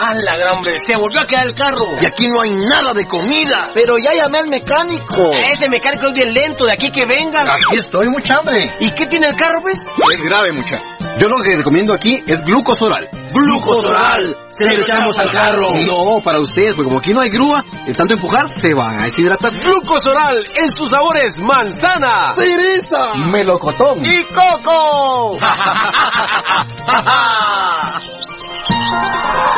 [0.00, 0.76] ¡A la gran hombre!
[0.86, 1.84] ¡Se volvió a quedar el carro!
[2.00, 3.68] Y aquí no hay nada de comida.
[3.74, 5.32] Pero ya llamé al mecánico.
[5.34, 7.40] Ese mecánico es bien lento, de aquí que venga.
[7.42, 8.70] Aquí estoy, mucha hambre.
[8.78, 9.80] ¿Y qué tiene el carro, pues?
[9.80, 10.78] Es grave, mucha.
[11.18, 13.10] Yo lo que recomiendo aquí es glucosoral.
[13.32, 14.36] ¡Glucosoral!
[14.46, 15.70] Se lo echamos al carro.
[15.84, 19.06] No, para ustedes, porque como aquí no hay grúa, el tanto empujar se van a
[19.06, 19.52] deshidratar.
[19.52, 23.14] Glucosoral en sus sabores manzana, ¡Cereza!
[23.32, 25.38] melocotón y coco.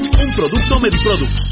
[0.23, 1.51] un producto Mediproducts.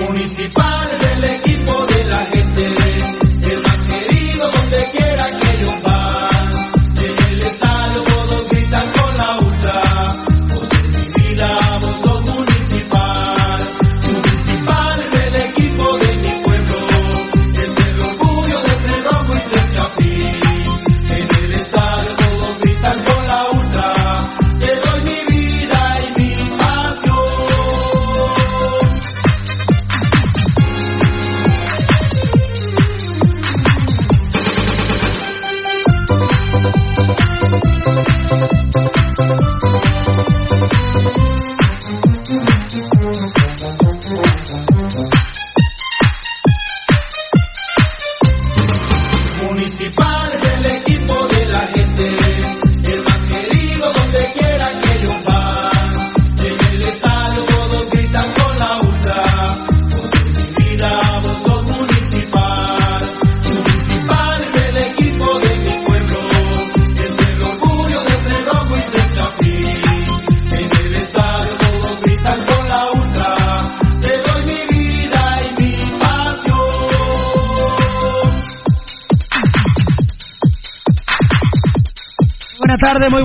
[0.00, 0.89] Municipal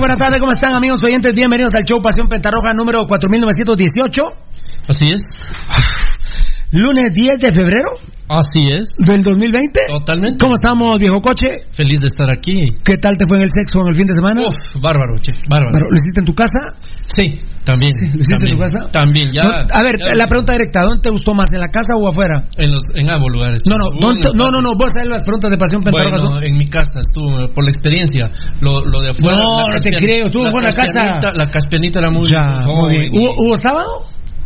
[0.06, 1.34] Buenas tardes, ¿cómo están amigos oyentes?
[1.34, 4.22] Bienvenidos al show Pasión Pentarroja número 4918.
[4.86, 5.22] Así es.
[6.70, 7.88] Lunes 10 de febrero
[8.28, 8.88] Así es.
[8.98, 9.80] del 2020.
[9.88, 10.38] Totalmente.
[10.40, 11.46] ¿Cómo estamos, viejo coche?
[11.70, 12.74] Feliz de estar aquí.
[12.84, 14.40] ¿Qué tal te fue en el sexo en el fin de semana?
[14.42, 15.78] Uf, bárbaro, che, bárbaro.
[15.78, 16.58] ¿Lo hiciste en tu casa?
[17.06, 17.92] Sí, también.
[17.94, 18.90] ¿Lo hiciste también, en tu casa?
[18.90, 19.42] También, ya.
[19.44, 22.08] No, a ver, ya- la pregunta directa, ¿dónde te gustó más, en la casa o
[22.08, 22.44] afuera?
[22.58, 23.62] En, los, en ambos lugares.
[23.68, 26.18] No, no, Hubo ¿dónde- unos no, no, no, vos sabés las preguntas de Pasión Pentarroja.
[26.18, 28.30] Bueno, en mi casa estuvo, por la experiencia.
[28.60, 29.38] Lo, lo de afuera.
[29.38, 31.20] No, la no te creo, estuvo en buena casa.
[31.34, 32.26] La caspianita era muy.
[32.28, 33.10] Ya, muy bien.
[33.14, 34.02] ¿Hubo, hubo sábado?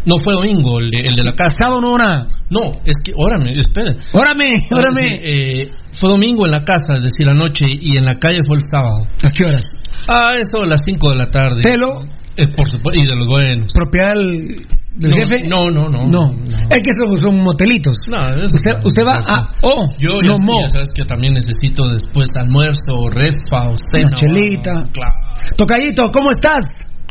[0.06, 1.56] No fue domingo el de, el de la casa.
[1.62, 2.26] ¿Sábado no nada?
[2.50, 3.97] No, es que, órame, espere.
[4.12, 5.20] Órame, órame.
[5.23, 8.62] Eh, fue domingo en la casa, es decir, anoche, y en la calle fue el
[8.62, 9.06] sábado.
[9.25, 9.64] ¿A qué horas?
[10.08, 11.61] Ah, eso a las 5 de la tarde.
[11.62, 12.05] ¿Telo?
[12.37, 13.73] Eh, por supuesto, y de los buenos.
[13.75, 14.56] ¿Propiedad del,
[14.97, 15.49] del No, jefe?
[15.49, 16.05] No, no, no.
[16.06, 16.29] No.
[16.70, 17.99] Es que esos son motelitos.
[18.08, 19.37] No, eso Usted, no, usted va a.
[19.37, 19.49] no.
[19.62, 20.62] Oh, Yo no ya, mo.
[20.62, 24.08] ya sabes que también necesito después almuerzo, refa o cena.
[24.08, 24.73] Una chelita.
[24.93, 25.12] Claro.
[25.58, 26.64] Tocadito, ¿cómo estás?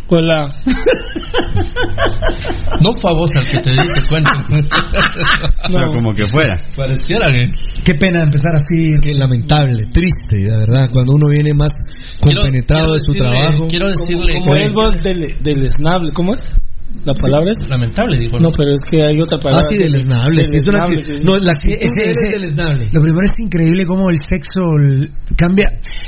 [0.09, 0.53] Hola.
[2.81, 4.31] No fue a vos al que te di, te cuento.
[5.69, 5.93] No.
[5.93, 6.61] como que fuera.
[6.75, 7.51] Pareciera que.
[7.83, 8.87] Qué pena empezar así.
[9.01, 11.71] Qué lamentable, triste, de verdad, cuando uno viene más
[12.21, 13.67] compenetrado quiero de su decirle- trabajo.
[13.67, 14.39] Quiero decirle.
[14.39, 16.39] Como es vos del, del esnable, ¿cómo es?
[17.05, 17.69] ¿La palabra es?
[17.69, 18.39] Lamentable, dijo.
[18.39, 19.65] No, pero es que hay otra Ah, palabra.
[19.71, 20.43] sí, deleznable.
[20.43, 22.89] sí, es una Deleznable, no, la actitud ese- ese- es deleznable.
[22.91, 24.59] Lo primero es increíble cómo el sexo
[25.37, 25.65] cambia.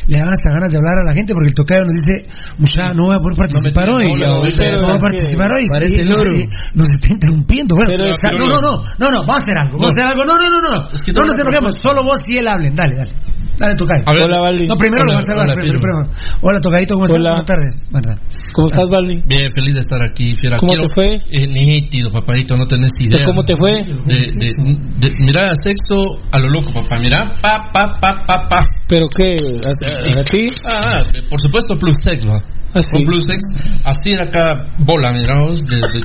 [0.08, 2.26] Le dan hasta ganas de hablar a la gente porque el tocayo nos dice,
[2.58, 4.20] mucha, no voy a poder participar No hoy.
[4.20, 5.64] No, voy a participar hoy.
[5.70, 6.32] parece Sí, loro.
[6.32, 7.76] sí, Nos está interrumpiendo.
[7.76, 9.78] Bueno, Pero o es sea, que no, no- no, no, no, vamos a hacer algo.
[9.78, 10.26] Vamos a hacer algo.
[10.26, 10.90] No, no, no, no.
[10.92, 11.76] Es que no nos una enojemos.
[11.82, 12.74] Solo vos y él hablen.
[12.76, 13.12] Dale, dale.
[13.58, 14.04] Dale, tocayo.
[14.08, 14.66] Hola, Valdi.
[14.68, 15.48] No, primero Hola, lo vas a hablar.
[15.48, 16.10] hola, primero.
[16.42, 17.20] Hola, tocadito, ¿cómo estás?
[17.20, 17.30] Hola.
[17.32, 17.76] Buenas tardes.
[17.92, 18.52] Buenas tardes.
[18.54, 19.16] ¿Cómo estás, Valdi?
[19.28, 20.58] Bien, feliz de estar aquí, fiera.
[20.58, 21.08] ¿Cómo Quiero- te fue?
[21.32, 23.24] Eh, nítido, papadito, no tenés idea.
[23.24, 23.72] ¿Cómo te fue?
[24.06, 26.98] De, de, de- mira, sexo a lo loco, papá.
[27.00, 28.60] Mira, pa, pa, pa, pa, pa.
[28.88, 29.36] ¿Pero qué?
[30.20, 30.46] ¿Así?
[30.74, 32.42] Ah, eh, por supuesto, plus sex, va.
[32.74, 32.88] Así.
[32.92, 33.40] Con plus sex,
[33.84, 36.02] así era acá, bola, mira vos, de, de,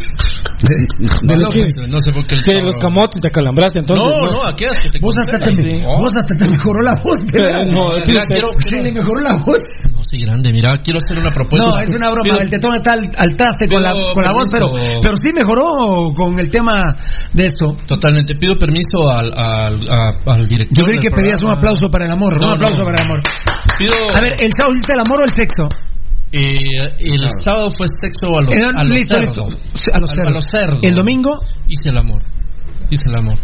[1.23, 1.63] ¿De no, qué?
[1.89, 2.37] no sé por qué.
[2.37, 4.05] cabrón- los camotes te acalambraste, entonces.
[4.05, 5.85] no, no, aquí es que te Vos hasta, te, conté.
[5.87, 5.97] Oh.
[5.99, 7.67] vos hasta te mejoró la voz, ¿verdad?
[7.71, 9.63] No, Mira, quiero, Sí, le mejoró la voz.
[9.95, 11.69] no, sí, grande, mira, quiero hacer una propuesta.
[11.69, 12.23] No, es una broma.
[12.25, 15.31] Pido- el tetón está al, al traste con la, con la voz, pero, pero sí
[15.33, 16.97] mejoró con el tema
[17.33, 17.75] de esto.
[17.87, 19.79] Totalmente, pido permiso al, al,
[20.27, 20.79] al director.
[20.79, 21.57] Yo creí que pedías un programa.
[21.59, 22.41] aplauso para el amor.
[22.41, 22.85] No, un aplauso no.
[22.85, 23.21] para el amor.
[23.79, 25.69] Pido, A ver, ¿el sábado hiciste el amor o el sexo?
[26.33, 29.53] Eh, el sábado fue sexo a los, a los listo, cerdos.
[29.53, 29.91] listo.
[29.93, 30.29] A los A- cerdos.
[30.29, 30.81] a los cerdos.
[30.83, 31.39] ¿El domingo?
[31.69, 32.23] Hice el amor.
[32.91, 33.35] Hice el amor.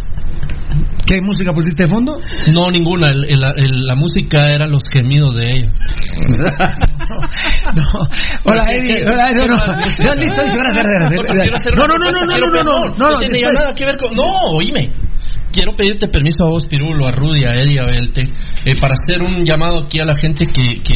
[1.07, 2.19] ¿Qué música pusiste de fondo?
[2.55, 3.11] No, ninguna.
[3.11, 5.73] El- el- el- la música era los gemidos de ella.
[7.77, 8.09] no.
[8.45, 9.05] Hola, ¿Qué- Eddie.
[9.05, 9.57] Hola, no, no.
[9.57, 13.75] No, listo, gracias, No, No, no, no, no, no, no, no, no, no tenía nada
[13.75, 14.15] que ver con.
[14.15, 14.25] No,
[14.57, 14.93] oíme.
[15.53, 18.23] Quiero pedirte permiso a vos, Pirulo, a Rudy, a Eddie, a Belte,
[18.65, 20.95] eh, para hacer un llamado aquí a la gente que, que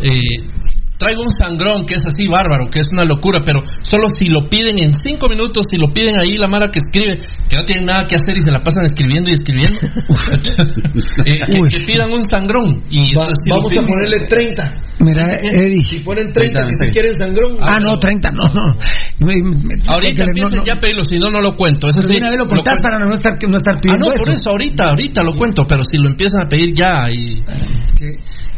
[0.00, 0.48] eh,
[0.98, 4.48] traigo un sangrón que es así bárbaro, que es una locura, pero solo si lo
[4.48, 7.86] piden en cinco minutos, si lo piden ahí la Mara que escribe, que no tienen
[7.86, 9.78] nada que hacer y se la pasan escribiendo y escribiendo,
[11.26, 12.82] eh, que, que pidan un sangrón.
[12.90, 14.64] Y Va- entonces, si lo vamos a ponerle 30.
[15.00, 15.82] Mira, Eddie.
[15.82, 17.58] Si ponen 30 que se quieren sangrón.
[17.60, 18.76] Ah, no, 30, no, no.
[19.20, 21.88] Me- me- Ahorita empiecen no- no- ya a pedirlo, si no, no lo cuento.
[21.88, 24.14] Eso Pero sí, una vez lo contás para no estar, no estar Ah, pidiendo no,
[24.14, 27.42] por eso, ahorita, ahorita lo cuento, pero si lo empiezan a pedir ya y...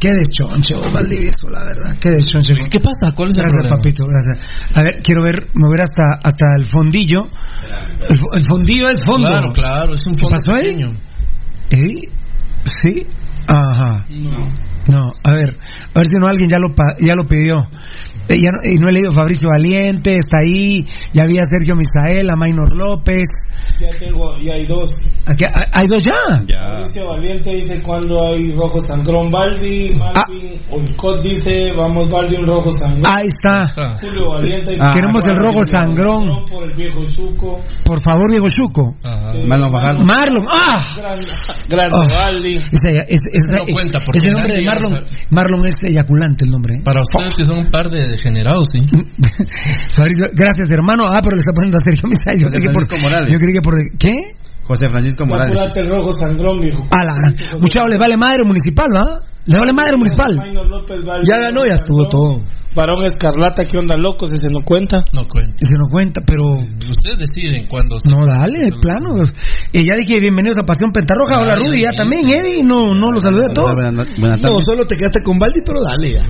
[0.00, 1.96] qué deschonche, vos, Valdivieso, la verdad.
[2.00, 2.54] Qué deschonche.
[2.70, 3.12] ¿Qué pasa?
[3.14, 3.76] ¿Cuál es el Gracias, problema?
[3.76, 4.38] papito, gracias.
[4.74, 7.24] A ver, quiero ver, mover hasta, hasta el fondillo.
[8.08, 9.26] El, fo- el fondillo es fondo.
[9.28, 10.62] Claro, claro, es un ¿Qué fondo pasó ahí?
[10.62, 10.88] pequeño.
[11.70, 12.08] ¿Eh?
[12.64, 13.06] ¿Sí?
[13.46, 14.06] Ajá.
[14.90, 15.58] No, a ver,
[15.94, 17.68] a ver si no alguien ya lo pa- ya lo pidió.
[18.28, 22.28] Eh, ya no, y no he leído Fabricio Valiente, está ahí, ya había Sergio Misael,
[22.30, 23.26] a Maynor López.
[23.80, 24.90] Ya tengo, ya hay dos.
[25.26, 26.12] Aquí, hay hay dos ya.
[26.60, 32.70] Mauricio Valiente dice cuando hay rojo sangrón Baldi, Malvin Olcott dice vamos Baldi un rojo
[32.72, 33.02] sangrón.
[33.06, 33.72] Ahí está.
[34.00, 36.44] Julio Valiente Ah, Queremos el rojo sangrón.
[36.50, 37.60] por el viejo Chuco.
[37.84, 38.96] Por favor, Diego Chuco.
[39.02, 39.98] Marlon Bajal.
[40.04, 40.84] Marlon, ¡ah!
[40.96, 41.18] Gran,
[41.68, 42.06] gran Oh.
[42.08, 42.56] Baldi.
[42.56, 45.04] Ese, ese- ese- No cuenta, porque ese nombre de Marlon.
[45.30, 46.74] Marlon es eyaculante el nombre.
[46.78, 46.82] ¿eh?
[46.84, 48.80] Para ustedes que son un par de degenerados, sí.
[49.94, 51.06] Fabricio, Gracias, hermano.
[51.06, 52.38] Ah, pero le está poniendo a Sergio Misael.
[52.42, 52.84] Yo creí que por,
[53.30, 53.74] yo creí que por.
[53.98, 54.12] ¿Qué?
[54.68, 55.56] José Francisco Morales.
[55.56, 57.14] Apúrate el rojo sangrón, la
[57.58, 59.22] Muchachos, le vale madre municipal, ¿va?
[59.46, 60.36] Le vale madre municipal.
[61.24, 62.42] Ya ganó, ya estuvo todo.
[62.76, 64.26] Varón Escarlata, ¿qué onda, loco?
[64.26, 65.04] Si se no cuenta.
[65.14, 65.64] No cuenta.
[65.64, 66.44] Se nos cuenta, pero.
[66.52, 68.10] Ustedes deciden cuándo se...
[68.10, 69.24] No, dale, de plano.
[69.72, 71.40] Y ya dije bienvenidos a Pasión Pentarroja.
[71.40, 72.62] Hola, Rudy, ya también, Eddie.
[72.62, 73.70] No, no los saludé a todos.
[73.74, 74.64] Buenas, buenas No, tardes.
[74.64, 76.26] solo te quedaste con Baldi, pero dale ya.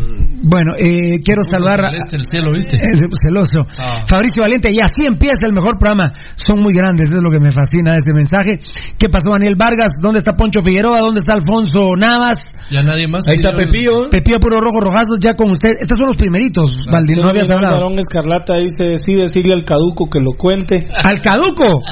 [0.48, 1.90] Bueno, eh, quiero saludar a.
[1.90, 2.76] Celeste, el cielo, ¿viste?
[2.92, 3.66] Es celoso.
[3.78, 4.04] Ah.
[4.06, 6.12] Fabricio Valiente, y así empieza el mejor programa.
[6.36, 8.58] Son muy grandes, es lo que me fascina de este mensaje.
[8.98, 9.92] ¿Qué pasó, Daniel Vargas?
[10.00, 11.00] ¿Dónde está Poncho Figueroa?
[11.00, 12.38] ¿Dónde está Alfonso Navas?
[12.70, 13.26] Ya nadie más.
[13.28, 14.08] Ahí está Pepillo.
[14.10, 15.70] Pepillo Puro Rojo Rojazos, ya con usted.
[15.80, 17.78] Estos son los primeritos, Valdi, no habías hablado.
[17.98, 20.80] Escarlata dice, sí, decirle al caduco que lo cuente.
[21.04, 21.82] ¡Al caduco!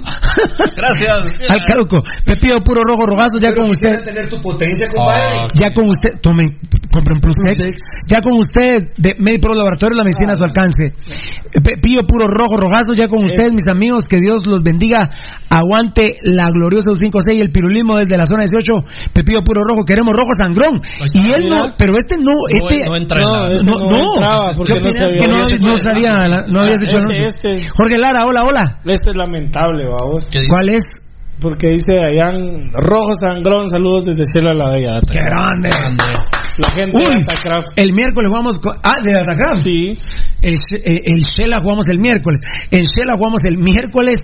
[0.76, 1.50] Gracias.
[1.50, 2.02] Al caduco.
[2.24, 4.02] Pepillo Puro Rojo Rojazos, ya con usted.
[4.04, 6.58] tener tu potencia, Ah, Ya con usted, tomen,
[6.90, 7.74] compren Plusex.
[8.08, 10.92] Ya con usted, de MediPro Laboratorio, la medicina a su alcance.
[11.62, 15.10] Pepillo Puro Rojo Rojazo, ya con ustedes, mis amigos, que Dios los bendiga.
[15.50, 19.12] Aguante la gloriosa U56 y el pirulismo desde la zona 18.
[19.12, 20.80] Pepillo Puro Rojo, queremos rojo sangrón.
[21.14, 22.88] Y él no, pero este no, este.
[22.88, 24.14] no entra en No, este no, no, no.
[24.14, 25.18] entraba porque ¿Qué no sabía.
[25.18, 28.80] Que no, no sabía, la- no habías hecho este, este, Jorge Lara, hola, hola.
[28.84, 30.28] este es lamentable, vamos.
[30.48, 31.08] ¿Cuál es?
[31.40, 35.00] Porque dice Dayan, rojo sangrón, saludos desde Shela la Bella.
[35.10, 35.68] ¡Qué grande!
[35.70, 36.04] Grande.
[36.58, 37.68] La gente de Uy, Atacraft.
[37.76, 38.54] el miércoles jugamos.
[38.56, 39.60] con- ah, de Atacram.
[39.60, 39.92] Sí.
[40.42, 40.54] El,
[40.84, 42.40] eh, el Shela jugamos el miércoles.
[42.70, 44.20] En Shela jugamos el miércoles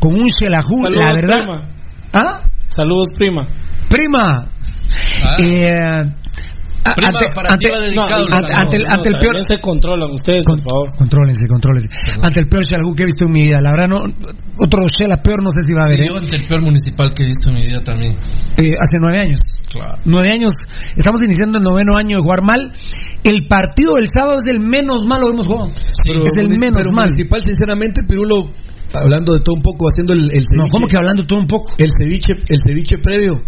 [0.00, 1.44] con un Saludos, la verdad.
[1.44, 1.74] prima.
[2.14, 2.42] ¿Ah?
[2.66, 3.46] Saludos, prima.
[3.90, 4.50] Prima.
[5.24, 5.36] Ah.
[5.38, 6.04] Eh,
[6.94, 9.36] Prima, ante, para no, el ante- ante peor.
[9.48, 10.88] Se controlan ustedes, por favor.
[10.96, 11.88] Contrólense, contrólense.
[12.22, 13.60] Ante el peor Shelahu que he visto en mi vida.
[13.60, 14.04] La verdad, no,
[14.58, 15.98] otro Shela peor no sé si va a haber.
[15.98, 16.08] Sí, ¿eh?
[16.08, 18.12] yo ante el peor municipal que he visto en mi vida también.
[18.56, 19.40] Eh, hace nueve años.
[19.70, 19.98] Claro.
[20.04, 20.52] Nueve años.
[20.96, 22.72] Estamos iniciando el noveno año de jugar mal.
[23.24, 25.70] El partido del sábado es el menos malo que hemos jugado.
[25.72, 27.06] es el menos pero mal.
[27.10, 28.50] municipal, sinceramente, Pirulo,
[28.94, 30.56] hablando de todo un poco, haciendo el, el ceviche.
[30.56, 31.72] No, ¿cómo que hablando todo un poco?
[31.78, 33.42] El ceviche, el ceviche previo.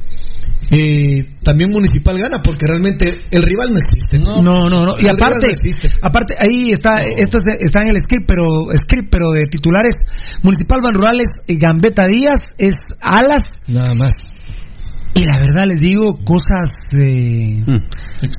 [0.71, 4.19] Eh, también municipal gana porque realmente el rival no existe.
[4.19, 4.43] No.
[4.43, 4.95] No, no, no.
[4.99, 5.53] Y El aparte, no
[6.03, 8.45] aparte ahí está, esto es- está en el script, pero
[8.85, 9.95] script, pero de titulares.
[10.43, 13.43] Municipal Van Rurales, eh, Gambetta Díaz es alas.
[13.67, 14.28] Nada más.
[15.15, 17.61] Y la verdad les digo, cosas eh,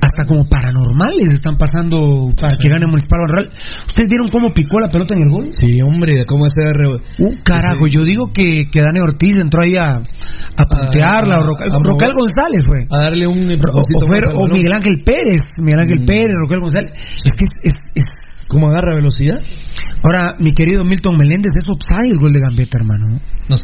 [0.00, 3.52] hasta como paranormales están pasando para que gane Municipal Van Rural.
[3.86, 5.48] ¿Ustedes vieron cómo picó la pelota en el gol?
[5.52, 6.86] Sí, hombre, cómo hacer.
[7.18, 9.96] Uh, carajo, yo digo que, que Dani Ortiz entró ahí a,
[10.56, 12.86] a puntearla, a- o Rocal, a Rocal González fue.
[12.90, 14.48] A darle un O, fue-.
[14.54, 16.06] Miguel Ángel Pérez, Miguel Ángel Mm.
[16.06, 16.92] Pérez, Rocal González.
[17.24, 19.38] Es que es, es, es- ¿Cómo agarra velocidad?
[20.02, 23.20] Ahora, mi querido Milton Meléndez, es offside el gol de Gambetta, hermano.
[23.48, 23.56] No-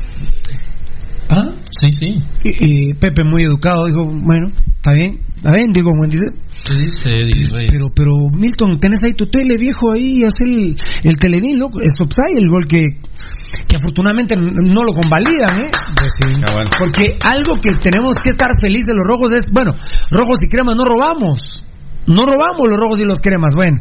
[1.28, 1.54] ¿Ah?
[1.70, 2.14] sí, sí.
[2.44, 6.24] Y, y Pepe, muy educado, dijo, bueno, está bien, está bien, digo, dice.
[6.64, 7.26] ¿Qué dice?
[7.68, 11.92] Pero, pero, Milton, tenés ahí tu tele, viejo, ahí, haz el, el televín, loco, es
[12.00, 12.80] offside el gol que,
[13.66, 15.70] que afortunadamente no lo convalidan, ¿eh?
[16.48, 16.70] Ah, bueno.
[16.78, 19.72] Porque algo que tenemos que estar felices de los rojos es, bueno,
[20.10, 21.62] rojos y cremas no robamos.
[22.06, 23.54] No robamos los rojos y los cremas.
[23.54, 23.78] Bueno,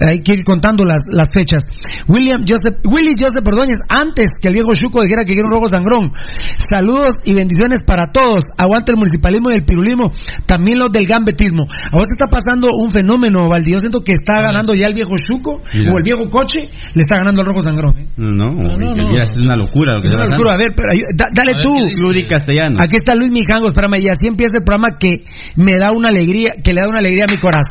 [0.00, 1.62] hay que ir contando las, las fechas.
[2.08, 5.68] William Joseph, Willy Joseph Ordóñez, antes que el viejo Chuco dijera que quiere un rojo
[5.68, 6.12] sangrón.
[6.56, 8.42] Saludos y bendiciones para todos.
[8.56, 10.12] Aguanta el municipalismo y el pirulismo,
[10.46, 11.64] también los del gambetismo.
[11.92, 13.72] Ahora está pasando un fenómeno, Valdi.
[13.72, 15.92] Yo siento que está ganando ya el viejo Chuco Mira.
[15.92, 17.98] o el viejo coche, le está ganando el rojo sangrón.
[17.98, 18.08] ¿eh?
[18.16, 19.08] No, no, no.
[19.08, 20.54] mira, es una locura lo que Es una locura.
[20.54, 21.74] A ver, pero, da- dale ver, tú.
[22.02, 22.76] Ludi Castellano.
[22.80, 25.10] Aquí está Luis Mijangos, espérame, y así empieza el programa que
[25.56, 27.65] me da una alegría, que le da una alegría a mi corazón.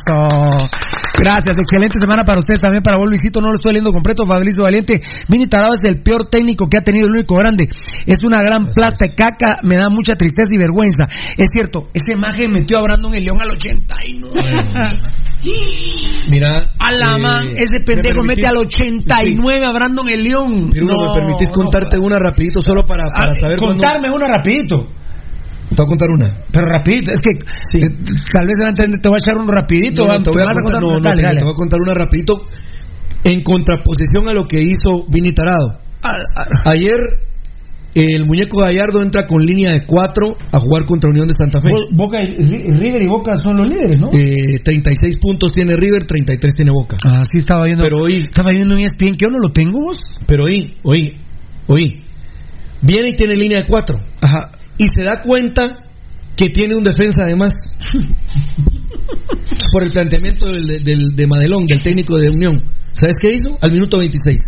[1.18, 4.64] Gracias, excelente semana para ustedes también, para vos Luisito, no lo estoy leyendo completo, Fabrizio
[4.64, 5.00] Valiente.
[5.28, 7.68] Vini Tarado es el peor técnico que ha tenido el único grande.
[8.04, 11.08] Es una gran plasta de caca, me da mucha tristeza y vergüenza.
[11.36, 14.40] Es cierto, ese imagen metió a Brandon el León al 89.
[16.28, 16.70] Mira.
[16.78, 18.44] A la eh, man, ese ¿me pendejo permitís?
[18.44, 20.70] mete al 89 a Brandon el León.
[20.70, 24.88] Pirulo, ¿me permitís contarte una rapidito solo para, para Ah, saber Contarme una rapidito.
[25.68, 26.34] Te voy a contar una.
[26.52, 27.88] Pero rapidito, es que eh,
[28.32, 30.02] tal vez te voy a echar un rapidito.
[30.04, 31.38] No, no, va- te voy a contar, no, dale, te, dale.
[31.38, 32.46] te voy a contar una rapidito
[33.24, 35.80] en contraposición a lo que hizo Vini Tarado.
[36.02, 36.18] Ah,
[36.70, 36.98] Ayer
[37.94, 41.70] el muñeco Gallardo entra con línea de cuatro a jugar contra Unión de Santa Fe.
[41.70, 44.10] Bo- Boca y, River y Boca son los líderes, ¿no?
[44.12, 46.98] Eh, 36 puntos tiene River, 33 tiene Boca.
[47.06, 47.82] Ah, sí estaba viendo.
[47.82, 49.98] Pero hoy, Estaba viendo en ESPN que yo no lo tengo vos.
[50.26, 51.16] pero hoy, hoy,
[51.68, 52.04] hoy,
[52.82, 53.96] viene y tiene línea de cuatro.
[54.20, 54.52] Ajá.
[54.78, 55.82] Y se da cuenta
[56.36, 57.54] que tiene un defensa además.
[59.72, 62.62] Por el planteamiento del, del- de Madelón, del técnico de Unión.
[62.92, 63.58] ¿Sabes qué hizo?
[63.60, 64.40] Al minuto 26.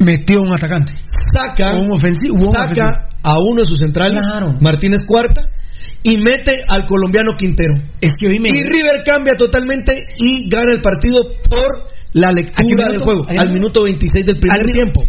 [0.00, 0.92] Metió un atacante.
[1.32, 2.34] Saca, Un ofensivo.
[2.36, 3.08] un saca ofensivo.
[3.22, 4.56] a uno de sus centrales, Claro.
[4.60, 5.42] Martínez Cuarta,
[6.02, 7.74] y mete al colombiano Quintero.
[8.00, 8.48] Es que hoy me.
[8.48, 13.22] Y River cambia totalmente y gana el partido por la ¿A qué lectura del juego.
[13.22, 13.82] ¿A qué Al minuto?
[13.82, 15.04] minuto 26 del primer Al tiempo.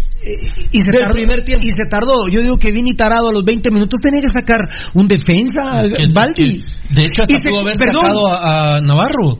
[0.71, 1.65] Y se Del tardó, primer tiempo.
[1.67, 2.27] Y se tardó.
[2.29, 4.59] Yo digo que Vini Tarado a los 20 minutos tenía que sacar
[4.93, 6.43] un defensa, Es que- Baldi.
[6.43, 7.95] es que, de hecho, hasta Y se- pudo haber perdón.
[8.03, 9.39] sacado a, a Navarro.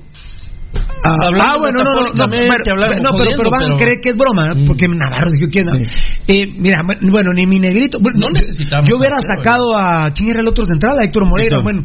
[1.06, 4.10] Ah, ah, bueno, no, no, no, hablando no, pero, pero van a pero- creer que
[4.12, 4.64] es broma, ¿eh?
[4.66, 5.68] porque Navarro dijo quién.
[6.28, 8.00] Eh, mira, bueno, ni mi negrito.
[8.00, 10.12] bueno, No necesitamos Yo hubiera sacado a.
[10.16, 10.98] ¿Quién era el otro central?
[11.00, 11.58] A Héctor Moreira.
[11.58, 11.64] Héctor.
[11.64, 11.84] Bueno,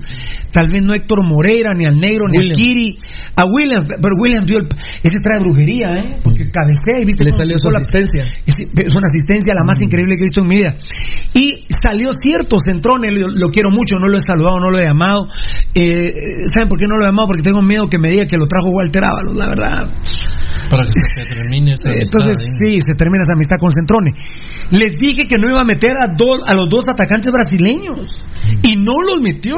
[0.52, 2.96] tal vez no Héctor Moreira, ni al negro, ni al Kiri.
[3.34, 4.68] A Williams, pero Williams vio el.
[5.02, 6.20] Ese trae brujería, ¿eh?
[6.22, 7.24] Porque cabecea y viste.
[7.24, 8.22] Le salió su asistencia.
[8.46, 10.76] es, es una asistencia la más increíble que he visto en mi vida.
[11.34, 14.84] Y salió cierto Centrone, lo, lo quiero mucho, no lo he saludado, no lo he
[14.84, 15.26] llamado.
[15.74, 17.26] Eh, ¿Saben por qué no lo he llamado?
[17.28, 19.88] Porque tengo miedo que me diga que lo trajo Walter Ábalos, la verdad.
[20.70, 22.70] Para que se termine esta Eh, Entonces, amistad, ¿eh?
[22.72, 24.10] sí, se termina esa amistad con Centrone.
[24.70, 28.10] Les dije que no iba a meter a, dos, a los dos atacantes brasileños.
[28.62, 29.56] Y no los metió.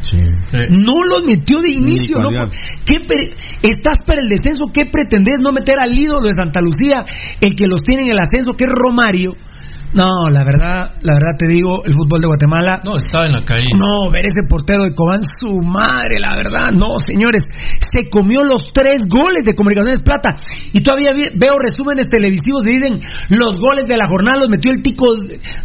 [0.00, 0.18] Sí.
[0.70, 2.18] No los metió de inicio.
[2.30, 2.48] Ni ¿no?
[2.84, 4.66] ¿Qué pre- ¿Estás para el descenso?
[4.72, 7.04] ¿Qué pretendés no meter al ídolo de Santa Lucía,
[7.40, 9.32] el que los tiene en el ascenso, que es Romario?
[9.94, 12.82] No, la verdad, la verdad te digo, el fútbol de Guatemala.
[12.84, 13.68] No, estaba en la calle.
[13.78, 17.44] No, ver ese portero de Cobán, su madre, la verdad, no, señores,
[17.78, 20.36] se comió los tres goles de Comunicaciones Plata.
[20.72, 24.82] Y todavía veo resúmenes televisivos que dicen los goles de la jornada los metió el
[24.82, 25.06] tico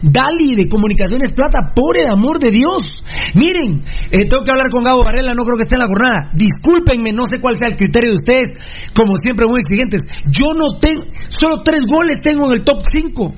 [0.01, 3.03] Dali de Comunicaciones Plata, por el amor de Dios.
[3.35, 6.29] Miren, eh, tengo que hablar con Gabo Varela, no creo que esté en la jornada.
[6.33, 8.49] Discúlpenme, no sé cuál sea el criterio de ustedes,
[8.95, 10.01] como siempre muy exigentes.
[10.27, 13.33] Yo no tengo, solo tres goles tengo en el top 5.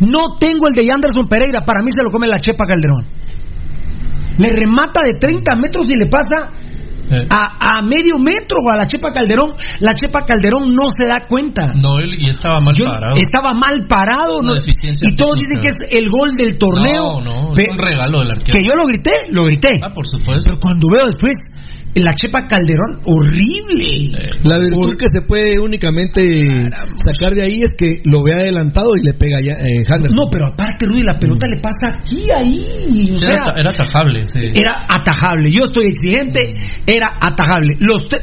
[0.00, 3.06] No tengo el de Anderson Pereira, para mí se lo come la Chepa Calderón.
[4.38, 6.52] Le remata de 30 metros y le pasa
[7.12, 9.50] Eh, a, a medio metro a la Chepa Calderón.
[9.80, 11.66] La Chepa Calderón no se da cuenta.
[11.74, 13.16] no, él y estaba mal Yo- parado.
[13.16, 17.18] estaba mal parado no- y todos dicen que es el gol del torneo.
[17.18, 18.56] No, no, es un regalo del arquero.
[18.56, 19.70] que yo lo grité, lo grité.
[19.82, 20.50] Ah, por supuesto.
[20.52, 21.36] Pero cuando veo después
[21.94, 24.10] la Chepa Calderón, horrible.
[24.44, 29.04] La virtud que se puede únicamente sacar de ahí es que lo ve adelantado y
[29.04, 30.14] le pega ya, eh, Henderson.
[30.16, 33.10] No, pero aparte, Rudy, la pelota le pasa aquí, ahí.
[33.12, 34.38] O sí, sea, era, era atajable, sí.
[34.54, 35.50] era atajable.
[35.50, 36.54] Yo estoy exigente,
[36.86, 37.74] era atajable.
[37.80, 38.22] Los te-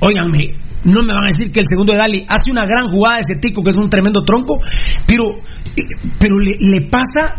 [0.00, 0.48] Óiganme,
[0.84, 3.38] no me van a decir que el segundo de Dali hace una gran jugada ese
[3.40, 4.58] tico que es un tremendo tronco,
[5.06, 5.82] pero, eh,
[6.18, 7.36] pero le, le pasa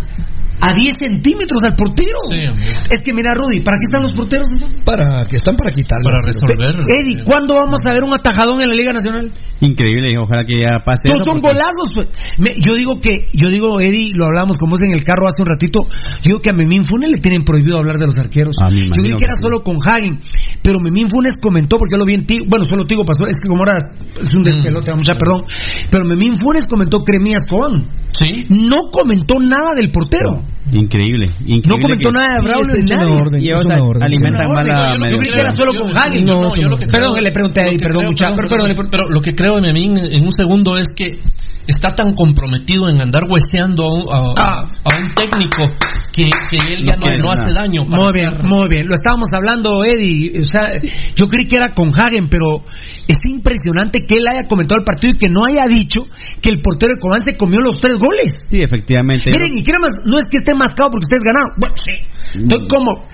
[0.63, 2.15] a 10 centímetros al portero.
[2.31, 2.71] Sí, hombre.
[2.89, 4.47] es que mira, Rudy, ¿para qué están los porteros?
[4.85, 6.03] Para que están para quitarle.
[6.05, 6.57] Para resolver.
[6.87, 9.31] Eddie, ¿cuándo vamos a ver un atajadón en la Liga Nacional?
[9.59, 11.17] Increíble, ojalá que ya pase eso.
[11.25, 11.87] son porque- golazos.
[11.95, 12.07] pues.
[12.37, 15.39] Me- yo digo que, yo digo, Eddie, lo hablamos con vos en el carro hace
[15.41, 15.79] un ratito.
[16.21, 18.55] Yo digo que a Memín Funes le tienen prohibido hablar de los arqueros.
[18.61, 19.43] Ah, me yo imagino que era que sí.
[19.43, 20.19] solo con Hagen,
[20.61, 23.35] pero Memín Funes comentó, porque yo lo vi en Tigo, bueno, solo Tigo pasó, es
[23.41, 25.43] que como ahora es un despelote, mucha perdón.
[25.89, 27.87] Pero Memín Funes comentó Cremías Cobán.
[28.11, 28.43] Sí.
[28.49, 30.43] No comentó nada del portero.
[30.71, 31.61] Increíble, increíble.
[31.67, 33.13] No comentó que- nada de Sí, Braulio es ni una nadie.
[33.19, 36.25] orden, Y ellos alimentan mal a Yo lo que que era solo con Hagen.
[36.25, 38.37] No, No, yo lo que perdón, creo- le pregunté ahí, que perdón, creo- mucha, perdón,
[38.37, 41.19] perdón, perdón, le- pero lo que creo de Memín en un segundo es que
[41.67, 44.71] está tan comprometido en andar hueseando a un, a- Ah.
[44.83, 45.63] a un técnico
[46.11, 47.61] que, que él ya No no, quiere no hace nada.
[47.61, 47.81] daño.
[47.89, 48.87] Muy bien, estar- muy bien.
[48.87, 50.39] Lo estábamos hablando, Eddie.
[50.41, 50.73] O sea,
[51.15, 52.63] yo creí que era con Hagen, pero
[53.07, 56.01] es impresionante que él haya comentado el partido y que no haya dicho
[56.41, 58.45] que el portero de Cobán se comió los tres goles.
[58.51, 59.31] Sí, efectivamente.
[59.31, 61.51] Miren, y que más, no es que esté mascado porque ustedes ganaron.
[61.57, 62.37] Bueno, sí.
[62.39, 63.05] Estoy como,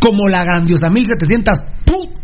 [0.00, 2.14] como la grandiosa 1700 ¡pum!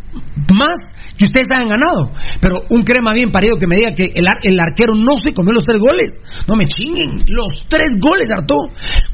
[0.54, 0.76] más
[1.16, 2.12] que ustedes hayan ganado.
[2.40, 5.32] Pero un crema bien parido que me diga que el, ar- el arquero no se
[5.34, 6.12] comió los tres goles.
[6.46, 7.24] No me chinguen.
[7.28, 8.56] Los tres goles hartó.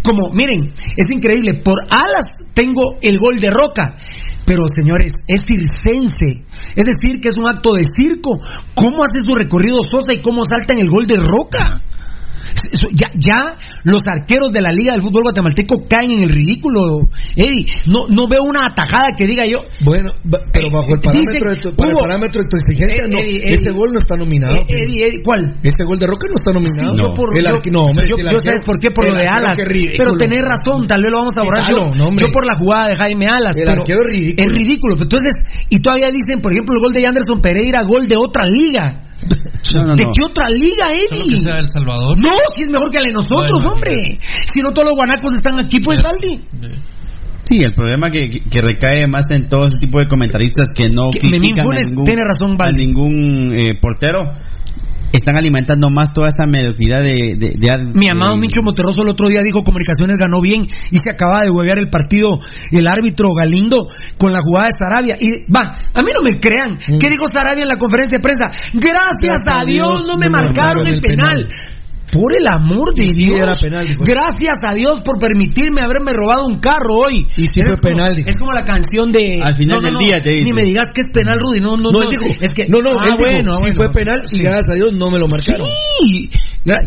[0.02, 1.54] Como, miren, es increíble.
[1.62, 3.94] Por alas tengo el gol de Roca.
[4.44, 6.44] pero señores, es circense.
[6.74, 8.38] Es decir, que es un acto de circo.
[8.74, 11.80] ¿Cómo hace su recorrido Sosa y cómo salta en el gol de Roca?
[12.92, 17.08] Ya, ya los arqueros de la Liga del Fútbol Guatemalteco caen en el ridículo.
[17.36, 19.60] Eddie, no, no veo una atajada que diga yo.
[19.80, 20.10] Bueno,
[20.52, 23.54] pero bajo el parámetro, de tu, para el parámetro de tu exigencia, no, Eddie, Eddie.
[23.54, 24.56] ese gol no está nominado.
[24.68, 25.58] Eh, ¿Cuál?
[25.62, 26.96] Ese gol de Roca no está nominado.
[26.96, 29.16] Sí, yo por, El yo, arque- no, hombre, yo- si sabes por qué, por lo
[29.16, 29.58] de Alas.
[29.96, 31.68] Pero tenés razón, tal vez lo vamos a borrar.
[31.68, 33.52] Yo, no, yo por la jugada de Jaime Alas.
[33.56, 34.46] El pero arquero es ridículo.
[34.50, 34.96] Es ridículo.
[35.00, 35.32] Entonces,
[35.68, 39.04] y todavía dicen, por ejemplo, el gol de Anderson Pereira, gol de otra liga.
[39.74, 40.10] No, no, ¿De no.
[40.14, 41.28] qué otra liga, Eddie?
[41.28, 42.16] que sea El Salvador.
[42.18, 43.96] No, si es mejor que la de nosotros, Bueno, hombre.
[44.20, 46.40] Si no todos los guanacos están aquí, pues, Valdi.
[47.44, 50.84] Sí, el problema que, que- que recae más en todo ese tipo de comentaristas que
[50.88, 54.20] no Que critican a ningún, tiene razón, a ningún eh, portero.
[55.12, 57.34] Están alimentando más toda esa mediocridad de...
[57.38, 61.10] de, de- Mi amado Mincho Monterroso el otro día dijo Comunicaciones ganó bien y se
[61.10, 62.38] acaba de huevear el partido
[62.72, 63.86] el árbitro Galindo
[64.18, 65.16] con la jugada de Sarabia.
[65.18, 66.78] Y va, a mí no me crean.
[66.88, 66.98] Mm.
[66.98, 68.44] ¿Qué dijo Sarabia en la conferencia de prensa?
[68.74, 71.46] Gracias, a Dios no me marcaron el penal.
[72.10, 73.38] Por el amor de sí Dios.
[73.40, 74.02] era penal, dijo.
[74.04, 77.26] Gracias a Dios por permitirme haberme robado un carro hoy.
[77.36, 78.28] Y sí es fue como- penal, dijo.
[78.30, 79.40] Es como la canción de.
[79.42, 80.44] Al final No, del no, día te dice.
[80.44, 81.60] Ni me digas que es penal, Rudy.
[81.60, 82.08] No, no, No, no.
[82.08, 82.64] dijo, es que.
[82.68, 83.74] no, no, ah, él dijo, bueno, sí bueno.
[83.76, 85.66] fue penal y gracias a Dios no me lo marcaron.
[86.00, 86.30] Sí.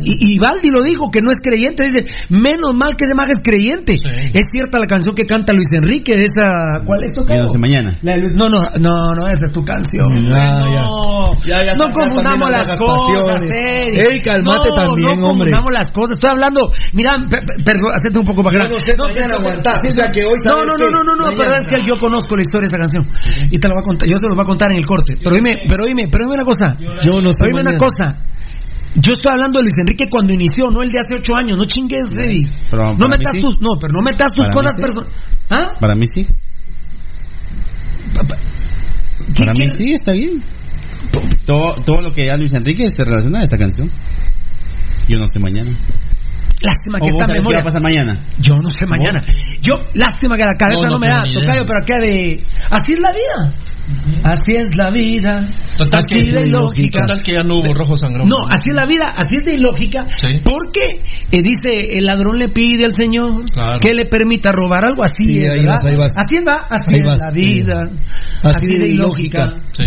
[0.04, 1.84] Y, y Valdi lo dijo, que no es creyente.
[1.84, 3.96] Dice, menos mal que ese mago es creyente.
[3.96, 4.32] Sí.
[4.34, 6.84] Es cierta la canción que canta Luis Enrique, de esa...
[6.86, 7.98] ¿Cuál es tu no sé mañana.
[8.02, 10.06] La de Luis- no, no, no, no, esa es tu canción.
[10.32, 10.60] Ya.
[10.65, 13.41] no, Ya, ya no confundamos las las cosas.
[13.52, 15.50] Ey, cálmate no, también, no hombre.
[15.52, 16.12] confundamos las cosas.
[16.12, 18.67] Estoy hablando, mira, per- per- perdón, hacete un poco para acá.
[18.74, 21.56] no sé, mañana aguantás, o sea que hoy No, no, no, no, no, no, pero
[21.56, 23.08] es que yo conozco la historia de esa canción.
[23.52, 25.17] Y te la voy a contar, yo te lo voy a contar en el corte.
[25.22, 26.76] Pero dime, pero dime, pero dime una cosa.
[27.04, 27.78] Yo no sé Oíme una mañana.
[27.78, 28.17] cosa.
[28.95, 31.58] Yo estoy hablando de Luis Enrique cuando inició, no el de hace ocho años.
[31.58, 32.47] No chingues, Eddie.
[32.69, 33.41] Pero no metas sí.
[33.41, 34.82] tus, no, pero no metas tus Para cosas sí.
[34.82, 35.13] personales.
[35.49, 35.71] ¿Ah?
[35.80, 36.27] Para mí sí.
[39.34, 40.43] ¿Qué- Para mí sí, está bien.
[41.45, 43.89] Todo, todo lo que da Luis Enrique se relaciona a esta canción.
[45.08, 45.71] Yo no sé mañana.
[46.63, 47.58] Lástima ¿O que en sabés qué memoria.
[47.58, 48.26] va a pasar mañana?
[48.39, 49.24] Yo no sé mañana.
[49.62, 52.43] Yo, lástima que la cabeza No, no, no me da, tocayo, pero acá de.
[52.69, 53.56] Así es la vida.
[54.24, 55.45] Así es la vida.
[55.78, 57.00] Total así que, de ilógica.
[57.02, 58.28] total que ya no hubo rojo sangrón.
[58.28, 60.04] No, así es la vida, así es de ilógica.
[60.17, 60.28] Sí.
[60.45, 63.80] Porque eh, dice, el ladrón le pide al Señor Claro.
[63.82, 65.04] que le permita robar algo.
[65.04, 66.13] Así Sí, es, ahí vas, ahí vas.
[66.15, 67.36] Así va, así Ahí es vas, la sí.
[67.36, 67.80] vida.
[68.43, 69.52] Así de ilógica.
[69.71, 69.86] Sí.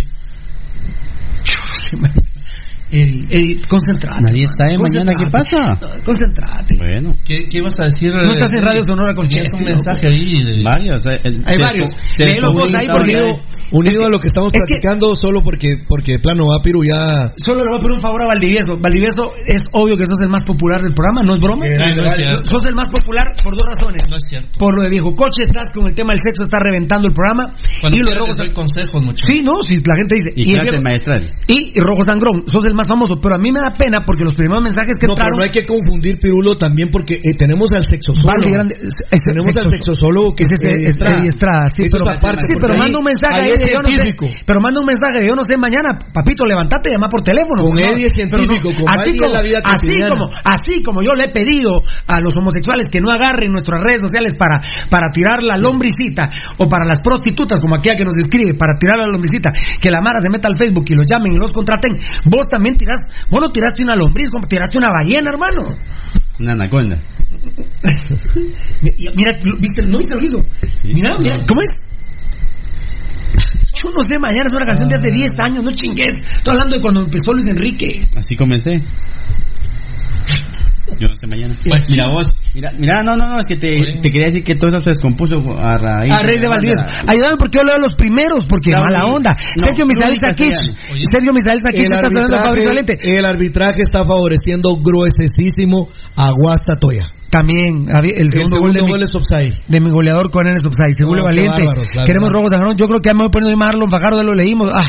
[2.90, 4.22] Eddie, Eddie, concentrate.
[4.22, 5.78] Nadie sabe mañana qué pasa.
[5.80, 6.76] No, Concentrate.
[6.76, 7.16] Bueno.
[7.24, 8.12] ¿Qué, qué ibas a decir?
[8.12, 10.44] No estás en Radio Sonora con Chelsea, un mensaje ahí.
[10.44, 10.62] De...
[10.62, 11.04] Varios.
[11.06, 11.90] eh, eh, Hay varios.
[12.52, 13.16] vos ahí porque
[13.72, 17.32] unido- a lo que estamos es que- platicando solo porque porque plano va Piru ya
[17.44, 18.76] Solo le voy a pedir un favor a Valdivieso.
[18.78, 21.64] Valdivieso es obvio que sos el más popular del programa, no es broma.
[21.66, 22.50] Sí, no es cierto.
[22.50, 24.08] Sos el más popular por dos razones.
[24.08, 24.50] No es cierto.
[24.58, 27.56] Por lo de viejo coche, estás con el tema del sexo, está reventando el programa.
[27.80, 29.24] Cuando y lo de quieras rojo te doy consejos, mucho.
[29.26, 30.30] Sí, no, si la gente dice.
[30.36, 31.32] Y el maestrales.
[31.48, 33.16] y Rojo Sangrón, sos el más famoso.
[33.20, 35.50] Pero a mí me da pena porque los primeros mensajes que No, pero no hay
[35.50, 38.50] que confundir Pirulo también porque eh, tenemos al sexosólogo.
[38.50, 40.94] Grande, es- es- tenemos al sexo- sexosólogo que es este- es
[41.34, 41.68] Estrada.
[41.68, 44.26] Sí, pero, aparte, sí, pero manda un mensaje ahí de yo no sé, científico.
[44.46, 47.64] pero manda un mensaje de yo no sé mañana, papito, levantate y llama por teléfono.
[47.64, 47.78] Con.
[47.78, 51.14] Eddie es Pero no, científico, con así como, la vida así como, así como yo
[51.14, 55.42] le he pedido a los homosexuales que no agarren nuestras redes sociales para, para tirar
[55.42, 59.52] la lombricita o para las prostitutas, como aquella que nos escribe, para tirar la lombricita,
[59.80, 61.94] que la Mara se meta al Facebook y los llamen y los contraten,
[62.26, 63.00] vos también tirás,
[63.30, 65.76] vos no tiraste una lombriz, como tiraste una ballena, hermano.
[66.40, 66.98] Una anaconda.
[68.80, 70.38] Mira, ¿viste, ¿no viste lo que hizo?
[70.84, 71.84] Mira, mira, ¿cómo es?
[73.74, 76.14] Yo no sé, mañana es una canción de hace 10 años, no chingues.
[76.14, 78.08] Estoy hablando de cuando empezó Luis Enrique.
[78.16, 78.80] Así comencé.
[80.98, 81.54] Yo no sé mañana.
[81.88, 84.68] mira vos, mira, mira, no, no, no, es que te, te quería decir que todo
[84.70, 86.12] eso se descompuso a raíz.
[86.12, 86.84] A Rey de Valdivieso.
[87.06, 89.36] Ayúdame porque yo leo los primeros, porque Claro, mala onda.
[89.60, 90.56] No, Sergio Misael Saquich.
[91.10, 92.92] Sergio Misael Saquich está hablando Valente.
[92.94, 97.04] arbitraje, el arbitraje está favoreciendo gruesísimo a Guastatoya.
[97.34, 99.54] También el segundo, gol, de, mi, es offside.
[99.66, 100.92] de mi goleador con Enes Upside.
[100.92, 101.58] Seguro No, Valiente.
[102.06, 102.30] Queremos verdad.
[102.30, 102.76] Rojos Sangrón.
[102.76, 104.70] Yo creo que ya me voy poniendo Marlon Fajardo, ya lo leímos.
[104.72, 104.86] Ah,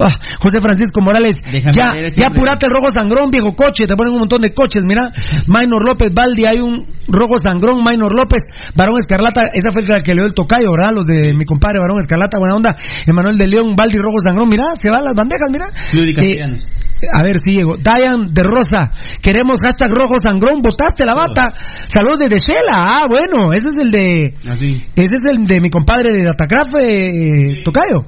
[0.00, 1.40] ah, José Francisco Morales.
[1.44, 3.86] Déjame ya, este ya apurate el Rojo Sangrón, viejo coche.
[3.86, 5.12] Te ponen un montón de coches, mira.
[5.46, 8.40] Maynor López, Baldi, hay un Rojo Sangrón, Maynor López,
[8.74, 9.42] Barón Escarlata.
[9.54, 10.92] Esa fue la que leo el tocayo, ¿verdad?
[10.94, 12.76] Los de mi compadre Barón Escarlata, buena onda.
[13.06, 14.48] Emanuel de León, Baldi, Rojo Sangrón.
[14.48, 15.66] Mira, se van las bandejas, mira.
[15.92, 16.68] De Eh, Castellanos.
[17.12, 17.76] A ver si llego.
[17.76, 18.90] Diane de Rosa.
[19.20, 20.62] Queremos hashtag rojo sangrón.
[20.62, 21.52] Votaste la bata.
[21.88, 22.72] Saludos desde Shela.
[22.74, 23.52] Ah, bueno.
[23.52, 24.34] Ese es el de.
[24.50, 24.84] Así.
[24.94, 28.06] Ese es el de mi compadre de Datacraft, eh, Tocayo.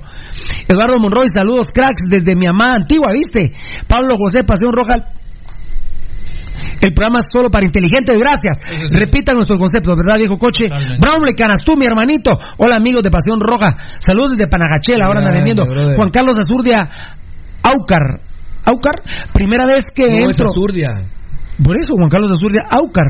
[0.69, 3.53] Eduardo Monroy, saludos cracks desde mi amada antigua, ¿viste?
[3.89, 4.95] Pablo José, Pasión Roja.
[6.81, 8.59] El programa es solo para inteligentes, gracias.
[8.93, 10.67] Repitan nuestro concepto, ¿verdad, viejo coche?
[11.01, 12.39] Brownlee Canastú, mi hermanito.
[12.59, 13.77] Hola, amigos de Pasión Roja.
[13.99, 15.97] Saludos desde Panagachela, ahora anda Grande, vendiendo.
[15.97, 16.89] Juan Carlos Azurdia,
[17.63, 18.21] Aucar.
[18.66, 18.94] Aucar,
[19.33, 20.48] primera vez que No, es entro.
[20.48, 20.90] Azurdia.
[21.62, 23.07] Por eso, Juan Carlos Azurdia, Aucar.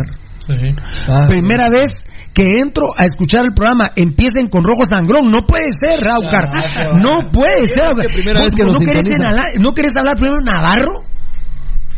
[1.09, 1.89] Ah, Primera vez
[2.33, 5.27] que entro a escuchar el programa, empiecen con Rojo Sangrón.
[5.29, 6.45] No puede ser, Aucar.
[7.03, 7.87] No puede ser.
[7.87, 8.07] Aucar.
[8.07, 11.01] primera vez que ¿No, querés hablar, ¿No querés hablar primero Navarro?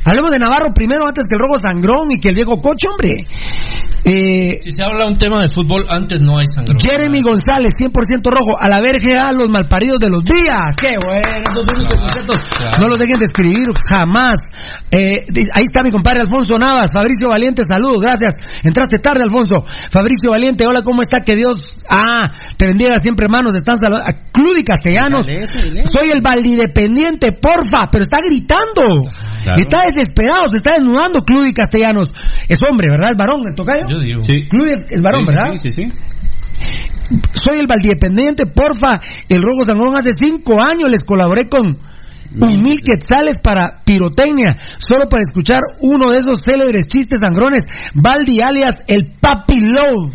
[0.04, 3.10] Hablemos de Navarro primero antes que el Rojo Sangrón y que el viejo coche, hombre.
[4.04, 6.78] Eh, Si se habla un tema de fútbol, antes no hay sangrón.
[6.80, 8.56] Jeremy González, 100% rojo.
[8.58, 10.76] A la verga, los malparidos de los días.
[10.80, 12.36] Qué bueno, esos conceptos.
[12.80, 14.38] No los dejen de escribir jamás.
[14.90, 16.88] Eh, ahí está mi compadre Alfonso Navas.
[16.92, 18.34] Fabricio Valiente, saludos, gracias.
[18.62, 19.64] Entraste tarde, Alfonso.
[19.90, 21.20] Fabricio Valiente, hola, ¿cómo está?
[21.20, 23.54] Que Dios, ah, te bendiga siempre, hermanos.
[23.54, 24.10] Están saludando.
[24.32, 25.26] Cludy Castellanos.
[25.26, 28.82] Soy el valdidependiente, porfa, pero está gritando.
[29.48, 29.60] Claro.
[29.60, 32.12] Está desesperado, se está desnudando Cludy Castellanos.
[32.48, 33.12] Es hombre, ¿verdad?
[33.12, 33.84] Es varón, el tocayo.
[33.88, 34.20] Yo digo.
[34.20, 34.46] Sí.
[34.48, 35.52] Cludy es, varón, Sí, ¿verdad?
[35.52, 35.92] Sí, sí, sí.
[37.32, 39.00] Soy el valdidependiente, porfa.
[39.28, 45.08] El Rojo Sangrón hace cinco años les colaboré con un mil quetzales para pirotecnia, solo
[45.08, 47.66] para escuchar uno de esos célebres chistes sangrones.
[47.94, 50.14] Valdi alias el Papi Love.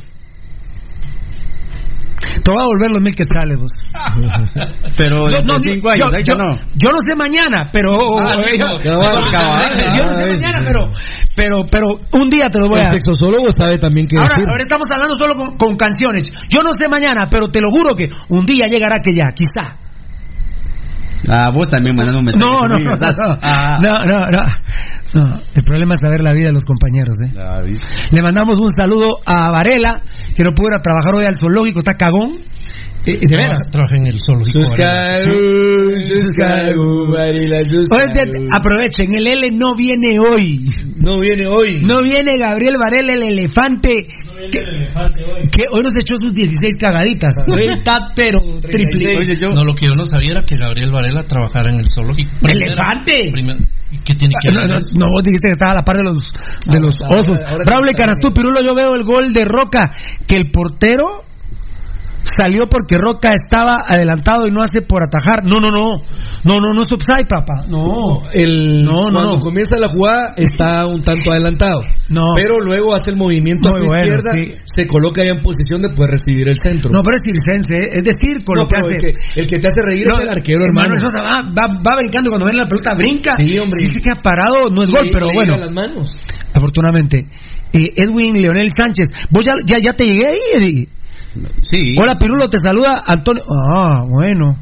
[2.43, 3.71] Te voy a volver los mil quetzales, vos.
[4.97, 6.49] Pero No, no, cinco yo, años, de hecho yo- no.
[6.75, 9.69] yo no sé mañana, pero Ah, eh, yo, yo no sé Ah,
[10.27, 10.89] mañana, es- pero
[11.35, 14.49] pero pero un día te lo voy El a sexosólogo sabe también qué Ahora, decir.
[14.49, 16.31] ahora estamos hablando solo con, con canciones.
[16.49, 19.79] Yo no sé mañana, pero te lo juro que un día llegará que ya, quizá.
[21.29, 22.45] Ah, vos también mandando un mensaje.
[22.45, 23.75] No, no, no, no, Ah.
[23.81, 24.43] no, no, no.
[25.13, 27.31] No, El problema es saber la vida de los compañeros, ¿eh?
[28.11, 30.01] Le mandamos un saludo a Varela,
[30.35, 32.31] que no pudo ir a trabajar hoy al zoológico, está cagón.
[33.05, 33.69] Eh, de veras.
[33.69, 34.65] Trabaja en el zoológico.
[34.65, 35.19] Sus Varela.
[38.55, 40.65] aprovechen, el L no viene hoy.
[41.03, 41.81] No viene hoy.
[41.81, 44.05] No viene Gabriel Varela, el elefante.
[44.51, 44.59] que,
[45.51, 47.35] que hoy nos echó sus 16 cagaditas.
[47.47, 49.17] Hoy está, pero triple.
[49.17, 49.53] Oye, yo.
[49.53, 52.31] No, lo que yo no sabía era que Gabriel Varela trabajara en el zoológico.
[52.41, 53.13] Primera- ¡Elefante!
[53.31, 53.59] primera-
[53.91, 54.69] ¿Y ¿Qué tiene que No, ver?
[54.71, 56.19] no, no, vos dijiste que estaba a la par de los,
[56.65, 57.37] de los ahora- osos.
[57.65, 59.91] Braulio Canastú, Pirulo, yo veo el gol de Roca,
[60.25, 61.05] que el portero
[62.23, 65.43] salió porque Roca estaba adelantado y no hace por atajar.
[65.43, 66.01] No, no, no.
[66.43, 67.65] No, no, no es upside, papá.
[67.67, 68.21] No.
[68.33, 69.39] El, No, no, cuando no.
[69.39, 71.81] comienza la jugada está un tanto adelantado.
[72.09, 72.33] No.
[72.35, 74.61] Pero luego hace el movimiento Muy a su bueno, izquierda, sí.
[74.65, 76.91] se coloca ya en posición de poder recibir el centro.
[76.91, 77.89] No, pero es circense, ¿eh?
[77.93, 78.95] es decir, con No, lo que hace.
[78.95, 80.95] el, que, el que te hace reír No, es el arquero, hermano.
[80.95, 83.31] eso va, va, va brincando cuando viene la pelota, brinca.
[83.41, 83.85] Sí, hombre.
[83.85, 85.57] Si se queda parado, no es gol, pero le bueno.
[85.57, 86.17] las manos.
[86.53, 87.27] Afortunadamente.
[87.73, 89.07] Eh, Edwin Leonel Sánchez.
[89.31, 90.87] ¿Vos ya, ya, ya te llegué ahí, Eddie?
[91.61, 91.95] Sí.
[91.99, 93.43] Hola Pirulo, te saluda Antonio.
[93.49, 94.57] Ah, bueno.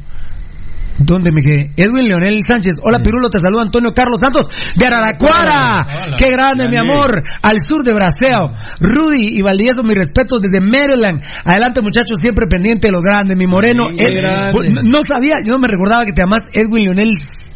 [0.98, 1.70] ¿Dónde me quedé?
[1.76, 2.74] Edwin Leonel Sánchez.
[2.82, 5.86] Hola Pirulo, te saluda Antonio Carlos Santos de Araraquara.
[6.06, 6.16] Hola.
[6.18, 7.22] Qué grande, mi amor.
[7.42, 8.52] Al sur de Braseo.
[8.78, 11.20] Rudy y Valdivieso, mis respetos desde Maryland.
[11.44, 13.34] Adelante, muchachos, siempre pendiente de lo grande.
[13.36, 13.88] Mi moreno.
[13.90, 14.70] Sí, qué Ed- grande.
[14.70, 17.51] no, no sabía, yo no me recordaba que te llamas Edwin Leonel Sánchez.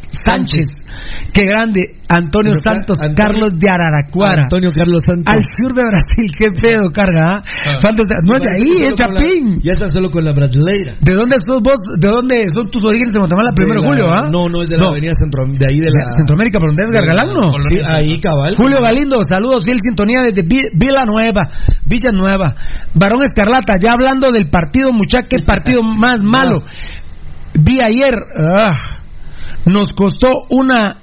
[1.33, 1.95] Qué grande.
[2.09, 4.43] Antonio Pero, Santos Antonio- Carlos de Araraquara.
[4.43, 5.33] Antonio Carlos Santos.
[5.33, 7.43] Al sur de Brasil, qué pedo carga, ¿ah?
[7.67, 7.79] Ah.
[7.79, 9.59] Santos de- no es de ahí, es la- Chapín.
[9.61, 10.93] Ya está solo con la brasileira.
[11.01, 11.75] ¿De dónde sos vos?
[11.99, 13.51] ¿De dónde son tus orígenes en Guatemala?
[13.53, 14.27] Primero De la- Julio, ¿ah?
[14.31, 14.89] No, no, es de la No.
[14.91, 16.09] avenida Centro, de ahí de la...
[16.15, 17.51] Centroamérica, ¿por dónde es Gargalán, no?
[17.69, 18.55] Sí, ahí cabal.
[18.55, 21.49] Julio Galindo, saludos, fiel sintonía desde Vi- Villanueva,
[21.85, 22.55] Villanueva.
[22.93, 26.63] Varón Escarlata, ya hablando del partido, muchacha, qué partido más malo.
[27.59, 28.75] Vi ayer, ah,
[29.67, 31.01] nos costó una,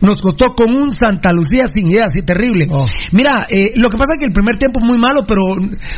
[0.00, 2.66] nos costó con un Santa Lucía sin idea, así terrible.
[2.70, 2.86] Oh.
[3.12, 5.42] Mira, eh, lo que pasa es que el primer tiempo muy malo, pero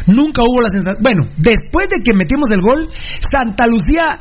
[0.06, 1.02] nunca hubo la sensación.
[1.02, 2.90] Bueno, después de que metimos el gol,
[3.30, 4.20] Santa Lucía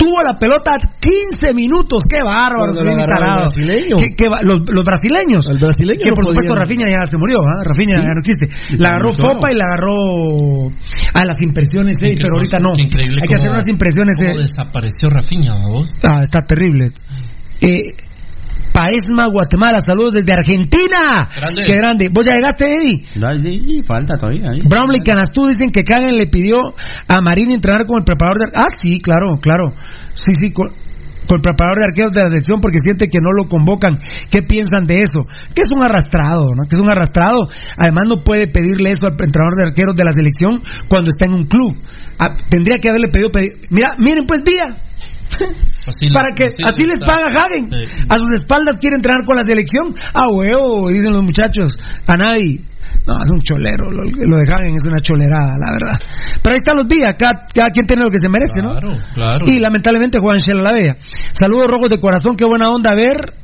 [0.00, 2.02] tuvo la pelota 15 minutos.
[2.08, 2.72] ¡Qué bárbaro!
[2.72, 3.96] Lo brasileño.
[3.98, 5.48] Qué- qué los, los brasileños.
[5.50, 6.60] El brasileño Que no por supuesto podía.
[6.64, 7.62] Rafinha ya se murió, ¿ah?
[7.64, 8.48] Rafinha ya no existe.
[8.78, 9.12] La agarró.
[9.12, 10.72] Popa y la agarró
[11.12, 12.72] a las impresiones, eh, pero ahorita no.
[12.78, 14.16] Increíble Hay que cómo- hacer unas impresiones.
[14.16, 14.42] cómo eh.
[14.42, 15.90] desapareció Rafinha, vos.
[16.02, 16.90] Ah, está terrible.
[17.60, 17.94] Eh,
[18.72, 21.28] Paesma, Guatemala, saludos desde Argentina.
[21.36, 21.62] Grande.
[21.66, 22.08] Qué grande.
[22.12, 23.04] ¿Vos ya llegaste, Eddie?
[23.16, 24.50] No, sí, falta todavía.
[24.50, 24.60] ahí.
[24.64, 26.74] Brownlee Canastú dicen que Kagan le pidió
[27.08, 28.56] a Marín entrenar con el preparador de...
[28.56, 29.72] Ah, sí, claro, claro.
[30.14, 30.68] Sí, sí, con,
[31.26, 33.98] con el preparador de arqueros de la selección porque siente que no lo convocan.
[34.30, 35.20] ¿Qué piensan de eso?
[35.54, 36.62] Que es un arrastrado, ¿no?
[36.68, 37.44] Que es un arrastrado.
[37.76, 41.32] Además no puede pedirle eso al entrenador de arqueros de la selección cuando está en
[41.34, 41.76] un club.
[42.18, 43.30] Ah, tendría que haberle pedido...
[43.30, 44.76] pedi- Mira, miren pues, día.
[45.86, 47.70] Así Para que así les paga Hagen.
[47.70, 48.04] Sí.
[48.08, 49.94] A sus espaldas quiere entrenar con la selección.
[50.14, 51.78] Ah, huevo, dicen los muchachos.
[52.06, 52.60] A nadie.
[53.06, 53.90] No, es un cholero.
[53.90, 55.98] Lo, lo de Hagen es una cholerada, la verdad.
[56.42, 57.14] Pero ahí están los días.
[57.18, 58.74] Cada, cada quien tiene lo que se merece, ¿no?
[59.14, 59.44] Claro.
[59.46, 60.96] Y lamentablemente Juan Shela la.
[61.32, 62.36] Saludos rojos de corazón.
[62.36, 63.34] Qué buena onda ver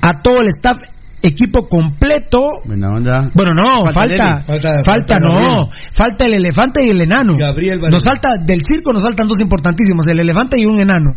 [0.00, 0.78] a todo el staff
[1.26, 2.48] equipo completo.
[2.64, 3.30] Buena onda.
[3.34, 4.44] Bueno, no, Falta falta, Lely.
[4.46, 5.66] falta, Falta- falta no, Gabriel.
[5.96, 7.36] falta el elefante y el enano.
[7.36, 11.10] Gabriel nos falta del circo, nos faltan dos importantísimos, el elefante y un enano.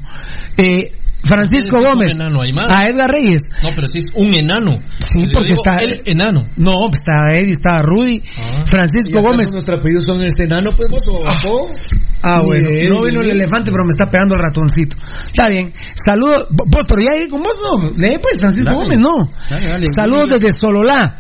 [0.58, 0.92] Eh,
[1.28, 3.42] Francisco Gómez, enano, a Edgar Reyes.
[3.64, 4.72] No, pero sí es un enano.
[5.00, 6.46] Sí, porque digo está el enano.
[6.58, 8.64] No, pues está Eddie, está Rudy, Ah.
[8.66, 9.50] Francisco ¿Y acaso Gómez.
[9.52, 11.70] nuestro apellido son este enano, pues vos o?
[12.24, 14.98] Ah, Ni bueno, de no vino el elefante, pero me está pegando el ratoncito.
[15.28, 15.72] Está bien.
[15.94, 17.90] Saludos, vos, pero ya con vos, no.
[17.92, 18.84] Lee pues, Francisco Dale.
[18.84, 19.32] Gómez, no.
[19.50, 19.86] Dale, dale.
[19.96, 21.16] Saludos desde Sololá.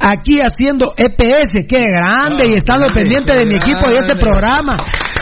[0.00, 3.72] Aquí haciendo EPS, qué grande, y estando grande, pendiente de mi grande.
[3.72, 4.76] equipo y este programa.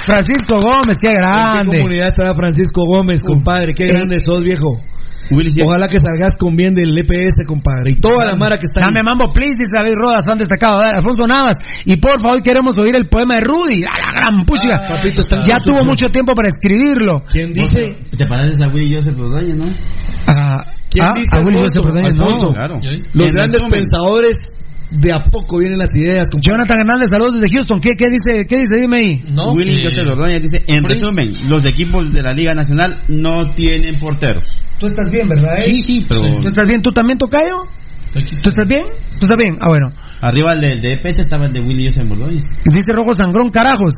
[0.07, 1.77] Francisco Gómez, qué ¿En qué grande.
[1.79, 3.75] comunidad estará Francisco Gómez, compadre?
[3.75, 4.81] Qué Eh, grande sos, viejo.
[5.63, 7.93] Ojalá que salgas con bien del EPS, compadre.
[7.93, 8.87] Y toda la mara que está ahí.
[8.87, 10.79] Dame mambo, please, dice David Rodas, han destacado.
[10.81, 11.59] Dale, Alfonso Navas.
[11.85, 13.83] Y por favor, queremos oír el poema de Rudy.
[13.85, 14.81] A la gran puchiga.
[14.85, 17.25] Ah, papito, ya tuvo mucho tiempo para escribirlo.
[17.31, 17.85] ¿Quién dice?
[18.17, 19.67] Te pareces a Willy Joseph Ordóñez, ¿no?
[20.27, 21.59] Ah, ¿Quién ah, dice, a Willy?
[21.59, 22.53] Joseph Ordóñez, no.
[22.55, 22.75] Claro.
[23.13, 26.53] Los grandes pensadores de a poco vienen las ideas, compadre.
[26.53, 27.81] Jonathan Hernández, saludos desde Houston.
[27.81, 28.47] ¿Qué, qué dice?
[28.47, 28.77] ¿Qué dice?
[28.81, 29.23] Dime ahí.
[29.31, 33.51] No, Willy que- Ordóñez dice, en Prince- resumen, los equipos de la Liga Nacional no
[33.53, 34.49] tienen porteros.
[34.79, 35.59] Tú estás bien, ¿verdad?
[35.59, 35.65] eh?
[35.67, 36.81] Sí, sí, pero ¿Tú estás bien?
[36.83, 37.67] ¿Tú también, Tocayo?
[38.43, 38.85] ¿Tú estás bien?
[39.19, 39.57] ¿Tú estás bien?
[39.61, 39.93] Ah, bueno.
[40.21, 42.47] arriba del de EPS estaba el de Willy Joseph Ordóñez.
[42.65, 43.93] Dice Rojo Sangrón, carajos.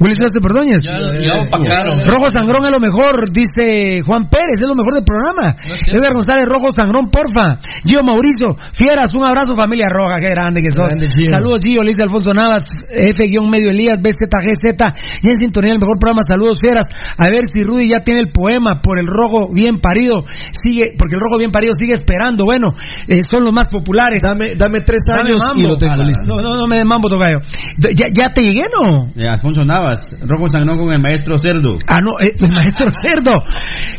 [0.00, 0.82] Willy Joseph Ordóñez.
[0.82, 2.06] Ya, ya opacaron.
[2.06, 5.56] Rojo Sangrón es lo mejor, dice Juan Pérez, es lo mejor del programa.
[5.58, 5.74] No.
[5.98, 7.58] Edgar González, Rojo Sangrón, porfa.
[7.84, 10.88] Gio Mauricio, Fieras, un abrazo familia roja, qué grande que sos.
[10.88, 11.30] Grande, Gio.
[11.30, 16.20] Saludos Gio, le dice Alfonso Navas, F-medio Elías, BZGZ, y en sintonía el mejor programa,
[16.26, 16.86] saludos Fieras.
[17.16, 21.14] A ver si Rudy ya tiene el poema por el rojo bien parido, sigue, porque
[21.16, 22.74] el rojo bien parido sigue esperando, bueno,
[23.06, 24.20] eh, son los más populares.
[24.26, 26.24] Dame, dame tres años y lo tengo Ah, listo.
[26.26, 27.38] No, no, no me des mambo, Tocayo.
[27.78, 29.10] ¿Ya, ya te llegué, no?
[29.16, 31.76] Eh, Alfonso Navas, Rojo Sangrón con el maestro Cerdo.
[31.86, 33.32] Ah, no, eh, el maestro cerdo.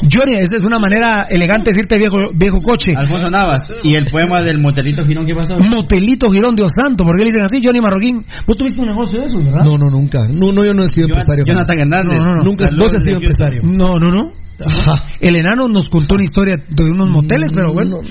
[0.01, 2.91] Johnny, esa es una manera elegante de decirte viejo, viejo coche.
[2.95, 5.57] Alfonso Navas, y el poema del motelito Girón, ¿qué pasó?
[5.59, 8.25] Motelito Girón Dios Santo, ¿por qué le dicen así, Johnny Marroquín?
[8.45, 9.63] Vos tuviste un negocio de eso, ¿verdad?
[9.63, 10.25] No, no, nunca.
[10.27, 11.45] No, no, yo no he sido empresario.
[11.45, 12.17] Jonathan Hernández.
[12.17, 12.43] No, no, no.
[12.43, 13.61] Nunca, vos has sido empresario.
[13.63, 14.38] No, no, no.
[14.65, 15.03] Ajá.
[15.19, 17.97] El enano nos contó una historia de unos moteles, pero bueno.
[17.97, 18.09] No, no.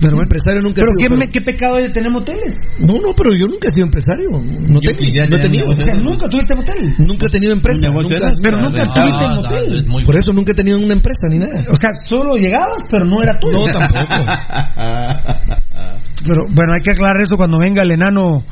[0.00, 0.22] Pero bueno.
[0.30, 2.52] Empresario nunca Pero sido, ¿qué, pero- me- qué pecado hay de tener moteles?
[2.78, 4.30] No, no, pero yo nunca he sido empresario.
[4.30, 4.38] No,
[4.80, 5.70] Yo no he tenido.
[5.72, 6.94] O sea, nunca tuviste motel.
[6.98, 7.78] Nunca he tenido empresa.
[7.90, 8.32] Nunca-.
[8.40, 9.78] Pero nunca Ah, tuviste motel.
[9.80, 11.64] es muy- Por eso nunca he tenido una empresa ni nada.
[11.68, 13.56] O sea, solo llegabas, pero no era tuyo.
[13.58, 14.24] No, tampoco.
[16.24, 18.44] Pero bueno, hay que aclarar eso cuando venga el enano.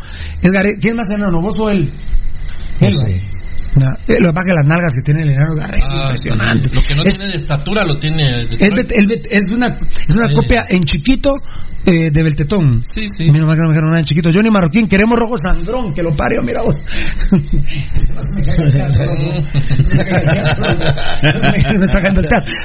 [0.43, 1.41] Edgar, ¿quién más enano?
[1.43, 1.93] ¿Vos o él?
[2.81, 3.21] No Él, sé.
[3.77, 6.71] Nah, eh, lo que pasa que las nalgas que tiene el enano Garrett Ah, impresionante.
[6.73, 8.59] Lo que no es, tiene de estatura lo tiene de es,
[9.07, 10.35] de- es una, es una Sí.
[10.35, 11.31] copia en chiquito
[11.87, 12.83] eh, de Beltetón.
[12.85, 13.31] Sí, sí.
[13.31, 14.31] Que no me dijeron nada en chiquito.
[14.33, 16.85] Johnny Marroquín, queremos rojo sangrón, que lo parió, mira vos.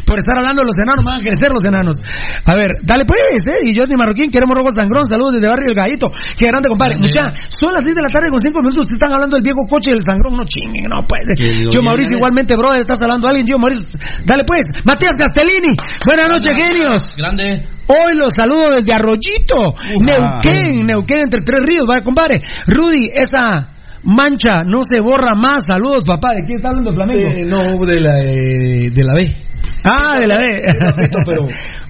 [0.05, 1.97] Por estar hablando de los enanos, van a crecer los enanos.
[2.45, 3.60] A ver, dale pues, eh.
[3.63, 5.05] Y Johnny Marroquín, queremos rojo sangrón.
[5.05, 6.12] Saludos desde Barrio El Gallito.
[6.38, 6.97] Qué grande, compadre.
[6.97, 8.86] Mucha, son las 10 de la tarde con 5 minutos.
[8.86, 10.36] Ustedes están hablando del viejo coche del sangrón.
[10.36, 13.45] No chinguen, no digo, Yo bien, Mauricio, igualmente, brother, estás hablando a alguien.
[13.45, 13.88] Yo Mauricio,
[14.25, 14.65] dale pues.
[14.84, 15.75] Matías Castellini.
[16.05, 17.15] Buenas noches, genios.
[17.15, 17.81] Grande.
[17.91, 22.41] Hoy los saludo desde Arroyito, Neuquén, Neuquén entre tres ríos, vaya compadre.
[22.65, 23.67] Rudy, esa
[24.04, 25.65] mancha no se borra más.
[25.65, 26.30] Saludos, papá.
[26.30, 27.30] ¿De quién está hablando Flamengo?
[27.30, 29.36] Eh, no, de la, eh, de la B.
[29.84, 30.62] Ah, de la B.
[31.25, 31.47] Pero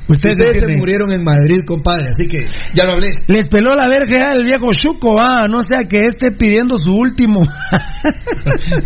[0.07, 2.39] Ustedes ustedes se murieron en Madrid, compadre, así que
[2.73, 3.11] ya lo hablé.
[3.27, 7.41] Les peló la verga el viejo Chuco, ah, no sea que esté pidiendo su último.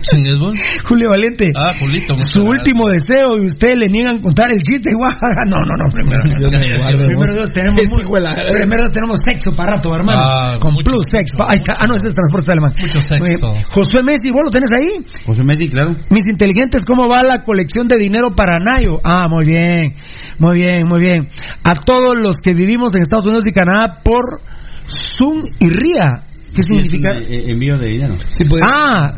[0.10, 0.56] ¿Quién es vos?
[0.88, 1.52] Julio Valiente.
[1.56, 2.16] Ah, Julito.
[2.20, 2.46] su gracias.
[2.46, 5.14] último deseo y ustedes le niegan contar el chiste igual.
[5.48, 6.24] No, no, no, primero.
[6.40, 7.34] Dios me guarde, Primero.
[7.34, 8.04] Dios, tenemos Este muy-
[8.52, 10.20] primero Dios, tenemos sexo para rato, hermano.
[10.24, 11.30] Ah, con mucho, plus sex.
[11.34, 11.50] mucho.
[11.50, 11.74] Ahí está.
[11.80, 12.74] Ah, no, ese es transporte alemán.
[12.80, 13.24] Mucho sexo.
[13.52, 13.64] Bien.
[13.70, 15.06] Josué Messi, ¿vos lo tenés ahí?
[15.26, 15.96] José Messi, claro.
[16.10, 19.00] Mis inteligentes, ¿cómo va la colección de dinero para Nayo?
[19.04, 19.94] Ah, muy bien,
[20.40, 21.15] muy bien, muy bien.
[21.64, 24.42] A todos los que vivimos en Estados Unidos y Canadá por
[24.88, 26.24] Zoom y RIA.
[26.56, 27.10] ¿Qué Sí, significa?
[27.12, 28.16] es un, eh, envío de dinero.
[28.32, 29.12] Sí, puede- Ah,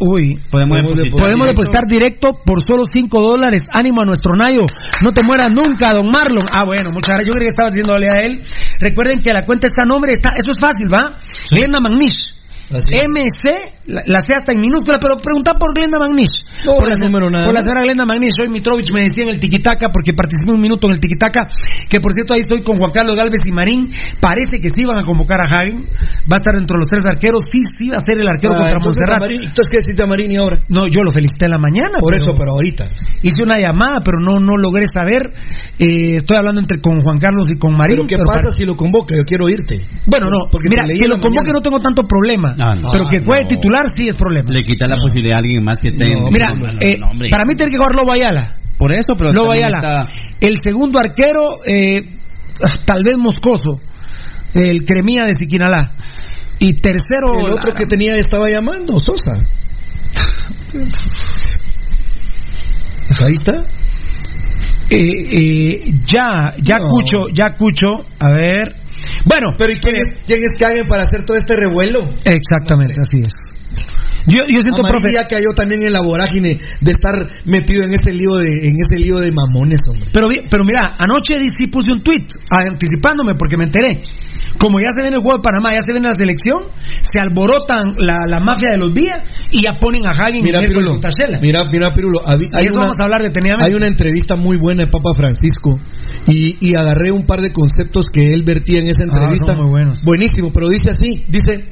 [0.00, 0.38] uy.
[0.50, 1.20] Podemos, Podemos depositar.
[1.20, 1.62] Podemos directo.
[1.62, 3.64] depositar directo por solo 5 dólares.
[3.72, 4.66] Ánimo a nuestro Nayo.
[5.02, 6.44] No te mueras nunca, don Marlon.
[6.52, 7.26] Ah, bueno, muchas gracias.
[7.28, 8.42] Yo creí que estaba diciéndole a él.
[8.80, 10.12] Recuerden que la cuenta está a nombre.
[10.12, 11.16] Está, eso es fácil, ¿va?
[11.50, 12.33] Glenda Magnish.
[12.70, 12.94] Así.
[12.94, 16.40] MC, la, la C hasta en minúscula, pero pregunta por Glenda Magnish.
[16.64, 18.32] No, por, la, número nada por la señora Glenda Magnish.
[18.40, 21.48] Hoy Mitrovich me decía en el Tiquitaca, porque participé un minuto en el Tiquitaca,
[21.88, 23.90] que por cierto ahí estoy con Juan Carlos Galvez y Marín.
[24.20, 25.84] Parece que sí van a convocar a Hagen.
[26.30, 27.42] Va a estar dentro de los tres arqueros.
[27.50, 30.06] Sí, sí va a ser el arquero Ah, contra entonces, Marini- entonces, ¿qué deciste a
[30.06, 30.58] Marini ahora?
[30.68, 31.98] No, yo lo felicité en la mañana.
[32.00, 32.86] Por pero eso, pero ahorita.
[33.22, 35.32] Hice una llamada, pero no no logré saber.
[35.78, 37.96] Eh, estoy hablando entre con Juan Carlos y con Marín.
[37.96, 39.14] Pero ¿qué pero pasa para- si lo convoca?
[39.16, 39.80] Yo quiero irte.
[40.06, 42.54] Bueno, no, Porque mira, que lo convoque no tengo tanto problema.
[42.74, 42.88] No.
[42.90, 43.48] pero que juegue no.
[43.48, 44.46] titular sí es problema.
[44.50, 46.24] Le quita la posibilidad a alguien más que esté en.
[46.30, 46.98] Mira, eh,
[47.30, 48.54] para mí tiene que jugar Lobo Ayala.
[48.78, 49.32] Por eso, pero.
[49.32, 49.78] Lobo Ayala.
[49.78, 50.04] está-
[50.40, 52.02] El segundo arquero, eh,
[52.84, 53.80] tal vez Moscoso.
[54.54, 55.92] el Cremía de Siquinalá.
[56.60, 57.40] Y tercero.
[57.40, 59.42] El otro que tenía estaba llamando, Sosa.
[63.20, 63.52] Ahí está.
[64.90, 66.84] Eh, eh, ya, ya No.
[66.84, 67.86] escucho, ya escucho.
[68.20, 68.76] A ver.
[69.24, 72.00] Bueno, Pero ¿y quién es, quién es Kagen para hacer todo este revuelo?
[72.24, 73.53] exactamente, así es.
[74.26, 74.98] Yo, yo siento, profe.
[75.08, 77.14] Amarilla cayó también en la vorágine de estar
[77.44, 80.10] metido en ese lío de, en ese lío de mamones, hombre.
[80.12, 84.02] Pero, pero mira, anoche sí puse un tweet anticipándome porque me enteré.
[84.58, 86.62] Como ya se viene el juego de Panamá, ya se viene la selección,
[87.02, 90.68] se alborotan la, la mafia de los días y ya ponen a Hagen Mira, y
[90.68, 91.00] Pirulo.
[91.40, 92.20] Mira, mira, Pirulo.
[92.24, 93.68] habi- Y eso vamos a hablar detenidamente.
[93.68, 95.80] Hay una entrevista muy buena de Papa Francisco
[96.28, 99.54] y, y agarré un par de conceptos que él vertía en esa Ah, entrevista.
[99.54, 100.04] muy buenos.
[100.04, 101.70] Buenísimo, pero dice así, dice,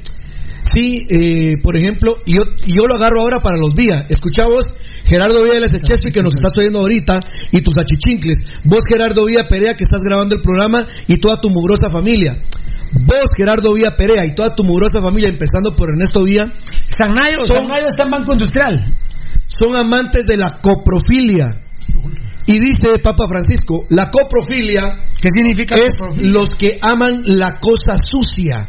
[0.63, 4.05] sí, eh, por ejemplo, y yo, y yo lo agarro ahora para los días.
[4.09, 4.73] Escucha vos,
[5.05, 8.39] Gerardo Villa de Chespi, que nos estás oyendo ahorita, y tus achichincles.
[8.65, 12.39] Vos, Gerardo Villa Perea, que estás grabando el programa, y toda tu mugrosa familia.
[12.93, 16.45] Vos, Gerardo Villa Perea, y toda tu mugrosa familia, empezando por Ernesto Villa,
[16.89, 17.11] San
[17.47, 18.95] Son- San está en Banco Industrial.
[19.47, 21.61] son amantes de la coprofilia.
[22.47, 26.33] Y dice Papa Francisco, la coprofilia ¿Qué significa es coprofilia?
[26.33, 28.69] los que aman la cosa sucia,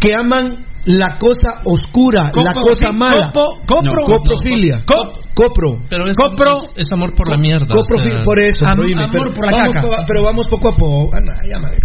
[0.00, 3.32] que aman la cosa oscura, la Copo- cosa sí, mala.
[3.32, 4.00] copo- copro.
[4.00, 4.82] No, coprofilia.
[4.86, 5.82] Co- Copro.
[5.90, 7.66] Pero es, Copro- es, es amor por la mierda.
[7.68, 8.64] o Coprofilia, sea, por eso.
[8.66, 9.86] Am- prohíbe, amor pero, por la vamos caca.
[9.86, 11.10] po- pero vamos poco a poco.
[11.20, 11.76] No, ya, madre.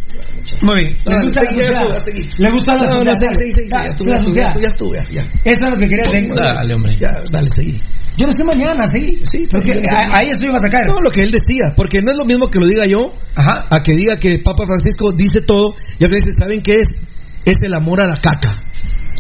[0.62, 0.94] Muy bien.
[1.06, 2.30] No, ¿Le gusta seguí, la seguí.
[2.38, 4.72] ¿Le gusta la No, no, seguí, seguí, ya La- estuve, la ya estuve, ya sociedad.
[4.72, 5.52] estuve, ya estuve, ya.
[5.52, 6.34] Eso es lo que quería decir.
[6.34, 6.96] Dale, hombre.
[6.98, 7.82] Ya, dale, seguí.
[8.18, 9.22] Yo no sé mañana, sí.
[9.24, 9.84] Sí, Porque
[10.14, 10.88] ahí eso iba a sacar.
[10.88, 13.66] No, lo que él decía, porque no es lo mismo que lo diga yo Ajá.
[13.70, 17.00] a que diga que Papa Francisco dice todo y a veces saben qué es
[17.44, 18.62] es el amor a la caca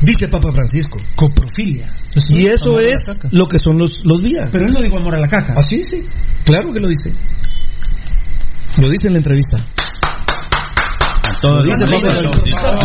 [0.01, 1.93] dice Papa Francisco Coprofilia.
[2.29, 5.19] y eso es lo que son los los días Pero él no dijo amor a
[5.19, 5.53] la caca.
[5.57, 6.05] así sí
[6.43, 7.13] claro que lo dice
[8.77, 9.57] lo dice en la entrevista
[11.41, 12.13] Todo lo dice Papa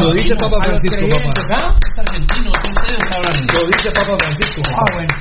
[0.00, 1.30] lo dice Papa Francisco papá
[1.62, 1.78] ¿ah?
[1.90, 3.46] Es argentino, ustedes hablan.
[3.54, 5.12] lo dice Papa Francisco Ah, bueno.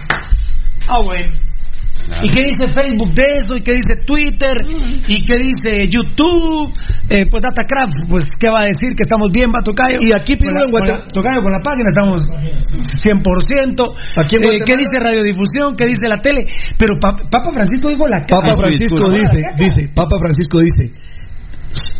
[0.87, 1.31] Ah, bueno.
[2.21, 3.55] ¿Y qué dice Facebook de eso?
[3.57, 4.57] ¿Y qué dice Twitter?
[5.07, 6.71] ¿Y qué dice YouTube?
[7.09, 8.95] Eh, pues Datacraft, pues ¿qué va a decir?
[8.95, 9.97] Que estamos bien, va Tocayo.
[9.99, 12.21] Y aquí, la- en Guatemala- Tocayo, con la página estamos
[13.01, 13.95] 100%.
[14.17, 15.75] Aquí en Eh, ¿Qué dice radiodifusión?
[15.75, 16.45] ¿Qué dice la tele?
[16.77, 18.41] Pero Pa- Papa Francisco dijo la caca.
[18.41, 20.91] Papa Francisco dice dice Papa Francisco dice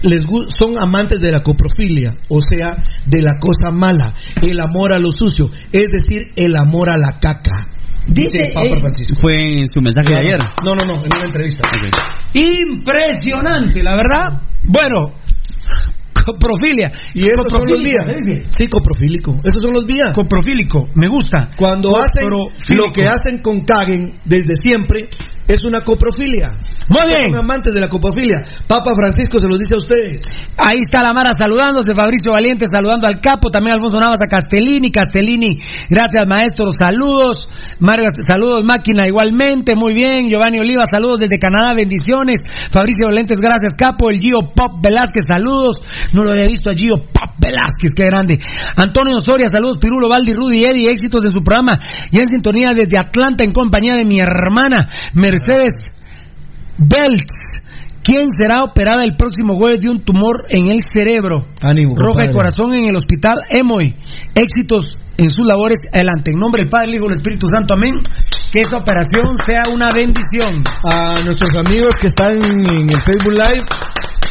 [0.03, 0.24] les
[0.56, 4.14] son amantes de la coprofilia, o sea, de la cosa mala,
[4.47, 7.68] el amor a lo sucio, es decir, el amor a la caca.
[8.08, 9.16] Dice Dice, Papa eh, Francisco.
[9.20, 10.39] Fue en su mensaje de ayer.
[10.64, 11.70] No, no, no, en una entrevista.
[12.34, 14.41] Impresionante, la verdad.
[14.64, 15.14] Bueno,
[16.26, 16.91] coprofilia.
[17.14, 18.06] Y esos son los días.
[18.49, 19.38] Sí, coprofílico.
[19.43, 20.12] Esos son los días.
[20.14, 21.51] Coprofílico, me gusta.
[21.56, 25.10] Cuando hacen lo que hacen con Kagen desde siempre,
[25.47, 26.53] es una coprofilia.
[26.87, 27.31] Muy bien.
[27.31, 28.43] Son amantes de la coprofilia.
[28.67, 30.21] Papa Francisco se los dice a ustedes.
[30.57, 34.91] Ahí está la Mara saludándose, Fabricio Valiente saludando al capo, también Alfonso Navas a Castellini,
[34.91, 41.73] Castellini, gracias maestro, saludos, Mario, saludos máquina igualmente, muy bien, Giovanni Oliva, saludos desde Canadá,
[41.73, 42.41] bendiciones,
[42.71, 45.77] Fabricio Valientes, gracias capo, el Gio Pop Velázquez, saludos,
[46.13, 48.39] no lo había visto a Gio Pop Velázquez, qué grande,
[48.75, 51.79] Antonio Soria, saludos, Pirulo, Valdi, Rudy, Eddie, éxitos en su programa,
[52.11, 54.87] ya en sintonía desde Atlanta en compañía de mi hermana
[55.36, 55.91] Mercedes
[56.77, 57.61] Belts.
[58.03, 61.47] ¿Quién será operada el próximo jueves de un tumor en el cerebro?
[61.61, 62.27] Ánimo, Roja compadre.
[62.27, 63.95] de corazón en el hospital Emoy.
[64.36, 64.86] Éxitos
[65.17, 66.31] en sus labores adelante.
[66.31, 67.73] En nombre del Padre, el Hijo y el Espíritu Santo.
[67.73, 67.95] Amén.
[68.51, 70.61] Que esa operación sea una bendición.
[70.86, 73.65] A nuestros amigos que están en el Facebook Live,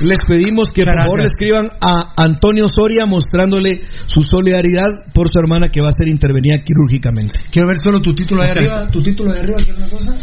[0.02, 1.06] les pedimos que por Gracias.
[1.06, 5.92] favor le escriban a Antonio Soria mostrándole su solidaridad por su hermana que va a
[5.92, 7.40] ser intervenida quirúrgicamente.
[7.50, 8.88] Quiero ver solo tu título de arriba.
[8.88, 10.14] Tu título de arriba, ¿quieres una cosa?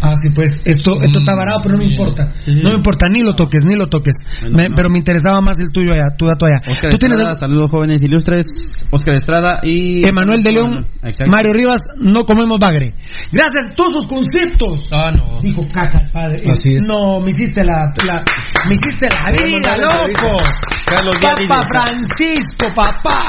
[0.00, 2.32] Ah, sí, pues esto, esto está varado, pero no me importa.
[2.46, 4.14] No me importa, ni lo toques, ni lo toques.
[4.50, 6.60] Me- Pero me interesaba más el tuyo allá, tu dato allá.
[6.70, 8.46] Oscar Tú Estrada, saludos jóvenes ilustres.
[8.90, 10.06] Oscar Estrada y.
[10.06, 11.30] Emanuel de León, Exacto.
[11.30, 12.92] Mario Rivas, no comemos bagre.
[13.32, 14.86] Gracias a todos sus conceptos.
[14.92, 15.40] Ah, no.
[15.40, 16.42] Dijo caca el padre.
[16.50, 16.84] Así es.
[16.88, 18.24] No, me hiciste la, la-
[18.68, 20.36] me hiciste la vida, loco.
[20.86, 23.28] Carlos dice- Francisco, papá.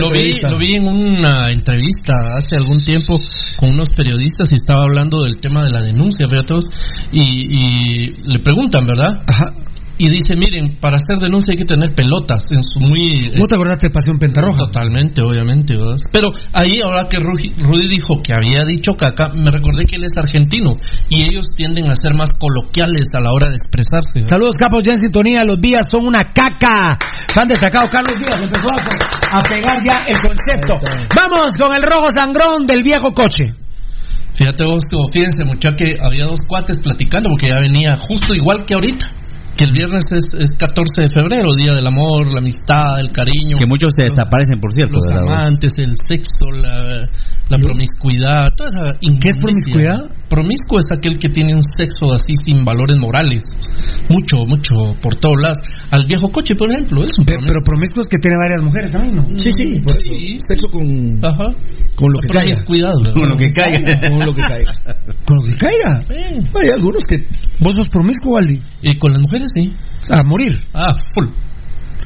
[0.00, 3.18] Lo vi, lo vi en una entrevista hace algún tiempo
[3.56, 6.70] con unos periodistas y estaba hablando del tema de la denuncia, fíjate vos,
[7.12, 9.22] y, y le preguntan, ¿verdad?
[9.26, 9.52] Ajá.
[10.00, 13.34] Y dice, miren, para hacer denuncia hay que tener pelotas en su muy...
[13.36, 14.70] ¿Vos te acordaste de Pasión Pentarroja?
[14.70, 15.98] Totalmente, obviamente, ¿verdad?
[16.12, 20.04] Pero ahí, ahora que Rudy, Rudy dijo que había dicho caca, me recordé que él
[20.04, 20.76] es argentino
[21.10, 24.22] y ellos tienden a ser más coloquiales a la hora de expresarse.
[24.22, 24.30] ¿verdad?
[24.30, 25.42] Saludos, capos, ya en sintonía.
[25.42, 26.96] Los días son una caca.
[27.34, 30.78] Fan destacado Carlos Díaz empezó a, a pegar ya el concepto.
[31.18, 33.52] Vamos con el rojo sangrón del viejo coche.
[34.34, 38.74] Fíjate vos, fíjense, muchacho, que había dos cuates platicando porque ya venía justo igual que
[38.74, 39.06] ahorita.
[39.56, 43.58] que el viernes es, es 14 de febrero, Día del Amor, la amistad, el cariño.
[43.58, 44.94] Que muchos se desaparecen, por cierto.
[44.94, 45.26] Los ¿verdad?
[45.26, 47.10] amantes, el sexo, la,
[47.48, 49.98] la promiscuidad, toda esa ¿Qué es promiscuidad?
[50.28, 53.48] Promiscuo es aquel que tiene un sexo así sin valores morales.
[54.08, 55.58] Mucho, mucho, por todos lados.
[55.90, 59.16] Al viejo coche, por ejemplo, es un Pero promiscuo es que tiene varias mujeres también,
[59.16, 59.26] ¿no?
[59.38, 60.46] Sí, sí, por eso.
[60.46, 61.54] Sexo con, Ajá.
[61.96, 62.50] con lo que caiga.
[62.64, 62.92] Promiscuidad.
[63.14, 63.98] Con lo que caiga.
[64.08, 64.72] Con lo que caiga.
[65.24, 66.48] Con lo que caiga.
[66.62, 67.26] Hay algunos que.
[67.60, 68.60] ¿Vos sos promiscuo, Waldi?
[68.82, 69.74] Y con las mujeres, sí.
[70.10, 70.58] A morir.
[70.72, 71.26] Ah, full.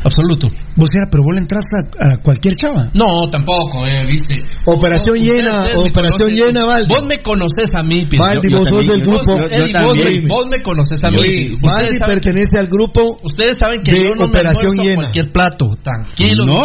[0.05, 0.49] Absoluto.
[0.77, 2.91] Vos era, pero vos le entras a, a cualquier chava.
[2.95, 4.43] No, tampoco, eh, viste.
[4.67, 6.89] Operación llena, operación llena, Valdi.
[6.95, 8.07] Vos me conoces a mí.
[8.19, 9.37] Valdi, vos sos del grupo.
[9.39, 10.29] Vos, Eddie, Yo vos, me, también.
[10.29, 11.55] vos me conoces a mí.
[11.71, 14.95] Valdi pertenece al grupo Ustedes saben que de yo no Operación me Llena.
[14.97, 15.67] cualquier plato.
[15.83, 16.61] Tranquilo, No.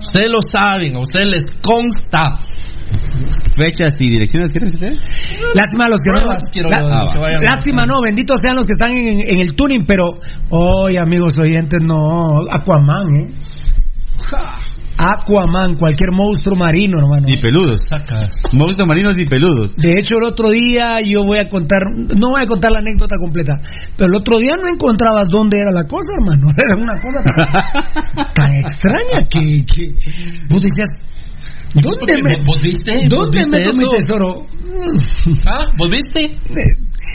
[0.00, 2.22] Ustedes lo saben, a ustedes les consta.
[3.60, 4.94] Fechas y direcciones, ¿quieres hacer?
[5.54, 6.70] Lástima los que Pruebas no.
[6.88, 7.42] la- que vayan.
[7.44, 10.18] lástima no, benditos sean los que están en, en el tuning, pero
[10.50, 13.30] hoy amigos oyentes, no, Aquaman, ¿eh?
[15.02, 17.26] Aquaman, cualquier monstruo marino, hermano.
[17.26, 17.86] Y peludos.
[17.88, 18.42] Sacas.
[18.52, 19.74] Monstruos marinos y peludos.
[19.76, 23.16] De hecho, el otro día yo voy a contar, no voy a contar la anécdota
[23.18, 23.56] completa,
[23.96, 26.50] pero el otro día no encontrabas dónde era la cosa, hermano.
[26.56, 29.94] Era una cosa tan, tan extraña que, que
[30.50, 31.00] vos decías,
[31.74, 33.96] ¿dónde me, ¿dónde meto mi eso?
[33.96, 34.42] tesoro?
[35.46, 35.66] ¿Ah?
[35.76, 36.38] ¿Vos viste?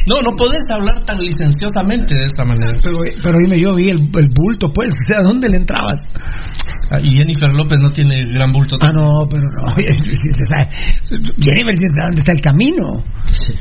[0.09, 2.77] No, no podés hablar tan licenciosamente de esta manera.
[2.83, 6.01] Pero, pero dime, yo vi el, el bulto, pues, o sea, ¿dónde le entrabas?
[6.91, 8.77] Ah, Y Jennifer López no tiene gran bulto.
[8.81, 9.75] Ah, no, pero no.
[11.39, 13.03] Jennifer sabe dónde está el camino.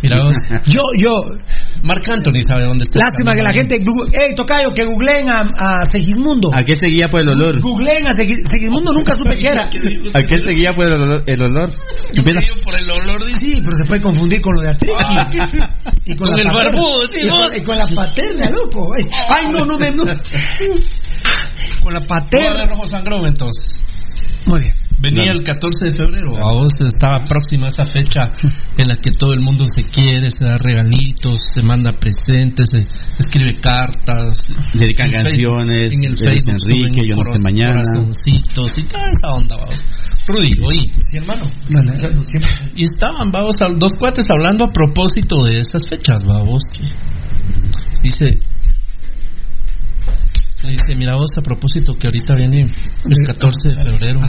[0.02, 0.36] Mira vos.
[0.66, 1.12] Yo, yo,
[1.82, 2.98] Marc Anthony sabe dónde está.
[2.98, 3.44] el lástima que camino.
[3.44, 3.82] la gente,
[4.18, 6.50] hey, tocayo, que googleen a, a Segismundo.
[6.54, 7.60] ¿A qué seguía por el olor?
[7.60, 9.64] Googleen a Segis- Segismundo, nunca supe qué era.
[9.66, 11.22] ¿A qué seguía por el olor?
[11.26, 11.72] El olor?
[12.12, 12.32] Yo por
[12.78, 15.18] el olor Sí, pero se puede confundir con lo de Atriqui.
[16.06, 16.80] Y Con la el paterna.
[16.80, 18.90] barbudo, y, con, y con la paterna, loco.
[18.98, 19.90] Ay, ay, no, no me.
[19.90, 20.04] no.
[21.82, 22.64] Con la paterna.
[22.64, 23.66] Rojo Sangrón entonces.
[24.46, 24.74] Muy bien.
[25.04, 28.32] Venía el 14 de febrero, a vos estaba próxima esa fecha
[28.76, 32.88] en la que todo el mundo se quiere, se da regalitos, se manda presentes, se
[33.18, 37.82] escribe cartas, Dedican En canciones, en el Feliz Facebook Enrique, Yo no sé mañana.
[37.84, 39.84] corazoncitos y toda esa onda, vamos.
[40.26, 41.50] Rudy, oí, sí hermano.
[42.74, 46.62] Y estaban, vamos, dos cuates hablando a propósito de esas fechas, vamos.
[46.72, 46.88] que
[48.02, 48.38] Dice,
[50.62, 54.20] le dice, mira vos, a propósito que ahorita viene el 14 de febrero.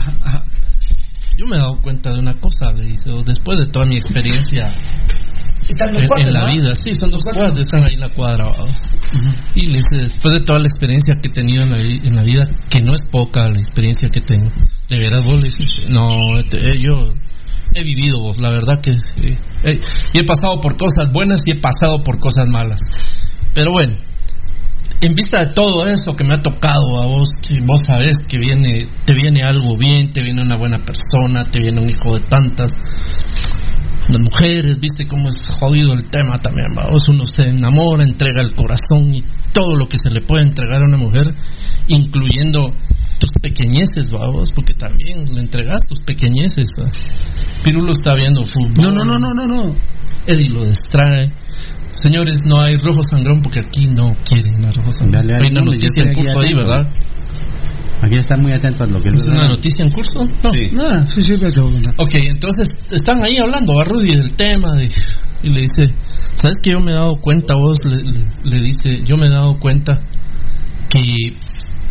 [1.36, 4.72] Yo me he dado cuenta de una cosa, le dice, después de toda mi experiencia
[5.68, 6.52] Están los en, la ¿no?
[6.52, 8.44] vida, sí, son dos cuadros, están ahí en la cuadra.
[9.54, 12.16] Y le dice, después de toda la experiencia que he tenido en la, vi- en
[12.16, 14.50] la vida, que no es poca la experiencia que tengo,
[14.88, 16.06] de veras vos le dices, no,
[16.48, 17.12] te- eh, yo
[17.74, 19.76] he vivido vos, la verdad que eh, eh,
[20.14, 22.80] y he pasado por cosas buenas y he pasado por cosas malas.
[23.52, 23.96] Pero bueno,
[25.00, 28.38] en vista de todo eso que me ha tocado a vos, que vos sabés que
[28.38, 32.20] viene, te viene algo bien, te viene una buena persona, te viene un hijo de
[32.26, 32.72] tantas,
[34.08, 38.54] las mujeres, viste cómo es jodido el tema también, vamos, uno se enamora, entrega el
[38.54, 39.22] corazón y
[39.52, 41.34] todo lo que se le puede entregar a una mujer,
[41.88, 42.72] incluyendo
[43.18, 46.68] tus pequeñeces, vamos, porque también le entregas tus pequeñeces.
[46.80, 46.90] ¿va?
[47.64, 48.84] Pirulo está viendo fútbol.
[48.84, 49.74] No, no, no, no, no, no.
[50.26, 51.32] Eddie lo distrae.
[51.96, 55.12] Señores, no hay rojo sangrón porque aquí no quieren a rojo sangrón.
[55.26, 56.54] Dale, dale, hay una noticia en curso ahí.
[56.54, 56.92] ¿verdad?
[58.02, 60.18] Aquí están muy atentos a lo que ¿Es una noticia en curso?
[60.44, 60.50] No.
[60.52, 60.70] Sí.
[60.78, 61.32] Ah, sí, sí.
[61.96, 64.90] Ok, entonces están ahí hablando a Rudy del tema de-
[65.42, 65.94] y le dice,
[66.32, 67.82] ¿sabes que yo me he dado cuenta, vos?
[67.84, 70.00] Le, le- le dice, yo me he dado cuenta
[70.90, 71.00] que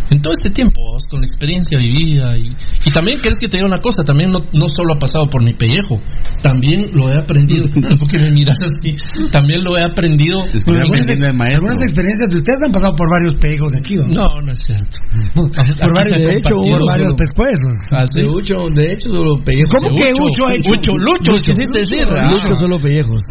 [0.10, 2.47] en todo este tiempo, vos, con la experiencia vivida y,
[2.86, 4.03] y también, ¿querés que te diga una cosa?
[4.03, 5.97] También no, no solo ha pasado por mi pellejo,
[6.41, 7.66] también lo he aprendido,
[7.99, 8.95] porque me miras así,
[9.32, 10.43] también lo he aprendido.
[10.53, 11.58] Es que Pero me algunas, aprendiendo de ex- maestro.
[11.68, 14.06] algunas experiencias de ustedes han pasado por varios pegos de aquí, ¿no?
[14.08, 14.95] No, no es cierto.
[15.34, 17.76] Por varios, de hecho, por varios solo- pescuezos.
[17.91, 18.03] ¿Ah?
[18.14, 19.74] De Ucho, de hecho, solo pellejos.
[19.74, 20.72] ¿Cómo De que Ucho, ha hecho?
[20.74, 22.08] Ucho, Lucho, quisiste decir.
[22.10, 22.30] Ah.
[22.30, 23.22] Lucho solo pellejos.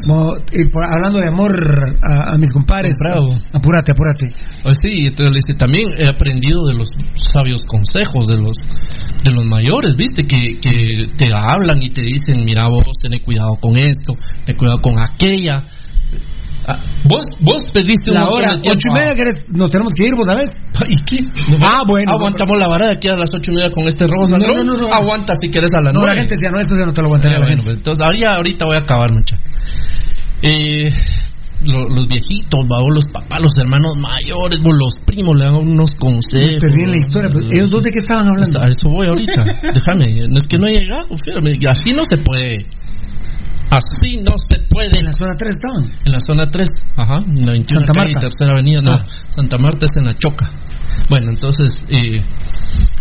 [0.53, 1.53] Y por- hablando de amor
[2.03, 2.95] a, a mis compadres.
[2.99, 3.33] Bravo.
[3.53, 4.27] Apúrate, apúrate.
[4.62, 6.90] Pues sí, entonces le dice, también he aprendido de los
[7.32, 8.56] sabios consejos de los
[9.22, 10.22] de los mayores, ¿viste?
[10.22, 14.80] Que, que te hablan y te dicen, mira vos, ten cuidado con esto, ten cuidado
[14.80, 15.64] con aquella.
[16.66, 19.34] Ah, vos, vos pediste La hora, ocho y media, ¿querés?
[19.50, 20.48] nos tenemos que ir, vos sabés.
[20.88, 21.18] ¿Y qué?
[21.60, 22.10] Ah, bueno.
[22.12, 24.26] Aguantamos la vara de aquí a las ocho y media con este rojo.
[24.30, 24.88] No, no, no, no.
[24.94, 26.14] Aguanta si quieres a las No, nueve.
[26.14, 27.64] la gente decía, no, esto ya no te lo aguantaría la bueno, gente.
[27.66, 29.38] pues, entonces ahorita, ahorita voy a acabar, mucha.
[30.42, 30.88] Eh,
[31.66, 35.90] lo- los viejitos, va, los papás, los hermanos mayores, o los primos le dan unos
[35.92, 36.60] consejos.
[36.60, 38.60] Perdí en la historia, pero ellos dos de qué estaban hablando.
[38.60, 39.44] A eso voy ahorita.
[39.74, 42.66] Déjame, no es que no he llegado, fíjame, así no se puede.
[43.70, 44.98] Así no se puede.
[45.00, 45.84] En la zona 3 estaban.
[46.04, 48.18] En la zona 3, ajá, en la 21 Santa Marta.
[48.20, 49.04] tercera avenida, no, Ah.
[49.30, 50.50] Santa Marta es en la Choca.
[51.08, 52.22] Bueno, entonces, eh,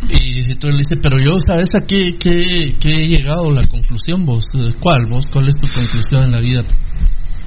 [0.10, 3.68] y entonces le dice, pero yo, ¿sabes a qué, qué, qué he llegado a la
[3.68, 4.46] conclusión vos?
[4.80, 5.26] ¿Cuál vos?
[5.32, 6.64] ¿Cuál es tu conclusión en la vida?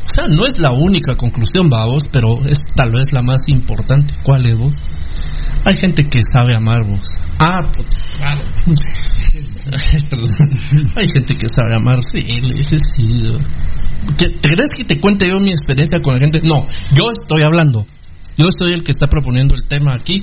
[0.07, 3.43] O sea, no es la única conclusión, va vos, pero es tal vez la más
[3.49, 4.15] importante.
[4.23, 4.77] ¿Cuál es vos?
[5.65, 7.09] Hay gente que sabe amar vos.
[7.41, 7.87] Ah, pues,
[8.17, 8.39] claro.
[10.11, 10.31] Perdón.
[10.97, 12.21] Hay gente que sabe amar, sí,
[12.55, 13.23] dice sí.
[13.23, 13.39] yo-
[14.17, 16.39] ¿Qué- ¿Te crees que te cuente yo mi experiencia con la gente?
[16.45, 16.65] No,
[16.97, 17.85] yo estoy hablando.
[18.39, 20.21] Yo soy el que está proponiendo el tema aquí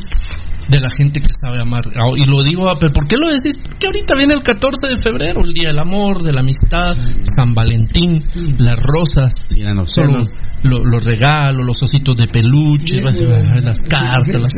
[0.69, 1.81] de la gente que sabe amar.
[1.95, 3.57] Ah, Y lo digo, ah, pero ¿por qué lo decís?
[3.61, 6.91] Porque ahorita viene el 14 de febrero, el Día del Amor, de la Amistad,
[7.35, 8.23] San Valentín,
[8.57, 9.33] las rosas,
[9.81, 10.27] los los,
[10.63, 12.95] lo- los regalos, los ositos de peluche,
[13.63, 14.53] las cartas, las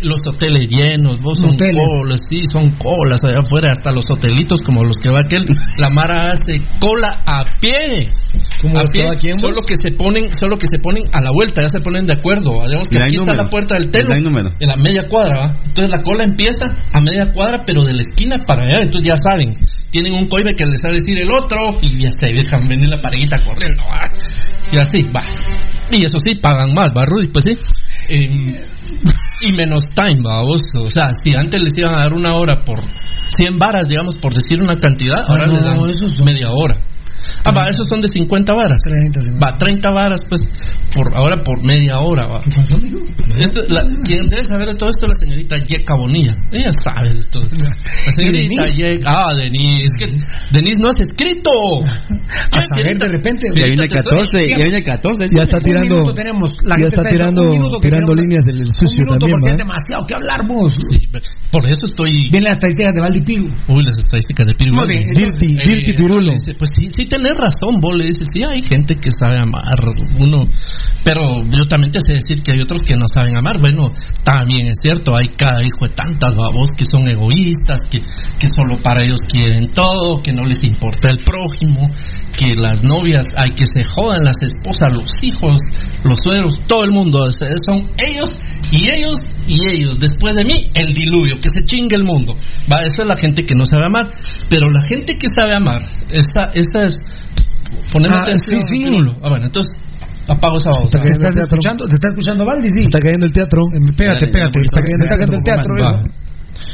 [0.00, 4.84] los hoteles llenos, vos son colas, sí, son colas allá afuera, hasta los hotelitos como
[4.84, 5.44] los que va aquel,
[5.78, 8.10] la Mara hace cola a pie.
[8.60, 9.02] ¿Cómo a pie,
[9.40, 12.14] solo que se ponen, solo que se ponen a la vuelta, ya se ponen de
[12.14, 12.50] acuerdo.
[12.66, 13.44] Digamos que aquí está número.
[13.44, 14.08] la puerta del telo,
[14.58, 15.56] en la media cuadra, ¿va?
[15.66, 19.16] Entonces la cola empieza a media cuadra, pero de la esquina para allá, entonces ya
[19.16, 19.54] saben,
[19.90, 23.00] tienen un coibe que les sabe decir el otro, y ya se dejan venir la
[23.00, 24.08] parejita corriendo, ¿va?
[24.72, 25.22] Y así, va.
[25.90, 27.28] Y eso sí, pagan más, ¿va, Rudy?
[27.28, 27.58] Pues sí.
[28.08, 28.54] Em,
[29.42, 30.42] y menos time, ¿va?
[30.42, 30.62] Vos?
[30.78, 32.80] O sea, si antes les iban a dar una hora por
[33.36, 36.76] 100 varas, digamos, por decir una cantidad, ahora no, les dan media hora.
[37.44, 38.78] Ah, va, esos son de 50 varas.
[38.84, 39.30] 30, sí.
[39.42, 40.42] Va, 30 varas, pues,
[40.94, 42.40] por ahora por media hora, va.
[43.38, 46.34] Esto, la, quien debe saber de todo esto es la señorita Yeka Bonilla.
[46.52, 47.44] Ella sabe de todo.
[47.44, 48.72] La señorita ¿Y Denise?
[48.96, 49.10] Yeka.
[49.10, 49.82] Ah, Denise.
[49.86, 50.06] Es que
[50.52, 51.50] Denise no has escrito.
[51.82, 53.46] A saber, de repente.
[53.54, 55.24] Ya viene el Ahorita te estoy- 14, ya viene el 14.
[55.34, 55.94] Ya está tirando.
[55.94, 56.50] minuto tenemos.
[56.64, 57.50] La Ya está tirando,
[57.80, 59.52] tirando líneas del sucio minuto también, porque ¿va?
[59.54, 60.74] es demasiado que hablar vos.
[60.90, 60.98] Sí,
[61.50, 62.30] por eso estoy.
[62.30, 63.44] Viene las estadísticas de Valdipiru.
[63.68, 64.86] Uy, las estadísticas de Pirulo.
[64.86, 66.20] Bien, Dirty, Dirty Pirulo.
[66.20, 69.36] le dice, pues sí, sí tenés razón, vos le dices, sí, hay gente que sabe
[69.42, 69.76] amar,
[70.18, 70.48] uno,
[71.04, 73.92] pero yo también te sé decir que hay otros que no saben amar, bueno,
[74.24, 78.00] también es cierto, hay cada hijo de tantas babos que son egoístas, que,
[78.38, 81.90] que solo para ellos quieren todo, que no les importa el prójimo,
[82.32, 85.60] que las novias hay que se jodan, las esposas, los hijos,
[86.04, 87.28] los suegros, todo el mundo,
[87.66, 88.32] son ellos
[88.70, 92.36] y ellos y ellos, después de mí, el diluvio, que se chingue el mundo.
[92.70, 94.10] Va, esa es la gente que no sabe amar,
[94.48, 96.94] pero la gente que sabe amar, esa, esa es
[97.90, 98.60] ponerme Ah, atención.
[98.60, 98.84] sí, sí.
[99.22, 99.74] Ah, bueno, entonces
[100.28, 100.90] apago esa voz.
[100.90, 101.86] ¿Se está escuchando?
[101.86, 102.70] ¿Se está escuchando Valdi?
[102.70, 102.84] Sí.
[102.84, 103.62] Está cayendo el teatro.
[103.96, 104.60] Pégate, pégate.
[104.60, 105.72] Está cayendo, está cayendo el teatro.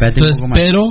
[0.01, 0.57] Entonces, poco más.
[0.59, 0.83] pero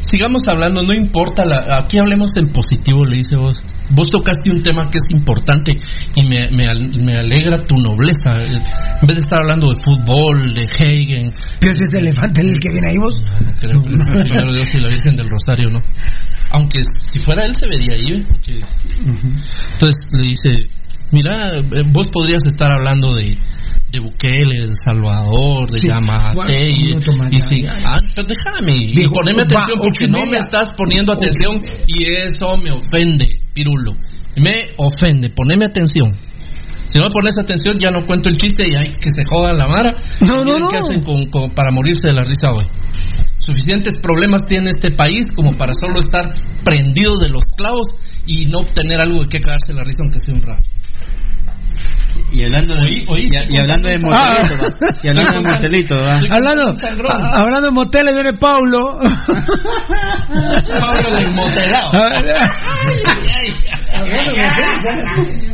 [0.00, 3.62] sigamos hablando, no importa, la, aquí hablemos en positivo, le dice vos.
[3.90, 5.72] Vos tocaste un tema que es importante
[6.16, 8.30] y me, me, al- me alegra tu nobleza.
[8.42, 12.70] En vez de estar hablando de fútbol, de Hagen, ¿Qué es ese elefante el que
[12.70, 13.20] viene ahí vos?
[13.20, 15.82] no creo que el primero Dios y la Virgen del Rosario, ¿no?
[16.52, 18.24] Aunque si fuera él se vería ahí, ¿eh?
[18.28, 18.60] Porque-
[19.72, 20.68] Entonces le dice,
[21.12, 23.36] mira, eh, vos podrías estar hablando de,
[23.94, 25.88] de Bukele, de El Salvador, de Sí.
[25.88, 26.92] Yamate, y,
[27.30, 32.04] y si- ah, pues déjame, y poneme atención porque no me estás poniendo atención y
[32.04, 33.92] eso me ofende, Pirulo.
[34.36, 36.12] Me ofende, poneme atención.
[36.88, 39.56] Si no me pones atención, ya no cuento el chiste y hay que se jodan
[39.56, 39.90] la mara.
[40.20, 40.68] No, no, no.
[40.68, 42.66] qué hacen con- con- para morirse de la risa hoy.
[43.38, 46.32] Suficientes problemas tiene este país como para solo estar
[46.64, 47.88] prendido de los clavos
[48.26, 50.62] y no obtener algo de qué cagarse la risa aunque sea un rato.
[52.36, 54.98] Y hablando de, Oí- oí, y, y hablando de motelito, va.
[55.02, 55.94] Y hablando de motelito,
[56.34, 56.74] Hablando,
[57.08, 58.98] a- hablando de moteles, viene Paulo.
[60.80, 61.90] Pablo del motelado.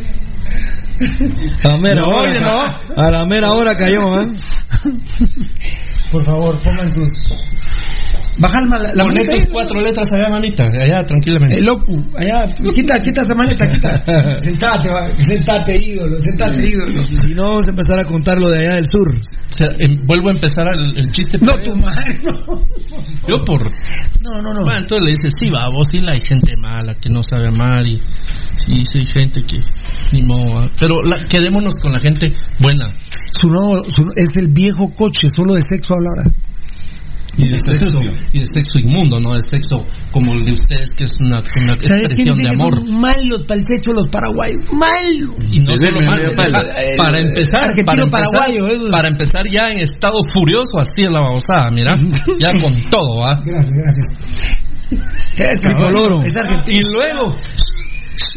[1.63, 2.29] A la mera No, hora.
[2.31, 3.01] oye, no.
[3.01, 4.27] A la mera hora cayó, ¿eh?
[6.11, 7.09] Por favor, pongan sus.
[8.37, 9.49] Bajar la, la Pon manita estos ahí.
[9.51, 11.57] cuatro letras allá, mamita, allá tranquilamente.
[11.57, 13.93] El loco, allá, quita, quita esa maleta, quita.
[14.39, 16.93] Sentate, va, sentate, ídolo, sentate, ídolo.
[17.13, 19.07] Si no, vamos a empezar a contar lo de allá del sur.
[19.15, 21.37] O sea, em, vuelvo a empezar el, el chiste.
[21.39, 21.73] No, previo.
[21.73, 22.63] tu madre, no.
[23.27, 23.61] Yo por...
[24.21, 24.61] No, no, no.
[24.63, 27.47] Bueno, entonces le dices, sí, va, vos sí la hay gente mala que no sabe
[27.47, 28.01] amar y,
[28.67, 29.57] y sí hay gente que
[30.13, 30.55] ni modo.
[30.55, 30.69] va.
[30.91, 32.89] Pero la- quedémonos con la gente buena.
[33.39, 36.35] Su nuevo, su- es el viejo coche, solo de sexo habla ahora.
[37.37, 38.01] Y de sexo,
[38.33, 41.75] y de sexo inmundo, no de sexo como el de ustedes, que es una, una
[41.79, 42.75] ¿Sabes quién expresión de amor.
[42.75, 44.59] son malos para el sexo los paraguayos?
[44.73, 45.31] ¡Malos!
[45.49, 48.67] Y no solo me- mal, me- deja- me- para el- empezar, argentino para empezar, paraguayo,
[48.67, 51.95] eso es- para empezar ya en estado furioso, así es la babosada, mira,
[52.37, 53.41] ya con todo, ¿va?
[53.45, 54.07] Gracias, gracias.
[55.37, 55.59] Es,
[56.25, 56.79] es argentino.
[56.79, 57.35] Y luego,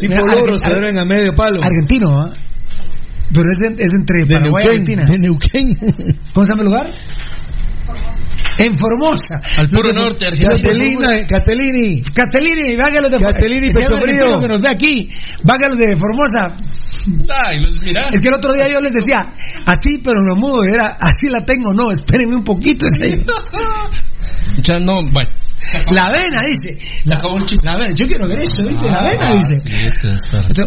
[0.01, 0.14] Tipo
[0.59, 1.62] se duermen a medio palo.
[1.62, 2.32] Argentino, ¿ah?
[3.32, 4.99] Pero es, es entre De Paraguay y Neuquén.
[5.01, 5.05] Argentina.
[5.05, 6.16] De Neuquén.
[6.32, 6.87] ¿Cómo se llama el lugar?
[8.57, 9.41] En Formosa.
[9.57, 10.51] Al puro de- norte, Argentina.
[10.55, 12.03] Castellina, Castellini.
[12.03, 14.41] Castellini, vágalos de Castellini, Ese Pecho Frío.
[14.41, 15.09] que nos ve aquí,
[15.43, 16.57] vágalos de Formosa.
[17.47, 17.57] Ay.
[18.12, 19.26] Es que el otro día yo les decía,
[19.66, 22.87] así pero lo mudo, y era, así la tengo, no, espérenme un poquito.
[24.62, 25.30] Ya no, bueno.
[25.91, 26.79] La avena, dice.
[27.62, 28.87] La avena, yo quiero ver eso, ¿viste?
[28.91, 29.55] La avena, Ah, dice.
[29.61, 29.95] sí, es
[30.31, 30.65] para- Yo,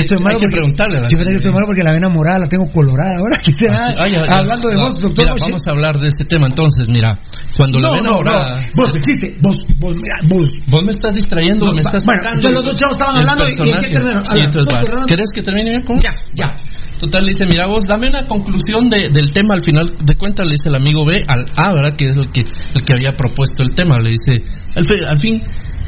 [0.00, 0.94] estoy malo Hay que porque- preguntarle.
[0.96, 1.10] ¿verdad?
[1.10, 3.18] Yo pensé que estoy malo porque la avena morada la tengo colorada.
[3.18, 3.36] Ahora
[4.28, 7.18] Ah, hablando de No, vos, doctor mira, vamos a hablar de este tema entonces, mira.
[7.56, 8.60] Cuando la no, vena no, morada...
[8.76, 10.48] vos existe, vos, vos, mira, vos.
[10.68, 13.80] Vos me estás distrayendo, me estás bueno, los dos chavos estaban hablando y- y ¿en
[13.80, 14.24] qué terminaron?
[14.24, 14.84] Sí, Habla, entonces, ¿cómo va.
[14.84, 15.06] terminaron?
[15.08, 15.82] ¿Querés que termine bien?
[15.84, 15.98] ¿Cómo?
[16.00, 16.56] Ya, ya.
[16.98, 19.54] Total, dice, mira vos, dame una conclusión de- del tema.
[19.54, 21.92] Al final de cuentas le dice el amigo B al A, ¿verdad?
[21.96, 23.98] Que es el que, el que había propuesto el tema.
[24.08, 24.42] Dice,
[24.74, 25.42] al, fi- al fin,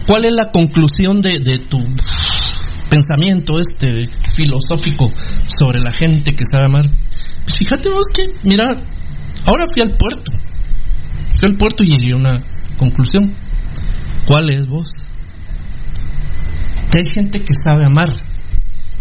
[0.07, 1.79] ¿cuál es la conclusión de, de tu
[2.91, 5.07] pensamiento este filosófico
[5.47, 6.85] sobre la gente que sabe amar?
[7.45, 8.65] Pues fíjate vos que, mira,
[9.47, 10.33] ahora fui al puerto.
[11.39, 12.45] Fui al puerto y llegué a una
[12.77, 13.35] conclusión.
[14.27, 14.91] ¿Cuál es vos?
[16.91, 18.09] Que hay gente que sabe amar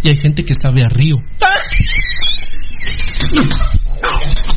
[0.04, 1.16] y hay gente que sabe a río.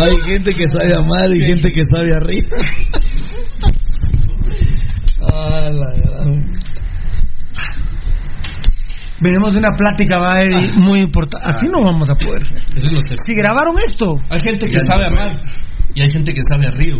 [0.00, 2.56] Hay gente que sabe amar y gente que sabe arriba.
[5.32, 6.50] Ah, la gran-
[9.22, 11.46] Venimos de una plática va, Eddie, muy importante.
[11.46, 12.42] Así no vamos a poder.
[13.22, 15.30] Si grabaron esto, Hay gente que sabe amar
[15.94, 16.96] y hay gente que sabe a río.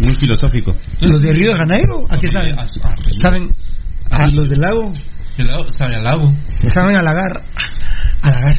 [0.00, 0.74] Muy filosófico.
[1.02, 2.56] los de Río de Janeiro, ¿a qué saben?
[3.20, 3.50] Saben,
[4.30, 4.92] ¿Y los del lago?
[5.44, 6.32] Lago- Sabe al lago.
[6.72, 7.42] saben halagar.
[8.22, 8.54] Halagar.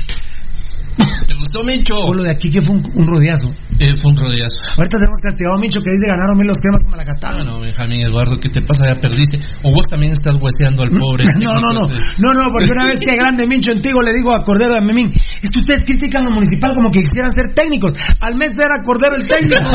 [1.28, 1.94] ¿Te gustó, Mincho?
[1.96, 3.50] O lo de aquí que fue un, un rodeazo.
[3.80, 4.56] Eh, fue un rodeazo.
[4.78, 7.36] Ahorita tenemos castigado a Micho que dice ganaron mil los cremas con Malacatán.
[7.36, 8.86] Bueno, Benjamín Eduardo, ¿qué te pasa?
[8.88, 9.38] Ya perdiste.
[9.64, 11.26] O vos también estás hueseando al pobre.
[11.38, 14.44] No, no, no, no, no, porque una vez que grande Mincho Antigo le digo a
[14.44, 17.94] Cordero de Memín, es que ustedes critican lo municipal como que quisieran ser técnicos.
[18.22, 19.62] Al mes era Cordero el técnico.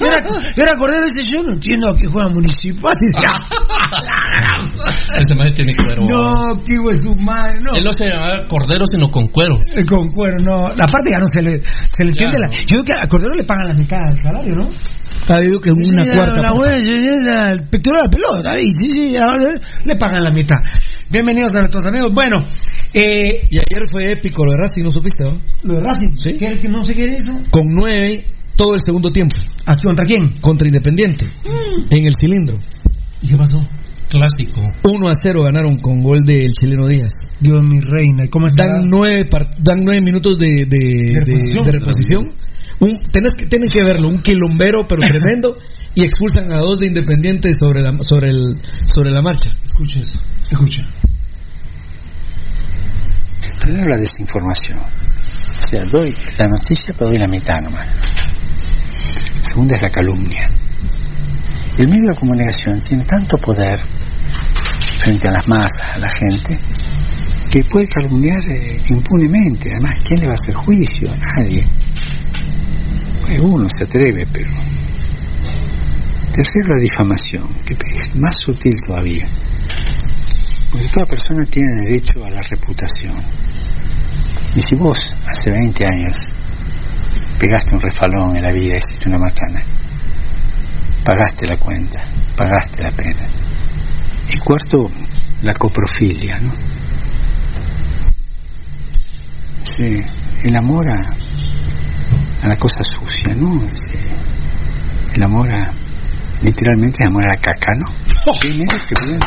[0.00, 0.24] Era,
[0.56, 2.96] era Cordero y dice, yo no entiendo a qué juega municipal.
[5.20, 6.02] Ese madre tiene cuero.
[6.08, 7.76] No, que hijo de su madre, no.
[7.76, 9.56] Él no se llamaba Cordero, sino con cuero.
[9.76, 10.68] Eh, Con cuero, no.
[10.74, 12.38] La parte ya no se le, se le entiende.
[12.38, 14.70] La, yo creo que a Cordero le pagan la mitad del salario, ¿no?
[15.28, 16.40] Ah, yo digo que una Sí, cuarta.
[16.42, 19.50] La, buena señora, el de la pelota, ahí, sí, sí, ahora
[19.84, 20.56] le pagan la mitad.
[21.10, 22.12] Bienvenidos a nuestros amigos.
[22.12, 22.44] Bueno,
[22.94, 25.24] eh, Y ayer fue épico lo de Racing, ¿no supiste?
[25.24, 25.40] no?
[25.64, 26.36] lo de Racing, Sí.
[26.38, 27.32] ¿qué que no sé qué era eso?
[27.50, 28.24] Con nueve
[28.58, 29.36] todo el segundo tiempo.
[29.64, 30.40] ¿Aquí contra quién?
[30.40, 31.24] Contra Independiente.
[31.90, 32.56] En el cilindro.
[33.22, 33.64] ¿Y qué pasó?
[34.10, 34.60] Clásico.
[34.84, 37.12] 1 a 0 ganaron con gol del chileno Díaz.
[37.40, 38.66] Dios mi reina, ¿y cómo está?
[38.66, 39.28] Dan nueve,
[39.60, 41.64] dan nueve minutos de, de, de- reposición.
[41.66, 42.34] de reposición.
[42.80, 45.56] Un, tenés que, tienen que verlo, un quilombero pero tremendo.
[45.94, 49.50] y expulsan a dos de Independiente sobre la, sobre el, sobre la marcha.
[49.64, 50.18] Escucha eso,
[50.50, 50.82] escucha.
[53.60, 54.78] Primero la desinformación.
[54.78, 57.88] O sea, doy la noticia, pero doy la mitad nomás.
[59.48, 60.48] Segunda es la calumnia.
[61.78, 63.78] El medio de comunicación tiene tanto poder
[64.98, 66.58] frente a las masas, a la gente,
[67.50, 69.70] que puede calumniar eh, impunemente.
[69.70, 71.08] Además, ¿quién le va a hacer juicio?
[71.36, 71.64] Nadie.
[73.20, 74.50] Pues uno se atreve, pero...
[76.32, 79.28] Tercero, la difamación, que es más sutil todavía.
[80.70, 83.16] Porque toda persona tiene derecho a la reputación.
[84.54, 86.18] Y si vos hace 20 años
[87.38, 89.62] pegaste un refalón en la vida, hiciste una macana,
[91.04, 92.00] pagaste la cuenta,
[92.36, 93.28] pagaste la pena.
[94.30, 94.90] Y cuarto,
[95.42, 96.52] la coprofilia, ¿no?
[99.62, 99.96] Sí,
[100.44, 103.68] el amor a, a la cosa sucia, ¿no?
[103.74, 103.92] Sí,
[105.14, 105.72] el amor a,
[106.42, 107.86] literalmente, el amor a la caca, ¿no?
[108.44, 109.20] Mira, qué bien.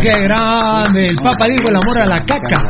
[0.00, 1.08] ¡Qué grande!
[1.08, 2.60] El Papa dijo el amor a la caca.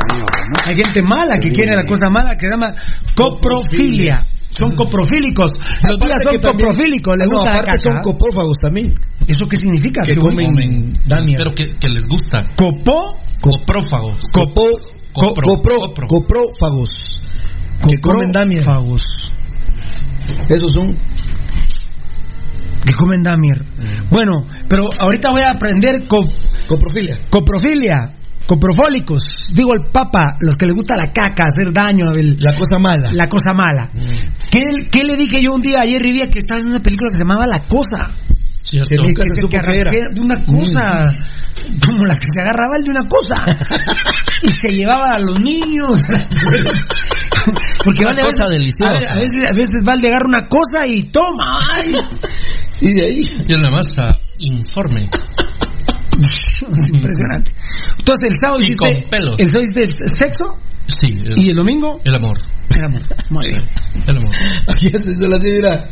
[0.67, 2.73] Hay gente mala que quiere la cosa mala que se llama
[3.15, 4.25] coprofilia.
[4.51, 5.53] Son coprofílicos.
[5.89, 7.17] Los días son también- coprofílicos.
[7.19, 7.93] Les No, gusta la aparte caca.
[7.93, 8.95] son coprófagos también.
[9.27, 10.03] ¿Eso qué significa?
[10.03, 11.35] Que ¿Qué comen damia.
[11.39, 12.47] Pero que, que les gusta.
[12.57, 13.01] ¿Copó?
[13.41, 14.19] Coprófagos.
[14.33, 14.67] Copo,
[15.13, 16.07] co- Copro, copro- copro.
[16.07, 16.91] coprófagos.
[17.89, 18.33] Que comen.
[18.33, 19.03] Coprófagos.
[20.49, 20.97] Esos son.
[22.85, 23.65] Que comen damier.
[24.11, 26.25] Bueno, pero ahorita voy a aprender co-
[26.67, 27.19] Coprofilia.
[27.31, 28.15] coprofilia.
[28.47, 29.23] Coprofólicos.
[29.55, 33.11] Digo el Papa, los que les gusta la caca, hacer daño, el- La cosa mala.
[33.13, 33.91] la cosa mala.
[34.51, 34.61] ¿Qué,
[34.93, 37.23] qué le dije yo un día ayer, Rivia, que estaba en una película que se
[37.25, 38.11] llamaba La Cosa?
[38.61, 38.91] ¿Cierto?
[38.91, 41.15] Que Que- que- que arranqué de una cosa
[41.87, 43.35] como la que se agarraba él de una cosa
[44.43, 46.03] y se llevaba a los niños
[47.85, 49.11] porque Una veces- cosa deliciosa.
[49.11, 51.93] a veces, a veces Valde agarra una cosa y toma ay.
[52.81, 53.19] Y de ahí.
[53.47, 55.09] Y en la masa, informe.
[56.19, 57.53] es impresionante.
[57.99, 59.41] Entonces, el sábado Y hiciste, con pelos.
[59.41, 61.07] el sábado hiciste sexo Sí.
[61.25, 62.37] El, y el domingo el amor.
[62.77, 63.03] el amor.
[63.31, 63.63] Muy bien.
[64.07, 64.35] El amor.
[64.69, 65.89] Aquí es eso, la señora.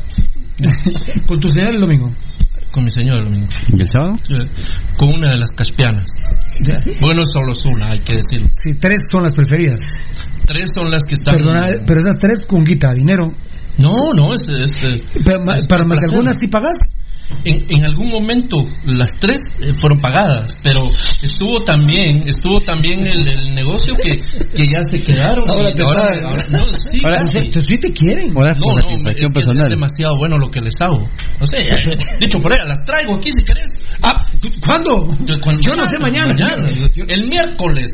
[1.26, 2.12] Con tu señora el domingo.
[2.70, 3.48] Con mi señora el domingo.
[3.68, 4.14] ¿Y el sábado?
[4.98, 6.04] Con una de las caspianas.
[7.00, 8.48] Bueno, solo es una, hay que decirlo.
[8.52, 9.80] Sí, tres son las preferidas.
[10.46, 11.36] Tres son las que están.
[11.36, 13.32] Perdona, pero esas tres con guita, dinero.
[13.80, 14.42] No, no, es.
[14.48, 14.76] es,
[15.24, 15.96] Pero, es placer.
[16.10, 16.76] algunas sí pagas.
[17.44, 20.80] En, en algún momento las tres eh, fueron pagadas, pero
[21.22, 25.48] estuvo también estuvo también el, el negocio que, que ya se quedaron.
[25.48, 28.36] Ahora te ahora, ahora- no, sí, Ahora sí te quieren.
[28.36, 29.70] Ahora No, no, satisfacción es, que es personal.
[29.70, 31.08] demasiado bueno lo que les hago.
[31.40, 33.80] No sé, eh, dicho por ella, las traigo aquí si querés.
[34.02, 34.16] Ah,
[34.66, 35.06] ¿cuándo?
[35.24, 36.34] Yo, cuando- Yo no sé mañana.
[37.08, 37.92] El miércoles.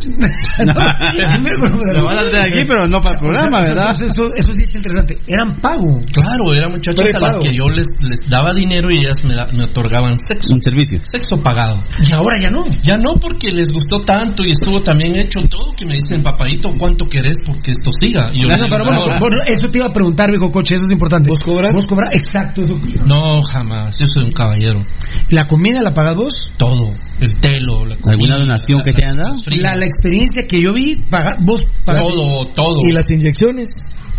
[1.94, 3.90] Lo van a hacer aquí, pero no para el programa, Eso- ¿verdad?
[3.92, 5.18] Eso, eso, eso sí es interesante.
[5.28, 6.00] Eran pago.
[6.12, 9.48] Claro, eran muchachas a las que yo les, les daba dinero y ellas me, da-
[9.54, 10.48] me otorgaban sexo.
[10.52, 10.98] Un servicio.
[11.02, 11.82] Sexo pagado.
[12.08, 12.62] Y ahora ya no.
[12.82, 16.70] Ya no porque les gustó tanto y estuvo también hecho todo que me dicen, papadito,
[16.78, 18.30] ¿cuánto querés porque esto siga?
[18.32, 20.30] Y yo No, le no, digo, pero bueno, "No, bueno, eso te iba a preguntar,
[20.30, 21.28] viejo coche, eso es importante.
[21.28, 21.74] ¿Vos cobras?
[21.74, 22.10] ¿Vos cobras?
[22.14, 22.62] Exacto.
[22.62, 22.76] Eso.
[23.06, 24.80] no, jamás, yo soy un caballero.
[25.30, 26.32] ¿La comida la pagas vos?
[26.56, 29.34] Todo, el telo, la comida, ¿Alguna donación la- que te hayan dado?
[29.56, 32.04] La, la experiencia que yo vi, paga- vos pagas.
[32.06, 32.78] Todo, todo.
[32.88, 33.68] ¿Y las inyecciones?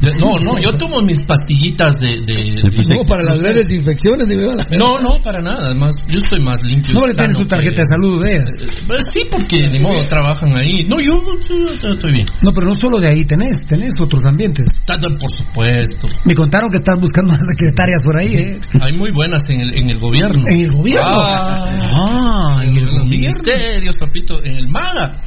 [0.02, 2.22] De- No, no, yo tomo mis pastillitas de...
[2.26, 4.56] de, de- No, para las grandes infecciones, digo yo.
[4.56, 5.66] la- No, no, para nada.
[5.68, 6.94] Además, yo estoy más limpio.
[6.94, 8.62] No le tienes tu tarjeta que- de salud de ellas.
[8.62, 10.86] Eh, Pues sí, porque ni modo trabajan ahí.
[10.88, 11.14] No, yo,
[11.48, 12.26] yo estoy bien.
[12.42, 14.68] No, pero no solo de ahí tenés, tenés otros ambientes.
[14.86, 16.08] Tanto, por supuesto.
[16.26, 18.60] Me contaron que estás buscando unas secretarias por ahí, ¿eh?
[18.82, 20.44] Hay muy buenas en el, en el gobierno.
[20.48, 21.02] ¿En el gobierno?
[21.10, 23.06] Ah, Ah, en el los gobierno.
[23.10, 24.40] ministerios, papito.
[24.44, 25.22] En el MAGA.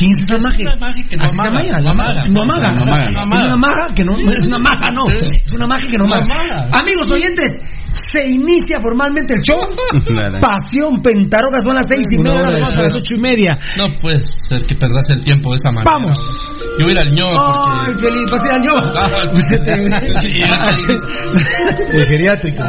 [0.00, 0.70] ¿Quién es esa Es magia?
[0.72, 1.50] una magia que no Así se amaga.
[1.50, 2.24] llama ella, No amaga.
[2.28, 2.72] No amaga.
[2.72, 3.04] No amaga.
[3.04, 3.10] Es
[3.44, 5.04] una maga que no, es una maga, no.
[5.10, 6.24] Es una magia que no amaga.
[6.80, 7.52] Amigos oyentes,
[8.10, 9.60] se inicia formalmente el show.
[10.40, 13.58] Pasión Pentaroga son las seis y Una media, hora a las ocho y media.
[13.76, 15.92] No puede ser que perdas el tiempo de esa manera.
[15.92, 16.16] Vamos.
[16.78, 18.06] Yo voy a ir al ño Ay, porque...
[18.08, 18.72] feliz, vas a ir al ño.
[18.96, 19.74] Ah, Usted te-
[21.96, 22.62] El geriátrico.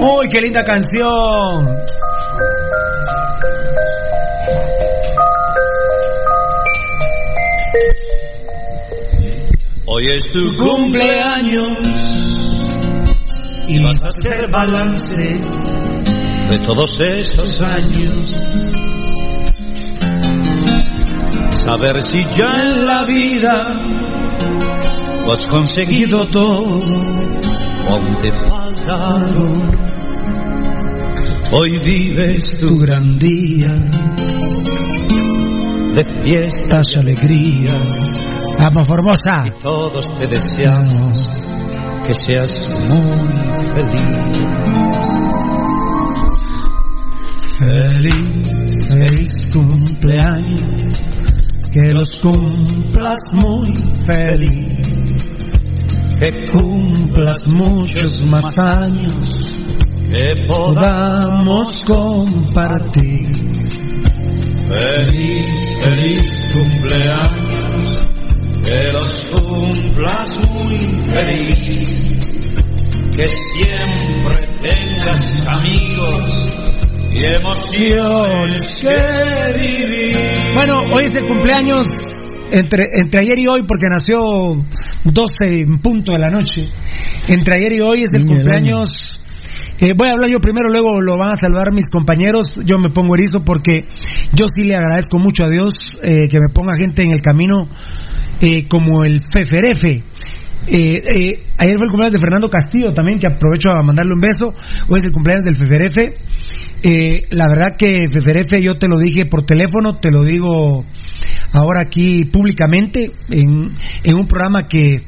[0.00, 1.68] Uy, qué linda canción.
[9.96, 11.78] Hoy es tu cumpleaños
[13.68, 15.40] y vas a hacer balance
[16.48, 18.32] de todos estos años.
[21.64, 23.68] Saber si ya en la vida
[25.24, 26.80] lo has conseguido todo
[27.88, 29.52] o aún te falta algo.
[31.52, 33.76] Hoy vives tu gran día
[35.94, 37.70] de fiestas y alegría.
[38.58, 39.44] Vamos, Formosa.
[39.60, 41.22] Todos te deseamos
[42.06, 42.50] que seas
[42.88, 44.38] muy feliz.
[47.58, 50.60] Feliz, Feliz cumpleaños.
[51.72, 53.74] Que los cumplas muy
[54.06, 54.86] feliz.
[56.20, 59.52] que Cumplas muchos más años.
[60.14, 63.30] que Podamos compartir.
[64.68, 65.48] Feliz,
[65.80, 68.00] feliz cumpleaños,
[68.64, 72.24] que los cumplas muy feliz,
[73.14, 76.64] que siempre tengas amigos
[77.12, 80.16] y emociones que vivir.
[80.54, 81.86] Bueno, hoy es el cumpleaños
[82.50, 84.18] entre, entre ayer y hoy porque nació
[85.04, 86.68] 12 en punto de la noche.
[87.28, 89.20] Entre ayer y hoy es el cumpleaños.
[89.78, 92.60] eh, voy a hablar yo primero, luego lo van a salvar mis compañeros.
[92.64, 93.86] Yo me pongo erizo porque
[94.32, 97.68] yo sí le agradezco mucho a Dios eh, que me ponga gente en el camino
[98.40, 100.02] eh, como el Feferefe.
[100.66, 104.20] Eh, eh, ayer fue el cumpleaños de Fernando Castillo también, que aprovecho a mandarle un
[104.20, 104.54] beso.
[104.88, 106.14] Hoy es el cumpleaños del Feferefe.
[106.82, 110.84] Eh, la verdad que Feferefe, yo te lo dije por teléfono, te lo digo
[111.52, 113.70] ahora aquí públicamente, en,
[114.02, 115.02] en un programa que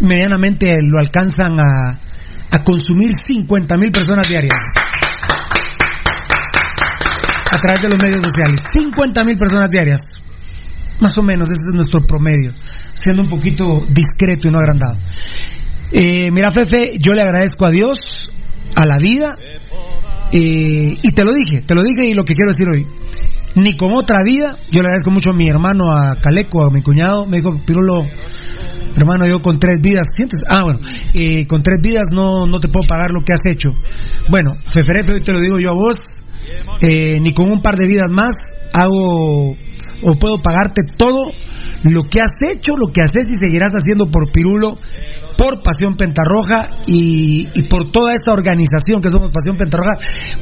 [0.00, 2.00] medianamente lo alcanzan a,
[2.50, 4.54] a consumir 50 mil personas diarias.
[7.52, 8.60] A través de los medios sociales.
[8.72, 10.00] 50 mil personas diarias.
[11.00, 12.52] Más o menos, ese es nuestro promedio.
[12.92, 14.98] Siendo un poquito discreto y no agrandado.
[15.92, 17.98] Eh, mira, Fefe, yo le agradezco a Dios,
[18.76, 19.36] a la vida,
[20.30, 22.86] eh, y te lo dije, te lo dije y lo que quiero decir hoy.
[23.56, 26.82] Ni con otra vida, yo le agradezco mucho a mi hermano, a Caleco, a mi
[26.82, 28.06] cuñado, me dijo, Pirulo,
[28.94, 30.44] hermano, yo con tres vidas, ¿sientes?
[30.48, 30.78] Ah, bueno,
[31.14, 33.74] eh, con tres vidas no, no te puedo pagar lo que has hecho.
[34.28, 35.96] Bueno, Feferefe, hoy te lo digo yo a vos,
[36.82, 38.34] ni con un par de vidas más
[38.72, 39.56] hago
[40.02, 41.24] o puedo pagarte todo
[41.84, 44.76] lo que has hecho, lo que haces y seguirás haciendo por Pirulo,
[45.36, 49.96] por Pasión Pentarroja y, por toda esta organización que somos Pasión Pentarroja,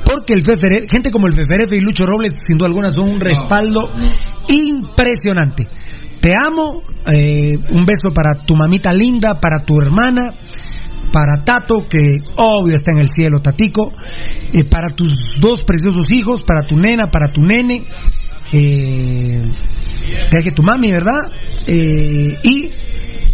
[0.05, 3.21] porque el FFR, gente como el FFRF y Lucho Robles, sin duda alguna, son un
[3.21, 3.91] respaldo
[4.49, 5.69] impresionante.
[6.21, 10.35] Te amo, eh, un beso para tu mamita linda, para tu hermana,
[11.13, 13.93] para Tato, que obvio está en el cielo, Tatico,
[14.53, 17.87] eh, para tus dos preciosos hijos, para tu nena, para tu nene,
[18.53, 19.43] eh,
[20.31, 21.19] te que tu mami, ¿verdad?
[21.67, 22.71] Eh, y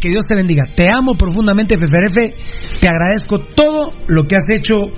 [0.00, 0.64] que Dios te bendiga.
[0.74, 4.90] Te amo profundamente, FFRF, te agradezco todo lo que has hecho.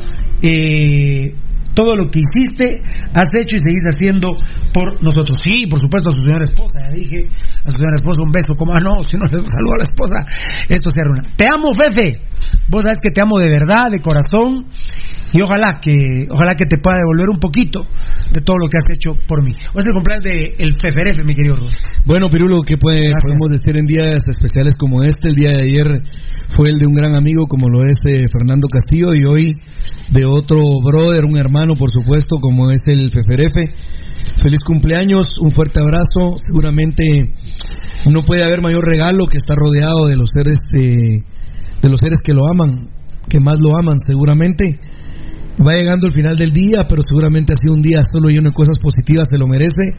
[0.43, 1.35] Eh,
[1.77, 4.35] todo lo que hiciste, has hecho y seguís haciendo
[4.73, 5.39] por nosotros.
[5.45, 8.57] Sí, por supuesto, a su señora esposa, ya dije, a su señora esposa un beso,
[8.57, 10.25] como ah, no, si no le saludo a la esposa,
[10.71, 11.25] esto se arruina.
[11.37, 12.12] Te amo, Fefe,
[12.69, 14.69] vos sabes que te amo de verdad, de corazón,
[15.33, 15.95] y ojalá que,
[16.31, 17.83] ojalá que te pueda devolver un poquito
[18.33, 19.53] de todo lo que has hecho por mí.
[19.74, 21.72] Hoy es el cumpleaños de el FFRF, mi querido Ruth.
[22.05, 25.29] Bueno, Pirulo, ¿qué puede- podemos decir en días especiales como este?
[25.29, 25.87] El día de ayer
[26.57, 29.53] fue el de un gran amigo como lo es eh, Fernando Castillo y hoy
[30.11, 33.57] de otro brother, un hermano, por supuesto, como es el FFRF.
[34.37, 36.37] Feliz cumpleaños, un fuerte abrazo.
[36.39, 37.05] Seguramente
[38.11, 41.22] no puede haber mayor regalo que estar rodeado de los seres, eh,
[41.83, 42.89] de los seres que lo aman,
[43.29, 44.64] que más lo aman, seguramente.
[45.65, 48.55] Va llegando el final del día, pero seguramente ha sido un día solo lleno de
[48.55, 49.97] cosas positivas, se lo merece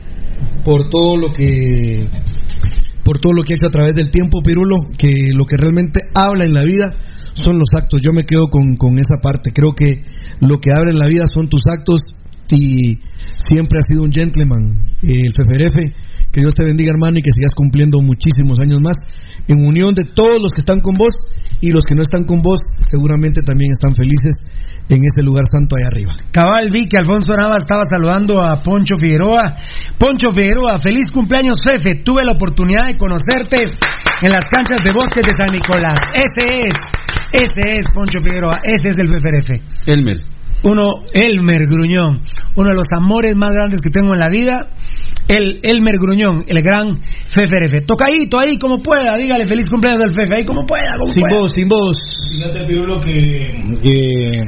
[0.63, 2.07] por todo lo que
[3.03, 6.01] por todo lo que ha hecho a través del tiempo, Pirulo, que lo que realmente
[6.13, 6.93] habla en la vida
[7.33, 8.01] son los actos.
[8.01, 9.51] Yo me quedo con, con esa parte.
[9.53, 10.03] Creo que
[10.41, 12.01] lo que habla en la vida son tus actos
[12.51, 12.99] y
[13.37, 15.75] siempre has sido un gentleman, eh, el FFRF.
[16.31, 18.97] Que Dios te bendiga, hermano, y que sigas cumpliendo muchísimos años más
[19.47, 21.25] en unión de todos los que están con vos
[21.61, 24.35] y los que no están con vos seguramente también están felices
[24.89, 26.13] en ese lugar santo allá arriba.
[26.31, 29.55] Cabal, vi que Alfonso Nava estaba saludando a Poncho Figueroa.
[29.97, 32.03] Poncho Figueroa, feliz cumpleaños, Fefe.
[32.03, 33.57] Tuve la oportunidad de conocerte
[34.21, 35.99] en las canchas de bosques de San Nicolás.
[36.15, 36.73] Ese es,
[37.31, 39.49] ese es Poncho Figueroa, ese es el FFRF.
[39.87, 40.36] Elmer.
[40.63, 42.21] Uno, Elmer Gruñón,
[42.55, 44.69] uno de los amores más grandes que tengo en la vida.
[45.27, 47.85] El Elmer Gruñón, el gran FFRF.
[47.85, 51.41] Tocadito ahí como pueda, dígale feliz cumpleaños al Fefe, ahí como pueda, como Sin pueda.
[51.41, 51.97] voz, sin voz.
[52.33, 54.45] Fíjate, Pirulo, que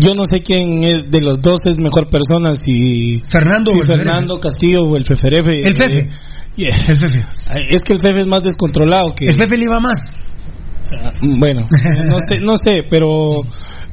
[0.00, 3.82] yo no sé quién es de los dos es mejor persona, si Fernando si o
[3.82, 3.86] el.
[3.86, 5.66] Fernando Castillo o el Feferefe.
[5.66, 6.00] El Fefe.
[6.00, 6.10] Eh,
[6.56, 6.76] yeah.
[6.88, 7.24] El Fefe.
[7.70, 9.98] Es que el Fefe es más descontrolado que El Fefe le iba más.
[11.22, 11.66] bueno,
[12.06, 13.42] no sé, no sé, pero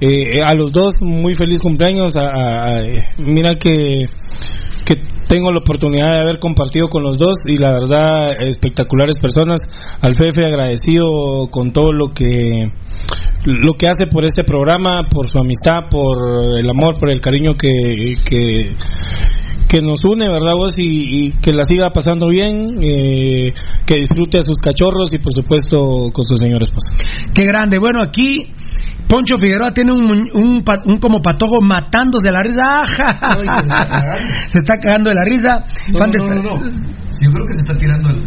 [0.01, 2.15] eh, a los dos muy feliz cumpleaños.
[2.15, 2.81] A, a-
[3.17, 4.05] mira que
[4.85, 4.95] que
[5.27, 9.59] tengo la oportunidad de haber compartido con los dos y la verdad espectaculares personas.
[10.01, 12.69] Al Fefe agradecido con todo lo que
[13.45, 16.17] lo que hace por este programa, por su amistad, por
[16.57, 18.71] el amor, por el cariño que, que
[19.67, 20.77] que nos une, ¿verdad vos?
[20.77, 23.51] Y, y que la siga pasando bien, eh,
[23.87, 26.91] que disfrute a sus cachorros y por supuesto con su señora esposa.
[27.33, 27.77] Qué grande.
[27.79, 28.53] Bueno, aquí
[29.07, 30.03] Poncho Figueroa tiene un,
[30.33, 32.61] un, un como patojo matándose de la risa.
[33.21, 34.17] ¡Ah!
[34.49, 35.63] se está cagando de la risa.
[35.97, 36.19] Fan de-
[37.21, 38.21] Yo creo que se está tirando el...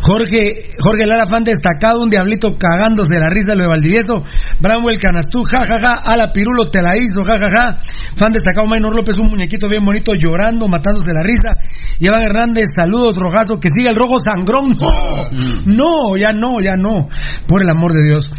[0.00, 4.22] Jorge, Jorge Lara, fan destacado, un diablito cagándose la risa lo de Valdivieso.
[4.60, 7.78] Bramwell Canastú, jajaja, Ala Pirulo te la hizo, jajaja.
[8.16, 11.56] Fan destacado, Maynor López, un muñequito bien bonito llorando, matándose la risa.
[12.00, 14.70] Iván Hernández, saludos, rojazo, que siga el rojo sangrón.
[14.78, 15.64] No,
[16.12, 17.08] no, ya no, ya no.
[17.46, 18.30] Por el amor de Dios.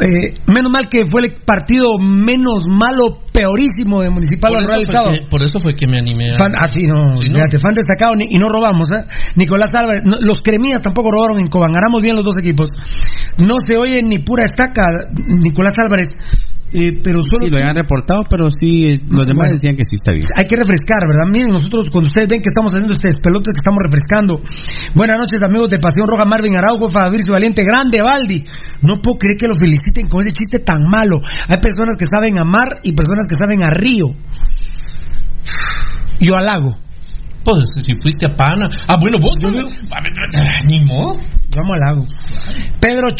[0.00, 5.10] Eh, menos mal que fue el partido menos malo, peorísimo de Municipal Por Rural Estado.
[5.12, 6.38] que, por eso fue que me animé a...
[6.38, 7.36] Fan, ah, sí, no, Sí, ¿no?
[7.36, 9.04] fíjate, fan destacado ni- y no robamos, ¿eh?
[9.36, 12.70] Nicolás Álvarez, no, los cremías tampoco robaron en Cobán, ganamos bien los dos equipos.
[13.38, 16.08] No se oye ni pura estaca, Nicolás Álvarez,
[16.72, 19.54] eh, pero solo Sí, lo habían reportado, pero sí, los demás Bueno.
[19.54, 20.24] decían que sí está bien.
[20.36, 21.26] hay que refrescar, ¿verdad?
[21.30, 24.42] Miren, nosotros cuando ustedes ven que estamos haciendo este pelotes que estamos refrescando.
[24.94, 28.44] Buenas noches, amigos de Pasión Roja, Marvin Araujo, Fabricio Valiente, grande Valdi.
[28.82, 31.20] No puedo creer que lo feliciten con ese chiste tan malo.
[31.48, 34.06] Hay personas que saben amar y personas que saben a río.
[36.20, 36.76] Yo halago.
[37.44, 38.70] Pues si fuiste a Pana.
[38.88, 39.36] Ah, bueno, vos.
[39.40, 39.50] Yo
[40.66, 41.18] Ni modo.
[41.56, 42.06] Al lago.
[42.80, 43.14] Pedro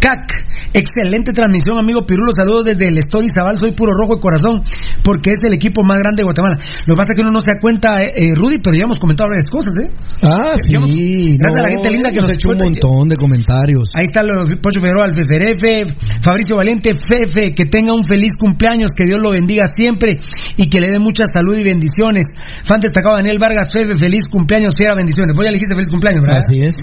[0.00, 0.32] Chocac,
[0.72, 2.32] excelente transmisión, amigo Pirulo.
[2.32, 3.58] Saludos desde el Story Zabal.
[3.58, 4.62] Soy puro rojo de corazón
[5.04, 6.56] porque es el equipo más grande de Guatemala.
[6.86, 8.84] Lo que pasa es que uno no se da cuenta, eh, eh, Rudy, pero ya
[8.84, 9.90] hemos comentado varias cosas, ¿eh?
[10.22, 11.36] Ah, sí.
[11.38, 13.90] gracias a la gente linda que nos hecho un montón de comentarios.
[13.94, 18.32] Ahí está lo de Pocho Figueroa, al FFRF, Fabricio Valente, Fefe, que tenga un feliz
[18.38, 20.18] cumpleaños, que Dios lo bendiga siempre
[20.56, 22.26] y que le dé mucha salud y bendiciones.
[22.64, 25.36] Fan destacado Daniel Vargas, Fefe, feliz cumpleaños, fiera bendiciones.
[25.36, 26.38] Vos ya le dijiste feliz cumpleaños, ¿verdad?
[26.38, 26.76] Así es.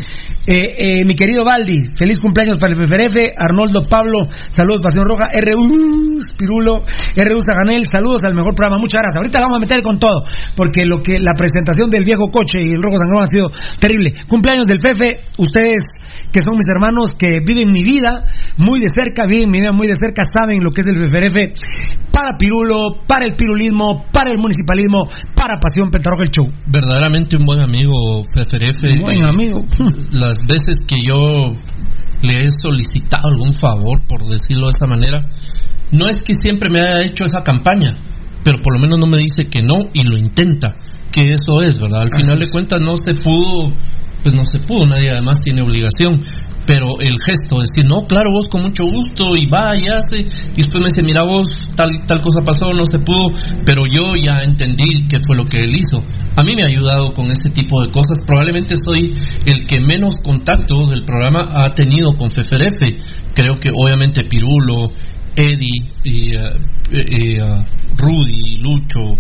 [0.46, 3.07] Eh, eh, mi querido Baldi, feliz cumpleaños para el FFRF.
[3.38, 6.84] Arnoldo Pablo, saludos Pasión Roja, RU Pirulo,
[7.16, 9.18] RU Zaganel, saludos al mejor programa, muchas gracias.
[9.18, 10.24] Ahorita vamos a meter con todo,
[10.56, 14.14] porque lo que la presentación del viejo coche y el rojo sangrón ha sido terrible.
[14.28, 15.84] Cumpleaños del Fefe, ustedes
[16.32, 18.26] que son mis hermanos que viven mi vida
[18.58, 21.98] muy de cerca, viven mi vida muy de cerca, saben lo que es el FFF
[22.18, 25.06] para Pirulo, para el pirulismo, para el municipalismo,
[25.36, 26.50] para Pasión Pentarroja el show.
[26.66, 29.02] Verdaderamente un buen amigo, FFF.
[29.02, 29.64] Buen amigo.
[30.14, 31.54] Las veces que yo
[32.22, 35.30] le he solicitado algún favor, por decirlo de esta manera,
[35.92, 37.94] no es que siempre me haya hecho esa campaña,
[38.44, 40.76] pero por lo menos no me dice que no y lo intenta,
[41.12, 42.02] que eso es, ¿verdad?
[42.02, 43.72] Al final de cuentas no se pudo,
[44.24, 46.20] pues no se pudo, nadie además tiene obligación,
[46.68, 50.58] pero el gesto, decir, no, claro, vos con mucho gusto y va y hace, y
[50.58, 53.32] después me dice, mira vos, tal, tal cosa pasó, no se pudo,
[53.66, 56.04] pero yo ya entendí qué fue lo que él hizo.
[56.36, 59.14] A mí me ha ayudado con este tipo de cosas, probablemente soy
[59.46, 64.92] el que menos contacto del programa ha tenido con FFRF, creo que obviamente Pirulo,
[65.38, 66.42] Eddie, y, eh,
[66.92, 67.66] eh, eh,
[67.98, 69.16] Rudy, Lucho,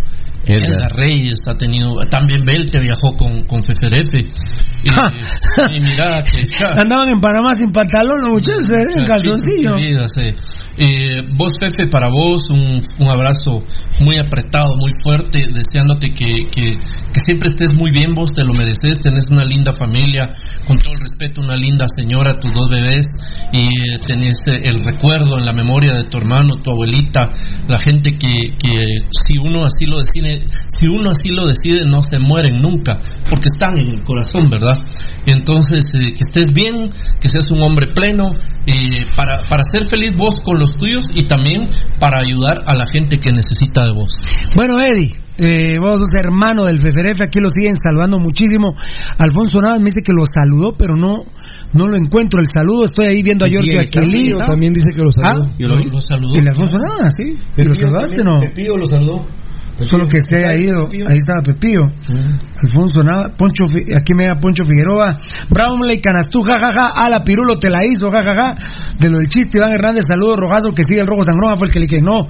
[0.55, 4.13] Edgar Reyes ha tenido, también Belte viajó con, con FFRF.
[4.83, 8.85] Y, y mira que ja, Andaban en Panamá sin pantalón los muchachos, ¿eh?
[8.95, 9.73] en calzoncillo.
[9.75, 10.33] Qué vida, sí.
[10.77, 13.63] Eh, vos, Fefe, para vos un, un abrazo
[13.99, 18.53] muy apretado, muy fuerte, deseándote que, que, que siempre estés muy bien, vos te lo
[18.53, 20.29] mereces, tenés una linda familia,
[20.67, 23.07] con todo el respeto, una linda señora, tus dos bebés,
[23.51, 27.31] y eh, tenés el recuerdo en la memoria de tu hermano, tu abuelita,
[27.67, 30.36] la gente que, que si uno así lo decide,
[30.67, 34.79] si uno así lo decide, no se mueren nunca, porque están en el corazón, ¿verdad?
[35.25, 38.29] Entonces, eh, que estés bien, que seas un hombre pleno,
[38.65, 41.65] eh, para, para ser feliz vos con los tuyos y también
[41.99, 44.11] para ayudar a la gente que necesita de vos.
[44.55, 45.15] Bueno, Eddie.
[45.39, 48.75] Eh, vos sos hermano del FFRF, aquí lo siguen saludando muchísimo.
[49.19, 51.25] Alfonso Navas me dice que lo saludó, pero no
[51.73, 52.85] no lo encuentro el saludo.
[52.85, 54.33] Estoy ahí viendo a Giorgio Aquilí.
[54.45, 55.45] También dice que lo saludó.
[55.45, 55.55] ¿Ah?
[55.59, 56.35] Yo lo, lo saludó.
[56.35, 57.15] ¿Y el Alfonso Navas?
[57.15, 57.37] Sí.
[57.55, 58.39] ¿Y lo saludaste no?
[58.39, 59.27] Pepillo lo saludó.
[59.79, 60.89] Solo que se ha ido.
[61.07, 61.81] Ahí estaba Pepillo.
[62.63, 63.31] Alfonso Navas.
[63.37, 63.65] Poncho,
[63.95, 65.17] aquí me da Poncho Figueroa.
[65.49, 66.87] Brownley Canastú, jajaja.
[66.95, 68.55] A la Pirulo te la hizo, jajaja.
[68.99, 70.37] De lo del chiste, Iván Hernández, saludos.
[70.37, 71.57] Rojazo que sigue el rojo sangrón.
[71.57, 72.27] Fue el que le dije no.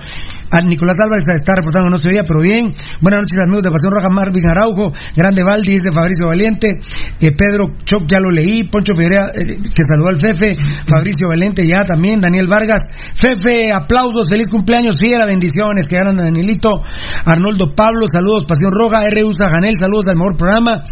[0.50, 2.74] A Nicolás Álvarez está reportando, no se veía, pero bien.
[3.02, 6.80] Buenas noches, amigos de Pasión Roja, Marvin Araujo, Grande Valdi, dice Fabricio Valiente,
[7.20, 10.56] eh, Pedro Choc, ya lo leí, Poncho Figueroa, eh, que saludó al Fefe,
[10.88, 16.82] Fabricio Valente ya también, Daniel Vargas, Fefe, aplausos, feliz cumpleaños, fiera, bendiciones, que ganan Danielito,
[17.26, 19.32] Arnoldo Pablo, saludos, Pasión Roja, R.U.
[19.38, 20.84] Janel, saludos al mejor programa,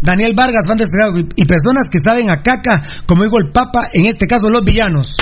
[0.00, 4.06] Daniel Vargas, fan destacado, y, personas que saben a caca, como dijo el Papa, en
[4.06, 5.16] este caso los villanos.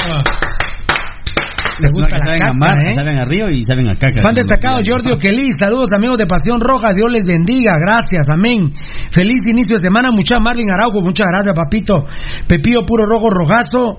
[1.81, 2.95] Le gusta que la saben caca, a mar, ¿eh?
[2.95, 4.23] saben a río y saben a caca.
[4.23, 8.73] Fan destacado, Jordi Oquelí, saludos amigos de Pasión Roja, Dios les bendiga, gracias, amén.
[9.11, 12.07] Feliz inicio de semana, mucha Marvin Araujo, muchas gracias, papito.
[12.47, 13.99] Pepillo Puro Rojo Rojazo,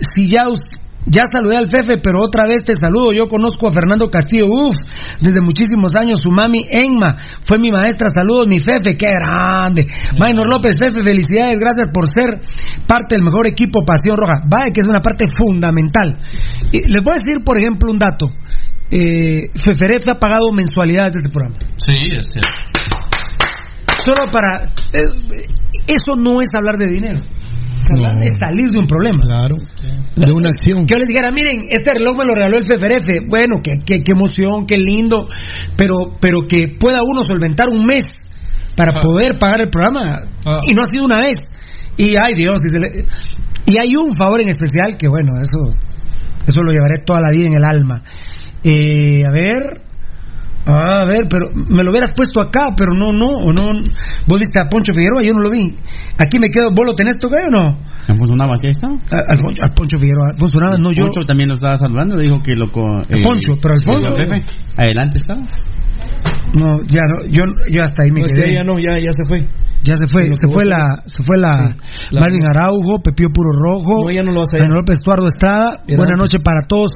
[0.00, 3.12] si ya us- ya saludé al Fefe, pero otra vez te saludo.
[3.12, 4.74] Yo conozco a Fernando Castillo, uff,
[5.20, 6.20] desde muchísimos años.
[6.20, 8.08] Su mami Enma fue mi maestra.
[8.14, 9.86] Saludos, mi Fefe, qué grande.
[10.18, 12.40] Maynor López, Fefe, felicidades, gracias por ser
[12.86, 14.42] parte del mejor equipo Pasión Roja.
[14.48, 16.18] Vaya que es una parte fundamental.
[16.72, 18.32] Y les voy a decir, por ejemplo, un dato.
[18.90, 21.58] Eh, Feferef ha pagado mensualidades de este programa.
[21.76, 22.50] Sí, es cierto.
[24.04, 24.64] Solo para.
[24.64, 25.48] eh,
[25.86, 27.20] eso no es hablar de dinero.
[28.20, 29.22] De salir de un problema.
[29.22, 29.56] Claro.
[30.16, 30.86] De una acción.
[30.86, 33.28] Que yo les dijera, miren, este reloj me lo regaló el FFRF.
[33.28, 35.28] Bueno, qué, qué, qué emoción, qué lindo.
[35.76, 38.30] Pero, pero que pueda uno solventar un mes
[38.76, 39.00] para Ah.
[39.00, 40.16] poder pagar el programa.
[40.46, 40.60] Ah.
[40.66, 41.38] Y no ha sido una vez.
[41.96, 43.06] Y ay Dios, y, le-
[43.66, 45.76] y hay un favor en especial que bueno, eso,
[46.46, 48.02] eso lo llevaré toda la vida en el alma.
[48.64, 49.82] Eh, a ver.
[50.66, 53.70] Ah, a ver, pero me lo hubieras puesto acá, pero no, no, o no.
[54.26, 55.76] Vos viste a Poncho Figueroa, yo no lo vi.
[56.18, 57.78] Aquí me quedo, ¿vos lo tenés tocado o no?
[58.08, 58.86] Alfonso Navas, ¿ya está?
[58.88, 61.04] A- Al, Poncho- al Poncho Figueroa, Alfonso Navas, no yo.
[61.04, 62.66] Poncho también lo estaba saludando, dijo que lo...
[62.66, 64.44] eh, Poncho, pero Alfonso- el jefe,
[64.78, 65.42] Adelante estaba.
[66.54, 68.44] No, ya no, yo, yo hasta ahí me No, es quedé.
[68.44, 69.46] que ya no, ya, ya se fue.
[69.84, 71.74] Ya se fue, se fue la, se fue la, Sí,
[72.12, 74.62] la- Marvin Araujo, Pepío Puro Rojo, No, ya no lo hallar.
[74.62, 75.84] Manuel López Tuardo Estrada.
[75.86, 76.92] Buenas noches para todos.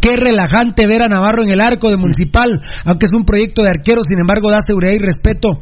[0.00, 3.70] Qué relajante ver a Navarro en el arco de Municipal, aunque es un proyecto de
[3.70, 5.60] arquero, sin embargo da seguridad y respeto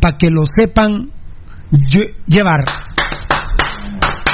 [0.00, 1.10] para que lo sepan
[1.70, 2.64] lle- llevar.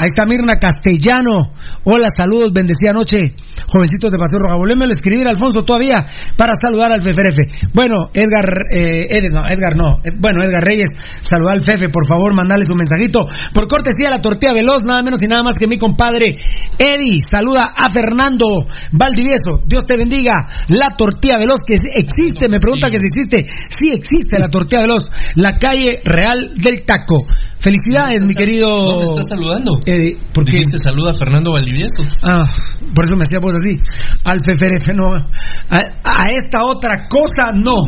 [0.00, 1.52] Ahí está Mirna Castellano.
[1.84, 3.18] Hola, saludos, bendecida noche.
[3.66, 4.54] Jovencitos de Paseo Roja.
[4.56, 6.06] Volveme a escribir, Alfonso, todavía,
[6.36, 7.34] para saludar al FFRF.
[7.74, 9.98] Bueno, Edgar, eh, Ed- no, Edgar no.
[10.04, 10.90] Eh, bueno, Edgar Reyes,
[11.20, 13.26] saludar al Fefe, por favor, mandale su mensajito.
[13.52, 16.36] Por cortesía, la tortilla veloz, nada menos y nada más que mi compadre
[16.78, 17.20] Eddie.
[17.20, 18.46] Saluda a Fernando
[18.92, 19.66] Valdivieso.
[19.66, 20.34] Dios te bendiga.
[20.68, 23.50] La tortilla veloz que existe, me pregunta que si existe.
[23.70, 25.08] Sí existe la tortilla veloz.
[25.34, 27.18] La calle Real del Taco.
[27.58, 28.98] Felicidades, mi querido.
[28.98, 29.78] Me estás saludando.
[30.32, 31.71] Porque saluda a Fernando Valdivieso.
[32.22, 32.44] Ah,
[32.94, 33.78] por eso me hacía voz así.
[34.24, 35.12] Al feferefe no.
[35.14, 37.86] A, a esta otra cosa no.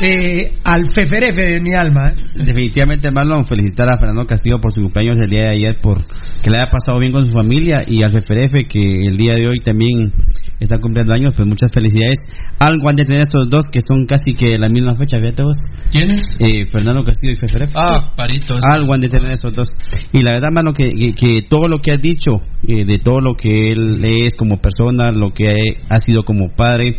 [0.00, 2.10] Eh, al feferefe de mi alma.
[2.10, 2.14] ¿eh?
[2.44, 6.50] Definitivamente, Marlon, felicitar a Fernando Castillo por su cumpleaños el día de ayer, por que
[6.50, 9.60] le haya pasado bien con su familia y al FFRF que el día de hoy
[9.60, 10.12] también
[10.60, 12.18] está cumpliendo años, pues muchas felicidades.
[12.58, 15.56] Algo han de tener estos dos que son casi que la misma fecha, fíjate vos.
[15.90, 16.22] ¿Quiénes?
[16.38, 17.72] Eh, Fernando Castillo y FFRF.
[17.74, 18.58] Ah, paritos.
[18.64, 19.68] Algo han de tener estos dos.
[20.12, 23.20] Y la verdad, mano, que, que, que todo lo que has dicho, eh, de todo
[23.20, 25.44] lo que él es como persona, lo que
[25.88, 26.94] ha sido como padre,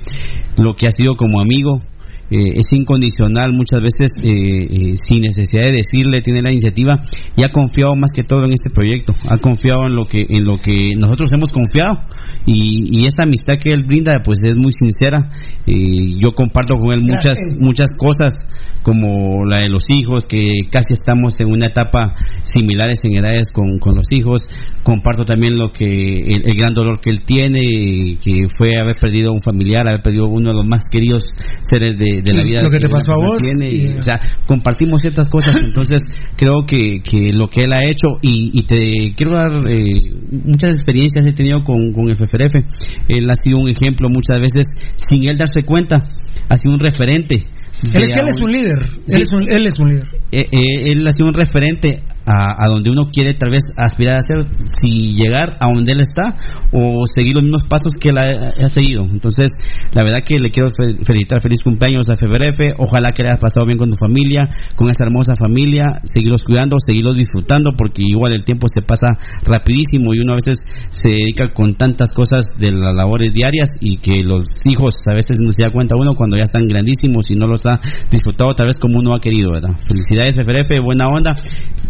[0.57, 1.81] lo que ha sido como amigo,
[2.29, 6.99] eh, es incondicional muchas veces eh, eh, sin necesidad de decirle tiene la iniciativa
[7.37, 9.13] y ha confiado más que todo en este proyecto.
[9.29, 12.01] Ha confiado en lo que en lo que nosotros hemos confiado
[12.45, 15.29] y, y esa amistad que él brinda pues es muy sincera.
[15.65, 18.33] Eh, yo comparto con él muchas muchas cosas
[18.83, 20.39] como la de los hijos que
[20.71, 24.49] casi estamos en una etapa similares en edades con, con los hijos.
[24.83, 29.31] Comparto también lo que el, el gran dolor que él tiene que fue haber perdido
[29.31, 31.25] a un familiar haber perdido uno de los más queridos
[31.61, 34.19] seres de, de la vida lo que te pasó a vos, tiene, y, o sea,
[34.45, 36.01] compartimos ciertas cosas entonces
[36.35, 40.73] creo que, que lo que él ha hecho y, y te quiero dar eh, muchas
[40.73, 42.55] experiencias he tenido con, con FFRF
[43.07, 46.07] él ha sido un ejemplo muchas veces sin él darse cuenta
[46.49, 47.45] ha sido un referente
[47.93, 48.79] Él es que él es un líder.
[49.07, 50.07] Él, es un, él es un líder.
[50.31, 54.17] eh, eh, él ha sido un referente a, a donde uno quiere tal vez aspirar
[54.19, 56.35] a ser, si llegar a donde él está
[56.73, 59.03] o seguir los mismos pasos que él ha, seguido.
[59.05, 59.51] Entonces,
[59.93, 63.39] la verdad que le quiero fe- felicitar feliz cumpleaños a FBRF, ojalá que le hayas
[63.39, 68.33] pasado bien con tu familia, con esa hermosa familia, seguirlos cuidando, seguirlos disfrutando, porque igual
[68.33, 69.07] el tiempo se pasa
[69.45, 70.59] rapidísimo y uno a veces
[70.89, 75.37] se dedica con tantas cosas de las labores diarias y que los hijos a veces
[75.41, 77.79] no se da cuenta uno cuando ya están grandísimos y no los ha
[78.11, 79.75] disfrutado tal vez como uno ha querido, ¿verdad?
[79.87, 81.31] Felicidades FFRF, buena onda,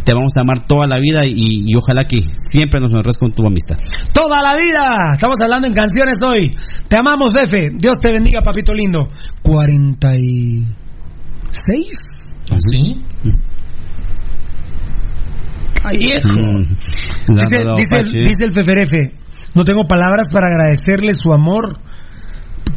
[0.06, 3.34] te vamos a amar toda la vida y, y ojalá que siempre nos honres con
[3.34, 3.78] tu amistad.
[4.14, 5.12] Toda la vida.
[5.14, 6.50] Estamos hablando en canciones hoy.
[6.88, 7.70] Te amamos, Efe.
[7.78, 9.10] Dios te bendiga, papito lindo.
[9.44, 12.34] 46.
[12.72, 13.06] ¿Sí?
[15.84, 16.30] Ay, viejo.
[16.30, 16.76] Mm.
[17.28, 17.62] Dice,
[17.96, 19.14] el, dice el Feferefe,
[19.54, 21.80] no tengo palabras para agradecerle su amor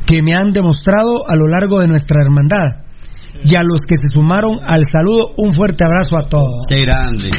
[0.06, 2.79] que me han demostrado a lo largo de nuestra hermandad.
[3.44, 6.66] Y a los que se sumaron al saludo, un fuerte abrazo a todos.
[6.68, 7.30] Qué grande.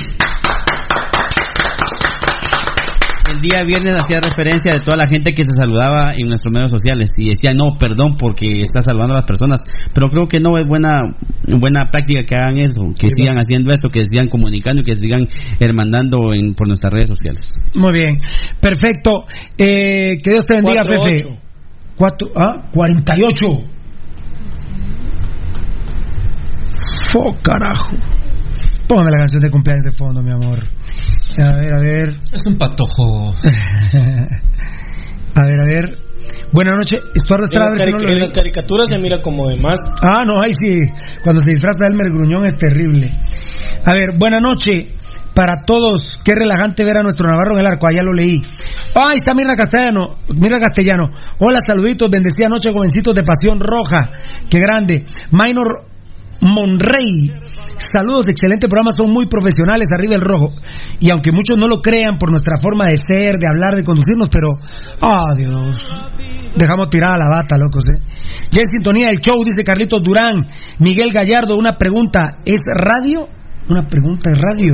[3.31, 6.71] El día viernes hacía referencia de toda la gente que se saludaba en nuestros medios
[6.71, 9.61] sociales y decía, no, perdón porque está saludando a las personas,
[9.93, 10.97] pero creo que no es buena
[11.47, 15.21] buena práctica que hagan eso, que sigan haciendo eso, que sigan comunicando y que sigan
[15.59, 17.55] hermandando en, por nuestras redes sociales.
[17.73, 18.17] Muy bien,
[18.59, 19.25] perfecto.
[19.57, 21.39] Eh, que Dios te bendiga, Cuatro, Fefe.
[21.95, 23.47] Cuatro, ah, 48.
[27.11, 27.95] Fo, carajo.
[28.87, 30.59] Póngame la canción de cumpleaños de fondo, mi amor.
[31.39, 32.15] A ver, a ver.
[32.31, 33.33] Es un patojo.
[35.33, 35.97] A ver, a ver.
[36.51, 37.01] Buenas noches.
[37.15, 39.79] Estuardo En Estrada, si no en las caricaturas se mira como de más.
[40.01, 40.79] Ah, no, ahí sí.
[41.23, 43.09] Cuando se disfraza Elmer Gruñón es terrible.
[43.85, 44.93] A ver, buena noche
[45.33, 46.19] para todos.
[46.23, 47.87] Qué relajante ver a nuestro Navarro en el arco.
[47.87, 48.41] Allá lo leí.
[48.93, 50.17] Ah, ahí está Mirna Castellano.
[50.35, 51.09] Mirna Castellano.
[51.39, 52.09] Hola, saluditos.
[52.09, 54.11] Bendecida noche, jovencitos de Pasión Roja.
[54.49, 55.05] Qué grande.
[55.31, 55.90] Minor
[56.41, 57.31] Monrey.
[57.77, 60.49] Saludos, excelente programa, son muy profesionales, arriba el rojo.
[60.99, 64.29] Y aunque muchos no lo crean por nuestra forma de ser, de hablar, de conducirnos,
[64.29, 64.49] pero,
[65.01, 65.81] ah, Dios,
[66.55, 68.01] dejamos tirada la bata, locos, ¿eh?
[68.51, 70.47] Ya en sintonía del show, dice Carlitos Durán.
[70.79, 73.27] Miguel Gallardo, una pregunta, ¿es radio?
[73.71, 74.73] Una pregunta, ¿es radio?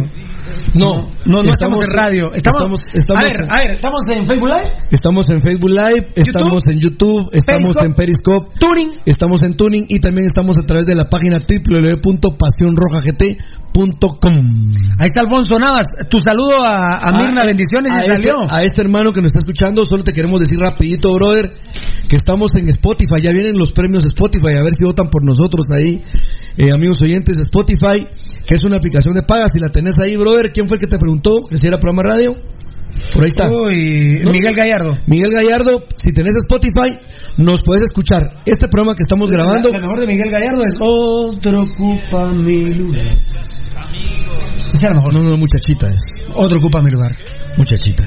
[0.74, 2.34] No, No, no estamos, en radio.
[2.34, 4.72] Estamos, estamos- estamos a ver, a ver, ¿estamos en Facebook Live?
[4.91, 9.86] Estamos en Facebook Live, estamos en YouTube, estamos Periscope, en Periscope, Tuning, estamos en Tuning
[9.90, 14.36] y también estamos a través de la página www.pasionrojagt.com.
[14.99, 15.86] Ahí está Alfonso Navas.
[16.10, 18.49] Tu saludo a, a Mirna, bendiciones y este, salió.
[18.49, 21.52] a este hermano que nos está escuchando, solo te queremos decir rapidito, brother,
[22.10, 25.68] que estamos en Spotify, ya vienen los premios Spotify, a ver si votan por nosotros
[25.72, 26.02] ahí,
[26.57, 28.07] eh, amigos oyentes de Spotify,
[28.48, 30.88] que es una aplicación de paga, si la tenés ahí, brother, ¿quién fue el que
[30.88, 32.34] te preguntó que si era programa radio?
[33.14, 33.49] Por ahí está.
[33.52, 34.32] Uy, ¿No?
[34.32, 34.98] Miguel Gallardo.
[35.06, 36.98] Miguel Gallardo, si tenés Spotify,
[37.38, 38.38] nos puedes escuchar.
[38.45, 39.69] Este programa que estamos grabando.
[39.72, 43.19] La mejor de Miguel Gallardo es Otro ocupa mi lugar.
[44.74, 45.14] Es la mejor.
[45.14, 46.28] No, no, muchachita es.
[46.34, 47.15] Otro ocupa mi lugar.
[47.57, 48.03] Muchachita.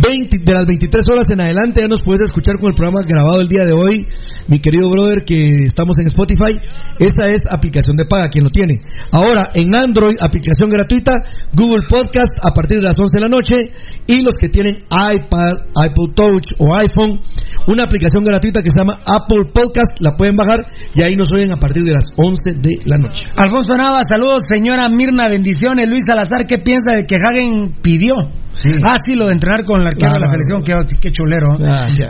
[0.00, 3.40] 20, de las 23 horas en adelante ya nos puedes escuchar con el programa grabado
[3.40, 4.06] el día de hoy,
[4.48, 6.58] mi querido brother, que estamos en Spotify.
[6.98, 8.80] Esta es aplicación de paga, quien lo tiene.
[9.12, 11.12] Ahora, en Android, aplicación gratuita,
[11.52, 13.56] Google Podcast a partir de las 11 de la noche.
[14.06, 17.20] Y los que tienen iPad, Apple Touch o iPhone,
[17.66, 20.60] una aplicación gratuita que se llama Apple Podcast, la pueden bajar
[20.94, 23.26] y ahí nos oyen a partir de las 11 de la noche.
[23.36, 25.88] Alfonso Navas, saludos, señora Mirna, bendiciones.
[25.88, 28.14] Luis Salazar, ¿qué piensa de que Hagen pidió
[28.84, 31.56] Ah, sí, lo de entrenar con el arquero de la selección, qué, qué chulero.
[31.60, 32.02] Ah, sí.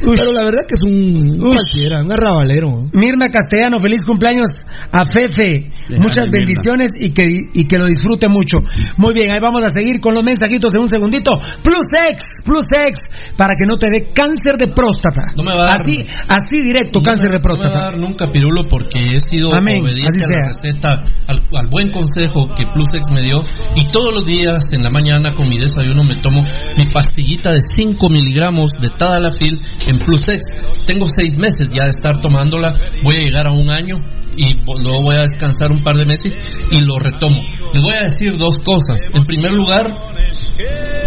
[0.00, 2.70] Pero la verdad que es un cualquiera, un arrabalero.
[2.92, 5.70] Mirna Castellano, feliz cumpleaños a Fefe.
[5.98, 6.32] Muchas Mirna.
[6.38, 8.58] bendiciones y que, y que lo disfrute mucho.
[8.96, 11.32] Muy bien, ahí vamos a seguir con los mensajitos en un segundito.
[11.62, 12.98] Plus X, Plus X,
[13.36, 15.32] para que no te dé cáncer de próstata.
[15.36, 17.80] No me va a dar- así, así directo, cáncer de No me va a próstata.
[17.90, 22.46] dar nunca pirulo porque he sido Amén, obediente a la receta, al, al buen consejo
[22.54, 23.40] que Plusex me dio
[23.76, 26.44] y todos los días en la mañana con mi desayuno me tomo
[26.76, 30.40] mi pastillita de 5 miligramos de Tadalafil en Plusex.
[30.86, 33.96] Tengo 6 meses ya de estar tomándola, voy a llegar a un año
[34.36, 36.34] y luego voy a descansar un par de meses
[36.70, 37.40] y lo retomo.
[37.74, 39.00] Les voy a decir dos cosas.
[39.12, 39.86] En primer lugar,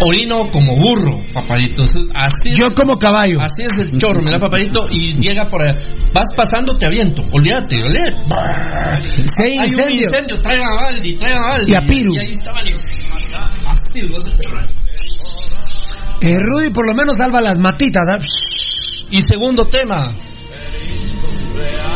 [0.05, 1.83] orino como burro, papadito.
[2.13, 3.39] Así es- Yo como caballo.
[3.41, 5.79] Así es el chorro, mira papadito, y llega por allá.
[6.13, 7.21] Vas pasando, te aviento.
[7.31, 8.17] Olvídate, olvídate.
[9.15, 10.03] Sí, Hay un incendio.
[10.03, 11.71] incendio, traigan a Baldi, traigan a Baldi.
[11.71, 12.13] Y a Piru.
[12.15, 12.73] Y ahí está Baldi.
[13.67, 14.59] Así lo hace perro.
[16.23, 18.07] Eh, Rudy por lo menos salva las matitas.
[18.09, 18.17] ¿ah?
[19.11, 20.15] Y segundo tema.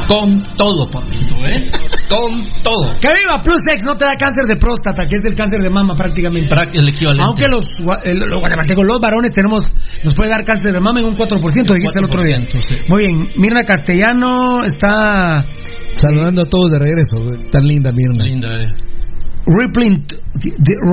[0.07, 1.69] Con todo, papito, ¿eh?
[2.07, 2.95] Con todo.
[3.01, 5.69] Que viva Plus X, no te da cáncer de próstata, que es el cáncer de
[5.69, 6.55] mama prácticamente.
[6.73, 7.23] El equivalente.
[7.23, 9.63] Aunque los, los guatemaltecos, los varones, tenemos,
[10.03, 12.37] nos puede dar cáncer de mama en un 4%, dijiste el otro día.
[12.37, 12.75] 4%, sí.
[12.87, 15.45] Muy bien, Mirna Castellano está
[15.97, 17.15] Saludando a todos de regreso.
[17.51, 18.23] Tan linda, Mirna.
[18.23, 18.67] Linda, eh.
[19.47, 20.05] Rippling,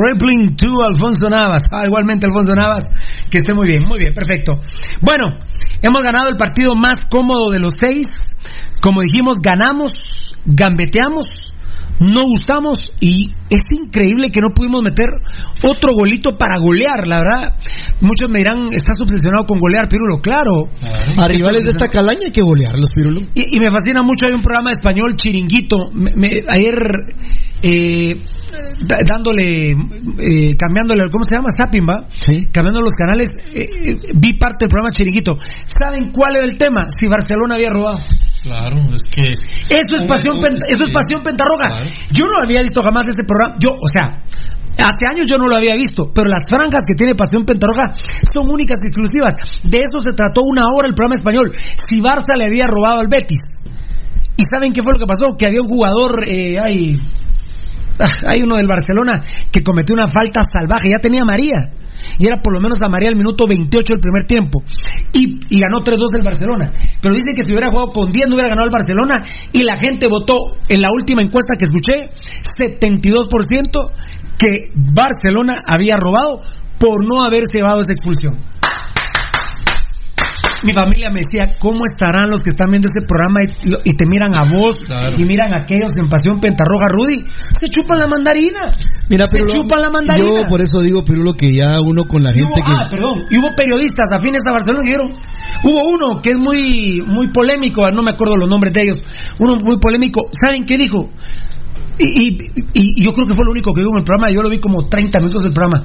[0.07, 1.63] Rippling to Alfonso Navas.
[1.73, 2.85] Ah, igualmente Alfonso Navas,
[3.29, 4.61] que esté muy bien, muy bien, perfecto.
[5.01, 5.37] Bueno,
[5.83, 8.07] hemos ganado el partido más cómodo de los seis.
[8.81, 11.25] Como dijimos, ganamos, gambeteamos,
[11.99, 15.07] no gustamos y es increíble que no pudimos meter
[15.63, 17.57] otro golito para golear, la verdad.
[18.01, 20.69] Muchos me dirán, estás obsesionado con golear, Pirulo, claro.
[21.19, 23.29] A rivales de esta calaña hay que golear los pirulos.
[23.35, 25.91] Y, y me fascina mucho, hay un programa de español, Chiringuito.
[25.93, 26.75] Me- me- ayer,
[27.63, 28.17] eh,
[29.07, 31.49] dándole, eh, cambiándole, ¿cómo se llama?
[31.57, 32.07] Zapping, ¿va?
[32.11, 32.47] Sí.
[32.53, 35.39] Cambiando los canales, eh, vi parte del programa Chiringuito.
[35.67, 36.87] ¿Saben cuál era el tema?
[36.99, 37.99] Si Barcelona había robado.
[38.43, 39.23] Claro, es que.
[39.23, 40.37] Eso es pasión,
[40.69, 41.67] eso es pasión pentarroga.
[41.69, 41.87] Claro.
[42.13, 43.44] Yo no había visto jamás ese programa.
[43.59, 44.23] Yo, o sea,
[44.79, 47.91] hace años yo no lo había visto, pero las franjas que tiene pasión pentarroga
[48.33, 49.35] son únicas y exclusivas.
[49.63, 51.53] De eso se trató una hora el programa español.
[51.55, 53.41] Si Barça le había robado al Betis.
[54.37, 55.37] ¿Y saben qué fue lo que pasó?
[55.39, 56.99] Que había un jugador, eh, hay,
[58.27, 61.84] hay uno del Barcelona que cometió una falta salvaje, ya tenía María.
[62.19, 64.63] Y era por lo menos a María el minuto 28 del primer tiempo.
[65.13, 66.73] Y, y ganó 3-2 el Barcelona.
[67.01, 69.15] Pero dicen que si hubiera jugado con 10 no hubiera ganado el Barcelona.
[69.53, 70.35] Y la gente votó
[70.69, 72.11] en la última encuesta que escuché,
[72.59, 73.93] 72%
[74.39, 76.41] que Barcelona había robado
[76.79, 78.39] por no haberse llevado esa expulsión.
[80.65, 83.93] Mi familia me decía, ¿cómo estarán los que están viendo este programa y, lo- y
[83.97, 85.17] te miran a vos Claro.
[85.19, 87.29] y miran a aquellos en Pasión Pentarroja, Rudy?
[87.61, 88.71] Se chupan la mandarina.
[89.09, 90.43] Mira, se pero chupan la mandarina.
[90.43, 92.73] Yo por eso digo, Pirulo, que ya uno con la gente hubo, que.
[92.75, 95.13] ah, perdón, y hubo periodistas afines a Barcelona que dijeron,
[95.65, 99.03] hubo uno que es muy muy polémico, no me acuerdo los nombres de ellos,
[99.39, 101.11] uno muy polémico, ¿saben qué dijo?
[101.99, 102.39] Y, y-
[102.75, 104.49] y- y yo creo que fue lo único que dijo en el programa, yo lo
[104.51, 105.85] vi como 30 minutos del programa,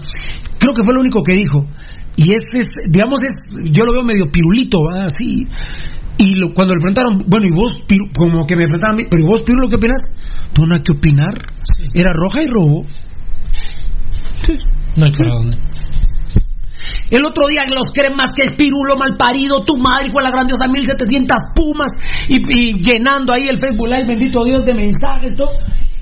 [0.58, 1.66] creo que fue lo único que dijo,
[2.15, 5.06] y es, es digamos, es, yo lo veo medio pirulito, ¿va?
[5.06, 5.48] así,
[6.18, 9.26] y lo- cuando le preguntaron, bueno, y vos, Piru- como que me preguntaban pero ¿y
[9.26, 10.02] vos, Pirulo, qué opinas?
[10.57, 11.34] No, nada que opinar,
[11.94, 12.84] era roja y robo.
[14.98, 15.57] No hay para dónde.
[17.11, 20.30] El otro día los creen más que el pirulo mal parido, tu madre con la
[20.31, 21.91] grandiosa 1700 pumas
[22.27, 25.49] y, y llenando ahí el Facebook Live, bendito Dios, de mensajes, todo.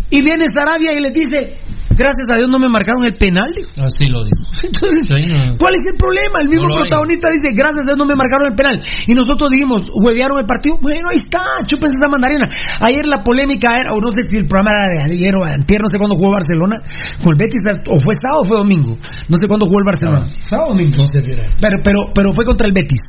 [0.09, 1.59] Y viene Sarabia y les dice,
[1.91, 3.51] gracias a Dios no me marcaron el penal.
[3.53, 3.69] dijo.
[3.84, 4.39] Así lo digo.
[4.63, 5.57] Entonces, Sí, no.
[5.59, 6.39] ¿cuál es el problema?
[6.41, 6.88] El mismo No lo hay.
[6.88, 8.79] protagonista dice, gracias a Dios no me marcaron el penal.
[9.07, 10.75] Y nosotros dijimos, huevearon el partido.
[10.81, 12.47] Bueno, ahí está, chúpense esa mandarina.
[12.79, 15.51] Ayer la polémica era, o no sé si el programa era de ayer o de
[15.51, 16.75] antier, no sé cuándo jugó Barcelona
[17.21, 17.59] con el Betis,
[17.91, 18.95] o fue sábado o fue domingo.
[19.27, 20.23] No sé cuándo jugó el Barcelona.
[20.47, 20.95] ¿Sábado o domingo?
[20.97, 21.19] No sé.
[21.59, 23.03] Pero, pero, pero fue contra el Betis.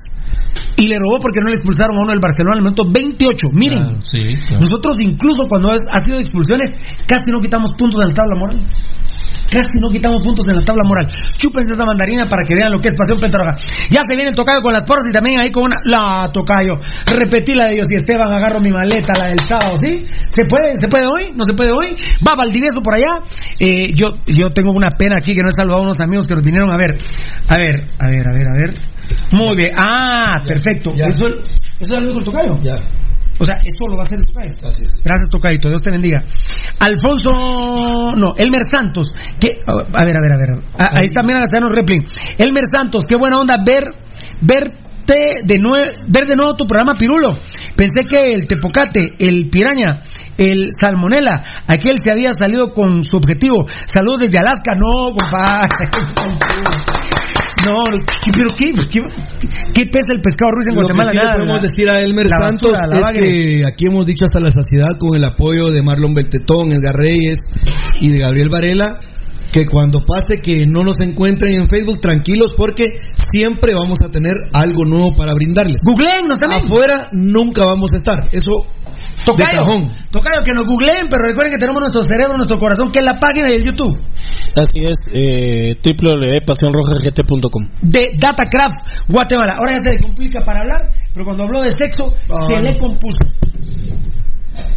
[0.76, 3.48] Y le robó porque no le expulsaron a uno del Barcelona al minuto 28.
[3.52, 4.62] Miren, Claro, sí, claro.
[4.62, 6.70] nosotros incluso cuando ha sido de expulsiones,
[7.06, 8.69] casi no quitamos puntos en la tabla moral.
[9.51, 11.06] Casi no quitamos puntos en la tabla moral.
[11.36, 13.56] Chúpense esa mandarina para que vean lo que es pasión pentarroja.
[13.89, 15.77] Ya se viene el tocayo con las porras y también ahí con una.
[15.85, 16.77] La tocayo.
[17.06, 20.05] Repetí la de Dios y Esteban, agarro mi maleta, la del sábado, ¿sí?
[20.28, 20.77] ¿Se puede?
[20.77, 21.32] ¿Se puede hoy?
[21.35, 21.97] ¿No se puede hoy?
[22.27, 23.24] Va Valdivieso por allá.
[23.59, 26.35] Eh, yo, yo tengo una pena aquí que no he saludado a unos amigos que
[26.35, 26.98] nos vinieron a ver.
[27.48, 28.74] A ver, a ver, a ver, a ver.
[29.32, 29.70] Muy bien.
[29.77, 30.93] Ah, perfecto.
[30.94, 31.06] ya.
[31.06, 31.24] Eso,
[31.81, 32.59] eso es el tocayo.
[32.62, 32.77] Ya.
[33.39, 34.55] O sea, eso lo va a hacer el tocayo.
[34.60, 35.02] Gracias.
[35.05, 35.69] Gracias, Tocadito.
[35.69, 36.24] Dios te bendiga.
[36.81, 39.12] Alfonso, no, Elmer Santos.
[39.39, 40.65] Que, a ver, a ver, a ver.
[40.78, 42.05] Ah, ahí está, mira, Gastano Replin.
[42.36, 43.85] Elmer Santos, qué buena onda ver,
[44.40, 47.35] verte de nuevo, ver de nuevo tu programa Pirulo.
[47.77, 50.02] Pensé que el Tepocate, el Piraña
[50.39, 51.65] el Salmonela.
[51.66, 53.66] Aquel se había salido con su objetivo.
[53.85, 54.74] Saludos desde Alaska.
[54.74, 55.69] No, compadre.
[57.69, 57.85] No,
[58.24, 59.01] ¿qué- pero qué, qué,
[59.74, 61.12] qué pesa el pescado ruso en Lo que Guatemala?
[61.12, 64.24] sí le podemos la- decir a Elmer la Santos basura, es que aquí hemos dicho
[64.24, 67.39] hasta la saciedad con el apoyo de Marlon Beltetón, Edgar Reyes
[68.01, 69.01] y de Gabriel Varela
[69.53, 72.85] que cuando pase que no nos encuentren en Facebook tranquilos porque
[73.15, 75.78] siempre vamos a tener algo nuevo para brindarles.
[75.86, 76.62] Googleennos también.
[76.65, 78.28] Afuera nunca vamos a estar.
[78.31, 78.66] Eso
[79.24, 79.62] Tocayo,
[80.11, 83.19] tocayo, que nos googleen, pero recuerden que tenemos nuestro cerebro, nuestro corazón, que es la
[83.19, 83.95] página del YouTube.
[84.57, 87.69] Así es, eh, www.pasionrojagt.com.
[87.82, 89.55] de Datacraft Guatemala.
[89.59, 92.15] Ahora ya se le complica para hablar, pero cuando habló de sexo,
[92.47, 92.61] se Ah.
[92.61, 93.19] le compuso.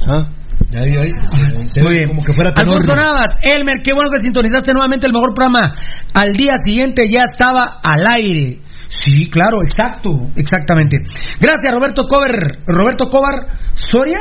[0.07, 0.27] ¿Ah?
[0.69, 2.07] Ya vio ahí, se- se Muy bien.
[2.07, 2.51] como que fuera.
[2.55, 5.75] Alfonso Navas, Elmer, qué bueno que sintonizaste nuevamente el mejor programa.
[6.13, 8.59] Al día siguiente ya estaba al aire.
[8.91, 10.97] Sí, claro, exacto, exactamente.
[11.39, 12.37] Gracias, Roberto Cover.
[12.67, 14.19] Roberto Cobar, Soria.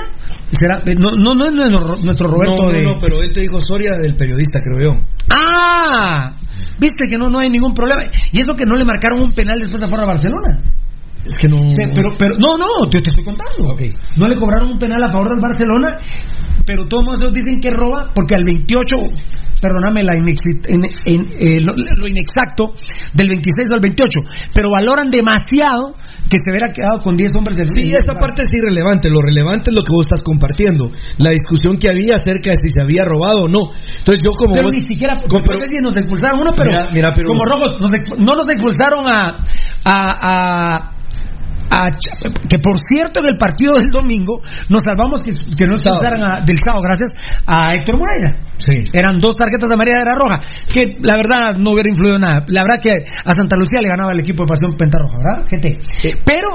[0.48, 0.82] ¿Será?
[0.86, 2.84] Eh, No, no, no es nuestro, Roberto no, no, de.
[2.84, 4.96] no, pero él te dijo Soria del periodista, creo yo.
[5.34, 6.36] ¡Ah!
[6.78, 8.02] Viste que no, no hay ningún problema.
[8.30, 10.56] Y eso que no le marcaron un penal después a Barcelona.
[11.24, 11.58] Es que no.
[11.94, 13.72] Pero, pero, no, no, te, te estoy contando.
[14.16, 15.98] No le cobraron un penal a favor del Barcelona,
[16.64, 18.96] pero todos esos dicen que roba porque al 28,
[19.60, 20.26] perdóname la en-
[21.04, 22.72] en- eh, lo, lo inexacto,
[23.12, 24.20] del 26 al 28,
[24.54, 25.94] pero valoran demasiado
[26.30, 29.10] que se hubiera quedado con 10 hombres del Sí, esa parte es irrelevante.
[29.10, 30.90] Lo relevante es lo que vos estás compartiendo.
[31.18, 33.72] La discusión que había acerca de si se había robado o no.
[33.98, 35.44] Entonces yo como Pero vos- ni siquiera, como-
[35.82, 39.44] nos expulsaron uno, pero, Mira, mira, pero- como rojos, nos no nos expulsaron a,
[39.84, 40.92] a, a-
[41.70, 41.88] a
[42.48, 46.56] que por cierto en el partido del domingo nos salvamos que, que no expulsaran del
[46.64, 47.14] sábado gracias
[47.46, 48.82] a Héctor Moreira Sí.
[48.92, 50.40] eran dos tarjetas de amarilla de la roja
[50.72, 52.90] que la verdad no hubiera influido en nada la verdad que
[53.24, 55.46] a Santa Lucía le ganaba el equipo de pasión pentarroja ¿verdad?
[55.48, 55.78] GT
[56.24, 56.48] pero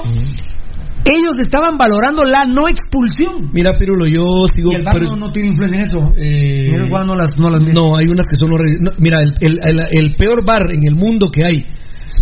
[1.06, 4.72] ellos estaban valorando la no expulsión Mira, Pirulo, yo sigo.
[4.72, 7.62] y el pero- no, no tiene influencia en eso Eh, el no las no las
[7.62, 8.50] No, hay unas que son.
[8.50, 11.66] No, mira, el, el- el- el peor bar en el mundo que hay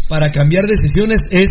[0.10, 1.50] para cambiar decisiones es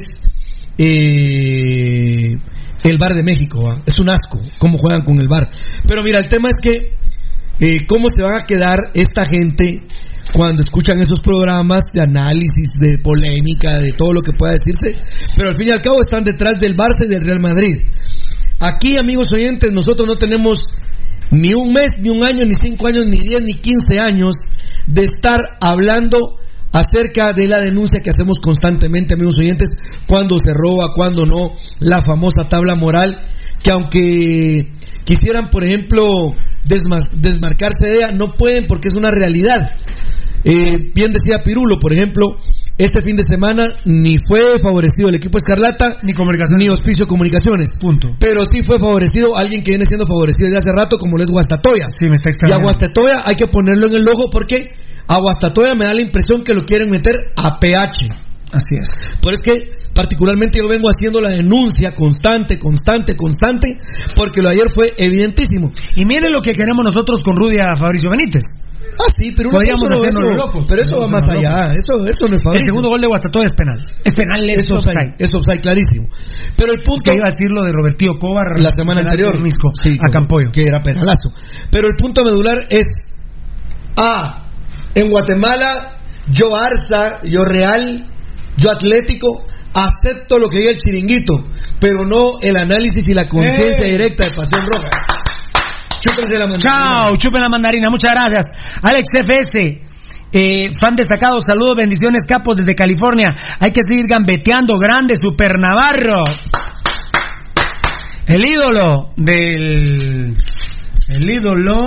[0.82, 2.36] eh,
[2.82, 3.64] el bar de México.
[3.64, 3.82] ¿va?
[3.86, 5.46] Es un asco cómo juegan con el bar.
[5.86, 6.96] Pero mira, el tema es que
[7.60, 9.86] eh, cómo se van a quedar esta gente
[10.32, 14.98] cuando escuchan esos programas de análisis, de polémica, de todo lo que pueda decirse.
[15.36, 17.86] Pero al fin y al cabo están detrás del Barça y del Real Madrid.
[18.60, 20.72] Aquí, amigos oyentes, nosotros no tenemos
[21.30, 24.34] ni un mes, ni un año, ni cinco años, ni diez, ni quince años
[24.86, 26.38] de estar hablando
[26.72, 29.68] acerca de la denuncia que hacemos constantemente, amigos oyentes,
[30.06, 31.50] cuando se roba, cuando no,
[31.80, 33.20] la famosa tabla moral,
[33.62, 34.72] que aunque
[35.04, 36.04] quisieran, por ejemplo,
[36.66, 39.76] desma- desmarcarse de ella, no pueden porque es una realidad.
[40.44, 42.36] Eh, bien decía Pirulo, por ejemplo,
[42.78, 47.78] este fin de semana ni fue favorecido el equipo Escarlata, ni comunicaciones, ni Hospicio Comunicaciones.
[47.78, 48.16] Punto.
[48.18, 51.30] Pero sí fue favorecido alguien que viene siendo favorecido desde hace rato, como lo es
[51.30, 51.86] Guastatoya.
[51.90, 52.64] Sí, me está Y a extrañando.
[52.64, 54.70] Guastatoya hay que ponerlo en el ojo porque
[55.14, 58.09] a Guastatoya me da la impresión que lo quieren meter a PH.
[58.52, 58.89] Así es.
[59.20, 63.78] Por es que particularmente yo vengo haciendo la denuncia constante, constante, constante,
[64.16, 65.70] porque lo de ayer fue evidentísimo.
[65.97, 68.43] Y miren lo que queremos nosotros con Rudy a Fabricio Benítez.
[68.98, 70.64] Ah, sí, pero Podríamos hacernos eso- locos.
[70.68, 72.68] Pero eso va más allá, eso, eso no es El Fabricio.
[72.68, 73.78] segundo gol de Guastatoya es penal.
[74.05, 76.09] Es penal, es, es offside, es offside clarísimo.
[76.56, 79.70] Pero el punto Que iba a decir lo de Robertío Cobar la semana anterior Misco,
[79.80, 80.51] sí, a Campoyo.
[80.52, 81.32] que era penalazo.
[81.70, 82.84] Pero el punto medular es
[83.98, 84.41] A.
[84.94, 85.98] En Guatemala,
[86.28, 88.06] yo Arza, yo Real,
[88.56, 89.28] yo Atlético,
[89.74, 91.35] acepto lo que diga el chiringuito,
[91.81, 93.93] pero no el análisis y la conciencia ¡Eh!
[93.93, 94.86] directa de Pasión Roja.
[96.01, 96.73] Chúpense la mandarina.
[96.73, 98.44] Chao, chupen la mandarina, muchas gracias.
[98.82, 99.82] Alex FS,
[100.32, 103.36] eh, fan destacado, saludos, bendiciones, capos desde California.
[103.60, 106.24] Hay que seguir gambeteando, grande, super Navarro.
[108.27, 110.35] El ídolo del.
[111.09, 111.78] El ídolo.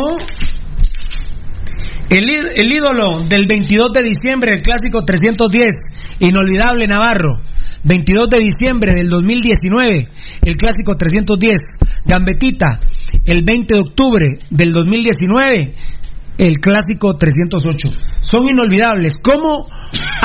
[2.10, 5.76] El, el ídolo del 22 de diciembre, el clásico 310,
[6.20, 7.42] inolvidable Navarro.
[7.84, 10.08] 22 de diciembre del 2019,
[10.44, 11.60] el clásico 310,
[12.06, 12.80] Gambetita.
[13.26, 15.76] El 20 de octubre del 2019,
[16.40, 17.88] el clásico 308.
[18.22, 19.20] Son inolvidables.
[19.22, 19.68] ¿Cómo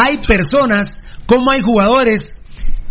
[0.02, 2.40] hay personas, cómo hay jugadores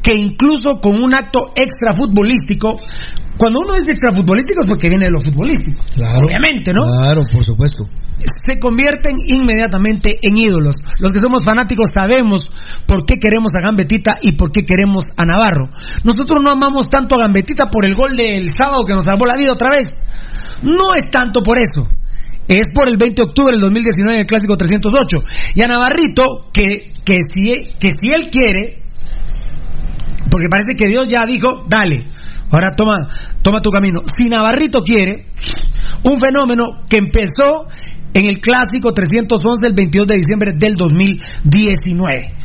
[0.04, 2.76] que incluso con un acto extra futbolístico,
[3.40, 6.28] cuando uno es extra futbolístico es porque viene de lo futbolístico, Claro.
[6.28, 6.84] obviamente, ¿no?
[6.84, 7.90] Claro, por supuesto.
[8.46, 10.76] se convierten inmediatamente en ídolos.
[11.00, 12.50] Los que somos fanáticos sabemos
[12.86, 15.70] por qué queremos a Gambetita y por qué queremos a Navarro.
[16.04, 19.38] Nosotros no amamos tanto a Gambetita por el gol del sábado que nos salvó la
[19.38, 19.88] vida otra vez.
[20.62, 21.88] No es tanto por eso.
[22.50, 25.18] Es por el 20 de octubre del 2019 el clásico 308.
[25.56, 28.82] Y a Navarrito, que, que, si, que si él quiere,
[30.30, 32.06] porque parece que Dios ya dijo, dale,
[32.52, 32.98] ahora toma,
[33.42, 34.02] toma tu camino.
[34.18, 35.28] Si Navarrito quiere,
[36.04, 37.68] Un fenómeno que empezó
[38.14, 42.40] en el clásico 311 el 22 de diciembre del 2019.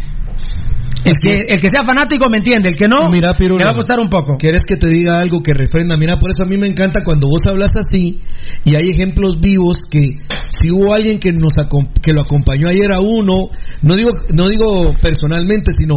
[1.04, 3.72] El que, el que sea fanático me entiende, el que no, Mira, Pirulo, le va
[3.72, 4.38] a costar un poco.
[4.38, 5.96] ¿Quieres que te diga algo que refrenda?
[5.98, 8.20] Mira, por eso a mí me encanta cuando vos hablas así
[8.64, 10.00] y hay ejemplos vivos que
[10.48, 11.52] si hubo alguien que nos
[12.00, 13.50] que lo acompañó ayer a uno,
[13.82, 15.96] no digo no digo personalmente, sino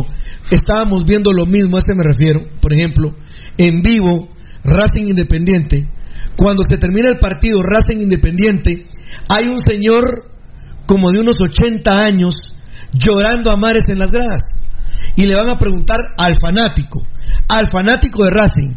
[0.52, 2.42] estábamos viendo lo mismo, a ese me refiero.
[2.60, 3.16] Por ejemplo,
[3.58, 4.30] en vivo
[4.64, 5.88] Racing Independiente,
[6.36, 8.86] cuando se termina el partido Racing Independiente,
[9.30, 10.32] hay un señor
[10.86, 12.56] como de unos 80 años
[12.94, 14.62] llorando a mares en las gradas
[15.16, 17.02] y le van a preguntar al fanático,
[17.50, 18.76] al fanático de Racing,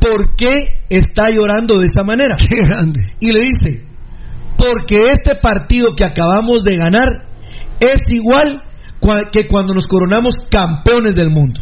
[0.00, 2.36] ¿por qué está llorando de esa manera?
[2.36, 3.02] Qué grande.
[3.20, 3.84] Y le dice,
[4.56, 7.26] porque este partido que acabamos de ganar
[7.80, 8.62] es igual
[9.32, 11.60] que cuando nos coronamos campeones del mundo.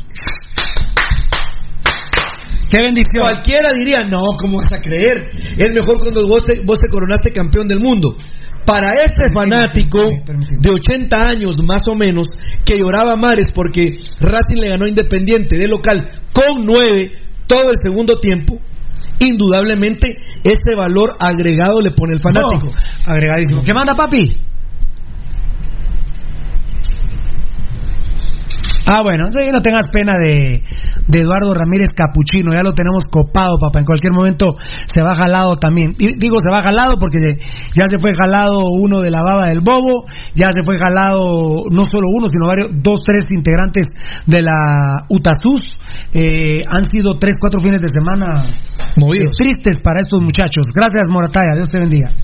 [2.70, 3.24] Qué bendición.
[3.24, 5.30] Cualquiera diría, no, ¿cómo vas a creer?
[5.56, 8.16] Es mejor cuando vos te, vos te coronaste campeón del mundo.
[8.66, 10.04] Para ese fanático
[10.58, 12.28] de 80 años más o menos
[12.66, 13.84] que lloraba mares porque
[14.20, 17.12] Racing le ganó Independiente de local con 9
[17.46, 18.60] todo el segundo tiempo,
[19.20, 22.66] indudablemente ese valor agregado le pone el fanático.
[22.66, 23.64] No, agregadísimo.
[23.64, 24.36] ¿Qué manda, papi?
[28.90, 30.62] Ah, bueno, no tengas pena de,
[31.06, 33.80] de Eduardo Ramírez Capuchino, ya lo tenemos copado, papá.
[33.80, 34.56] En cualquier momento
[34.86, 35.94] se va jalado también.
[35.98, 37.18] Y digo se va jalado porque
[37.74, 41.84] ya se fue jalado uno de la baba del bobo, ya se fue jalado no
[41.84, 43.88] solo uno, sino varios, dos, tres integrantes
[44.24, 45.78] de la UTASUS.
[46.14, 48.42] Eh, han sido tres, cuatro fines de semana
[48.96, 50.64] movidos, tristes para estos muchachos.
[50.74, 52.14] Gracias, Morataya, Dios te bendiga.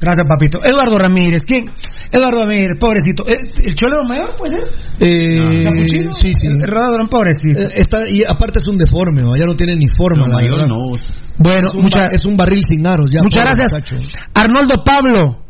[0.00, 0.58] Gracias, papito.
[0.62, 1.64] Eduardo Ramírez, ¿quién?
[2.12, 3.26] Eduardo Ramírez, pobrecito.
[3.26, 4.64] ¿Eh, ¿El cholero mayor puede ser?
[5.00, 6.12] Eh, ¿Capuchino?
[6.12, 6.48] sí, sí.
[6.62, 7.62] Eduardo, pobrecito.
[7.62, 9.34] Eh, está, y aparte es un deforme, ¿no?
[9.36, 10.28] ya no tiene ni forma.
[10.28, 10.66] La mayor verdad.
[10.68, 10.92] no.
[11.38, 13.10] Bueno, es un, mucha- es un barril sin aros.
[13.10, 13.96] Ya, Muchas pobre gracias.
[13.98, 14.20] muchacho.
[14.34, 15.42] Arnoldo Pablo.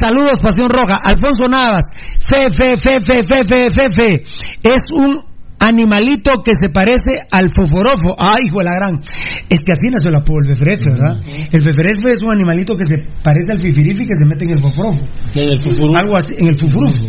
[0.00, 1.00] Saludos, Pasión Roja.
[1.02, 1.84] Alfonso Navas.
[2.28, 4.22] Fe, fe, fe, fe, fe, fe, fe, fe.
[4.62, 5.22] Es un
[5.58, 8.16] animalito que se parece al foforofo.
[8.18, 9.00] Ay, hijo de la gran.
[9.48, 11.16] Es que así nació el apodo, el feferefe, ¿verdad?
[11.50, 14.60] El feferefe es un animalito que se parece al fifirifi que se mete en el
[14.60, 14.98] foforofo.
[15.34, 15.96] En el fufurú.
[15.96, 17.06] Algo así, en el fufurufo.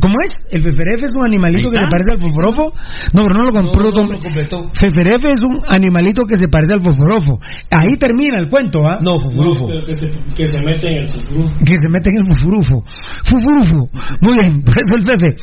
[0.00, 0.46] ¿Cómo es?
[0.50, 2.74] ¿El feferefe es un animalito que se parece al foforofo?
[3.14, 3.90] No, pero no lo compró.
[3.90, 4.70] No, no lo completó.
[4.74, 7.40] Feferefe es un animalito que se parece al foforofo.
[7.70, 8.98] Ahí termina el cuento, ¿ah?
[9.00, 9.66] No, fufurufo.
[9.66, 11.50] Que se, que se mete en el fufurú.
[11.64, 12.84] que se mete en el fufurufo.
[13.24, 13.88] Fufurufo.
[14.20, 15.36] Muy bien, por eso el Fefe.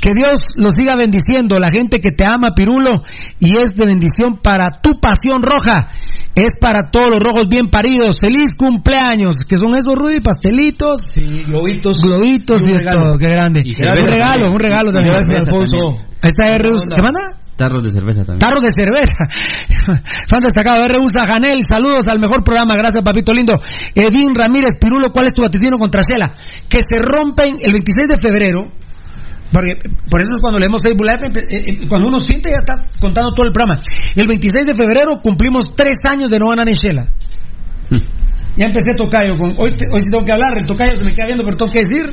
[0.00, 3.02] Que Dios los siga bendiciendo, la gente que te ama, Pirulo,
[3.38, 5.88] y es de bendición para tu pasión roja.
[6.34, 8.16] Es para todos los rojos bien paridos.
[8.20, 9.36] Feliz cumpleaños.
[9.46, 10.20] Que son esos, Rudy?
[10.20, 11.98] Pastelitos, Sí, globitos.
[11.98, 13.18] globitos Y y, todo.
[13.18, 13.62] Qué grande.
[13.64, 15.14] Y un regalo, un regalo también.
[15.14, 15.76] Gracias, Alfonso.
[15.76, 16.06] también.
[16.22, 16.68] Ahí está R.
[16.70, 16.96] onda?
[16.96, 17.20] ¿Qué manda?
[17.54, 18.38] Tarros de cerveza también.
[18.38, 19.24] Tarro de cerveza.
[20.28, 20.96] Fan destacado R.
[21.02, 21.58] Usa Janel.
[21.70, 22.74] Saludos al mejor programa.
[22.76, 23.60] Gracias, papito lindo.
[23.94, 26.32] Edín Ramírez Pirulo, ¿cuál es tu vaticino contra Shela?
[26.68, 28.72] Que se rompen el 26 de febrero.
[29.52, 29.76] Porque,
[30.10, 33.30] por eso es cuando leemos Facebook Live, eh, eh, cuando uno siente ya está contando
[33.34, 33.80] todo el programa.
[34.16, 37.08] El 26 de febrero cumplimos tres años de no ganar en Shela.
[38.56, 39.38] Ya empecé tocayo.
[39.38, 41.72] Con, hoy, te- hoy tengo que hablar, el tocayo se me queda viendo, pero tengo
[41.72, 42.04] que decir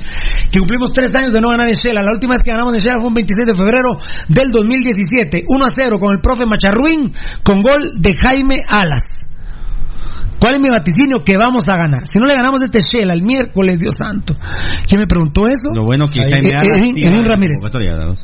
[0.52, 2.02] que cumplimos tres años de no ganar en Shela.
[2.02, 4.00] La última vez que ganamos en Shela fue un 26 de febrero
[4.30, 5.44] del 2017.
[5.48, 7.14] 1 a 0 con el profe Macharruín
[7.44, 9.28] con gol de Jaime Alas.
[10.40, 11.24] ¿Cuál es mi vaticinio?
[11.24, 12.08] Que vamos a ganar.
[12.08, 14.36] Si no le ganamos este Shela el miércoles, Dios santo.
[14.88, 15.70] ¿Quién me preguntó eso?
[15.74, 17.60] Lo bueno que Jaime eh, sí, Edwin la Ramírez.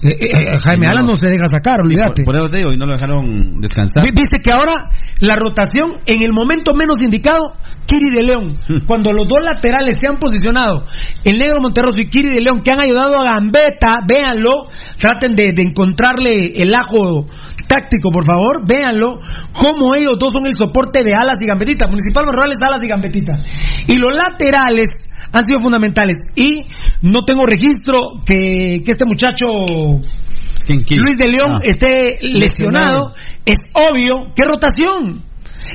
[0.04, 0.16] Eh, eh,
[0.56, 2.24] eh, Jaime Y no se deja sacar, olvídate.
[2.24, 4.04] Por, eso te digo, y no lo dejaron descansar.
[4.04, 4.90] Vi- Viste que ahora
[5.20, 7.54] la rotación en el momento menos indicado,
[7.86, 8.86] Kiri de León, Hmm.
[8.88, 10.86] cuando los dos laterales se han posicionado,
[11.24, 14.68] el negro Monterroso y Kiri de León, que han ayudado a Gambetta, véanlo,
[14.98, 17.28] traten de, de encontrarle el ajo
[17.68, 19.20] táctico, por favor, véanlo,
[19.54, 23.34] cómo ellos dos son el soporte de Alas y Gambetita, Municipal Rurales, Alas y Gambetita.
[23.88, 26.16] Y los laterales han sido fundamentales.
[26.36, 26.66] Y
[27.02, 29.46] no tengo registro que, que este muchacho.
[30.68, 31.64] Luis de León Ah.
[31.64, 33.14] esté lesionado,
[33.46, 35.24] es obvio que rotación.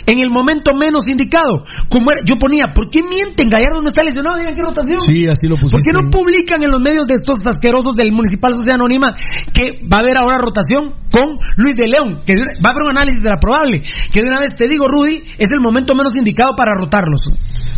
[0.06, 1.64] En el momento menos indicado.
[1.88, 3.48] Como era- yo ponía, ¿por qué mienten?
[3.48, 5.02] Gallardo no está lesionado, digan qué rotación.
[5.02, 5.76] Sí, así lo pusiste.
[5.78, 9.14] ¿Por qué no publican en los medios de estos asquerosos del Municipal Sociedad Anónima
[9.52, 12.22] que va a haber ahora rotación con Luis de León?
[12.24, 13.82] Que va a haber un análisis de la probable.
[14.12, 17.20] Que de una vez te digo, Rudy, es el momento menos indicado para rotarlos.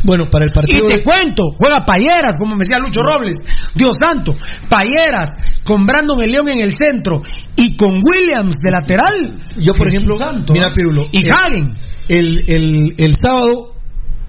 [0.05, 0.87] Bueno, para el Y partido.
[0.87, 3.39] te de- cuento, juega Payeras, como me decía Lucho Robles.
[3.77, 4.33] Dios santo,
[4.69, 5.31] Payeras,
[5.65, 7.23] con Brandon el León en el centro
[7.57, 9.39] y con Williams de lateral.
[9.59, 10.73] Yo, por ejemplo, santo, mira.
[10.75, 11.05] Pirulo.
[11.13, 11.75] Y el- Hagen.
[12.13, 13.73] El, el, el sábado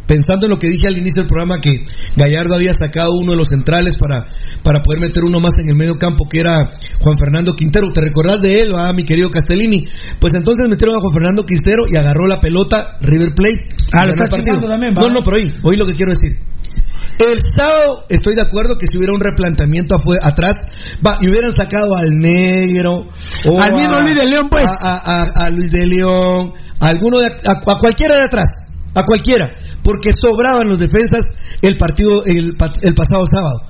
[0.07, 1.85] pensando en lo que dije al inicio del programa, que
[2.15, 4.27] Gallardo había sacado uno de los centrales para,
[4.63, 7.91] para poder meter uno más en el medio campo, que era Juan Fernando Quintero.
[7.91, 9.87] ¿Te recordás de él, ah, mi querido Castellini?
[10.19, 13.69] Pues entonces metieron a Juan Fernando Quintero y agarró la pelota River Plate.
[13.93, 14.37] Ah, lo está
[14.67, 15.01] también, ¿va?
[15.07, 16.52] No, no, pero oí, oí lo que quiero decir.
[17.19, 20.53] El sábado estoy de acuerdo que si hubiera un replanteamiento atrás,
[21.05, 23.07] va, y hubieran sacado al negro,
[23.45, 24.69] o Al mismo Luis de León, pues.
[24.81, 28.49] A, a- a- a Luis de León, a alguno de, a, cualquiera de atrás,
[28.95, 29.47] a cualquiera,
[29.83, 31.23] porque sobraban los defensas
[31.61, 33.61] el partido el, el pasado sábado.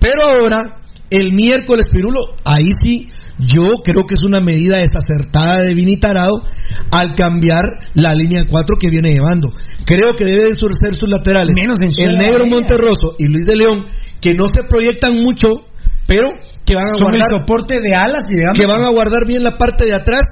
[0.00, 3.08] Pero ahora, el miércoles Pirulo, ahí sí,
[3.38, 6.42] yo creo que es una medida desacertada de Vini Tarado
[6.90, 7.64] al cambiar
[7.94, 9.52] la línea 4 que viene llevando.
[9.84, 11.54] Creo que debe de sur- ser sus laterales.
[11.54, 12.46] Menos en el negro.
[12.46, 13.86] Monterroso y Luis de León,
[14.20, 15.66] que no se proyectan mucho,
[16.06, 16.26] pero
[16.64, 19.26] que van a Son el guardar soporte de alas y de que van a guardar
[19.26, 20.22] bien la parte de atrás.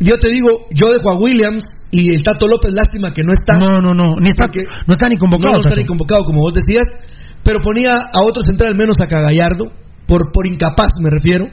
[0.00, 3.56] Yo te digo, yo dejo a Williams y el Tato López, lástima que no está.
[3.56, 5.52] No, no, no, ni está, Porque no está ni convocado.
[5.54, 6.88] No, no está ni convocado, como vos decías,
[7.42, 9.72] pero ponía a otro central al menos a Cagallardo,
[10.06, 11.46] por, por incapaz me refiero.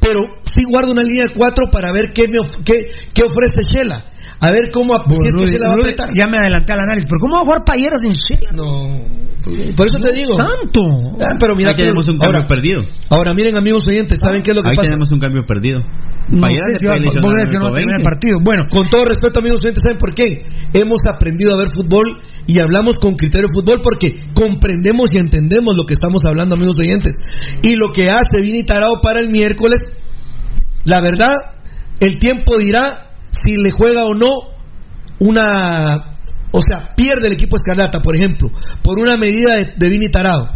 [0.00, 2.74] Pero sí guardo una línea de cuatro para ver qué, me of- qué,
[3.14, 4.04] qué ofrece Shela.
[4.42, 6.10] A ver cómo si es que Rudy, Shela va a Rudy, apretar.
[6.16, 8.52] ya me adelanté al análisis, pero ¿cómo va a jugar Payeras en Shela?
[8.52, 9.20] No,
[9.76, 10.34] por eso te digo.
[10.34, 10.80] ¡Santo!
[11.20, 12.82] Ah, pero mira Ahí tenemos un cambio ahora, perdido.
[13.10, 14.88] ahora miren amigos oyentes, ¿saben qué es lo que Ahí pasa?
[14.88, 15.80] tenemos un cambio perdido.
[16.28, 17.74] No Payeras sé se si va- puede lesionar vos en decís, el no va a
[17.74, 18.10] terminar el 20.
[18.10, 18.40] partido.
[18.40, 20.46] Bueno, Con todo respeto, amigos oyentes, ¿saben por qué?
[20.72, 22.06] Hemos aprendido a ver fútbol
[22.50, 26.78] y hablamos con criterio de fútbol porque comprendemos y entendemos lo que estamos hablando, amigos
[26.80, 27.14] oyentes.
[27.62, 29.92] Y lo que hace Vini Tarao para el miércoles,
[30.84, 31.36] la verdad,
[32.00, 34.26] el tiempo dirá si le juega o no
[35.20, 36.16] una.
[36.50, 38.48] O sea, pierde el equipo Escarlata, por ejemplo,
[38.82, 40.48] por una medida de, de Vini Tarao.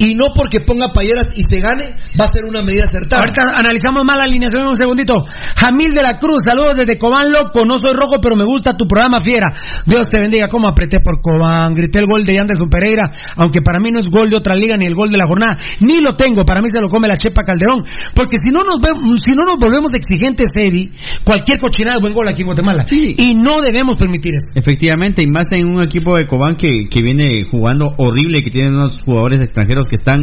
[0.00, 3.20] Y no porque ponga payeras y se gane, va a ser una medida acertada.
[3.20, 5.26] ahorita analizamos más la alineación en un segundito.
[5.60, 7.60] Jamil de la Cruz, saludos desde Cobán, loco.
[7.68, 9.52] No soy rojo, pero me gusta tu programa, fiera.
[9.84, 10.48] Dios te bendiga.
[10.48, 11.74] ¿Cómo apreté por Cobán?
[11.74, 14.78] Grité el gol de Anderson Pereira, aunque para mí no es gol de otra liga
[14.78, 15.58] ni el gol de la jornada.
[15.80, 17.84] Ni lo tengo, para mí se lo come la Chepa Calderón.
[18.14, 20.92] Porque si no nos, vemos, si no nos volvemos exigentes, Eddie,
[21.24, 22.86] cualquier cochinada es buen gol aquí en Guatemala.
[22.90, 24.48] Y no debemos permitir eso.
[24.54, 28.70] Efectivamente, y más en un equipo de Cobán que, que viene jugando horrible, que tiene
[28.70, 30.20] unos jugadores extranjeros que están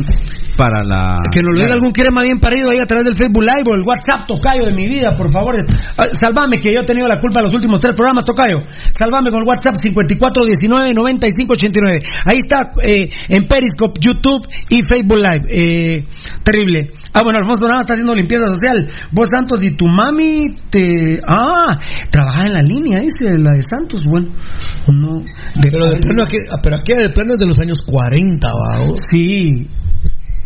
[0.56, 1.16] para la...
[1.32, 3.76] Que nos lo diga algún crema bien parido ahí a través del Facebook Live o
[3.76, 5.56] el WhatsApp, Tocayo de mi vida, por favor.
[5.98, 8.64] Ah, Salvame, que yo he tenido la culpa de los últimos tres programas, Tocayo.
[8.98, 12.04] Salvame con el WhatsApp 5419-9589.
[12.26, 15.46] Ahí está eh, en Periscope, YouTube y Facebook Live.
[15.50, 16.06] Eh,
[16.44, 16.92] terrible.
[17.14, 18.88] Ah, bueno, Alfonso Nava está haciendo limpieza social.
[19.12, 21.20] Vos, Santos, y tu mami te.
[21.28, 21.80] Ah,
[22.12, 24.04] trabaja en la línea, dice la de Santos.
[24.10, 24.30] Bueno,
[24.88, 25.20] no.
[25.20, 25.26] de-
[25.62, 28.80] Pero, de plano, aquí, pero aquí el plano es de los años 40, ¿va?
[29.10, 29.57] Sí.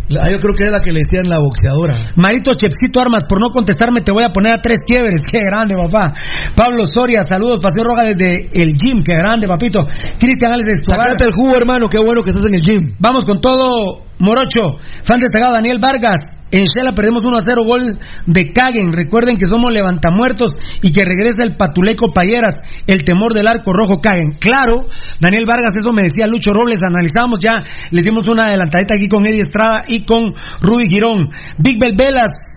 [0.10, 2.12] La- yo creo que es la que le decían la boxeadora.
[2.18, 5.22] Marito Chepsito Armas, por no contestarme te voy a poner a tres quiebres.
[5.32, 6.14] Qué grande, papá.
[6.56, 7.62] Pablo Soria, saludos.
[7.62, 9.04] Paseo Roja desde el gym.
[9.04, 9.86] Qué grande, papito.
[10.20, 11.16] Cristian Alex Escobar.
[11.18, 11.88] El jugo, hermano.
[11.88, 12.96] Qué bueno que estás en el gym.
[13.00, 14.80] Vamos con todo, Morocho.
[15.04, 16.38] Fan destacado Daniel Vargas.
[16.52, 18.94] En Shela perdemos 1 a 0 gol de Caguen.
[18.94, 22.56] Recuerden que somos levantamuertos y que regresa el patuleco Payeras,
[22.88, 24.34] el temor del arco rojo Caguen.
[24.40, 24.86] Claro,
[25.20, 26.84] Daniel Vargas, eso me decía Lucho Robles.
[26.84, 30.24] Analizamos ya, le dimos una adelantadita aquí con Eddie Estrada y con
[30.62, 31.30] Rudy Girón.
[31.58, 32.51] Big Bel Velas.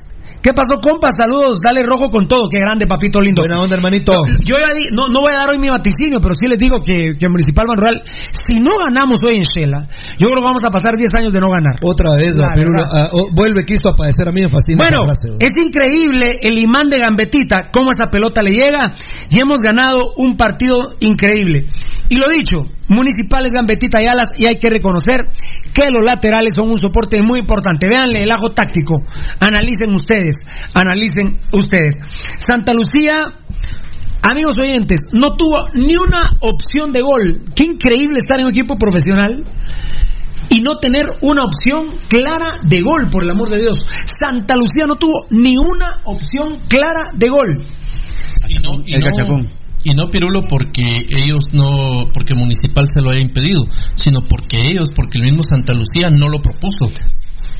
[0.45, 1.09] ¿Qué pasó, compa?
[1.17, 2.51] Saludos, dale rojo con todo.
[2.53, 3.41] Qué grande, papito lindo.
[3.41, 4.13] Buena onda, hermanito.
[4.45, 6.83] Yo ya di- no, no voy a dar hoy mi vaticinio, pero sí les digo
[6.85, 9.89] que, que Municipal Ban Rural, si no ganamos hoy en Shela,
[10.19, 11.77] yo creo que vamos a pasar 10 años de no ganar.
[11.81, 12.73] Otra vez, La Pirulo.
[12.77, 12.89] verdad.
[12.93, 14.29] Ah, oh, vuelve Cristo a padecer.
[14.29, 18.43] A mí me fascina Bueno, frase, es increíble el imán de Gambetita, cómo esa pelota
[18.43, 18.93] le llega
[19.31, 21.69] y hemos ganado un partido increíble.
[22.11, 25.21] Y lo dicho, Municipales Gambetita y Alas y hay que reconocer
[25.73, 27.89] que los laterales son un soporte muy importante.
[27.89, 29.01] Véanle el ajo táctico,
[29.41, 30.45] analicen ustedes,
[30.75, 31.97] analicen ustedes.
[32.39, 33.19] Santa Lucía
[34.27, 37.43] Amigos oyentes, no tuvo ni una opción de gol.
[37.55, 39.45] Qué increíble estar en un equipo profesional
[40.49, 43.77] y no tener una opción clara de gol, por el amor de Dios.
[44.19, 47.67] Santa Lucía no tuvo ni una opción clara de gol.
[48.49, 49.49] Y no, y El no- cachacón.
[49.85, 54.89] Y no Pirulo porque ellos no, porque Municipal se lo haya impedido, sino porque ellos,
[54.95, 56.87] porque el mismo Santa Lucía no lo propuso.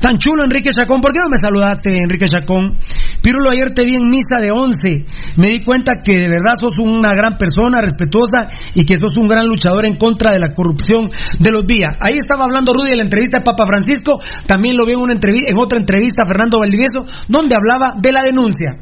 [0.01, 0.99] Tan chulo, Enrique Chacón.
[0.99, 2.77] ¿Por qué no me saludaste, Enrique Chacón?
[3.21, 5.05] Pirulo, ayer te vi en misa de once.
[5.37, 9.27] Me di cuenta que de verdad sos una gran persona, respetuosa, y que sos un
[9.27, 11.95] gran luchador en contra de la corrupción de los días.
[12.01, 14.19] Ahí estaba hablando Rudy de la entrevista de Papa Francisco.
[14.45, 18.23] También lo vi en, una entrevi- en otra entrevista Fernando Valdivieso, donde hablaba de la
[18.23, 18.75] denuncia.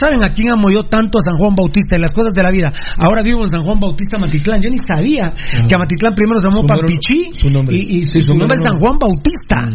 [0.00, 2.50] ¿Saben a quién amo yo tanto a San Juan Bautista en las cosas de la
[2.50, 2.72] vida?
[2.96, 4.62] Ahora vivo en San Juan Bautista, Matitlán.
[4.62, 5.28] Yo ni sabía
[5.68, 6.62] que a Matitlán primero se llamó
[7.50, 7.76] nombre.
[7.76, 8.78] y, y Sí, su, su nombre nombre es San.
[8.80, 9.68] Juan Bautista.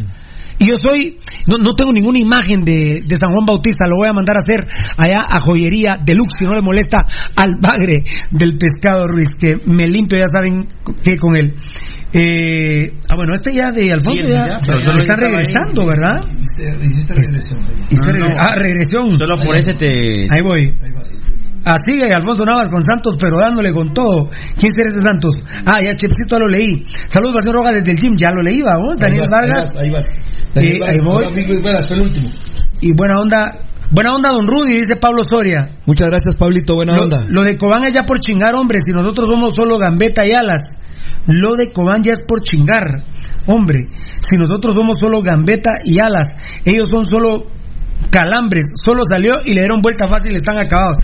[0.58, 1.18] Y yo soy,
[1.48, 4.40] no, no tengo ninguna imagen de, de San Juan Bautista, lo voy a mandar a
[4.40, 4.66] hacer
[4.98, 7.06] allá a Joyería Deluxe, si no le molesta
[7.36, 10.68] al bagre del pescado Ruiz, que me limpio, ya saben
[11.04, 11.56] que con él.
[12.14, 15.88] Eh, ah, bueno, este ya de Alfonso Sí, ya, ya, ya está regresando, ahí.
[15.88, 16.22] ¿verdad?
[16.84, 17.60] Hiciste regresión.
[17.90, 18.26] Hiciste No, no.
[18.28, 19.18] regre- Ah, regresión.
[19.18, 19.92] Solo por ese te.
[20.30, 20.74] Ahí voy.
[21.66, 24.30] Así Alfonso Navas con Santos, pero dándole con todo.
[24.58, 25.34] ¿Quién será ese Santos?
[25.66, 26.84] Ah, ya Chepsito, lo leí.
[27.08, 29.00] Saludos, Marcelo Rojas desde el gym, ya lo leí, vamos.
[29.00, 29.76] Daniel Ahí vas, Vargas.
[29.76, 30.06] Ahí vas.
[30.56, 31.62] Eh, Vargas, ahí voy.
[31.64, 32.30] Vargas, fue el último.
[32.82, 33.54] Y buena onda,
[33.90, 35.80] buena onda, don Rudy, dice Pablo Soria.
[35.88, 36.76] Muchas gracias, Pablito.
[36.76, 37.26] Buena Lo, onda.
[37.28, 38.78] lo de Cobán es ya por chingar, hombre.
[38.86, 40.62] Si nosotros somos solo gambeta y alas.
[41.26, 43.04] Lo de Cobán ya es por chingar,
[43.48, 43.86] hombre.
[44.20, 46.28] Si nosotros somos solo gambeta y alas.
[46.64, 47.48] Ellos son solo
[48.12, 48.68] calambres.
[48.84, 50.98] Solo salió y le dieron vuelta fácil están acabados.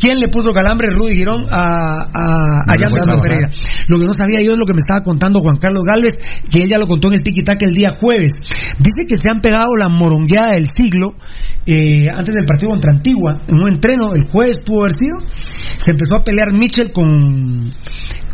[0.00, 0.88] ¿Quién le puso calambre?
[0.90, 3.50] Rudy Girón a, a, a Pereira.
[3.86, 6.18] Lo que no sabía yo es lo que me estaba contando Juan Carlos Galvez,
[6.50, 8.32] que él ya lo contó en el Tiki Taka el día jueves.
[8.78, 11.14] Dice que se han pegado la morongueada del siglo
[11.66, 15.18] eh, antes del partido contra Antigua, en un entreno, el jueves pudo haber sido.
[15.76, 17.70] Se empezó a pelear Mitchell con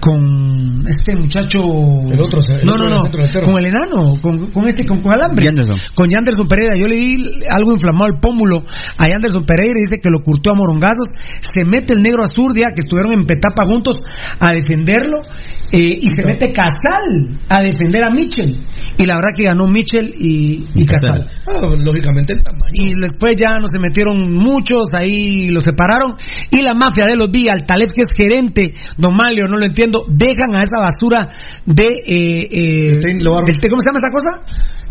[0.01, 1.59] con este muchacho
[2.11, 5.13] El otro, el no otro no no con el enano con, con este con, con
[5.13, 5.77] alambre Yanderson.
[5.95, 6.77] con Yanderson Pereira.
[6.77, 7.17] Yo le di
[7.51, 8.65] algo inflamado al pómulo
[8.99, 11.09] a Yanderson Pereira y dice que lo curtió a morongazos.
[11.41, 13.97] Se mete el negro Azurdia, que estuvieron en Petapa juntos,
[14.39, 15.21] a defenderlo.
[15.73, 18.57] eh, y se mete Casal a defender a Mitchell.
[18.99, 21.29] Y la verdad que ganó Mitchell y, y Casal.
[21.47, 22.73] Ah, lógicamente el tamaño.
[22.73, 26.17] Y después ya no se metieron muchos, ahí los separaron.
[26.51, 29.65] Y la mafia de los Villa, el Taleb que es gerente, don Malio, no lo
[30.09, 31.29] dejan a esa basura
[31.65, 31.85] de...
[31.85, 33.01] Eh, eh,
[33.71, 34.41] ¿Cómo se llama esa cosa?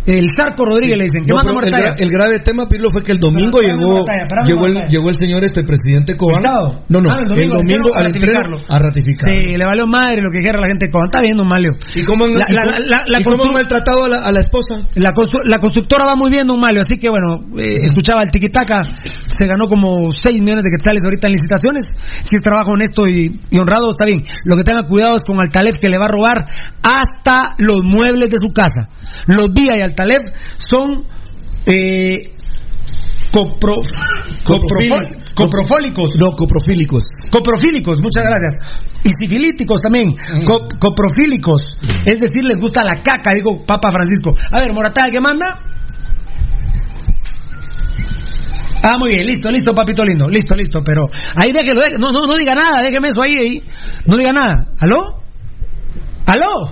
[0.05, 1.25] El Zarco Rodríguez le dicen.
[1.25, 4.27] ¿Qué No, manda pero el, el grave tema, Pirlo, fue que el domingo llegó, Mortalla,
[4.45, 6.43] llegó, el, llegó el señor este presidente Cobán.
[6.43, 8.57] No, no, Ah, el domingo, a al entreno ratificarlo.
[8.69, 9.29] a ratificar.
[9.33, 11.07] Sí, le valió madre lo que dijera la gente de Cobán.
[11.07, 11.71] Está bien, don Malio.
[11.95, 14.17] ¿Y cómo han, La- la- cómo- la- la y cómo constru- han maltratado a la,
[14.19, 14.75] a la esposa?
[14.95, 18.29] La, constru- la constructora va muy bien, don Malio, así que bueno, eh, escuchaba el
[18.29, 18.83] tiquitaca,
[19.25, 21.89] se ganó como 6 millones de quetzales ahorita en licitaciones.
[22.21, 24.21] Si es trabajo honesto y, y honrado, está bien.
[24.45, 26.45] Lo que tenga cuidado es con Altalef que le va a robar
[26.83, 28.89] hasta los muebles de su casa.
[29.27, 30.21] Los Vía y Altalef
[30.57, 31.03] son
[31.65, 32.21] eh,
[33.31, 33.75] copro,
[35.35, 36.09] coprofólicos.
[36.19, 37.03] No, coprofílicos.
[37.31, 38.55] Coprofílicos, muchas gracias.
[39.03, 40.11] Y sifilíticos también,
[40.45, 41.61] co- coprofílicos.
[42.05, 44.35] Es decir, les gusta la caca, digo Papa Francisco.
[44.51, 45.59] A ver, Moratá, ¿qué manda?
[48.83, 52.27] Ah, muy bien, listo, listo, papito lindo, listo, listo, pero ahí déjelo, déjelo, no, no,
[52.27, 53.63] no diga nada, déjeme eso ahí, ahí,
[54.05, 55.21] no diga nada, ¿aló?
[56.27, 56.71] ¿Aló?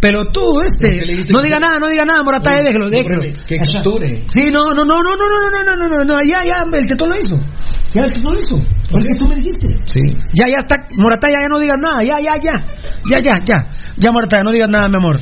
[0.00, 0.88] Pero tú, este,
[1.32, 3.22] no diga nada, no diga nada, Moratá, déjelo, déjelo.
[3.46, 4.24] Que capture.
[4.28, 6.86] Sí, no, no, no, no, no, no, no, no, no, no, no, ya, ya, el
[6.86, 7.34] tetón lo hizo.
[7.92, 8.62] Ya el tetón lo hizo.
[8.90, 9.66] Porque tú me dijiste.
[9.84, 10.00] Sí.
[10.34, 12.64] Ya, ya está, Morataya, ya no digas nada, ya, ya, ya.
[13.10, 13.72] Ya, ya, ya.
[13.96, 15.18] Ya, Morataya, no digas nada, mi amor.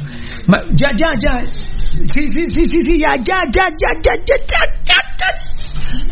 [0.74, 1.40] Ya, ya, ya.
[1.40, 4.98] Sí, sí, sí, sí, sí, ya, ya, ya, ya, ya, ya, ya, ya,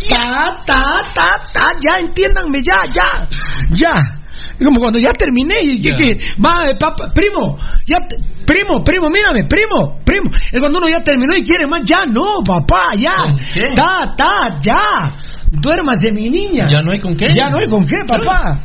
[0.09, 0.65] ya.
[0.65, 3.29] Ta, ta, ta, ta, ya, entiéndanme, ya, ya.
[3.71, 4.25] Ya.
[4.59, 7.99] Como cuando ya terminé y que, va, eh, papá, primo, ya,
[8.45, 10.31] primo, primo, mírame, primo, primo.
[10.53, 13.25] Es cuando uno ya terminó y quiere más, ya, no, papá, ya.
[13.25, 13.73] ¿Con qué?
[13.75, 15.13] Ta, ta, ya.
[15.51, 16.67] Duérmase, mi niña.
[16.69, 17.29] ¿Ya no hay con qué?
[17.35, 18.61] Ya no hay con qué, papá.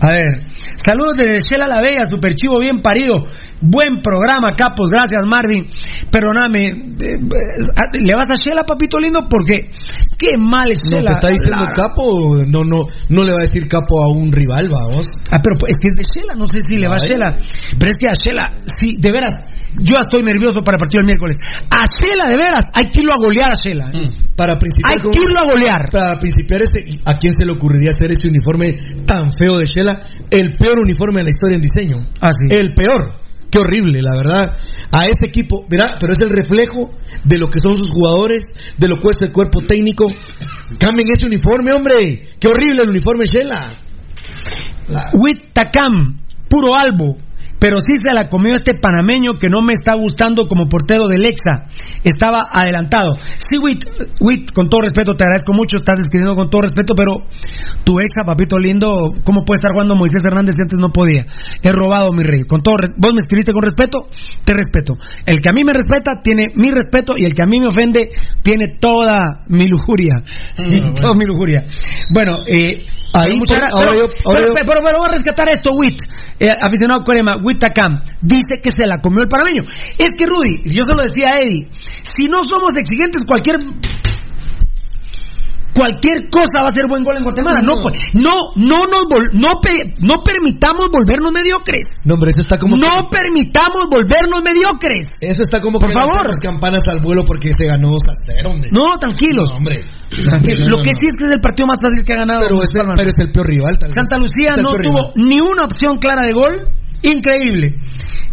[0.00, 0.40] A ver,
[0.84, 3.26] saludos desde Shela La Bella, super chivo bien parido.
[3.60, 5.68] Buen programa, capos, gracias Marvin.
[6.12, 9.26] Perdóname, eh, eh, ¿le vas a Shela, papito lindo?
[9.28, 9.70] Porque
[10.16, 11.06] qué mal es No, Shela.
[11.08, 14.30] te está diciendo La- capo, no, no, no le va a decir capo a un
[14.30, 15.06] rival, vamos.
[15.32, 16.98] Ah, pero es que es de Shela, no sé si le va a.
[16.98, 17.36] Shela.
[17.78, 19.32] Pero es que a Shela, sí, de veras,
[19.80, 21.36] yo estoy nervioso para el partido del miércoles.
[21.70, 23.90] A Shela, de veras, hay que irlo a golear a Shela.
[23.92, 24.06] ¿eh?
[24.36, 25.90] Para principiar Hay con- que irlo a golear.
[25.90, 28.68] Para principiar ese, ¿a quién se le ocurriría hacer ese uniforme
[29.04, 30.04] tan feo de Shela?
[30.30, 31.96] El peor uniforme de la historia en diseño.
[32.20, 32.54] Ah, sí.
[32.54, 33.28] El peor.
[33.50, 34.58] Qué horrible, la verdad.
[34.92, 36.90] A ese equipo, verá, pero es el reflejo
[37.24, 38.42] de lo que son sus jugadores,
[38.76, 40.06] de lo que es el cuerpo técnico.
[40.78, 42.28] Cambien ese uniforme, hombre.
[42.38, 43.74] Qué horrible el uniforme Shela.
[45.14, 47.16] Huitacam, puro albo.
[47.58, 51.22] Pero sí se la comió este panameño que no me está gustando como portero del
[51.22, 51.66] Lexa.
[52.04, 53.14] Estaba adelantado.
[53.36, 53.84] Sí, Wit,
[54.20, 57.26] Wit, con todo respeto, te agradezco mucho, estás escribiendo con todo respeto, pero
[57.84, 61.26] tu exa, papito lindo, ¿cómo puede estar jugando Moisés Hernández si antes no podía?
[61.62, 62.42] He robado, mi rey.
[62.46, 64.08] Con todo, vos me escribiste con respeto,
[64.44, 64.96] te respeto.
[65.26, 67.66] El que a mí me respeta tiene mi respeto y el que a mí me
[67.66, 68.10] ofende
[68.42, 70.22] tiene toda mi lujuria.
[71.00, 71.64] toda mi lujuria.
[72.12, 72.84] Bueno, eh,
[73.18, 75.48] Ahí, mucha por- gra- ahora pero, yo- ahora pero- yo- pero, pero voy a rescatar
[75.50, 75.98] esto, Wit.
[76.40, 79.64] Eh, aficionado Corema, Wit Takam, dice que se la comió el panameño.
[79.98, 83.56] Es que, Rudy, yo se lo decía a Eddie, si no somos exigentes, cualquier
[85.78, 87.60] cualquier cosa va a ser buen gol en Guatemala.
[87.62, 92.02] No, pues, no, no nos vol- no, pe- no permitamos volvernos mediocres.
[92.04, 92.74] No, hombre, eso está como.
[92.76, 95.08] No permitamos volvernos mediocres.
[95.20, 96.30] Eso está como Por que favor.
[96.42, 98.70] campanas al vuelo porque se ganó 2 a 0, hombre.
[98.72, 99.52] No, tranquilos.
[99.52, 99.84] hombre.
[100.28, 100.68] Tranquilos.
[100.68, 102.40] Lo que sí es que es el partido más fácil que ha ganado.
[102.42, 103.78] Pero es, el, Municipal pero es el peor rival.
[103.78, 103.94] tal vez.
[103.94, 105.12] Santa Lucía no tuvo rival.
[105.16, 106.68] ni una opción clara de gol.
[107.02, 107.74] Increíble.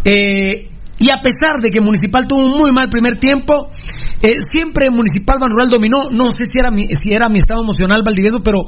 [0.03, 3.69] Eh, y a pesar de que Municipal tuvo un muy mal primer tiempo,
[4.21, 6.09] eh, siempre Municipal Ban Rural dominó.
[6.11, 8.59] No sé si era mi, si era mi estado emocional, Valdivieso, pero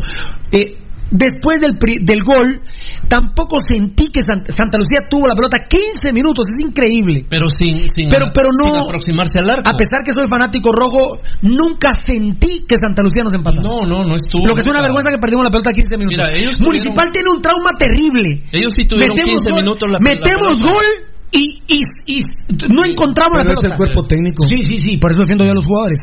[0.52, 0.78] eh,
[1.10, 2.62] después del, del gol,
[3.08, 6.46] tampoco sentí que San- Santa Lucía tuvo la pelota 15 minutos.
[6.50, 7.26] Es increíble.
[7.30, 9.70] Pero sin, sin, Pero- pero no- sin aproximarse al arco.
[9.70, 13.62] A pesar que soy fanático rojo, nunca sentí que Santa Lucía nos empató.
[13.62, 14.46] No, no, no estuvo.
[14.46, 16.18] Lo que es una vergüenza que perdimos la pelota 15 minutos.
[16.18, 18.44] Mira, ellos Municipal tiene un trauma terrible.
[18.52, 20.74] Ellos sí tuvieron 15 gol, minutos la- Metemos la pelota.
[20.74, 20.86] gol
[21.32, 22.22] y, y, y
[22.70, 23.68] no encontramos Pero la es pelota.
[23.68, 24.46] el cuerpo técnico.
[24.50, 26.02] Sí, sí, sí, por eso defiendo yo a los jugadores.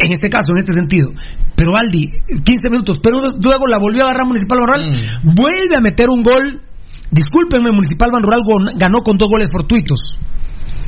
[0.00, 1.10] En este caso, en este sentido.
[1.56, 2.04] Pero Aldi,
[2.44, 4.90] 15 minutos, pero luego la volvió a agarrar Municipal Banrural,
[5.22, 5.34] Mm.
[5.34, 6.62] vuelve a meter un gol.
[7.10, 9.98] Discúlpenme, Municipal Banrural gon- ganó con dos goles fortuitos.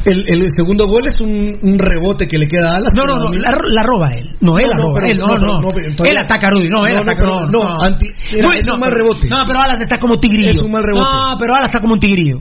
[0.05, 2.93] El, el segundo gol es un, un rebote que le queda a Alas.
[2.94, 4.36] No, no, no, la, la roba él.
[4.40, 4.94] No, él No, la no, roba.
[5.01, 5.61] pero- él, no, no, no.
[5.61, 8.69] no, Él ataca a Rudy, no, él No, no, ataca no, anti- era- Uy, es
[8.69, 9.28] un mal rebote.
[9.28, 10.51] No, pero Alas está como tigrillo.
[10.61, 11.05] Es un mal rebote.
[11.05, 12.36] No, pero Alas está como un tigrillo.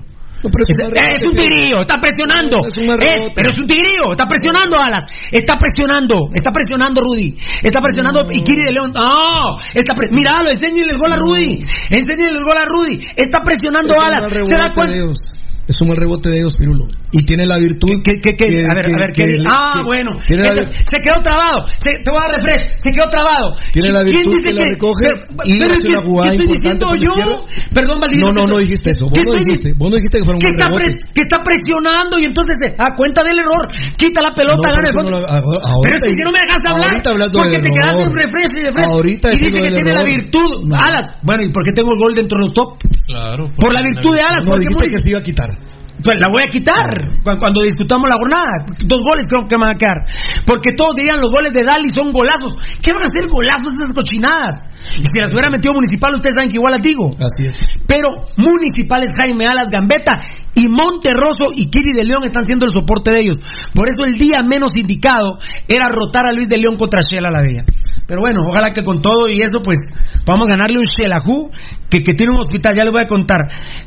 [0.87, 2.57] No, es Es, un tigrillo, está presionando.
[2.65, 2.77] Es
[3.13, 5.03] Es- pero es un tigrillo, está presionando Alas.
[5.31, 7.35] Está presionando, está presionando Rudy.
[7.61, 8.91] Está presionando y Kiri de León.
[8.93, 11.65] No, está pre- míralo, enséñale el gol a Rudy.
[11.89, 12.99] Enséñale el gol a Rudy.
[13.15, 14.21] Está presionando Alas.
[14.45, 14.95] Se da cuenta.
[15.69, 15.75] Ellos.
[15.75, 16.85] Es un mal rebote de ellos, Pirulo.
[17.11, 18.01] Y tiene la virtud.
[18.03, 18.65] ¿Qué, qué, qué?
[18.65, 19.23] a ver, a ver, ¿qué?
[19.25, 20.11] que- ah, que- bueno.
[20.25, 21.67] Se quedó trabado.
[21.77, 22.73] Se, te voy a dar refresh.
[22.77, 23.55] Se quedó trabado.
[23.71, 25.15] Tiene la ¿Quién virtud dice que la recoge pero,
[25.45, 27.45] y pero hace es que, una jugada ¿qué estoy importante diciendo yo?
[27.73, 28.25] Perdón, Valdivia.
[28.25, 29.05] No, no, no dijiste eso.
[29.05, 29.73] Vos ¿Qué no dijiste.
[29.77, 32.75] Vos no dijiste que fuera un que está, pre- que está presionando y entonces eh,
[32.77, 35.81] a cuenta del error quita la pelota No, gana el fondo no lo- ahora- ahora-
[35.85, 38.53] pero es que si no me dejas hablar ahorita hablando porque te quedaste en refresh
[38.57, 40.49] y refresh Ahorita y dice que tiene la virtud.
[40.73, 43.49] Alas bueno y por qué tengo el gol dentro de los top Claro.
[43.59, 45.49] por la virtud de Alas No, dijiste que se iba a quitar.
[46.03, 46.89] Pues la voy a quitar
[47.23, 48.65] cu- cuando, discutamos la jornada.
[48.85, 49.97] Dos goles creo que me van a quedar.
[50.45, 52.55] Porque todos dirían los goles de Dali son golazos.
[52.81, 54.65] ¿Qué van a ser golazos esas cochinadas?
[54.97, 57.11] Y si las hubiera metido Municipal, ustedes saben que igual las digo.
[57.19, 57.57] Así es.
[57.87, 60.21] Pero Municipal es Jaime Alas Gambetta
[60.55, 63.37] y Monterroso y Kiri de León están siendo el soporte de ellos.
[63.73, 67.41] Por eso el día menos indicado era rotar a Luis de León contra Shela la
[67.41, 67.63] Bella.
[68.07, 69.77] Pero bueno, ojalá que con todo y eso, pues
[70.25, 71.51] vamos a ganarle un Shelahu
[71.89, 73.39] que, que tiene un hospital, ya les voy a contar.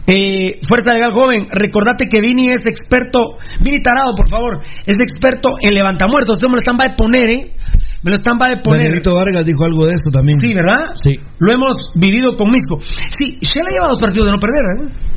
[0.07, 5.51] Eh, Fuerza Legal Joven, recordate que Vini es experto, Vini Tarado, por favor, es experto
[5.61, 6.39] en levantamuertos.
[6.39, 7.55] Eso me lo están va a poner, ¿eh?
[8.03, 8.89] Me lo están va a poner.
[8.89, 10.39] Benedito Vargas dijo algo de eso también.
[10.39, 10.95] Sí, ¿verdad?
[10.97, 11.17] Sí.
[11.39, 12.81] Lo hemos vivido con Misco.
[12.83, 15.13] Sí, Shela lleva dos partidos de no perder, ¿eh?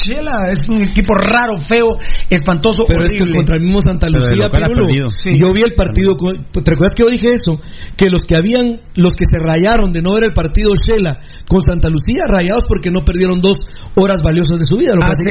[0.00, 1.88] Shela es un equipo raro, feo,
[2.30, 3.36] espantoso, Pero es que horrible.
[3.36, 5.08] contra el mismo Santa Lucía, Pirulo.
[5.10, 5.38] Sí.
[5.38, 7.60] yo vi el partido, con- ¿te recuerdas que yo dije eso?
[7.96, 11.60] Que los que habían, los que se rayaron de no ver el partido Shela con
[11.62, 13.58] Santa Lucía, rayados porque no perdieron dos
[13.96, 15.24] horas valiosas de su vida, lo Ah, se,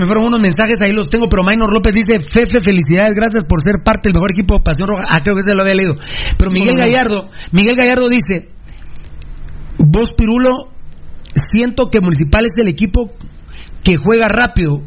[0.00, 3.62] me fueron unos mensajes, ahí los tengo, pero Maynor López dice, Fefe, felicidades, gracias por
[3.62, 5.04] ser parte del mejor equipo de Pasión Roja.
[5.10, 5.94] Ah, creo que se lo había leído.
[6.36, 6.74] Pero Miguel.
[6.76, 8.48] Gallardo, Miguel Gallardo dice,
[9.78, 10.70] vos Pirulo,
[11.52, 13.12] siento que Municipal es el equipo
[13.86, 14.82] que juega rápido.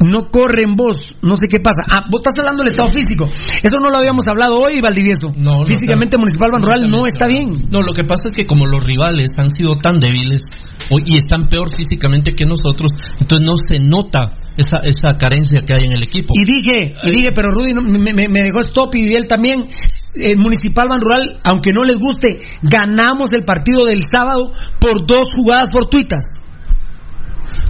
[0.00, 1.82] No corre en vos, no sé qué pasa.
[1.90, 3.24] Ah, vos estás hablando del estado físico.
[3.62, 5.32] Eso no lo habíamos hablado hoy, Valdivieso.
[5.36, 6.22] No, no, Físicamente no.
[6.22, 7.52] Municipal Ban Rural no, está bien.
[7.70, 10.42] No, lo que pasa es que como los rivales han sido tan débiles
[10.90, 15.72] hoy y están peor físicamente que nosotros, entonces no se nota esa, esa carencia que
[15.74, 16.34] hay en el equipo.
[16.36, 19.60] Y dije, y dije, pero Rudy no- me, me- me dejó stop y él también.
[20.16, 25.28] eh, Municipal Ban Rural, aunque no les guste, ganamos el partido del sábado por dos
[25.34, 26.24] jugadas fortuitas.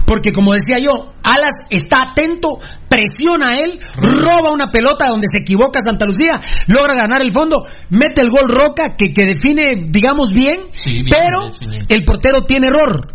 [0.05, 5.39] Porque como decía yo, Alas está atento, presiona a él, roba una pelota donde se
[5.41, 6.33] equivoca Santa Lucía,
[6.67, 11.05] logra ganar el fondo, mete el gol Roca que, que define, digamos, bien, Sí, bien
[11.09, 11.85] pero define.
[11.89, 13.13] el portero tiene error.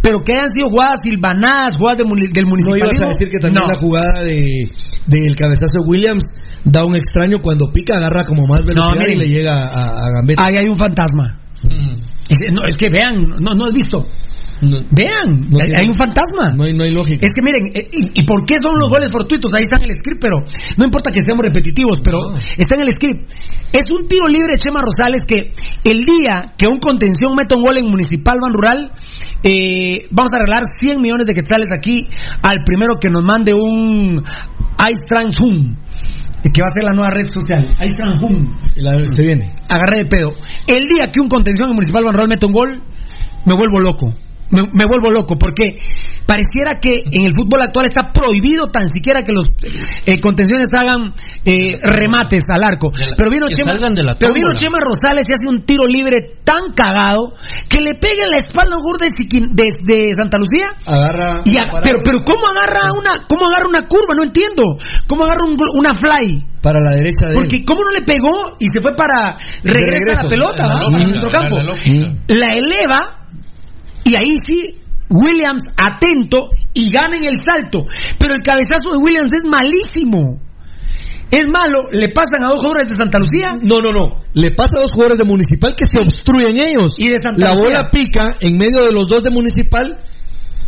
[0.00, 2.92] Pero que hayan sido jugadas silvanadas, jugadas de del No municipalismo.
[2.98, 3.68] ibas a decir que también no.
[3.68, 4.70] la jugada de
[5.06, 6.24] del cabezazo de Williams
[6.62, 9.16] da un extraño cuando pica, agarra como más velocidad miren.
[9.16, 10.44] y le llega a, a Gambetta.
[10.46, 11.40] Ahí hay un fantasma.
[11.64, 11.94] Mm.
[12.28, 14.06] Es, no, es que vean, no, no has visto.
[14.60, 14.78] No.
[14.90, 16.50] Vean, No hay, un fantasma.
[16.56, 17.24] No hay, no hay lógica.
[17.24, 19.52] Es que miren, eh, y, y por qué son los goles fortuitos?
[19.54, 20.38] Ahí está en el script, pero
[20.76, 22.18] no importa que seamos repetitivos, pero
[22.56, 23.30] está en el script.
[23.72, 25.50] Es un tiro libre de Chema Rosales que
[25.84, 28.90] el día que un contención meta un gol en Municipal Ban Rural,
[29.44, 32.08] eh, vamos a regalar 100 millones de quetzales aquí
[32.42, 34.24] al primero que nos mande un
[34.90, 35.76] Ice Transhum,
[36.42, 37.68] que va a ser la nueva red social.
[37.84, 38.54] Ice Transhum.
[38.76, 39.52] La- se viene.
[39.68, 40.32] agarré de pedo.
[40.66, 42.82] El día que un contención en Municipal Ban Rural mete un gol,
[43.44, 44.14] me vuelvo loco.
[44.50, 45.76] Me, me vuelvo loco porque
[46.26, 49.48] pareciera que en el fútbol actual está prohibido tan siquiera que los
[50.04, 51.14] eh, contenciones hagan
[51.44, 52.90] eh, remates al arco.
[52.94, 54.52] La- pero vino, Chema, salgan de la pero vino.
[54.54, 57.32] Chema Rosales y hace un tiro libre tan cagado
[57.68, 59.08] que le pega en la espalda a un de,
[59.52, 60.68] de, de Santa Lucía.
[60.86, 61.40] Agarra.
[61.44, 64.14] Y a- pero, pero ¿cómo agarra una cómo agarra una curva?
[64.14, 64.64] No entiendo.
[65.06, 66.44] ¿Cómo agarra un gol- una fly?
[66.60, 67.34] Para la derecha de él.
[67.38, 70.22] Porque ¿cómo no le pegó y se fue para regresa regreso.
[70.24, 70.80] la pelota La ¿va?
[70.80, 71.56] lógica, para el centrocampo?
[71.56, 72.06] la lógica.
[72.28, 72.98] La eleva
[74.08, 74.76] y ahí sí
[75.10, 77.84] Williams atento y gana en el salto.
[78.18, 80.40] Pero el cabezazo de Williams es malísimo.
[81.30, 83.52] Es malo, le pasan a dos jugadores de Santa Lucía.
[83.60, 84.22] No, no, no.
[84.34, 86.94] Le pasa a dos jugadores de Municipal que se obstruyen ellos.
[86.98, 87.64] Y de Santa La Lucía.
[87.68, 89.98] bola pica en medio de los dos de Municipal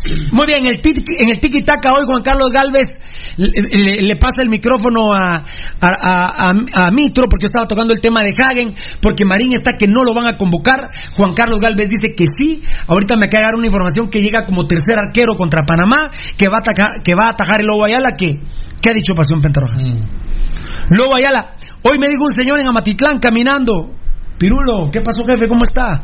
[0.31, 2.99] Muy bien, el tic- en el tiki taka hoy Juan Carlos Galvez
[3.37, 5.45] le, le- le pasa el micrófono a,
[5.79, 10.03] a, a- Mitro porque estaba tocando el tema de Hagen, porque Marín está que no
[10.03, 10.89] lo van a convocar.
[11.15, 12.61] Juan Carlos Galvez dice que sí.
[12.87, 16.49] Ahorita me acaba de dar una información que llega como tercer arquero contra Panamá, que
[16.49, 18.39] va a atacar, que va a atajar el Lobo Ayala, que,
[18.81, 19.77] ¿qué ha dicho Pasión Pentarroja?
[19.77, 20.93] Mm.
[20.95, 23.95] Lobo Ayala, hoy me dijo un señor en Amatitlán caminando.
[24.37, 25.47] Pirulo, ¿qué pasó, jefe?
[25.47, 26.01] ¿Cómo está?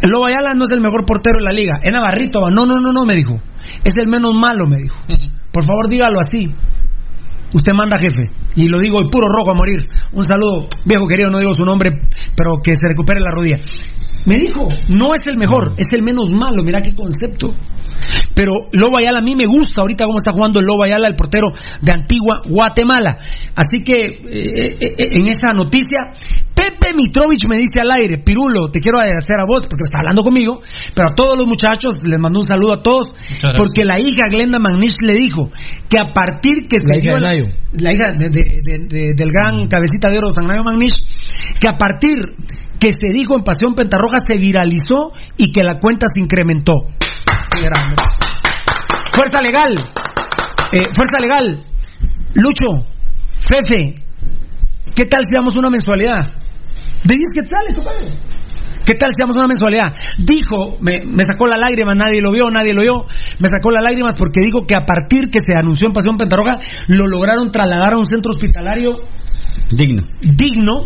[0.00, 1.74] El Lobo Ayala no es el mejor portero de la liga.
[1.82, 2.40] Es Navarrito.
[2.40, 2.50] va.
[2.50, 3.40] No, no, no, no, me dijo.
[3.84, 4.96] Es el menos malo, me dijo.
[5.52, 6.48] Por favor, dígalo así.
[7.52, 8.30] Usted manda, jefe.
[8.56, 9.80] Y lo digo, y puro rojo a morir.
[10.12, 11.90] Un saludo, viejo querido, no digo su nombre,
[12.34, 13.58] pero que se recupere la rodilla.
[14.24, 16.62] Me dijo, no es el mejor, es el menos malo.
[16.62, 17.54] Mira qué concepto.
[18.34, 21.16] Pero Lobo Ayala a mí me gusta ahorita cómo está jugando el Lobo Ayala, el
[21.16, 21.48] portero
[21.80, 23.18] de Antigua, Guatemala.
[23.54, 26.14] Así que eh, eh, eh, en esa noticia,
[26.62, 30.22] Pepe Mitrovich me dice al aire, Pirulo, te quiero agradecer a vos porque está hablando
[30.22, 30.60] conmigo,
[30.94, 33.14] pero a todos los muchachos les mando un saludo a todos,
[33.56, 35.50] porque la hija Glenda Magnish le dijo
[35.88, 37.44] que a partir que La se hija dio de Nayo.
[37.72, 40.94] la hija de- de- de- de- del gran cabecita de oro San Nayo Magnish,
[41.58, 42.14] que a partir
[42.78, 46.74] que se dijo en Pasión Pentarroja se viralizó y que la cuenta se incrementó.
[49.14, 49.74] Fuerza legal.
[50.72, 51.62] Eh, fuerza legal.
[52.34, 52.86] Lucho.
[53.38, 53.94] Fefe.
[54.94, 56.41] ¿Qué tal si damos una mensualidad?
[57.04, 58.12] De 10 quetzales, tocayo.
[58.84, 59.94] ¿Qué tal si damos una mensualidad?
[60.18, 63.06] Dijo, me, me sacó la lágrima, nadie lo vio, nadie lo vio.
[63.38, 66.58] Me sacó las lágrimas porque dijo que a partir que se anunció en Pasión Pentarroja,
[66.88, 68.96] lo lograron trasladar a un centro hospitalario
[69.70, 70.02] Digno.
[70.20, 70.84] digno,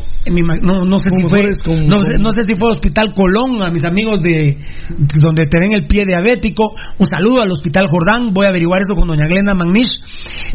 [0.62, 3.14] no, no sé si fue fueres con- no, sé, con- no sé si fue Hospital
[3.14, 4.59] Colón, a mis amigos de
[5.20, 8.94] donde te ven el pie diabético, un saludo al Hospital Jordán, voy a averiguar eso
[8.98, 10.02] con doña Glenda Magnish,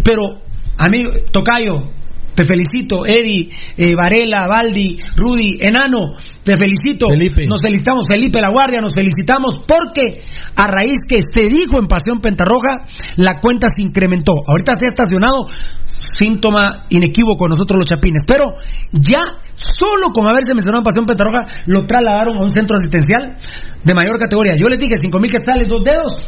[0.03, 0.41] pero
[0.79, 1.89] amigo Tocayo,
[2.33, 6.13] te felicito, Eddie, eh, Varela, Baldi, Rudy, Enano,
[6.43, 7.07] te felicito.
[7.09, 7.45] Felipe.
[7.47, 10.21] Nos felicitamos, Felipe La Guardia, nos felicitamos porque
[10.55, 12.85] a raíz que se dijo en Pasión Pentarroja,
[13.17, 14.33] la cuenta se incrementó.
[14.47, 15.47] Ahorita se ha estacionado,
[15.97, 18.45] síntoma inequívoco nosotros los chapines, pero
[18.93, 19.21] ya
[19.55, 23.37] solo con haberse mencionado en Pasión Pentarroja, lo trasladaron a un centro asistencial
[23.83, 24.55] de mayor categoría.
[24.55, 26.23] Yo les dije, cinco mil quetzales, dos dedos.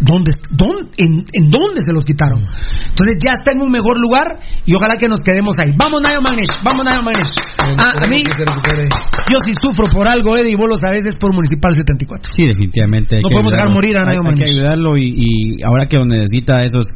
[0.00, 2.40] ¿Dónde, dónde- en, en dónde se los quitaron?
[2.40, 5.72] Entonces ya está en un mejor lugar y ojalá que nos quedemos ahí.
[5.76, 7.32] Vamos, Nayo Magnesh, vamos, Nayo Magnesh.
[7.78, 11.32] Ah, a mí, yo si sufro por algo, Eddie, y vos lo sabes, es por
[11.34, 12.30] Municipal 74.
[12.34, 13.16] Sí, definitivamente.
[13.22, 16.60] No podemos dejar morir a Nayo hay que ayudarlo y, y ahora que lo necesita,
[16.60, 16.86] esos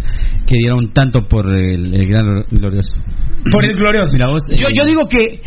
[0.47, 2.91] que dieron tanto por el, el gran glorioso.
[3.51, 4.13] Por el glorioso.
[4.13, 5.43] Mira vos, Yo, eh, yo digo que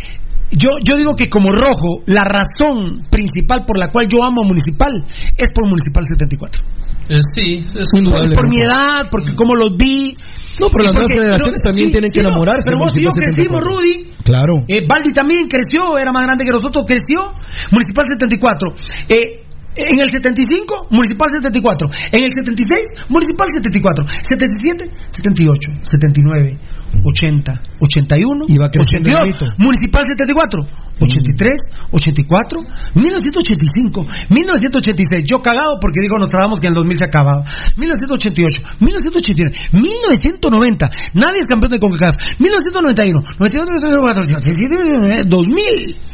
[0.52, 4.48] yo, yo digo que como rojo, la razón principal por la cual yo amo a
[4.48, 5.04] Municipal
[5.38, 6.62] es por Municipal 74.
[7.10, 8.40] Eh, sí, es Por, Indudablemente.
[8.40, 10.16] por mi edad, porque como los vi.
[10.60, 13.60] No, pero las nuevas generaciones también tienen que no, enamorarse Pero vos y yo crecimos,
[13.60, 13.68] 74.
[13.68, 14.12] Rudy.
[14.24, 14.54] Claro.
[14.68, 17.34] Eh, Baldi también creció, era más grande que nosotros, creció.
[17.72, 18.74] Municipal 74.
[19.10, 19.44] Eh,
[19.76, 21.90] en el 75, Municipal 74.
[22.12, 24.06] En el 76, Municipal 74.
[24.22, 26.60] 77, 78, 79,
[27.04, 29.28] 80, 81, Y va creciendo el 82.
[29.28, 29.46] mito.
[29.58, 30.62] Municipal 74.
[31.00, 31.60] 83,
[31.92, 32.62] 84,
[32.96, 35.24] 1985, 1986.
[35.26, 37.44] Yo cagado porque digo, nos trabamos que en el 2000 se acababa.
[37.78, 40.92] 1988, 1989, 1990.
[41.14, 42.16] Nadie es campeón de CONCACAF.
[42.40, 46.14] 1991, 92, 94, 97, 2000.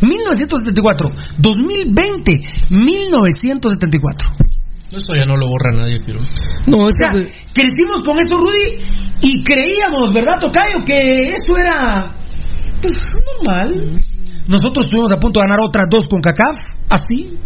[0.00, 2.40] 1974, 2020,
[2.70, 4.28] 1974.
[4.92, 6.20] Esto ya no lo borra nadie, pero.
[6.66, 8.84] No, o sea, crecimos con eso, Rudy,
[9.22, 10.84] y creíamos, ¿verdad, Tocayo?
[10.84, 12.14] Que eso era
[12.82, 14.02] pues, normal.
[14.48, 16.56] Nosotros estuvimos a punto de ganar otras dos con CACAF,
[16.88, 17.38] así,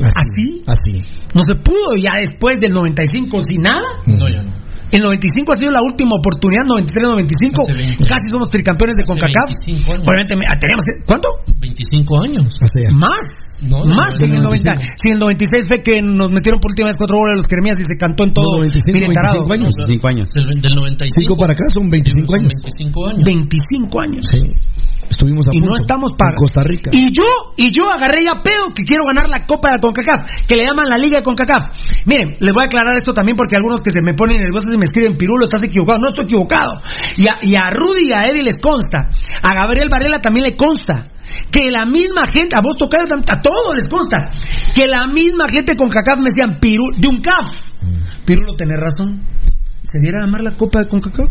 [0.00, 1.02] así, Así.
[1.34, 3.82] No se pudo, ya después del 95 sin nada.
[4.06, 4.64] No, ya no.
[4.92, 7.66] El 95 ha sido la última oportunidad, 93-95.
[7.66, 8.04] Hace 20.
[8.06, 9.50] Casi somos tricampeones de CONCACAF.
[9.66, 10.04] 25 años.
[10.06, 10.84] Obviamente, me- teníamos.
[11.02, 11.28] ¿Cuánto?
[11.58, 12.54] 25 años.
[12.94, 13.58] Más.
[13.62, 14.76] No, no, más no, que en el no, 90.
[14.94, 17.46] Si en el 96 fue que nos metieron por última vez cuatro goles a los
[17.50, 18.44] Keremías y se cantó en todo.
[18.54, 19.42] No, 95, Miren, tarado.
[19.42, 19.74] 25 años.
[19.82, 20.26] 25 años.
[20.30, 21.10] Del, del 95.
[21.18, 22.52] Cinco para acá son 25 años.
[22.62, 23.24] 25 años.
[23.26, 24.22] 25 años.
[24.30, 24.40] Sí.
[25.08, 25.70] Estuvimos a Y punto.
[25.70, 26.36] no estamos para.
[26.36, 26.90] Costa Rica.
[26.92, 27.24] Y yo,
[27.56, 30.88] y yo agarré ya pedo que quiero ganar la Copa de CONCACAF, que le llaman
[30.88, 32.06] la Liga de CONCACAF.
[32.06, 34.78] Miren, les voy a aclarar esto también porque algunos que se me ponen nerviosos y
[34.78, 35.98] me escriben, Pirulo, estás equivocado.
[35.98, 36.72] No estoy equivocado.
[37.16, 39.10] Y a, y a Rudy y a Eddie les consta.
[39.42, 41.08] A Gabriel Varela también le consta.
[41.50, 44.28] Que la misma gente, a vos tocaron, a todos les consta.
[44.74, 47.52] Que la misma gente con CACAF me decían, Pirulo, de un CAF.
[48.26, 49.22] Pirulo, tenés razón.
[49.82, 51.30] ¿Se viera llamar la Copa de CONCACAF?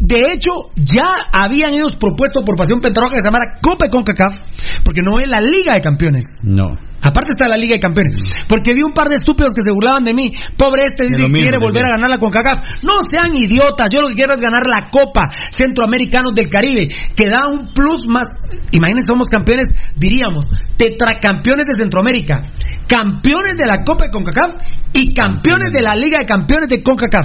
[0.00, 4.40] De hecho, ya habían ellos propuesto por Pasión Pentarroja que se llamara Copa de CONCACAF,
[4.82, 6.24] porque no es la Liga de Campeones.
[6.42, 6.68] No.
[7.02, 8.16] Aparte está la Liga de Campeones.
[8.48, 10.32] Porque vi un par de estúpidos que se burlaban de mí.
[10.56, 12.82] Pobre este dice que quiere volver a ganar la CONCACAF.
[12.82, 13.90] No sean idiotas.
[13.92, 18.04] Yo lo que quiero es ganar la Copa Centroamericanos del Caribe, que da un plus
[18.08, 18.28] más.
[18.72, 20.46] Imagínense, somos campeones, diríamos,
[20.76, 22.44] tetracampeones de Centroamérica,
[22.90, 24.62] campeones de la Copa de CONCACAF
[24.94, 27.24] y campeones de la Liga de Campeones de CONCACAF.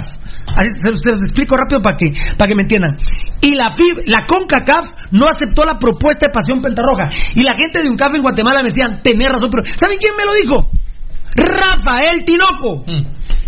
[0.54, 2.06] Así se, se los explico rápido para que,
[2.38, 2.96] para que me entiendan.
[3.40, 7.10] Y la FIB, la CONCACAF no aceptó la propuesta de Pasión Pentarroja.
[7.34, 10.14] Y la gente de un café en Guatemala me decían, tenés razón, pero ¿saben quién
[10.16, 10.70] me lo dijo?
[11.34, 12.84] Rafael Tinoco.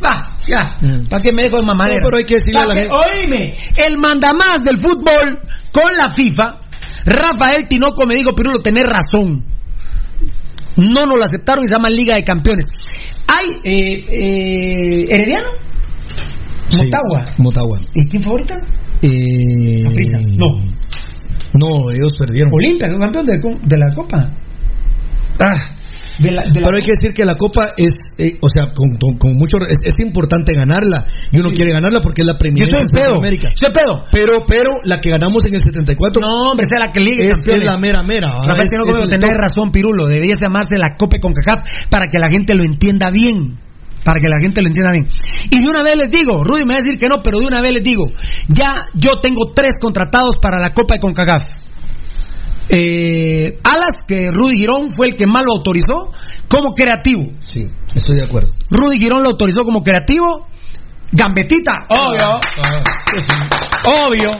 [0.05, 0.77] Va, ya,
[1.09, 2.01] ¿para qué me dejo de mamadera?
[2.01, 5.41] No, pero hay que decirle a la gente- Oíme, el mandamás del fútbol
[5.73, 6.61] con la FIFA,
[7.07, 9.45] Rafael Tinoco me dijo, Pirulo, tenés razón.
[10.79, 12.67] No nos lo aceptaron y se llama Liga de Campeones.
[13.27, 15.49] Hay, eh, eh, Herediano,
[16.69, 16.79] Sí.
[16.83, 17.35] Motagua.
[17.39, 17.81] Motagua.
[17.95, 18.55] ¿Y quién favorita?
[19.03, 20.19] Eh, Saprissa.
[20.37, 20.59] No.
[21.55, 22.53] No, ellos perdieron.
[22.53, 24.19] Olimpia, el campeón de, de la Copa.
[25.41, 25.77] Ah,
[26.19, 28.73] de la, de la- Pero hay que decir que la Copa es, eh, o sea,
[28.75, 29.59] con, con- con mucho.
[29.59, 31.07] Es, es importante ganarla.
[31.31, 32.89] Y uno quiere ganarla porque es la Yo estoy en.
[32.89, 33.49] Centroamérica.
[33.49, 34.05] En pedo.
[34.13, 37.39] Pero, pero la que ganamos en el 74 No, hombre, es la que Liga es,
[37.47, 38.29] es la mera mera.
[38.45, 40.07] Rafael Es- me es dijo, el tenés razón, Pirulo.
[40.07, 41.59] Debería llamarse la Copa con CACAF
[41.91, 43.59] para que la gente lo entienda bien.
[44.05, 45.07] Para que la gente lo entienda bien.
[45.51, 47.47] Y de una vez les digo, Rudy me va a decir que no, pero de
[47.47, 48.07] una vez les digo,
[48.49, 51.45] ya yo tengo tres contratados para la Copa de CONCACAF.
[52.71, 56.13] Eh, Alas, que Rudy Girón fue el que más lo autorizó
[56.49, 57.25] como creativo.
[57.41, 57.65] Sí,
[57.95, 58.53] estoy de acuerdo.
[58.71, 60.47] Rudy Girón lo autorizó como creativo.
[61.11, 62.39] Gambetita, obvio.
[63.85, 64.31] Obvio.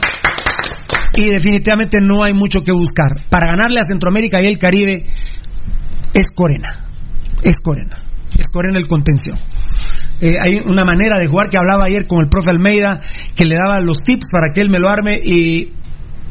[1.15, 3.25] Y definitivamente no hay mucho que buscar.
[3.29, 5.07] Para ganarle a Centroamérica y el Caribe
[6.13, 6.85] es Corena.
[7.41, 8.03] Es Corena.
[8.37, 9.39] Es Corena el contención.
[10.21, 13.01] Eh, hay una manera de jugar que hablaba ayer con el profe Almeida,
[13.35, 15.73] que le daba los tips para que él me lo arme y...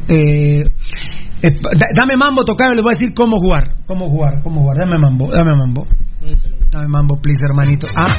[0.09, 0.65] eh,
[1.43, 3.77] eh, da- dame mambo, tocayo, les voy a decir cómo jugar.
[3.87, 4.79] Cómo jugar, cómo jugar.
[4.79, 5.87] Dame mambo, dame mambo.
[6.71, 7.87] Dame mambo, please, hermanito.
[7.97, 8.19] Ah,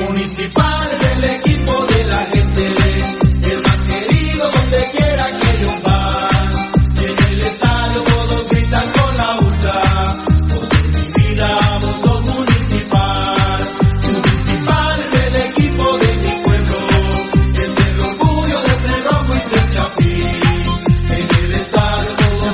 [0.00, 0.63] Municipal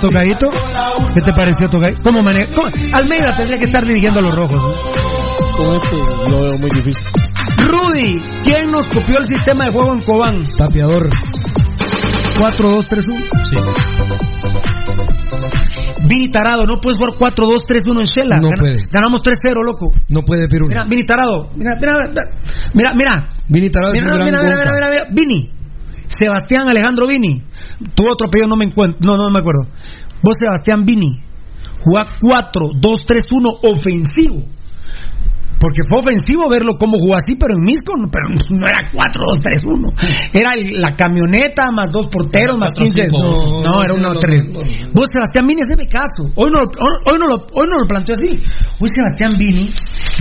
[0.01, 0.47] tocadito.
[1.14, 2.02] ¿Qué te pareció, tocadito?
[2.02, 2.48] ¿Cómo maneja?
[2.55, 4.62] cómo- Almeida tendría que estar dirigiendo a los rojos.
[4.62, 4.70] ¿no?
[5.56, 5.97] Con esto
[6.31, 7.02] lo veo muy difícil.
[7.59, 10.43] Rudy, ¿quién nos copió el sistema de juego en Cobán?
[10.56, 11.09] Tapiador.
[12.39, 13.24] 4-2-3-1.
[16.09, 18.36] Vini Tarado, no puedes jugar 4-2-3-1 en Shela.
[18.39, 18.77] No Gana- puede.
[18.90, 19.93] Ganamos 3-0, loco.
[20.09, 20.68] No puede, Pirulo.
[20.68, 21.51] Mira, Vini Tarado.
[21.55, 21.93] Mira, mira,
[22.74, 23.28] mira, mira.
[23.48, 24.70] Vini Tarado es Mira, un mira, gran mira, gonca.
[24.74, 25.06] mira, mira, mira.
[25.12, 25.60] Vini.
[26.19, 27.43] Sebastián Alejandro Vini.
[27.95, 28.99] Tu otro apellido no me encuentro.
[29.07, 29.62] No, no me acuerdo.
[30.23, 31.20] Vos, Sebastián Vini.
[31.82, 34.45] Jugá 4-2-3-1 ofensivo.
[35.59, 39.93] Porque fue ofensivo verlo como jugó así, pero en Misco no, pero no era 4-2-3-1.
[40.32, 43.09] Era el- la camioneta más dos porteros más 15.
[43.09, 44.43] No, no, era una tres.
[44.95, 46.32] Vos, Sebastián Vini, haceme caso.
[46.35, 48.41] Hoy no, hoy, no lo, hoy no lo planteó así.
[48.81, 49.69] Hoy Sebastián Vini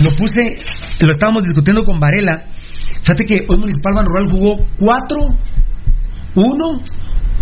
[0.04, 0.60] lo puse,
[1.00, 2.46] lo estábamos discutiendo con Varela.
[3.00, 5.18] Fíjate que hoy Municipal Ban Rural jugó 4,
[6.34, 6.82] 1,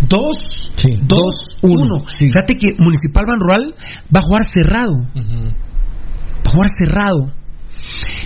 [0.07, 0.35] 2,
[0.75, 1.73] Sí, 2, dos, 1.
[1.73, 2.27] uno, sí.
[2.27, 3.75] Fíjate que Municipal Ban Rural
[4.15, 4.93] va a jugar cerrado.
[5.15, 7.33] Va a jugar cerrado.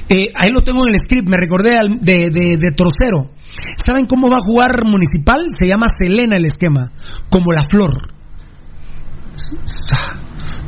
[0.09, 3.31] Eh, ahí lo tengo en el script, me recordé al- de, de, de Trocero.
[3.75, 5.45] ¿Saben cómo va a jugar Municipal?
[5.59, 6.91] Se llama Selena el esquema,
[7.29, 7.91] como la flor.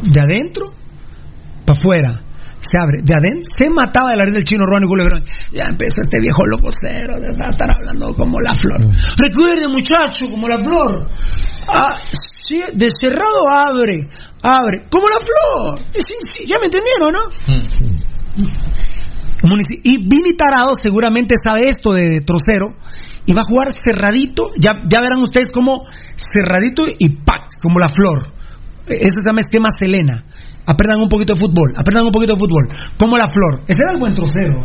[0.04, 0.74] De adentro
[1.66, 2.22] para afuera.
[2.68, 3.00] Se abre.
[3.04, 5.24] De adentro se mataba de la risa del chino Ronnie Culebrón.
[5.52, 8.82] Ya empezó este viejo loco cero de estar hablando como la flor.
[9.18, 11.08] Recuerde, muchacho, como la flor.
[11.72, 14.08] Ah, sí, de cerrado abre,
[14.42, 15.86] abre, como la flor.
[15.94, 17.20] Sí, sí, ya me entendieron, ¿no?
[19.44, 22.76] Munici- Y Vini Tarado seguramente sabe esto de trocero
[23.26, 24.50] y va a jugar cerradito.
[24.60, 25.84] Ya, ya verán ustedes como
[26.16, 27.60] cerradito y ¡pac!
[27.62, 28.34] como la flor.
[28.88, 30.26] Eso se llama esquema Selena.
[30.66, 32.70] Aprendan un poquito de fútbol, aprendan un poquito de fútbol.
[32.98, 33.62] Como la flor.
[33.68, 34.64] Ese era el buen trocero.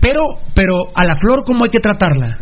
[0.00, 0.20] Pero,
[0.54, 2.36] pero a la flor, ¿cómo hay que tratarla?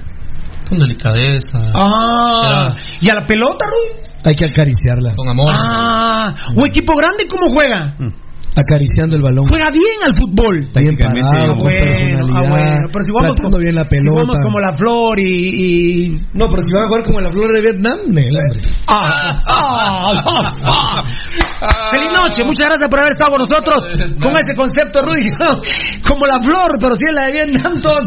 [0.68, 1.58] Con delicadeza.
[1.74, 4.02] Ah, ¿y a la pelota, Rui?
[4.24, 5.14] Hay que acariciarla.
[5.14, 5.52] Con amor.
[5.54, 7.94] Ah, ¿o equipo grande cómo juega?
[8.58, 9.46] Acariciando el balón.
[9.48, 10.68] Juega bien al fútbol.
[10.74, 12.36] Bien parado, con bueno, personalidad.
[12.36, 14.10] ah, bueno, pero si tratando como- bien la Si pelota.
[14.10, 15.24] jugamos como la flor y.
[15.28, 18.24] y- No, pero si van a jugar como la flor de Vietnam, hombre.
[18.90, 21.04] Ah, ah, ah, ah.
[21.90, 23.82] Feliz noche, muchas gracias por haber estado con nosotros
[24.20, 25.30] con ese concepto, Rudy.
[26.08, 27.98] Como la flor, pero si es la de Vietnam, todo.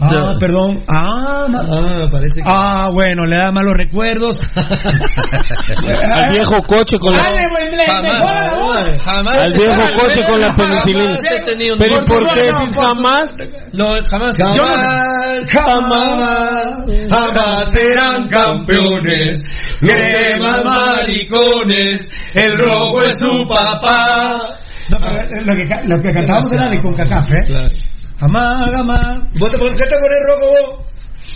[0.00, 0.82] Ah, perdón.
[0.88, 2.42] Ah, Ah, parece que.
[2.46, 4.40] ah, bueno, le da malos recuerdos.
[4.56, 7.22] Al viejo coche con la.
[7.24, 9.37] Dale, buen le- Jamás.
[9.40, 11.08] Al viejo coche con la penicilina.
[11.72, 13.28] Un- Pero ¿y por qué decís jamás?
[13.72, 14.36] No, jamás.
[14.36, 19.48] Jamás, jamás, jamás serán campeones.
[19.80, 24.54] Cremas maricones, el rojo es su papá.
[24.88, 27.44] Lo, que, ca- lo que cantábamos era de Concacaf, ¿eh?
[27.46, 27.68] Claro.
[28.20, 29.18] Jamás, jamás.
[29.38, 30.86] ¿Vos te, ¿Qué te pones rojo vos?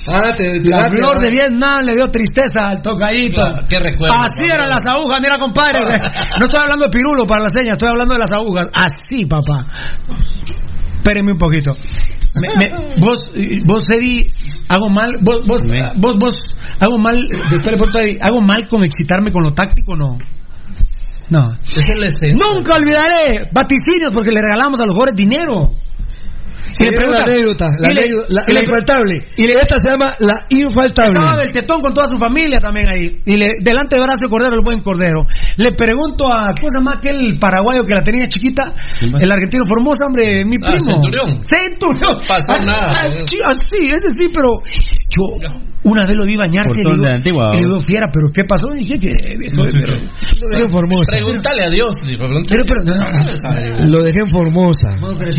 [0.09, 0.61] Ah, te.
[0.61, 3.41] te- La te- flor de Vietnam le dio tristeza al tocadito.
[3.41, 4.15] Claro, qué recuerdo.
[4.17, 5.79] Así eran las agujas, mira compadre.
[6.39, 8.69] No estoy hablando de pirulo para las señas, estoy hablando de las agujas.
[8.75, 9.67] Así, papá.
[10.97, 11.75] Espérenme un poquito.
[12.41, 13.33] Me- me- vos,
[13.67, 14.27] vos, Eddie,
[14.69, 15.63] hago mal, vos, vos,
[15.97, 16.35] vos, vos,
[16.81, 19.97] hago mal, después le pregunto a Eddie, ¿hago mal con excitarme con lo táctico o
[19.97, 20.19] no?
[21.31, 21.53] No.
[21.63, 22.35] Es el esencia.
[22.39, 25.73] Nunca olvidaré vaticinios porque le regalamos a los jugadores dinero.
[26.81, 29.21] Y le es la pregunta- anécdota, la, y le- anécdota, la- y la le- infaltable.
[29.37, 31.19] y le- Esta se llama la infaltable.
[31.19, 33.13] Estaba del tetón con toda su familia también ahí.
[33.27, 35.25] Y le, delante de Horacio Cordero, el buen Cordero.
[35.57, 38.75] Le pregunto a, ¿cómo se llama aquel paraguayo que la tenía chiquita?
[39.11, 39.23] más?
[39.23, 40.79] El argentino Formosa, hombre, mi Ah, primo.
[41.03, 41.29] Centurión.
[41.47, 42.19] Centurión.
[42.27, 42.93] Pasó Ah, nada.
[42.93, 44.49] ah, sí, ah, sí, ese sí, pero
[45.17, 45.39] yo
[45.85, 48.07] una vez lo vi bañarse y le digo, de la antigua, y le digo, fiera,
[48.13, 48.71] pero ¿qué pasó?
[48.75, 49.11] Y dije.
[49.51, 51.11] Pero, Lo dejé en Formosa.
[51.11, 51.95] Pregúntale a Dios.
[52.49, 53.91] pero, pero, no, no.
[53.91, 54.97] Lo dejé en Formosa.
[55.01, 55.33] No, pero,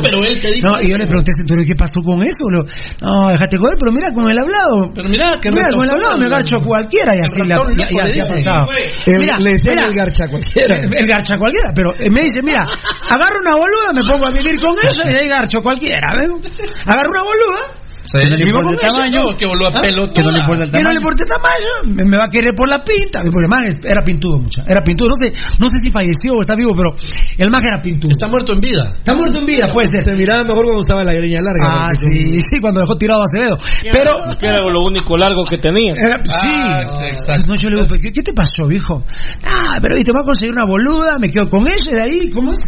[0.00, 0.68] pero él te dijo.
[0.68, 2.46] No, y yo le pregunté a Centurión, ¿qué pasó con eso?
[2.50, 2.68] Le digo,
[3.02, 4.92] no, déjate joder, pero mira con el hablado.
[4.94, 7.74] Pero mira, que Mira, con el hablado me garcho a cualquiera y así le ratón
[7.74, 10.78] ya, le Mira, decía el garcha cualquiera.
[11.00, 12.62] el, garcha cualquiera, pero me dice, mira,
[13.10, 16.08] agarro una boluda, me pongo a vivir con ella y ahí garcho cualquiera.
[16.12, 19.20] Agarro una boluda, Sí, Que no le importa el tamaño.
[19.30, 19.80] no, que voló a ¿Ah?
[19.80, 20.06] pelo.
[20.08, 21.00] Que no le importa el que no le tamaño.
[21.00, 23.20] importa el tamaño, me, me va a querer por la pinta.
[23.22, 24.62] Porque el man era pintudo, mucha.
[24.66, 25.10] Era pintudo.
[25.10, 26.94] No sé, no sé si falleció o está vivo, pero
[27.38, 28.10] el man era pintudo.
[28.10, 28.94] Está muerto en vida.
[28.98, 30.02] Está muerto en vida, puede ser.
[30.04, 31.62] Se miraba mejor cuando usaba la greña larga.
[31.62, 33.58] Ah, sí, sí, cuando dejó tirado a Acevedo.
[33.92, 35.92] Pero, Que era lo único largo que tenía.
[35.92, 37.04] Eh, Ah, sí.
[37.10, 37.46] exacto.
[37.46, 39.04] No, yo le digo, ¿pero ¿qué, qué te pasó, viejo?
[39.44, 42.30] Ah, pero viste, voy a conseguir una boluda, me quedo con ella y de ahí,
[42.30, 42.60] ¿cómo es?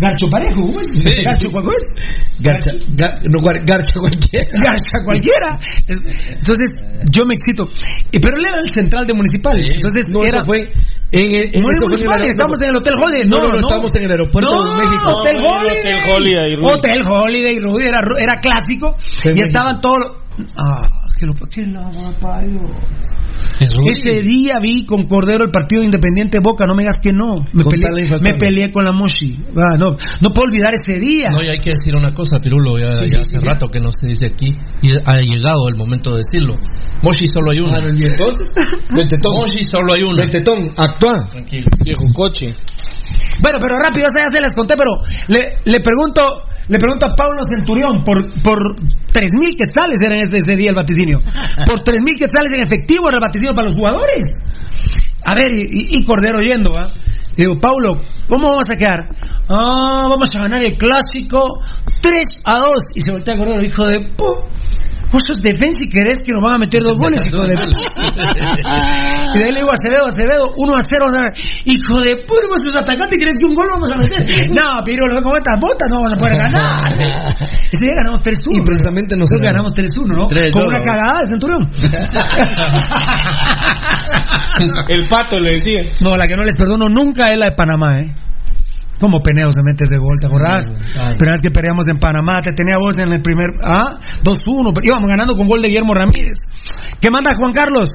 [0.00, 0.86] Garcho parejo, ¿cómo es?
[0.96, 1.22] Sí.
[1.22, 1.94] Garcho, ¿cómo es?
[2.40, 4.48] Garcha, ga- no, gar- garcha cualquiera.
[4.52, 5.60] Garcha cualquiera.
[5.86, 6.70] Entonces,
[7.10, 7.68] yo me excito.
[8.12, 9.56] Y- Pero él era el central de Municipal.
[9.56, 9.72] Sí.
[9.74, 10.44] Entonces, No, era...
[10.44, 10.60] fue
[11.12, 13.24] en el, en No en el estamos en el Hotel Holiday.
[13.26, 15.08] No, no, no, estamos en el aeropuerto no, de México.
[15.10, 15.78] Hotel No, Holiday.
[15.80, 16.66] Hotel Holiday, Rudy.
[16.72, 18.96] Hotel Holiday, Rudy, era, era clásico.
[19.24, 19.46] y México.
[19.46, 19.96] estaban todos.
[19.98, 20.20] los-
[20.56, 20.86] Ah,
[21.20, 21.60] que lo que.
[23.60, 27.44] Ese día vi con Cordero el partido de Independiente Boca, no me digas que no.
[27.52, 28.32] Me, peleé, infaltable.
[28.32, 29.36] me peleé con la Moshi.
[29.54, 31.28] Ah, no, no puedo olvidar ese día.
[31.30, 33.68] No, y hay que decir una cosa, Pirulo, ya, Sí, ya sí, hace sí, rato
[33.68, 36.54] que no se dice aquí y ha llegado el momento de decirlo.
[37.02, 37.74] Moshi solo hay uno.
[37.74, 38.50] Ah, no, y entonces,
[38.96, 39.32] del tetón.
[39.36, 40.16] Moshi solo hay uno.
[40.16, 41.28] Del tetón, actúa.
[41.28, 41.66] Tranquilo.
[41.84, 42.54] Viejo coche.
[43.42, 44.90] Bueno, pero rápido, ya se les conté, pero
[45.28, 46.22] le, le pregunto
[46.70, 48.76] le pregunto a Pablo Centurión por por
[49.10, 51.20] tres mil quetzales era ese, ese día el vaticinio.
[51.66, 54.40] Por tres mil quetzales en efectivo era el vaticinio para los jugadores.
[55.26, 56.88] A ver, y, Cordero yendo, ¿ah?
[57.36, 59.08] Y digo, Paulo, ¿cómo vamos a quedar?
[59.48, 61.58] Ah, vamos a ganar el clásico
[62.00, 62.68] 3 a 2.
[62.94, 64.26] Y se voltea Cordero, hijo de pu.
[65.12, 67.54] Vos sos defensa y querés que nos van a meter dos goles, hijo de
[69.34, 71.06] Y de ahí le digo a Acevedo, Acevedo, 1 a 0.
[71.64, 74.20] Hijo de puta, vos sos atacante y querés que un gol vamos a meter.
[74.60, 76.92] No, pero con estas botas no vamos a poder ganar.
[77.72, 78.34] Ese día ganamos 3-1.
[78.50, 80.28] Y precisamente nosotros ganamos 3-1, ¿no?
[80.52, 81.70] Con una cagada de Centurión.
[84.88, 85.82] El pato le decía.
[86.00, 88.12] No, la que no les perdono nunca es la de Panamá, ¿eh?
[89.00, 90.66] Como Peneo se mete ese gol, ¿te acordás?
[91.18, 93.48] Pero es que peleamos en Panamá, te tenía vos en el primer.
[93.62, 96.38] Ah, 2-1, pero íbamos ganando con gol de Guillermo Ramírez.
[97.00, 97.88] ¿Qué manda Juan Carlos?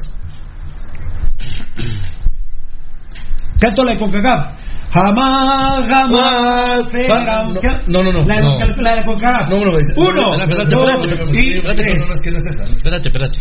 [3.60, 4.60] Canto la de CONCACAF.
[4.92, 6.90] Jamás, jamás.
[6.90, 7.54] será un-
[7.88, 8.26] No, no, no.
[8.26, 8.48] La, no.
[8.58, 9.50] de- la de CONCACAF.
[9.50, 9.72] No, no, no.
[9.72, 9.78] Uno,
[10.36, 11.94] Espérate, espérate, espérate, y espérate, tres.
[12.00, 12.64] No, no, es que no es esa.
[12.64, 13.40] Espérate, espérate.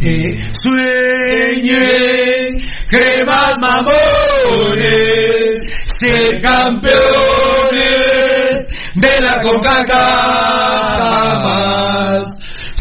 [0.00, 2.60] Eh, sueñen
[2.90, 3.24] que
[3.60, 3.92] mamones
[5.86, 6.98] ser campeones
[8.96, 9.94] de la CONCACAF.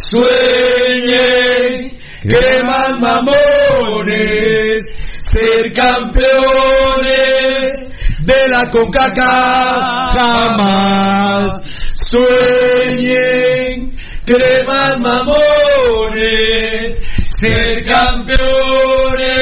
[0.10, 1.91] Sueñen
[2.27, 4.84] que más mamones
[5.19, 6.23] ser campeones
[8.19, 11.64] de la CONCACAF jamás.
[11.94, 13.94] Sueñen
[14.26, 14.64] que
[14.99, 17.03] mamones
[17.44, 19.34] ser campeones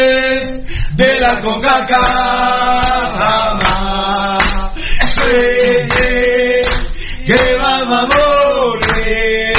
[0.95, 4.41] de la CONCACAF jamás.
[5.13, 6.65] Sueñen
[7.27, 9.53] que más mamones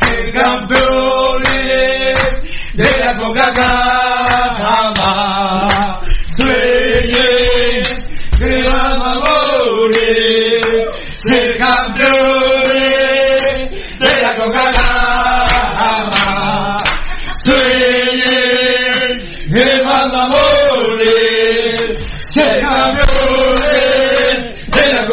[0.00, 2.16] ser campeones
[2.74, 4.57] de la CONCACAF
[22.94, 25.06] ser campeones de la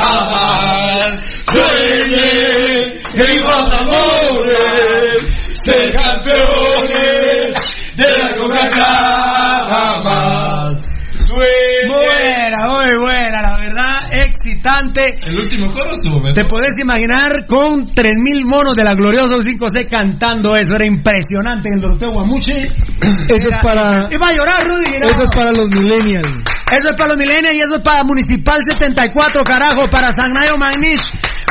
[0.00, 1.12] jamás.
[1.52, 5.18] Sueñen que más mamones
[5.52, 7.54] ser campeones
[7.96, 9.17] de la CONCACAF
[15.26, 16.34] El último coro estuvo mejor.
[16.34, 21.74] Te podés imaginar con 3.000 monos de la gloriosa 5C cantando eso, era impresionante en
[21.76, 22.64] el Doroteo Guamuche.
[22.64, 24.08] Eso es para.
[24.10, 24.98] Iba a llorar, Rudy.
[25.00, 25.10] no.
[25.10, 26.26] Eso es para los millennials.
[26.70, 31.00] Eso es para los milenios y eso es para Municipal 74, carajo, para Sagnayo Magnish,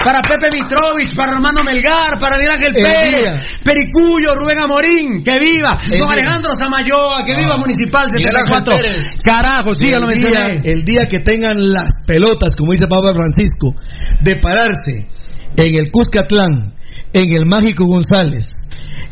[0.08, 3.44] para Pepe Mitrovich, para Romano Melgar, para Miguel Ángel El Pérez, día.
[3.62, 6.24] Pericuyo, Rubén Amorín, que viva, El don día.
[6.24, 8.72] Alejandro Samayoa, que viva Municipal Miguel Ángel 74.
[8.72, 9.04] Pérez.
[9.22, 13.12] Carajo, sí, ya lo el, día, el día que tengan las pelotas, como dice Papa
[13.14, 13.76] Francisco,
[14.24, 15.12] de pararse
[15.58, 16.74] en el Cuscatlán,
[17.12, 18.48] en el Mágico González,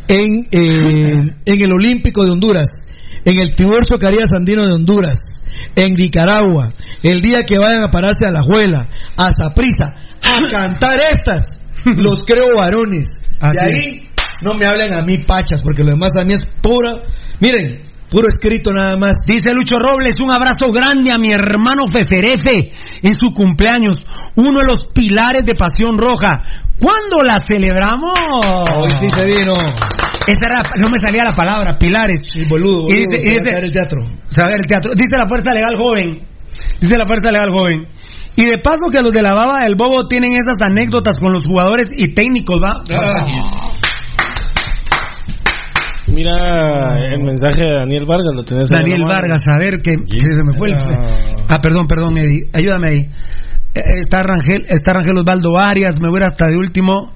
[0.07, 1.11] en, eh,
[1.45, 2.69] en el Olímpico de Honduras,
[3.25, 5.19] en el Tiburcio Carías Andino de Honduras,
[5.75, 6.71] en Nicaragua,
[7.03, 12.25] el día que vayan a pararse a la Juela, a Zaprisa, a cantar estas, los
[12.25, 13.21] creo varones.
[13.41, 14.09] Así de ahí
[14.41, 16.93] no me hablen a mí pachas, porque lo demás a mí es pura,
[17.39, 17.77] miren,
[18.09, 19.25] puro escrito nada más.
[19.25, 22.71] Dice Lucho Robles, un abrazo grande a mi hermano Feferefe
[23.01, 24.05] en su cumpleaños,
[24.35, 26.41] uno de los pilares de Pasión Roja.
[26.79, 28.13] ¿Cuándo la celebramos?
[28.75, 29.53] Hoy sí se vino.
[30.27, 32.29] Era, no me salía la palabra, pilares.
[32.31, 33.99] Sí, boludo, boludo, Y dice- se a caer el teatro.
[34.27, 34.91] saber el teatro.
[34.93, 36.27] Dice la Fuerza Legal Joven.
[36.81, 37.87] Dice la Fuerza Legal Joven.
[38.37, 41.45] Y de paso que los de la baba del bobo tienen esas anécdotas con los
[41.45, 42.83] jugadores y técnicos, ¿va?
[42.93, 43.25] Ah,
[46.07, 49.19] Mira el mensaje de Daniel Vargas, lo tenés Daniel en la mano.
[49.21, 50.75] Vargas, a ver que, que se me fue el...
[51.47, 52.47] Ah, perdón, perdón, Eddie.
[52.53, 52.99] Ayúdame ahí.
[53.75, 57.13] Eh, Está Rangel, está Rangel Osvaldo Arias, me voy hasta de último.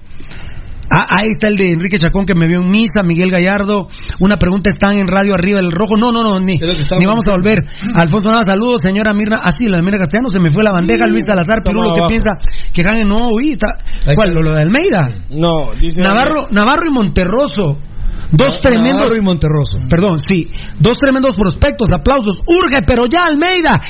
[0.91, 3.87] Ah, ahí está el de Enrique Chacón que me vio en misa, Miguel Gallardo.
[4.21, 5.95] Una pregunta están en radio arriba del rojo.
[5.97, 6.65] No, no, no, ni, que
[6.99, 7.59] ni vamos a volver.
[7.95, 9.41] Alfonso Nava, saludos, señora Mirna.
[9.43, 11.05] Ah, sí, la Mirna Castellano, se me fue la bandeja.
[11.07, 12.09] Luis Salazar, Pirulo, ¿qué abajo.
[12.09, 12.29] piensa?
[12.73, 13.67] Que Jaime no, uy, está-
[14.07, 14.33] Ahí ¿Cuál?
[14.33, 15.09] ¿Lo, lo de Almeida?
[15.29, 17.77] No, dice Navarro, Navarro y Monterroso.
[18.31, 18.97] Dos tremendos.
[19.01, 19.77] Navarro y Monterroso.
[19.89, 20.45] Perdón, sí.
[20.79, 22.35] Dos tremendos prospectos, aplausos.
[22.47, 23.81] Urge, pero ya Almeida.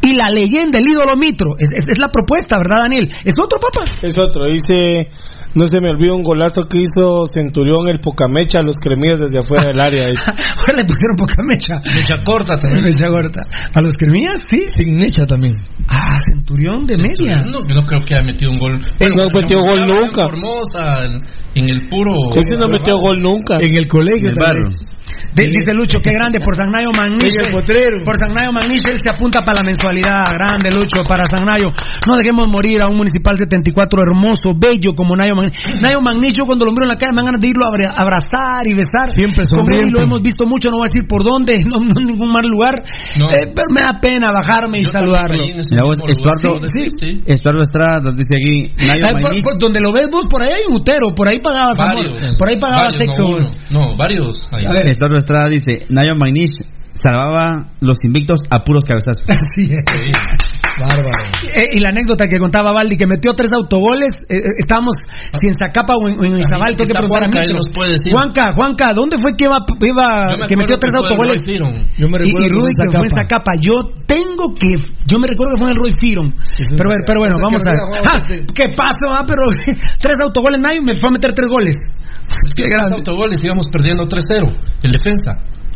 [0.00, 1.54] Y la leyenda, el ídolo Mitro.
[1.58, 3.08] Es, es- es la propuesta, ¿verdad, Daniel?
[3.24, 3.98] ¿Es otro, papá?
[4.02, 5.08] Es otro, dice,
[5.54, 9.38] no se me olvida un golazo que hizo Centurión el Pocamecha a los cremillos desde
[9.38, 10.08] afuera del área.
[10.58, 11.80] Ahora le pusieron poca mecha.
[11.94, 12.84] Mecha corta también.
[12.84, 13.40] Mecha corta.
[13.74, 14.40] ¿A los cremillas?
[14.46, 14.60] Sí.
[14.68, 15.54] Sin mecha también.
[15.88, 17.42] Ah, Centurión de media.
[17.44, 18.72] No, no creo que haya metido un gol.
[18.78, 20.22] no metió gol jugaba en nunca.
[20.28, 22.12] Formosa, en, en el puro.
[22.36, 23.56] Ese no metió gol nunca.
[23.60, 24.64] En el colegio En el tal barrio.
[24.64, 24.94] vez.
[25.34, 27.30] Dice Lucho, qué grande por Sagnayo Magnish.
[27.38, 28.04] Oye, el potrero.
[28.04, 30.24] Por Sagnayo Magnish, él se apunta para la mensualidad.
[30.26, 31.72] Grande Lucho, para Sagnayo.
[32.06, 35.80] No dejemos morir a un municipal 74 hermoso, bello como Nayo Magnish.
[35.80, 37.68] Nayo Magnish, yo cuando lo miro en la calle me dan ganas de irlo a
[37.68, 39.14] abra- abrazar y besar.
[39.14, 39.90] Siempre Con él sonriente.
[39.92, 42.44] lo hemos visto mucho, no voy a decir por dónde, no, no en ningún mal
[42.46, 42.74] lugar.
[42.82, 45.38] Eh, pero me da pena bajarme y saludarlo.
[45.84, 46.58] Vos, Estuardo,
[46.98, 50.26] Sí, Estuardo Estrada nos dice aquí, Nayo Ay, por- Magnish- por donde lo ves vos,
[50.28, 52.04] por ahí hay un utero, por ahí pagabas amor,
[52.38, 53.52] por ahí pagabas Varios, sexo.
[53.70, 54.42] no varios.
[54.52, 54.64] ahí.
[54.88, 59.24] Estuardo Estrada dice, Nayo Magnish salvaba los invictos a puros cabezazos.
[59.28, 60.57] Así es.
[60.80, 61.22] Bárbaro.
[61.54, 64.94] Eh, y la anécdota que contaba Valdi, que metió tres autogoles, eh, eh, estábamos,
[65.32, 67.40] si en Zacapa o en, en Izabal, tengo que preguntar a Juanca,
[67.88, 68.12] decir.
[68.12, 71.40] Juanca, Juanca, ¿dónde fue que iba, iba- me que metió tres que autogoles?
[71.44, 71.74] Roy Firon.
[71.96, 73.52] Yo me Y, recuerdo y Rudy que que fue en Zacapa.
[73.60, 73.74] Yo
[74.06, 74.70] tengo que,
[75.06, 76.34] yo me recuerdo que fue en el Roy Firon.
[76.76, 78.02] Pero, bueno, vamos que a ver.
[78.06, 78.20] Ah.
[78.54, 79.06] ¿Qué pasó?
[79.10, 79.42] Ah, pero
[80.00, 81.74] tres autogoles, nadie me fue a meter tres goles.
[82.54, 82.96] Qué Tres grande.
[82.96, 84.56] autogoles íbamos perdiendo 3-0.
[84.82, 85.34] El defensa.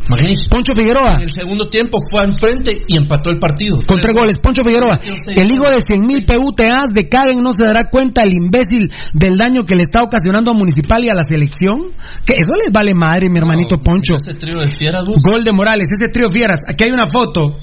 [0.09, 0.49] Magnish.
[0.49, 1.15] Poncho Figueroa.
[1.15, 3.79] En el segundo tiempo fue al frente y empató el partido.
[3.87, 4.99] Con tres goles, Poncho Figueroa.
[5.27, 9.37] El hijo de 100 mil PUTAs de Karen no se dará cuenta el imbécil del
[9.37, 11.91] daño que le está ocasionando a Municipal y a la selección.
[12.25, 14.15] Que eso les vale madre, mi hermanito Poncho.
[14.15, 15.21] Este trío de fieras, vos.
[15.23, 16.61] Gol de Morales, ese trío fieras.
[16.67, 17.57] Aquí hay una foto.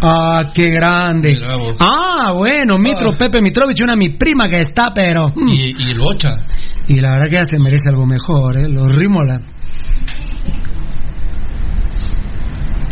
[0.00, 1.36] Ah, qué grande.
[1.80, 5.28] Ah, bueno, Mitro, Pepe Mitrovich, una mi prima que está, pero.
[5.34, 5.48] mm.
[5.48, 6.28] Y, y el Ocha.
[6.86, 8.68] Y la verdad que ya se merece algo mejor, ¿eh?
[8.68, 9.40] Los Rímola.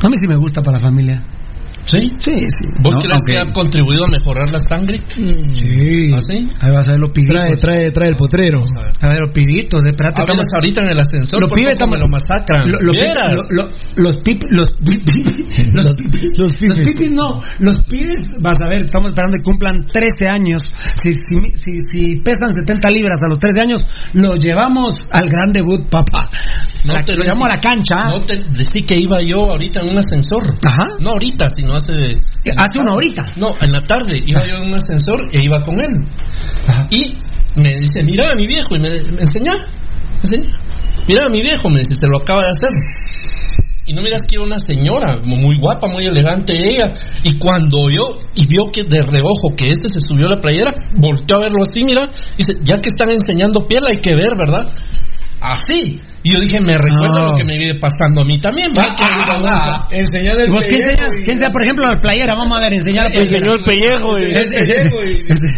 [0.06, 1.20] A mí sí me gusta para la familia.
[1.86, 1.98] ¿Sí?
[2.18, 2.66] Sí, sí.
[2.82, 4.98] ¿Vos No, crees que aunque- ha contribuido a mejorar la sangre?
[5.08, 6.12] Sí.
[6.12, 6.48] ¿Ah, sí?
[6.60, 7.36] Ahí vas a ver los pibitos.
[7.36, 8.58] Trae, trae, trae el potrero.
[9.00, 11.40] A ver, los pibitos, de espérate, Hablas estamos- ahorita en el ascensor.
[11.40, 12.68] Los pibes estamos- lo masacran.
[12.70, 12.92] Lo- lo-
[13.50, 15.06] lo- los pip- los pip-
[15.72, 20.26] los pipis, los pipis no, los pibes, vas a ver, estamos esperando que cumplan 13
[20.28, 20.62] años.
[20.94, 25.52] Si, si, si, si pesan 70 libras a los 13 años, los llevamos al gran
[25.52, 26.28] debut, papá.
[26.84, 28.08] La- te lo llevamos a la cancha.
[28.10, 30.42] No te decí que iba yo ahorita en un ascensor.
[30.64, 30.88] Ajá.
[31.00, 31.92] No ahorita, sino hace.
[32.56, 33.24] Hace una horita.
[33.36, 36.04] No, en la tarde iba yo en un ascensor e iba con él.
[36.90, 37.14] Y
[37.62, 40.58] me dice, mira a mi viejo, y me, me enseña, me enseña.
[41.08, 42.70] Mira a mi viejo, me dice, se lo acaba de hacer.
[43.88, 46.90] Y no miras que era una señora, muy guapa, muy elegante ella.
[47.22, 50.74] Y cuando yo, y vio que de reojo que este se subió a la playera,
[50.96, 54.66] volteó a verlo así, mira, dice, ya que están enseñando piel hay que ver, ¿verdad?
[55.40, 56.00] Así.
[56.22, 57.26] Y yo dije, me recuerda Ah.
[57.30, 58.82] lo que me vive pasando a mí también, ¿va?
[58.96, 61.12] Que Ah, Enseñar el ¿Vos qué pellejo enseñas?
[61.20, 62.34] y- ¿Qué enseña, por ejemplo, la playera?
[62.34, 63.22] Vamos a ver, enseñar playera.
[63.22, 64.16] Enseñó el pellejo.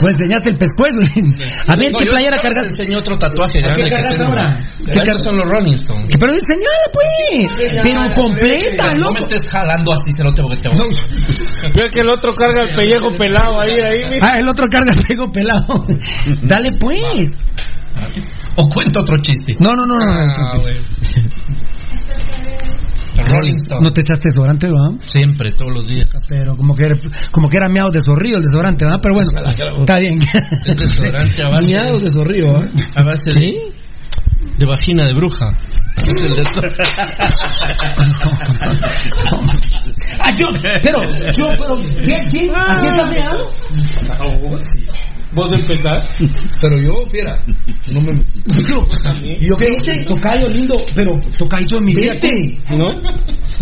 [0.00, 1.00] Pues enseñaste el pescuezo.
[1.02, 2.66] A ver, No, ¿qué playera yo cargas?
[2.66, 4.30] te enseño otro tatuaje ¿A qué que cargas tengo.
[4.30, 4.56] ahora?
[4.78, 6.08] ¿Qué ¿Qué Estos son los Rolling Stones.
[6.18, 7.08] Pero enseñala, pues.
[7.82, 9.12] Pero completa, No loco.
[9.14, 10.78] me estés jalando así, se lo tengo que te voy
[11.74, 14.02] Veo que el otro carga el pellejo pelado ahí, ahí.
[14.10, 14.30] mira.
[14.32, 15.66] Ah, el otro carga el pego pelado.
[16.44, 17.30] Dale, pues.
[18.56, 19.54] O cuenta otro chiste.
[19.60, 20.04] No, no, no, no.
[20.04, 20.64] Ah, no.
[23.16, 23.86] Los Rolling Stones.
[23.86, 25.00] No te echaste desodorante, ¿verdad?
[25.04, 26.08] Siempre, todos los días.
[26.28, 26.88] Pero como que,
[27.30, 29.00] como que era miado de zorrillo el desodorante, ¿verdad?
[29.02, 29.30] Pero bueno,
[29.80, 30.18] está bien.
[30.66, 32.70] Es desodorante a base Miados de zorrillo, ¿eh?
[32.96, 33.72] A base de,
[34.58, 35.56] de vagina de bruja.
[40.20, 40.46] Ah, yo,
[40.82, 40.98] pero,
[41.32, 42.54] yo, pero, ¿quién, quién?
[42.54, 43.38] ¿A quién estás?
[45.34, 46.06] ¿Vos empezás?
[46.60, 47.36] Pero yo, fiera,
[47.92, 48.12] no me...
[48.68, 48.82] Yo,
[49.40, 52.14] yo qué hice, tocayo lindo, pero tocayo mi vida.
[52.14, 52.32] Vete.
[52.70, 52.92] ¿No?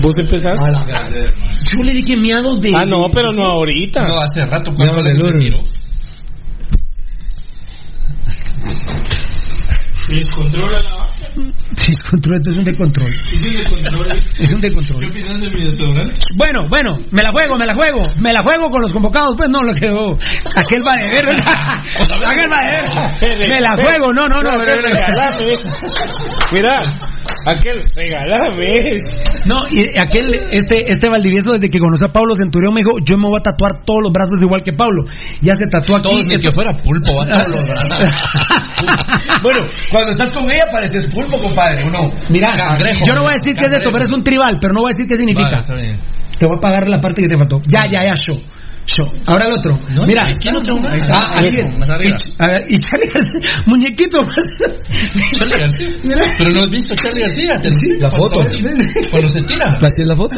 [0.00, 0.60] ¿Vos empezás?
[0.60, 2.72] Yo le dije miados de.
[2.74, 4.04] Ah, no, pero no ahorita.
[4.04, 5.58] No, hace rato cuando le tiró.
[10.08, 11.06] Descontrola la...
[11.86, 13.12] Descontrol, esto es un descontrol.
[14.38, 15.00] Es un descontrol.
[15.00, 16.14] ¿Qué opinas de mi desodorante?
[16.36, 19.48] Bueno, bueno, me la juego, me la juego, me la juego con los convocados, pues
[19.50, 20.16] no lo que oh,
[20.54, 22.64] aquel va de ver, aquel va
[23.20, 24.50] de ver, me la juego, no, no, no.
[26.52, 26.76] Mira,
[27.46, 28.96] aquel regalame.
[29.46, 33.16] no, y aquel, este, este Valdivieso desde que conoció a Pablo Centurión me dijo, yo
[33.16, 35.04] me voy a tatuar todos los brazos igual que Pablo,
[35.40, 36.08] ya se tatuó aquí.
[36.08, 38.12] Todos, ni que fuera pulpo, va todos los brazos.
[39.42, 39.60] Bueno,
[39.90, 42.10] cuando estás con ella pareces pulpo, compadre, ¿o no?
[42.30, 43.04] Mira, Cangrejo.
[43.06, 44.92] yo no voy a decir qué es esto, pero es un tribal, pero no voy
[44.92, 45.62] a decir qué significa.
[45.66, 45.98] Vale.
[46.38, 47.60] Te voy a pagar la parte que te faltó.
[47.66, 48.36] Ya, ya, ya, show.
[48.86, 49.12] Show.
[49.26, 49.72] Ahora el otro.
[49.90, 50.22] No, Mira.
[50.40, 50.76] ¿quién otro?
[50.88, 51.18] Ahí está.
[51.18, 51.56] Ah, aquí.
[51.78, 52.16] Más arriba.
[52.16, 54.20] Y, a ver, y Charlie García, muñequito.
[55.32, 55.88] Charlie García.
[56.04, 56.22] Mira.
[56.38, 57.60] Pero no has visto a Charlie García.
[57.60, 58.40] Te- la foto.
[59.10, 59.66] Cuando se tira.
[59.74, 60.36] Así es la foto.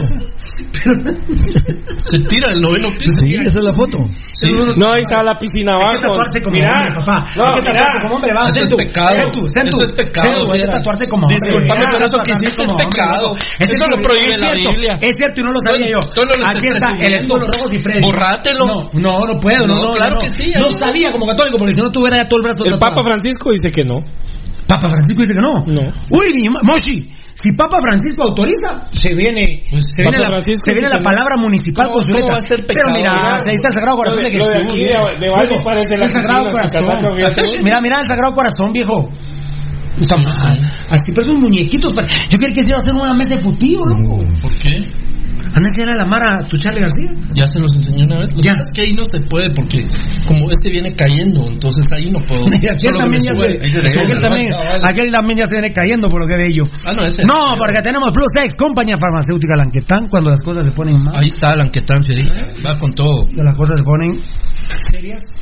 [2.03, 3.13] Se tira del noveno piso.
[3.25, 3.99] Sí, esa es la foto.
[4.33, 4.49] Sí.
[4.79, 6.01] No, ahí está la piscina Hay que abajo.
[6.09, 6.73] tatuarse como Mira.
[6.79, 7.31] hombre, papá.
[7.37, 8.03] No, hay que tatuarse mira.
[8.03, 8.31] como hombre.
[8.49, 9.31] Eso es pecado.
[9.69, 11.37] Eso es pecado, hay que tatuarse como hombre.
[11.37, 13.37] Disculpame, pero eso que hiciste es pecado.
[13.59, 14.49] Eso lo cierto, prohíbe la.
[14.55, 14.99] Biblia.
[15.01, 16.01] Es cierto y no lo sabía yo.
[16.15, 17.37] Tú Aquí está el presumiendo.
[17.37, 18.01] escudo rojos y Freddy.
[18.67, 19.67] No, no, no puedo.
[19.67, 20.21] No, No, no, claro no.
[20.21, 22.73] que sí, No sabía como católico porque si no tuviera ya todo el brazo El
[22.73, 22.95] tatuado.
[22.97, 24.03] Papa Francisco dice que no.
[24.69, 25.65] Papa Francisco dice que no.
[25.67, 25.81] No.
[26.11, 30.73] Uy, mi- Moshi, si Papa Francisco autoriza, se viene, se viene, Papa la, Francisco se
[30.73, 32.37] viene la palabra municipal ¿Cómo- con su letra.
[32.67, 33.13] Pero mira,
[33.47, 34.49] ahí está el Sagrado Corazón de Jesús.
[36.05, 36.85] el Sagrado Corazón.
[37.65, 39.11] Mira, mira el Sagrado Corazón, viejo.
[39.99, 40.59] Está mal.
[40.91, 41.93] Así, pero esos muñequitos.
[41.93, 44.25] para- Yo quería que se iba a hacer una mesa de futillo, loco.
[44.43, 44.85] ¿Por qué?
[45.55, 47.11] A enseñar a la Mara a tu Charlie García.
[47.35, 48.35] Ya se los enseñé una vez.
[48.35, 48.53] Lo Ya.
[48.61, 49.79] es que ahí no se puede porque
[50.27, 52.47] como este viene cayendo, entonces ahí no puedo.
[52.61, 54.53] Y aquel también, ya se, aquel, también,
[54.83, 56.65] aquel también ya se viene cayendo por lo que ve yo.
[56.85, 57.23] Ah, no, ese.
[57.25, 61.15] No, porque tenemos Plus X, compañía farmacéutica Lanquetán, cuando las cosas se ponen mal.
[61.17, 62.41] Ahí está Lanquetán, Fierita.
[62.65, 63.25] Va con todo.
[63.25, 64.21] Cuando las cosas se ponen
[64.91, 65.41] serias.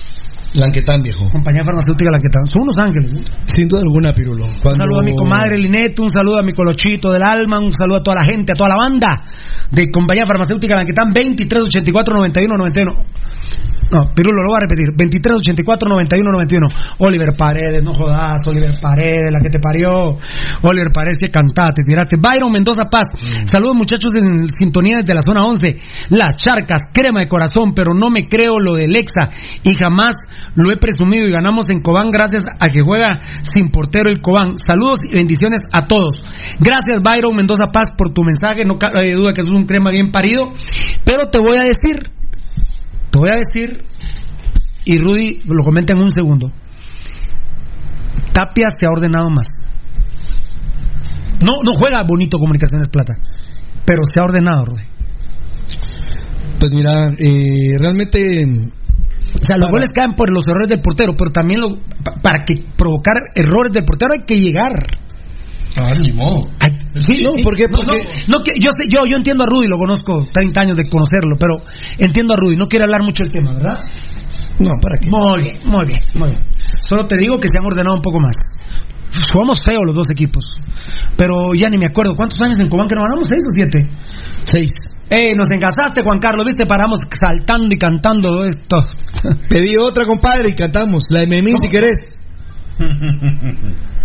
[0.56, 1.28] Lanquetán, viejo.
[1.30, 2.46] Compañía farmacéutica Lanquetán.
[2.52, 3.14] Son unos ángeles.
[3.14, 3.24] ¿eh?
[3.44, 4.46] Sin duda alguna, Pirulo.
[4.46, 7.98] Un saludo a mi comadre Linet, un saludo a mi colochito del alma, un saludo
[7.98, 9.22] a toda la gente, a toda la banda
[9.70, 12.94] de compañía farmacéutica Lanquetán 2384 91 91.
[13.90, 14.86] No, Pirulo, lo voy a repetir.
[14.90, 16.68] 2384 91 91.
[16.98, 20.18] Oliver Paredes, no jodas, Oliver Paredes, la que te parió.
[20.62, 22.16] Oliver Paredes, que cantaste, tiraste.
[22.16, 23.06] Byron Mendoza Paz.
[23.44, 25.78] Saludos muchachos en sintonía desde la zona 11.
[26.10, 29.30] Las charcas, crema de corazón, pero no me creo lo del Exa
[29.62, 30.16] y jamás
[30.54, 34.58] lo he presumido y ganamos en Cobán gracias a que juega sin portero el Cobán.
[34.58, 36.20] Saludos y bendiciones a todos.
[36.58, 40.10] Gracias Byron Mendoza Paz por tu mensaje, no cabe duda que es un crema bien
[40.10, 40.52] parido,
[41.04, 42.15] pero te voy a decir,
[43.16, 43.84] te voy a decir,
[44.84, 46.50] y Rudy lo comenta en un segundo,
[48.32, 49.46] Tapias te ha ordenado más.
[51.44, 53.14] No, no juega bonito Comunicaciones Plata,
[53.84, 54.82] pero se ha ordenado, Rudy.
[56.58, 58.20] Pues mira, eh, realmente.
[59.38, 62.44] O sea, los goles caen por los errores del portero, pero también lo- pa- para
[62.44, 64.72] que provocar errores del portero hay que llegar.
[65.78, 66.48] Ah, ni modo.
[66.98, 67.32] Sí, No.
[67.36, 67.82] No, Porque- no,
[68.28, 71.36] no, que- yo, sé, yo, yo entiendo a Rudy, lo conozco 30 años de conocerlo,
[71.38, 71.56] pero
[71.98, 73.84] entiendo a Rudy, no quiere hablar mucho del tema, ¿verdad?
[74.58, 75.10] No, ¿para qué?
[75.10, 76.40] Muy bien, muy bien, muy bien.
[76.80, 78.34] Solo te digo que se han ordenado un poco más.
[79.32, 80.44] Jugamos feo los dos equipos,
[81.16, 82.14] pero ya ni me acuerdo.
[82.16, 83.28] ¿Cuántos años en Cobán que nos ganamos?
[83.28, 83.88] ¿Seis o siete?
[84.44, 84.70] Seis.
[85.10, 86.46] ¡Ey, nos encasaste, Juan Carlos!
[86.46, 86.66] ¿Viste?
[86.66, 88.84] Paramos saltando y cantando esto.
[89.48, 91.04] Pedí otra, compadre, y cantamos.
[91.10, 92.18] La de Memín, si querés.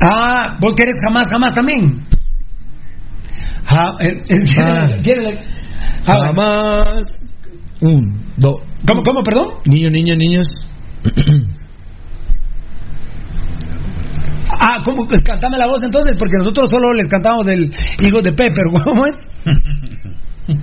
[0.00, 2.04] Ah, ¿vos querés jamás, jamás también?
[3.64, 4.88] Ja- eh, eh, Ah.
[5.02, 5.38] ¿quiere-
[6.06, 6.22] Ah, bueno.
[6.24, 7.06] Jamás.
[7.80, 8.56] Un, dos.
[8.86, 9.46] ¿Cómo, cómo, perdón?
[9.66, 10.46] Niños, niños, niños.
[14.50, 15.06] Ah, ¿cómo?
[15.24, 17.70] Cantame la voz entonces, porque nosotros solo les cantamos el
[18.04, 19.28] hijo de Pepper, ¿cómo es?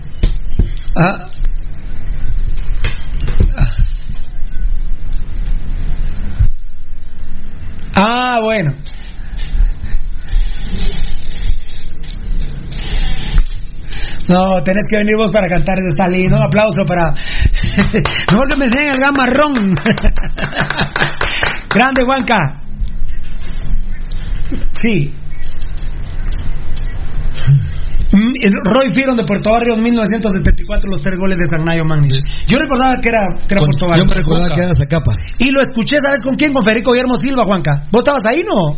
[0.97, 1.25] Ah.
[8.01, 8.71] Ah, bueno.
[14.29, 16.37] No, tenés que venir vos para cantar, está lindo.
[16.37, 17.11] Un aplauso para.
[18.31, 19.53] Mejor que me enseñen el gran marrón.
[21.75, 22.61] Grande, Juanca.
[24.71, 25.13] Sí.
[28.11, 32.23] Mm, Roy Firon de Puerto Barrio 1974, los tres goles de Sagnayo Magnis.
[32.47, 34.05] Yo recordaba que era, que era Con- Puerto Yo Barrio.
[34.07, 35.11] me recordaba que era Zacapa.
[35.37, 36.51] Y lo escuché, ¿sabes con quién?
[36.51, 37.83] Con Federico Guillermo Silva, Juanca.
[37.91, 38.77] ¿Vos estabas ahí, no?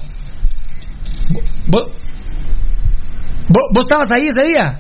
[1.68, 1.92] ¿Vos,
[3.48, 4.80] vos, vos estabas ahí ese día?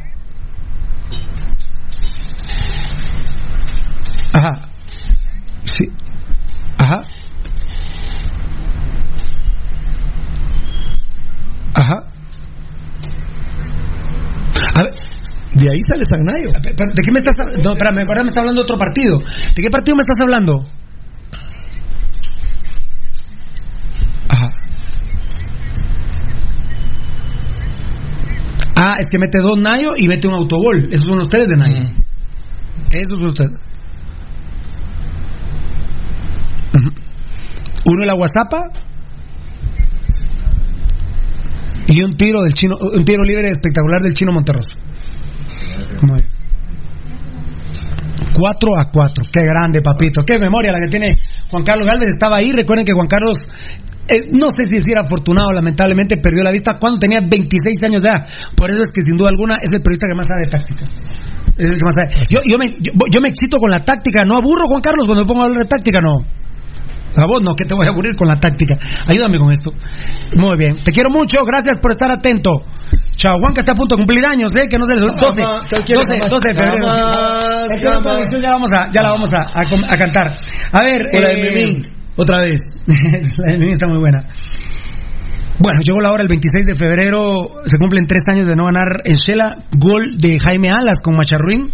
[4.33, 4.69] Ajá.
[5.63, 5.85] Sí.
[6.77, 7.03] Ajá.
[11.73, 12.03] Ajá.
[14.75, 14.93] A ver,
[15.53, 16.51] De ahí sale Sagnayo.
[16.63, 17.61] pe- pero, ¿de qué me estás hablando?
[17.63, 19.19] No, espérame, ahora me está hablando de otro partido.
[19.19, 20.63] ¿De qué partido me estás hablando?
[24.29, 24.49] Ajá.
[28.77, 30.87] Ah, es que mete dos Nayo y mete un autogol.
[30.91, 31.81] Esos son los tres de Nayo.
[31.81, 32.01] Mm.
[32.93, 33.49] Esos son los tres.
[37.83, 38.61] Uno en la Guasapa
[41.87, 44.77] y un tiro del chino, un tiro libre espectacular del chino Monterroso.
[46.01, 46.41] Muy bien.
[48.33, 49.25] 4 a 4.
[49.31, 50.23] Qué grande, papito.
[50.25, 51.19] Qué memoria la que tiene
[51.49, 52.09] Juan Carlos Galvez.
[52.09, 52.51] Estaba ahí.
[52.51, 53.37] Recuerden que Juan Carlos,
[54.07, 58.09] eh, no sé si era afortunado, lamentablemente perdió la vista cuando tenía 26 años de
[58.09, 58.27] edad.
[58.55, 60.83] Por eso es que sin duda alguna es el periodista que más sabe de táctica.
[61.57, 62.13] Es el que más sabe.
[62.29, 64.23] Yo, yo, me, yo, yo me excito con la táctica.
[64.25, 66.25] No aburro, Juan Carlos, cuando me pongo a hablar de táctica, no.
[67.15, 68.77] A vos no, que te voy a aburrir con la táctica.
[69.07, 69.71] Ayúdame con esto.
[70.37, 70.79] Muy bien.
[70.79, 71.43] Te quiero mucho.
[71.45, 72.63] Gracias por estar atento.
[73.21, 73.37] Chao.
[73.37, 74.65] Juanca está a punto de cumplir años, ¿eh?
[74.67, 75.03] Que no se les...
[75.03, 76.87] 12, 12, Jamás, cualquiera, 12, jamás, 12 de febrero.
[77.69, 80.35] Es que ya, vamos a, ya la vamos a, a com- a cantar.
[80.71, 81.05] A ver...
[81.13, 81.81] O la de eh, Memín.
[82.17, 82.59] Otra vez.
[83.37, 84.23] la de Memín está muy buena.
[85.59, 89.01] Bueno, llegó la hora el 26 de febrero, se cumplen tres años de no ganar
[89.05, 91.69] en Shela, gol de Jaime Alas con Macharruín.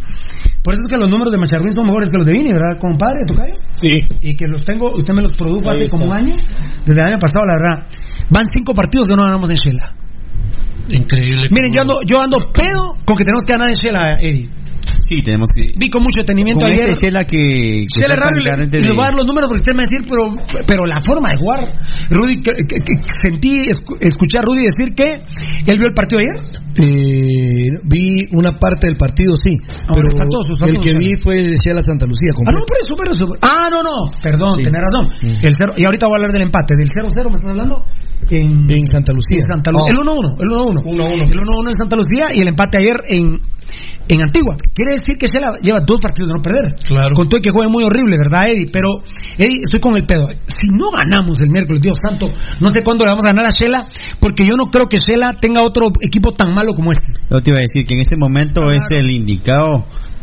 [0.62, 2.78] Por eso es que los números de Macharruín son mejores que los de Vini, ¿verdad,
[2.82, 3.56] compadre, Tocayo?
[3.76, 4.02] Sí.
[4.20, 6.36] Y que los tengo, usted me los produjo hace como un año,
[6.86, 7.88] desde el año pasado, la verdad.
[8.30, 9.96] Van cinco partidos que no ganamos en Shela.
[10.90, 11.50] Increíble.
[11.52, 14.50] Miren, yo ando, yo ando pedo con que tenemos que ganar en Shela, Eddie.
[15.08, 15.68] Sí, tenemos que.
[15.78, 16.90] Vi con mucho detenimiento Con ayer.
[16.90, 17.38] este Shela que.
[17.38, 19.84] que Shela está es raro le, de- voy a dar los números porque usted me
[19.84, 21.76] va a decir, pero, pero la forma de jugar.
[22.10, 25.16] Rudy, que, que- que sentí, escu- escuché a Rudy decir que
[25.72, 26.44] él vio el partido ayer.
[26.80, 29.58] Eh, vi una parte del partido, sí.
[29.94, 32.32] pero está todo, está el todo, que está vi fue el de la Santa Lucía.
[32.46, 33.24] Ah, no, por eso, por eso.
[33.42, 34.12] Ah, no, no.
[34.22, 34.64] Perdón, Sí.
[34.66, 35.10] tenés razón.
[35.42, 36.76] El cero, y ahorita voy a hablar del empate.
[36.78, 37.84] Del 0-0 me estás hablando.
[38.30, 39.38] En, En Santa Lucía.
[39.38, 39.88] en Santa Lu- Oh.
[39.88, 40.38] El 1-1.
[40.40, 40.82] El 1-1.
[40.84, 41.24] 1-1.
[41.32, 43.40] El 1-1 en Santa Lucía y el empate ayer en,
[44.10, 44.56] en Antigua.
[44.78, 46.76] Quiere decir que Shela lleva dos partidos de no perder.
[46.86, 47.16] Claro.
[47.16, 48.70] Con todo y que juega muy horrible, ¿verdad, Eddie?
[48.72, 49.02] Pero,
[49.36, 50.30] Eddie, estoy con el pedo.
[50.46, 52.28] Si no ganamos el miércoles, Dios santo,
[52.62, 53.88] no sé cuándo le vamos a ganar a Shela,
[54.22, 57.10] porque yo no creo que Shela tenga otro equipo tan malo como este.
[57.32, 59.66] Yo te iba a decir que en este momento es el indicado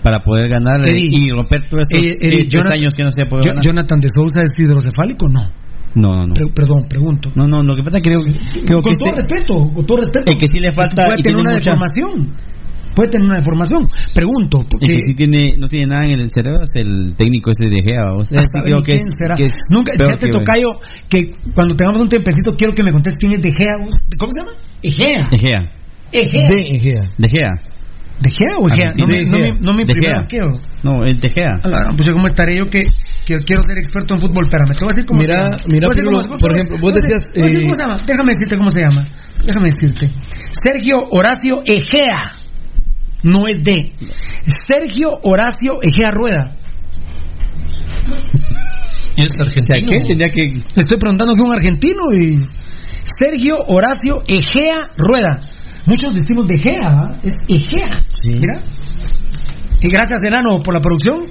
[0.04, 1.08] para poder ganar eh, Eddie.
[1.10, 3.64] y romper todos estos Eddie, eh, Jonathan- años que no se puede Jo- ganar.
[3.64, 5.50] Jonathan de Sousa es hidrocefálico, no.
[5.96, 6.34] No, no, no.
[6.34, 7.30] Pre- perdón, pregunto.
[7.34, 8.20] No, no, lo que pasa es que creo,
[8.66, 10.30] creo con que todo este- respeto, con todo respeto.
[10.32, 12.34] el que sí le falta puede y tener tiene una mucha- deformación.
[12.94, 13.86] Puede tener una deformación.
[14.14, 17.68] Pregunto, porque que sí tiene, no tiene nada en el cerebro es el técnico ese
[17.68, 18.12] de Gea.
[18.16, 19.34] O sea, Ah, que es, quién será.
[19.36, 23.34] que es Nunca, fíjate, Tocayo, que cuando tengamos un tiempecito quiero que me contes quién
[23.34, 23.76] es De Gea.
[24.18, 24.52] ¿Cómo se llama?
[24.82, 25.28] Egea.
[25.30, 25.72] De Gea.
[26.12, 26.48] Egea.
[26.48, 27.10] De Egea.
[27.18, 27.48] De Gea.
[28.20, 28.92] ¿De Gea o Egea?
[28.96, 30.52] No, me- no, me- no me primero quiero.
[30.84, 31.58] No, el De Gea.
[31.64, 32.82] A la gran, pues yo cómo estaré yo que,
[33.26, 34.44] que quiero ser experto en fútbol.
[34.44, 35.56] Espérame, te voy a decir cómo Mira, se llama.
[35.72, 38.02] mira, Pirulo, por ejemplo, vos decías, eh, ¿Cómo se llama?
[38.06, 39.08] Déjame decirte cómo se llama.
[39.44, 40.10] Déjame decirte.
[40.62, 42.30] Sergio Horacio Egea.
[43.24, 43.90] No es de.
[44.66, 46.56] Sergio Horacio Egea Rueda.
[49.16, 50.02] Y es argentino.
[50.06, 50.42] Tendría que.
[50.42, 52.38] Le estoy preguntando que un argentino y.
[53.04, 55.40] Sergio Horacio Egea Rueda.
[55.86, 57.20] Muchos decimos de Egea, ¿va?
[57.22, 58.00] es Egea.
[58.24, 58.60] Mira.
[59.82, 61.30] Y gracias, Enano, por la producción.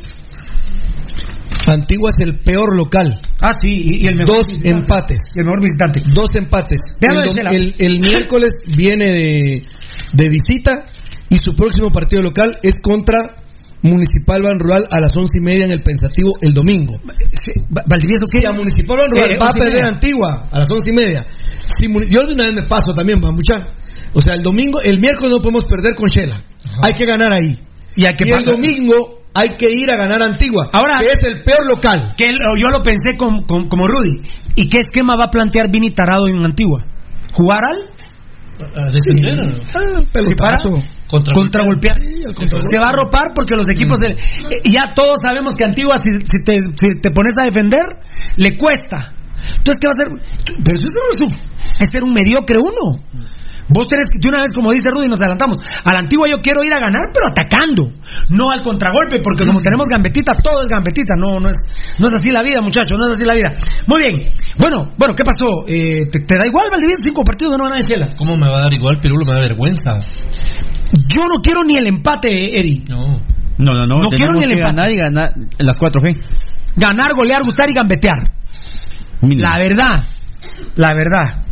[1.65, 3.20] Antigua es el peor local.
[3.41, 4.70] Ah, sí, y, y el mejor Dos visitante.
[4.80, 5.20] empates.
[5.36, 6.02] Y el mejor visitante.
[6.14, 6.82] Dos empates.
[7.02, 9.65] El, el- el miércoles viene de,
[10.14, 10.86] de visita
[11.34, 13.38] y su próximo partido local es contra
[13.82, 16.96] Municipal Ban Rural a las once y media en el Pensativo el domingo.
[17.76, 18.40] Va- Valdivieso, ¿qué?
[18.40, 19.86] Si a Municipal Ban Rural Eh, va a perder.
[19.86, 21.26] Antigua a las once y media.
[21.66, 23.56] Si yo de una vez me paso también, va mucha.
[24.14, 26.44] O sea, el domingo, el miércoles no podemos perder con Shela.
[26.86, 27.60] Hay que ganar ahí.
[27.96, 30.70] Y, hay que Y el domingo hay que ir a ganar Antigua.
[30.72, 32.14] Ahora- que es el peor local.
[32.16, 32.30] Que
[32.62, 34.22] yo lo pensé con- con- como Rudy.
[34.56, 36.86] ¿Y qué esquema va a plantear Vini Tarado en Antigua?
[37.34, 37.78] ¿Jugar al?
[38.62, 39.62] A defender.
[39.74, 40.74] Ah, pelotazo.
[41.08, 41.98] Contra- Contragolpear.
[42.36, 45.96] contra- Se va a ropar porque los equipos de- eh, ya todos sabemos que Antigua
[46.02, 47.84] si, si te, si te pones a defender
[48.38, 49.14] le cuesta.
[49.58, 50.56] Entonces qué va a hacer?
[50.64, 51.36] Pero eso es un,
[51.80, 53.04] es ser un mediocre uno.
[53.70, 55.58] Vos tenés que, de una vez, como dice Rudy, nos adelantamos.
[55.86, 57.94] A la antigua yo quiero ir a ganar, pero atacando.
[58.30, 61.16] No al contragolpe, porque como tenemos gambetita, todo es gambetita.
[61.18, 61.56] No, no es,
[61.98, 63.54] no es así la vida, muchachos, no es así la vida.
[63.88, 64.16] Muy bien.
[64.58, 65.64] Bueno, bueno, ¿qué pasó?
[65.68, 67.02] Eh, ¿te, te da igual, Valdivieso?
[67.06, 68.16] Cinco partidos de no ganar en Shela.
[68.18, 69.26] ¿Cómo me va a dar igual, Pirulo?
[69.26, 69.96] Me da vergüenza.
[70.94, 72.30] Yo no quiero ni el empate,
[72.60, 72.84] Eddie.
[72.88, 73.20] No.
[73.57, 74.03] No, no, no.
[74.03, 74.76] No quiero ni el empate.
[74.76, 76.15] ganar y ganar las cuatro G.
[76.76, 78.34] Ganar, golear, gustar y gambetear.
[79.22, 79.48] Mínimo.
[79.48, 80.06] La verdad,
[80.76, 81.44] la verdad.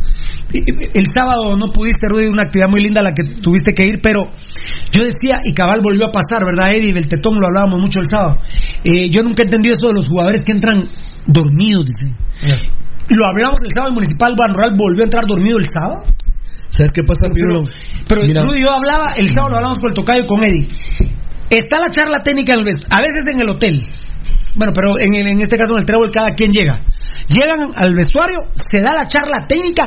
[0.52, 4.00] El sábado no pudiste, Rudy, una actividad muy linda a la que tuviste que ir,
[4.02, 4.30] pero
[4.90, 6.92] yo decía, y cabal volvió a pasar, ¿verdad, Eddie?
[6.92, 8.38] Del tetón lo hablábamos mucho el sábado.
[8.84, 10.84] Eh, yo nunca he entendido eso de los jugadores que entran
[11.26, 12.14] dormidos, dicen.
[13.08, 16.14] Lo hablamos el sábado, el Municipal Ban Rural volvió a entrar dormido el sábado.
[16.72, 17.64] ¿Sabes qué pasa, Pirulo?
[18.08, 18.42] Pero Mira.
[18.42, 20.66] Rudy yo hablaba, el sábado lo hablamos con el tocayo con Eddie.
[21.50, 23.80] Está la charla técnica a veces en el hotel.
[24.54, 26.80] Bueno, pero en, en este caso en el trébol cada quien llega.
[27.28, 28.36] Llegan al vestuario,
[28.70, 29.86] se da la charla técnica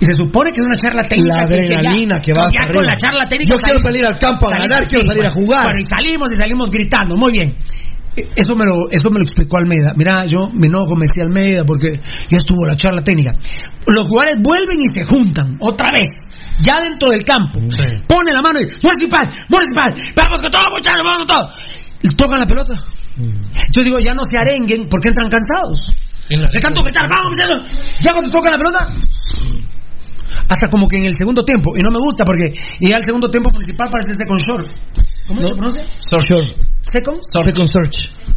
[0.00, 1.36] y se supone que es una charla técnica.
[1.42, 3.54] La que- que ya- adrenalina que va ya hasta con la charla técnica.
[3.54, 5.62] Yo quiero salís- salir al campo a ganar, quiero salir a jugar.
[5.64, 7.56] Bueno, y salimos y salimos gritando, muy bien.
[8.34, 9.94] Eso me lo, eso me lo explicó Almeida.
[9.96, 13.32] Mira, yo me enojo, me decía Almeida, porque ya estuvo la charla técnica.
[13.86, 16.10] Los jugadores vuelven y se juntan, otra vez,
[16.60, 17.60] ya dentro del campo.
[18.06, 21.46] Pone la mano y, municipal, municipal, vamos con todo, muchachos, vamos con todo.
[22.02, 22.74] Y tocan la pelota.
[23.72, 25.92] Yo digo, ya no se arenguen porque entran cansados.
[26.28, 27.98] De tanto vamos, muchachos.
[28.00, 28.92] Ya cuando tocan la pelota,
[30.48, 33.04] hasta como que en el segundo tiempo, y no me gusta porque y ya el
[33.04, 34.68] segundo tiempo principal parece second short.
[35.30, 35.82] ¿Cómo se pronuncia?
[36.10, 36.50] Short.
[36.82, 37.18] Second?
[37.22, 37.96] Second search.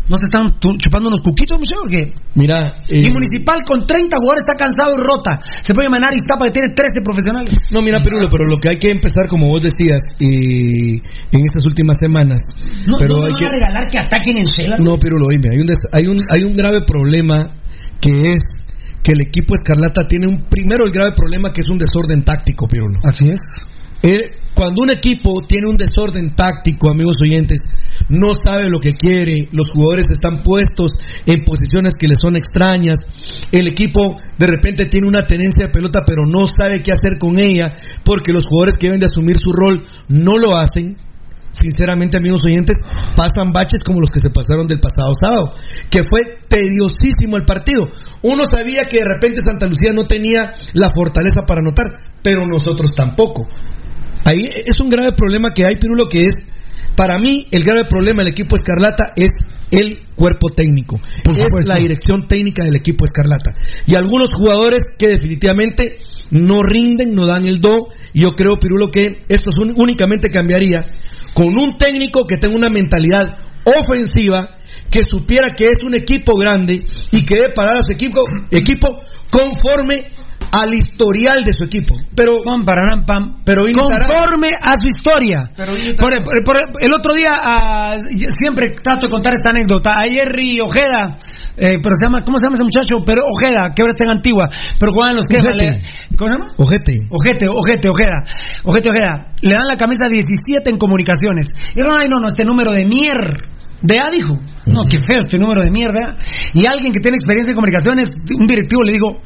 [0.09, 1.85] ¿No se están chupando unos cuquitos, muchachos?
[1.85, 2.13] o qué?
[2.35, 5.39] Mira, eh, Y Municipal con 30 jugadores está cansado y rota.
[5.63, 7.55] Se puede llamar Iztapa que tiene 13 profesionales.
[7.71, 11.65] No, mira, Pirulo, pero lo que hay que empezar, como vos decías, y en estas
[11.65, 12.43] últimas semanas.
[12.85, 13.45] No, pero no hay van que.
[13.45, 14.77] a regalar que ataquen en Shela.
[14.77, 17.41] No, Pirulo, oíme, hay un, des- hay, un, hay un grave problema
[18.01, 18.43] que es
[19.01, 20.45] que el equipo Escarlata tiene un.
[20.49, 22.99] Primero, el grave problema que es un desorden táctico, Pirulo.
[23.03, 23.39] Así es.
[24.03, 27.59] Eh, cuando un equipo tiene un desorden táctico, amigos oyentes,
[28.09, 30.93] no sabe lo que quiere, los jugadores están puestos
[31.25, 33.07] en posiciones que les son extrañas,
[33.51, 37.39] el equipo de repente tiene una tenencia de pelota pero no sabe qué hacer con
[37.39, 40.97] ella porque los jugadores que deben de asumir su rol no lo hacen,
[41.53, 42.77] sinceramente amigos oyentes,
[43.15, 45.53] pasan baches como los que se pasaron del pasado sábado,
[45.89, 47.87] que fue tediosísimo el partido.
[48.23, 51.85] Uno sabía que de repente Santa Lucía no tenía la fortaleza para anotar,
[52.21, 53.47] pero nosotros tampoco.
[54.25, 56.33] Ahí es un grave problema que hay, Pirulo, que es,
[56.95, 59.31] para mí, el grave problema del equipo Escarlata es
[59.71, 60.99] el cuerpo técnico.
[61.59, 63.53] es la dirección técnica del equipo Escarlata.
[63.87, 65.97] Y algunos jugadores que definitivamente
[66.31, 67.89] no rinden, no dan el do.
[68.13, 70.85] Y yo creo, Pirulo, que esto únicamente cambiaría
[71.33, 74.57] con un técnico que tenga una mentalidad ofensiva,
[74.89, 76.79] que supiera que es un equipo grande
[77.11, 80.11] y que debe parar a su equipo, equipo conforme
[80.53, 81.95] al historial de su equipo.
[82.15, 82.37] Pero,
[83.43, 85.49] pero conforme a su historia.
[85.97, 89.91] Por, el otro día, ah, siempre trato de contar esta anécdota.
[89.97, 91.17] A Jerry Ojeda,
[91.57, 93.03] eh, pero se llama, ¿cómo se llama ese muchacho?
[93.03, 94.47] Pero Ojeda, que ahora está en Antigua,
[94.79, 95.37] pero juegan los que
[96.17, 96.53] ¿Cómo se llama?
[96.57, 96.93] Ojete.
[97.09, 98.23] Ojete, Ojete, Ojeda.
[98.63, 99.31] Ojete, Ojeda.
[99.41, 101.53] Le dan la camisa 17 en comunicaciones.
[101.73, 103.37] Y dijeron, ay, no, no, este número de mierda.
[103.81, 106.15] De A dijo, no, qué feo este número de mierda.
[106.53, 108.07] Y alguien que tiene experiencia en comunicaciones,
[108.39, 109.19] un directivo le digo,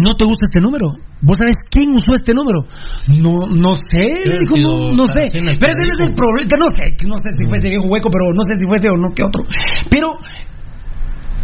[0.00, 0.88] ¿No te gusta este número?
[1.20, 2.64] ¿Vos sabés quién usó este número?
[3.08, 5.28] No, no sé, le dijo, no, no sé.
[5.32, 8.32] Pero ese es el problema, no sé, no sé si fue ese viejo hueco, pero
[8.32, 9.44] no sé si fue ese o no que otro.
[9.90, 10.18] Pero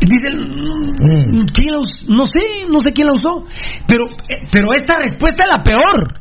[0.00, 1.46] Dice, mm.
[1.52, 2.06] ¿quién la usó?
[2.06, 3.44] no sé, no sé quién la usó,
[3.86, 6.14] pero, eh, pero esta respuesta es la peor.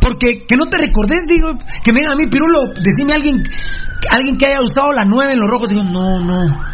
[0.00, 1.52] Porque que no te recordes, digo,
[1.84, 3.42] que me digan a mí, Pirulo, decime a alguien,
[4.10, 6.70] alguien que haya usado la 9 en los rojos, digo, no, no.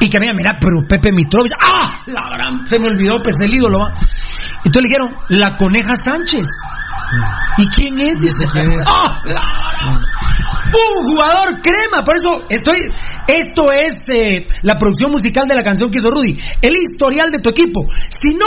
[0.00, 2.02] Y que me mira, pero Pepe Mitrovich, ¡ah!
[2.06, 3.86] La gran, se me olvidó, pues el ídolo.
[4.64, 6.46] Entonces le dijeron, la coneja Sánchez.
[7.58, 8.16] ¿Y quién es?
[8.22, 8.46] ese
[8.86, 9.20] ¡Ah!
[10.70, 12.78] Un jugador crema, por eso estoy.
[13.26, 16.38] Esto es eh, la producción musical de la canción que hizo Rudy.
[16.62, 17.80] El historial de tu equipo.
[17.90, 18.46] Si no,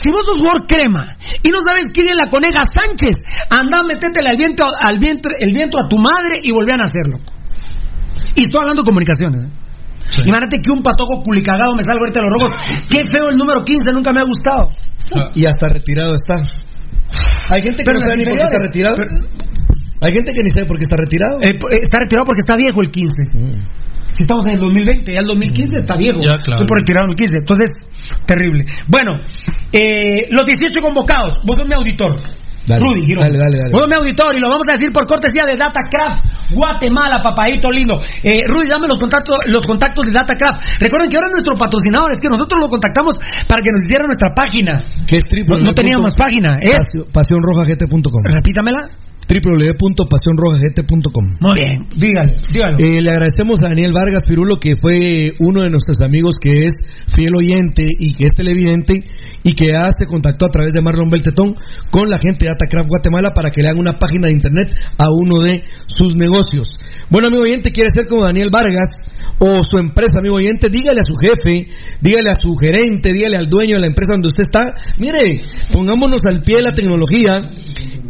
[0.00, 3.16] si vos sos jugador crema y no sabes quién es la coneja Sánchez,
[3.50, 7.18] anda, metétele al viento, al viento, el viento a tu madre y volvían a hacerlo.
[8.36, 9.40] Y estoy hablando de comunicaciones.
[9.46, 9.63] ¿eh?
[10.24, 12.56] Imagínate que un patojo culicagado me salga ahorita de los rojos.
[12.90, 14.70] Qué feo el número 15, nunca me ha gustado.
[15.34, 16.36] Y hasta retirado está.
[17.50, 18.96] Hay gente que no sabe ni por qué está retirado.
[20.00, 21.40] Hay gente que ni sabe por qué está retirado.
[21.40, 23.22] Eh, eh, está retirado porque está viejo el 15.
[23.32, 23.84] Mm.
[24.10, 26.20] Si estamos en el 2020, ya el 2015 está viejo.
[26.20, 26.60] Ya, claro.
[26.62, 27.38] Estoy por retirar el 15.
[27.38, 27.70] Entonces,
[28.26, 28.64] terrible.
[28.88, 29.18] Bueno,
[29.72, 31.40] eh, los 18 convocados.
[31.44, 32.20] Vos sos mi auditor.
[32.66, 33.24] Dale, Rudy Girón.
[33.24, 33.72] Dale, dale, dale.
[33.72, 38.00] Bueno, mi auditorio, lo vamos a decir por cortesía de DataCraft Guatemala, papadito lindo.
[38.22, 40.80] Eh, Rudy, dame los contactos, los contactos de DataCraft.
[40.80, 43.18] Recuerden que ahora nuestro patrocinador es que nosotros lo contactamos
[43.48, 44.84] para que nos hiciera nuestra página.
[45.06, 48.22] Que es no, no teníamos página, es pasionrojagete.com.
[48.24, 48.88] Repítamela
[49.28, 51.36] www.pasionrojagete.com.
[51.40, 52.76] Muy bien, dígale, dígale.
[52.78, 56.74] Eh, le agradecemos a Daniel Vargas Pirulo, que fue uno de nuestros amigos que es
[57.14, 59.00] fiel oyente y que es televidente
[59.42, 61.54] y que ya se contactó a través de Marlon Beltetón
[61.90, 65.10] con la gente de Atacraft Guatemala para que le hagan una página de internet a
[65.10, 66.68] uno de sus negocios.
[67.10, 68.88] Bueno, amigo oyente, quiere ser como Daniel Vargas
[69.38, 71.68] o su empresa, amigo oyente, dígale a su jefe,
[72.00, 76.20] dígale a su gerente, dígale al dueño de la empresa donde usted está, mire, pongámonos
[76.28, 77.50] al pie de la tecnología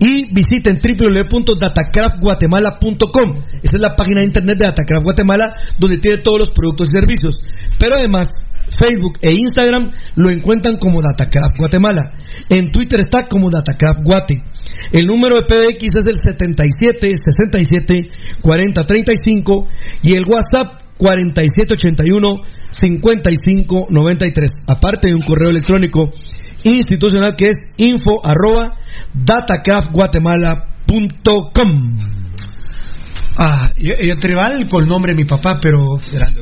[0.01, 3.43] y visiten www.datacraftguatemala.com.
[3.63, 6.93] Esa es la página de internet de Datacraft Guatemala donde tiene todos los productos y
[6.93, 7.43] servicios.
[7.79, 8.29] Pero además,
[8.71, 12.13] Facebook e Instagram lo encuentran como Datacraft Guatemala.
[12.49, 14.43] En Twitter está como Datacraft Guate.
[14.93, 18.09] El número de PBX es el 77 67
[18.41, 19.69] 40 35
[20.03, 24.51] y el WhatsApp 4781 55 93.
[24.69, 26.13] Aparte de un correo electrónico
[26.65, 28.79] institucional que es info arroba
[30.87, 32.15] datacraftguatemala.com.
[33.37, 35.79] Ah, yo, yo tribal con el nombre de mi papá, pero.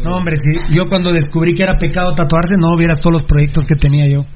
[0.05, 3.67] No, hombre, si yo cuando descubrí que era pecado tatuarse, no vieras todos los proyectos
[3.67, 4.27] que tenía yo.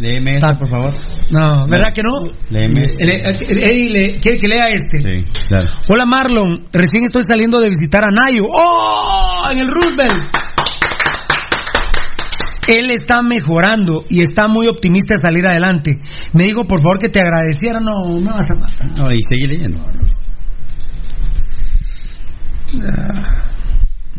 [0.00, 0.94] léeme esto, por favor.
[1.30, 2.10] No, ¿verdad que no?
[2.50, 2.82] Léeme.
[2.98, 4.98] Eddie, ¿quiere que lea este?
[4.98, 5.68] Sí, claro.
[5.88, 8.48] Hola Marlon, recién estoy saliendo de visitar a Nayo.
[8.48, 9.42] ¡Oh!
[9.52, 10.51] En el Roosevelt.
[12.68, 15.98] Él está mejorando y está muy optimista de salir adelante.
[16.32, 17.80] Me dijo, por favor, que te agradeciera.
[17.80, 18.88] No, no vas a matar.
[18.98, 19.82] No, y sigue leyendo.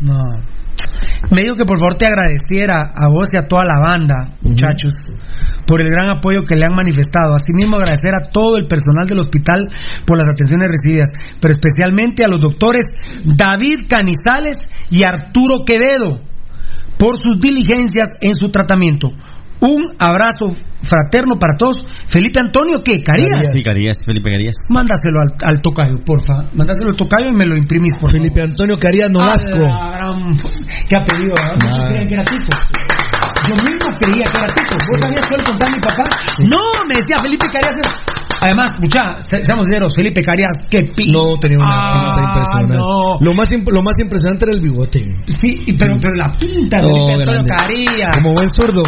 [0.00, 0.54] No.
[1.30, 5.14] Me dijo que por favor te agradeciera a vos y a toda la banda, muchachos,
[5.66, 7.34] por el gran apoyo que le han manifestado.
[7.34, 9.66] Asimismo, agradecer a todo el personal del hospital
[10.04, 12.84] por las atenciones recibidas, pero especialmente a los doctores
[13.24, 14.58] David Canizales
[14.90, 16.33] y Arturo Quevedo
[17.04, 19.08] por sus diligencias en su tratamiento.
[19.60, 20.46] Un abrazo
[20.82, 21.84] fraterno para todos.
[22.06, 23.02] Felipe Antonio, ¿qué?
[23.02, 23.52] ¿Carías?
[23.52, 24.56] Sí, Carías, Felipe Carías.
[24.70, 26.50] Mándaselo al, al tocayo, porfa.
[26.54, 29.66] Mándaselo al tocayo y me lo imprimís, por Felipe Antonio Carías Nolasco.
[29.70, 30.36] Ah, gran-
[30.88, 31.34] ¿Qué apellido?
[31.36, 31.58] ¿verdad?
[31.62, 31.84] Muchos Ah.
[31.88, 32.56] creían que era Tito.
[33.48, 34.76] Yo mismo creía que era Tito.
[34.90, 36.04] ¿Vos sabías que él contaba a mi papá?
[36.50, 37.74] No, me decía Felipe Carías.
[37.80, 38.14] es-
[38.44, 41.10] Además, mucha, se- seamos sinceros, Felipe Carías, qué pi...
[41.12, 42.76] No, tenía una Ah, pinta impresionante.
[42.76, 43.18] no.
[43.20, 45.00] Lo, más imp- lo más impresionante era el bigote.
[45.28, 47.44] Sí, y- pero, pero la pinta de Oh, Felipe Antonio.
[47.48, 48.16] Carías.
[48.16, 48.82] Como buen zurdo.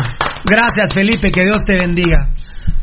[0.45, 2.29] Gracias, Felipe, que Dios te bendiga.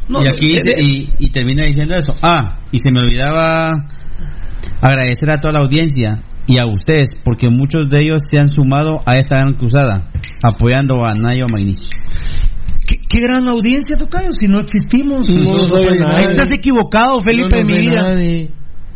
[0.09, 2.15] No, y aquí eh, y termina diciendo eso.
[2.23, 3.73] Ah, y se me olvidaba
[4.81, 9.01] agradecer a toda la audiencia y a ustedes, porque muchos de ellos se han sumado
[9.05, 10.09] a esta gran cruzada,
[10.43, 11.89] apoyando a Nayo Magnich.
[12.85, 15.29] ¿Qué, qué gran audiencia, Tocayo, si no existimos.
[15.29, 15.45] No
[15.99, 16.31] nadie.
[16.31, 17.99] Estás equivocado, Felipe, No de mi vida.
[18.01, 18.51] nadie.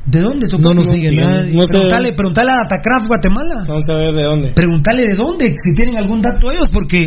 [0.05, 0.69] ¿De dónde, Tocayo?
[0.69, 1.53] No nos sigue nadie.
[1.53, 3.63] No Preguntale, preguntale a Datacraft Guatemala.
[3.67, 4.51] Vamos a ver de dónde.
[4.53, 6.99] Preguntale de dónde, si tienen algún dato ellos, porque.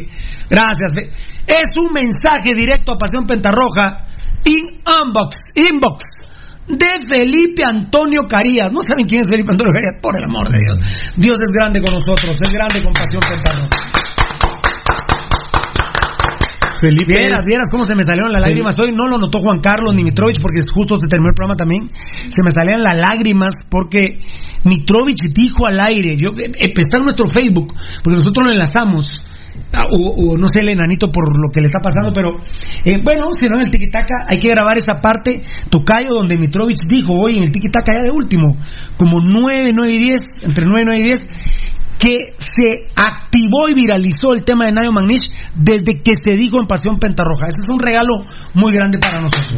[0.48, 0.92] Gracias.
[1.46, 4.06] Es un mensaje directo a Pasión Pentarroja.
[4.46, 6.02] In unbox, inbox.
[6.68, 8.72] De Felipe Antonio Carías.
[8.72, 10.00] ¿No saben quién es Felipe Antonio Carías?
[10.00, 10.76] Por el amor de Dios.
[11.16, 13.90] Dios es grande con nosotros, es grande con Pasión Pentarroja.
[16.80, 17.12] Felipe.
[17.12, 18.92] Vieras, vieras cómo se me salieron las lágrimas hoy.
[18.92, 21.88] No lo notó Juan Carlos ni Mitrovich porque justo se terminó el programa también.
[22.28, 24.20] Se me salían las lágrimas porque
[24.64, 26.16] Mitrovich dijo al aire.
[26.16, 29.06] Yo, eh, eh, está en nuestro Facebook porque nosotros lo enlazamos.
[29.72, 32.36] Ah, O, o no sé el enanito por lo que le está pasando, pero
[32.84, 36.86] eh, bueno, si no en el Tiquitaca hay que grabar esa parte, Tocayo, donde Mitrovich
[36.88, 38.56] dijo hoy en el Tiquitaca ya de último,
[38.96, 41.20] como 9, 9 y 10, entre 9, 9 y 10,
[42.00, 45.20] que se activó y viralizó el tema de Nayo Magnish
[45.54, 47.46] desde que se dijo en Pasión Pentarroja.
[47.46, 48.24] Ese es un regalo
[48.54, 49.54] muy grande para nosotros.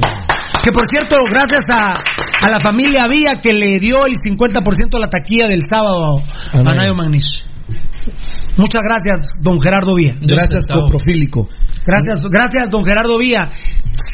[0.62, 4.98] Que por cierto, gracias a, a la familia Vía que le dio el 50% de
[4.98, 6.18] la taquilla del sábado
[6.52, 6.62] a.
[6.62, 7.51] Nayo Magnish.
[8.56, 10.12] Muchas gracias, don Gerardo Vía.
[10.20, 11.48] Gracias, coprofílico.
[11.86, 13.50] Gracias, gracias, don Gerardo Vía.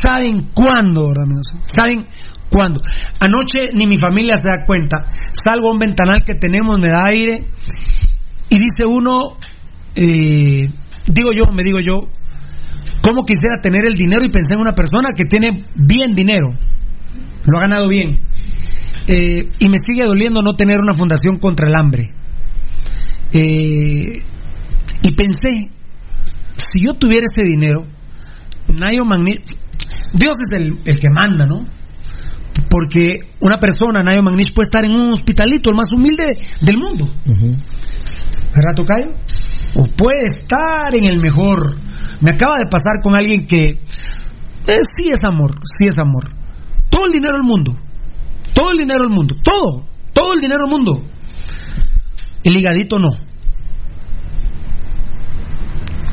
[0.00, 1.46] ¿Saben cuándo, verdad, amigos?
[1.74, 2.06] ¿Saben
[2.50, 2.80] cuándo?
[3.20, 4.98] Anoche ni mi familia se da cuenta.
[5.32, 7.48] Salgo a un ventanal que tenemos, me da aire
[8.48, 9.36] y dice uno,
[9.94, 10.70] eh,
[11.06, 12.08] digo yo, me digo yo,
[13.02, 14.22] ¿cómo quisiera tener el dinero?
[14.24, 16.48] Y pensé en una persona que tiene bien dinero,
[17.44, 18.20] lo ha ganado bien.
[19.06, 22.14] Eh, y me sigue doliendo no tener una fundación contra el hambre.
[23.32, 24.22] Eh,
[25.02, 25.70] y pensé,
[26.52, 27.86] si yo tuviera ese dinero,
[28.68, 29.04] Nayo
[30.14, 31.64] Dios es el, el que manda, ¿no?
[32.68, 37.06] Porque una persona, Nayo Magnish, puede estar en un hospitalito, el más humilde del mundo.
[38.54, 39.12] ¿Verdad, Tocayo?
[39.74, 41.76] O puede estar en el mejor.
[42.20, 46.24] Me acaba de pasar con alguien que eh, sí es amor, sí es amor.
[46.90, 47.74] Todo el dinero del mundo.
[48.54, 49.36] Todo el dinero del mundo.
[49.42, 49.86] Todo.
[50.12, 51.04] Todo el dinero del mundo.
[52.48, 53.10] El higadito no.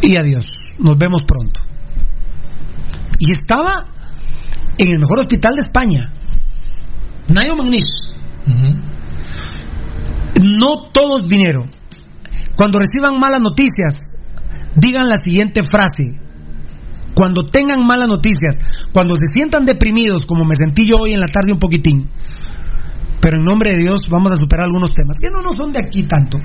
[0.02, 0.52] Y adiós.
[0.78, 1.62] Nos vemos pronto.
[3.20, 3.86] Y estaba
[4.78, 6.12] en el mejor hospital de España.
[7.34, 8.14] Nayo Magnish.
[10.44, 11.70] No todo es dinero.
[12.58, 14.02] Cuando reciban malas noticias,
[14.76, 16.20] digan la siguiente frase.
[17.16, 18.58] Cuando tengan malas noticias,
[18.92, 22.10] cuando se sientan deprimidos, como me sentí yo hoy en la tarde un poquitín,
[23.26, 25.80] pero en nombre de Dios vamos a superar algunos temas, que no nos son de
[25.80, 26.38] aquí tanto.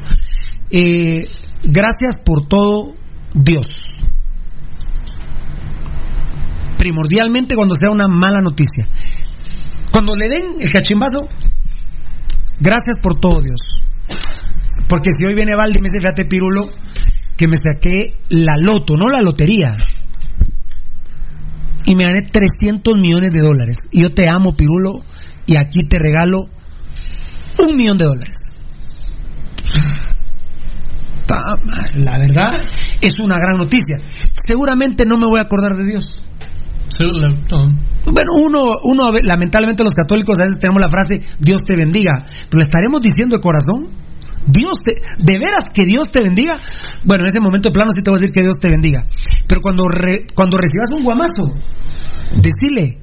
[0.71, 1.29] Eh,
[1.63, 2.95] gracias por todo,
[3.35, 3.67] Dios.
[6.79, 8.89] Primordialmente cuando sea una mala noticia.
[9.93, 11.29] Cuando le den el cachimbazo,
[12.59, 13.61] gracias por todo, Dios.
[14.89, 16.71] Porque si hoy viene Valdi y me dice, fíjate, Pirulo,
[17.37, 19.77] que me saqué la loto, no la lotería.
[21.85, 23.77] Y me gané 300 millones de dólares.
[23.91, 25.01] Y yo te amo, Pirulo,
[25.45, 26.49] y aquí te regalo
[27.59, 28.37] un millón de dólares.
[31.95, 32.61] La verdad
[33.01, 33.99] es una gran noticia.
[34.47, 36.23] Seguramente no me voy a acordar de Dios.
[38.13, 42.59] Bueno, uno, uno, lamentablemente los católicos a veces tenemos la frase Dios te bendiga, pero
[42.59, 43.91] le estaremos diciendo de corazón,
[44.47, 46.59] Dios te, de veras que Dios te bendiga.
[47.05, 49.07] Bueno, en ese momento de plano sí te voy a decir que Dios te bendiga,
[49.47, 51.53] pero cuando re- cuando recibas un guamazo,
[52.35, 52.99] decirle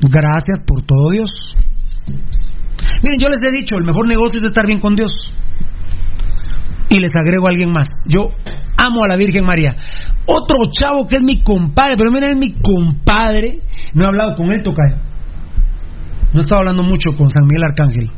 [0.00, 1.30] gracias por todo Dios.
[3.02, 5.34] Miren, yo les he dicho, el mejor negocio es estar bien con Dios.
[6.88, 7.86] Y les agrego a alguien más.
[8.06, 8.28] Yo
[8.76, 9.76] amo a la Virgen María.
[10.26, 13.60] Otro chavo que es mi compadre, pero miren, es mi compadre.
[13.94, 14.96] No he hablado con él, Tocayo.
[16.32, 18.08] No he estado hablando mucho con San Miguel Arcángel.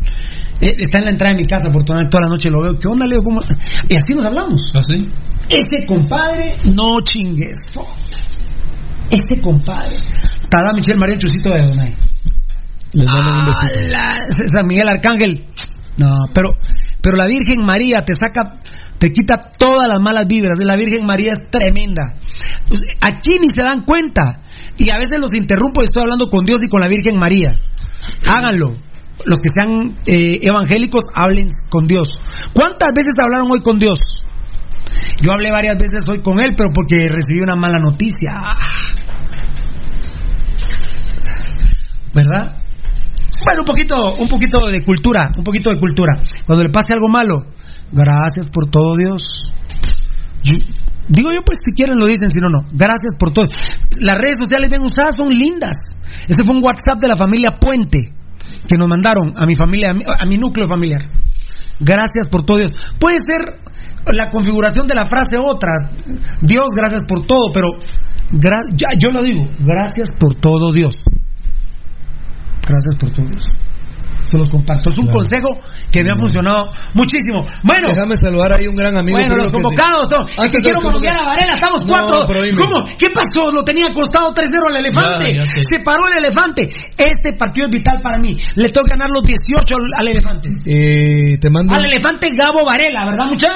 [0.61, 2.79] Eh, Está en la entrada de mi casa, por toda toda la noche lo veo.
[2.79, 3.23] ¿Qué onda, Leo?
[3.23, 3.41] ¿Cómo?
[3.89, 4.71] Y así nos hablamos.
[4.75, 5.09] ¿Así?
[5.49, 7.59] Ese compadre, no chingues.
[9.11, 9.97] Ese compadre.
[10.49, 11.95] Tada Michelle María Chusito de Donay.
[12.95, 13.07] Les.
[13.89, 14.13] La-
[14.49, 15.47] San Miguel Arcángel.
[15.99, 16.51] No, pero,
[17.03, 18.55] pero la Virgen María te saca,
[18.99, 20.59] te quita todas las malas vibras.
[20.61, 22.15] La Virgen María es tremenda.
[23.03, 24.41] Aquí ni se dan cuenta.
[24.79, 27.53] Y a veces los interrumpo y estoy hablando con Dios y con la Virgen María.
[28.27, 28.75] Háganlo.
[29.27, 32.09] Los que sean eh, evangélicos, hablen con Dios.
[32.55, 33.99] ¿Cuántas veces hablaron hoy con Dios?
[35.21, 38.33] Yo hablé varias veces hoy con él, pero porque recibí una mala noticia.
[42.15, 42.57] ¿Verdad?
[43.45, 46.21] Bueno, un poquito, un poquito de cultura, un poquito de cultura.
[46.47, 47.43] Cuando le pase algo malo,
[47.93, 49.23] gracias por todo, Dios.
[51.09, 52.65] Digo yo, pues si quieren lo dicen, si no, no.
[52.73, 53.47] Gracias por todo.
[54.01, 55.77] Las redes sociales bien usadas son lindas.
[56.29, 57.99] Ese fue un WhatsApp de la familia Puente
[58.69, 61.03] que nos mandaron a mi familia, a mi, núcleo familiar.
[61.81, 62.73] Gracias por todo, Dios.
[62.99, 63.59] Puede ser
[64.15, 65.91] la configuración de la frase otra.
[66.41, 67.69] Dios, gracias por todo, pero
[68.31, 68.65] gra-
[68.99, 70.95] yo lo digo, gracias por todo, Dios.
[72.67, 73.45] Gracias por todo, Dios.
[74.25, 74.89] Se los comparto.
[74.89, 75.49] Es un consejo
[75.91, 77.45] que me ha funcionado muchísimo.
[77.65, 79.19] Bueno, Déjame saludar ahí un gran amigo.
[79.19, 80.29] bueno, los convocados son.
[80.39, 81.25] El que quiero los monoguear a.
[81.27, 82.27] Varela, estamos cuatro.
[82.57, 82.87] ¿Cómo?
[82.97, 83.51] ¿Qué pasó?
[83.51, 85.35] Lo tenía costado 3-0 al elefante.
[85.35, 86.71] Ya, ya que- Se paró el elefante.
[86.97, 88.33] Este partido es vital para mí.
[88.55, 90.49] Le tengo que ganar los 18 al, elefante.
[90.67, 91.75] Eh, te mando.
[91.75, 93.49] Al elefante Gabo Varela, ¿verdad, mucha?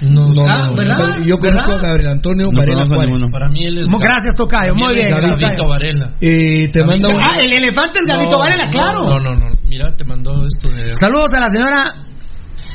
[0.00, 0.98] No, No, Ah, no, ¿verdad?
[1.18, 3.20] no, Yo conozco a Gabriel Antonio No Varela Juárez.
[3.32, 3.88] Para mí él es.
[3.88, 4.74] Gracias, Tocayo.
[4.74, 5.10] Muy bien.
[5.10, 5.68] Tocayo.
[5.68, 6.14] Varela.
[6.20, 7.20] Eh, te mando un.
[7.20, 9.02] Ah, el elefante es Gabito No, Varela, claro.
[9.04, 9.46] No, no, no.
[9.66, 10.92] Mira, te mandó esto de.
[11.00, 11.94] Saludos a la señora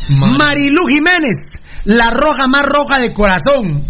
[0.09, 0.37] Mari.
[0.37, 3.85] Marilú Jiménez, la roja más roja de corazón.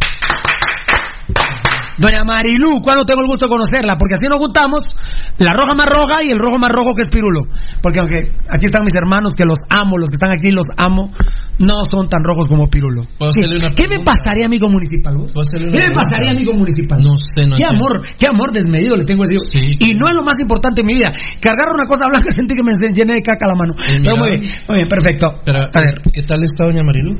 [1.97, 3.95] Doña Marilú, ¿cuándo tengo el gusto de conocerla?
[3.97, 4.95] Porque así nos juntamos,
[5.37, 7.41] la roja más roja y el rojo más rojo que es Pirulo.
[7.81, 11.11] Porque aunque aquí están mis hermanos que los amo, los que están aquí los amo,
[11.59, 13.03] no son tan rojos como Pirulo.
[13.17, 13.31] ¿Puedo
[13.75, 15.15] ¿Qué, me pasaría, amigo municipal?
[15.17, 15.31] vos?
[15.33, 16.01] ¿Puedo hacerle una ¿Qué me pregunta?
[16.01, 16.99] pasaría, amigo municipal?
[17.01, 17.85] No sé, no Qué entiendo.
[17.85, 20.81] amor, qué amor desmedido le tengo a ese Sí, Y no es lo más importante
[20.81, 21.11] en mi vida.
[21.41, 23.73] Cargar una cosa blanca sentí que me llené de caca la mano.
[23.77, 25.39] Sí, Pero muy bien, muy bien, perfecto.
[25.45, 27.19] Pero, a ver, ¿qué tal está Doña Marilu?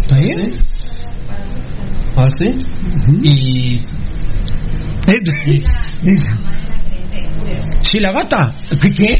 [0.00, 0.58] ¿está bien?
[2.16, 2.56] ¿Ah, sí?
[3.22, 3.80] Y.
[5.08, 5.12] Eh,
[7.82, 8.54] ¿Sí, la gata?
[8.80, 8.90] ¿Qué?
[8.90, 9.18] qué?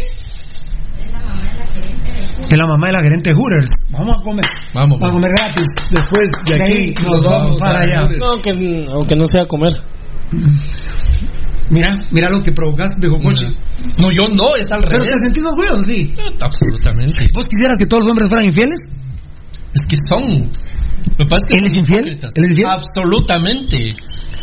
[2.50, 3.70] Es la mamá de la gerente de Hooters.
[3.91, 4.44] Vamos a comer.
[4.73, 5.66] Vamos, Vamos a comer gratis.
[5.91, 8.02] Después de aquí nos vamos para allá.
[8.18, 8.50] No, aunque,
[8.91, 9.73] aunque no sea comer.
[11.70, 13.47] Mira, mira lo que provocas, viejo coche.
[13.99, 15.18] No, yo no, es al Pero revés.
[15.18, 16.08] te sentís orgulloso, sí.
[16.41, 17.26] Absolutamente.
[17.34, 18.78] ¿Vos quisieras que todos los hombres fueran infieles?
[19.75, 20.47] Es que son.
[21.28, 22.08] Pasa es que ¿Él es infiel?
[22.08, 22.66] ¿Él es infiel?
[22.68, 23.76] Absolutamente.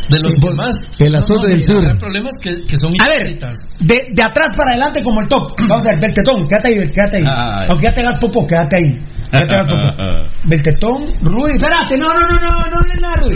[0.09, 0.75] De los Vos- demás.
[0.99, 1.83] el azote del sur.
[1.85, 3.37] El problema es que, que son A ver,
[3.79, 5.51] de, de atrás para adelante como el top.
[5.57, 7.23] Vamos a ver, Beltetón, quédate ahí, quédate ahí.
[7.69, 8.99] Aunque ya te hagas popo, quédate ahí.
[10.45, 13.33] Beltetón, Rudy, espérate, no, no, no, no, no hables nada, Rudy.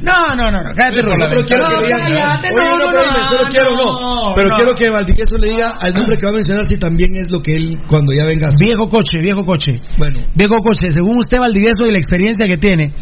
[0.00, 1.16] No, no, no, no, cállate, Rudy.
[1.30, 4.32] Pero quiero No, que digan- no, no, no, quiero no.
[4.34, 7.30] Pero quiero que Valdivieso le diga al nombre que va a mencionar si también es
[7.30, 8.48] lo que él cuando ya venga.
[8.58, 9.80] Viejo coche, viejo coche.
[9.98, 12.94] Bueno, Viejo coche, según usted, Valdivieso, y la experiencia que tiene,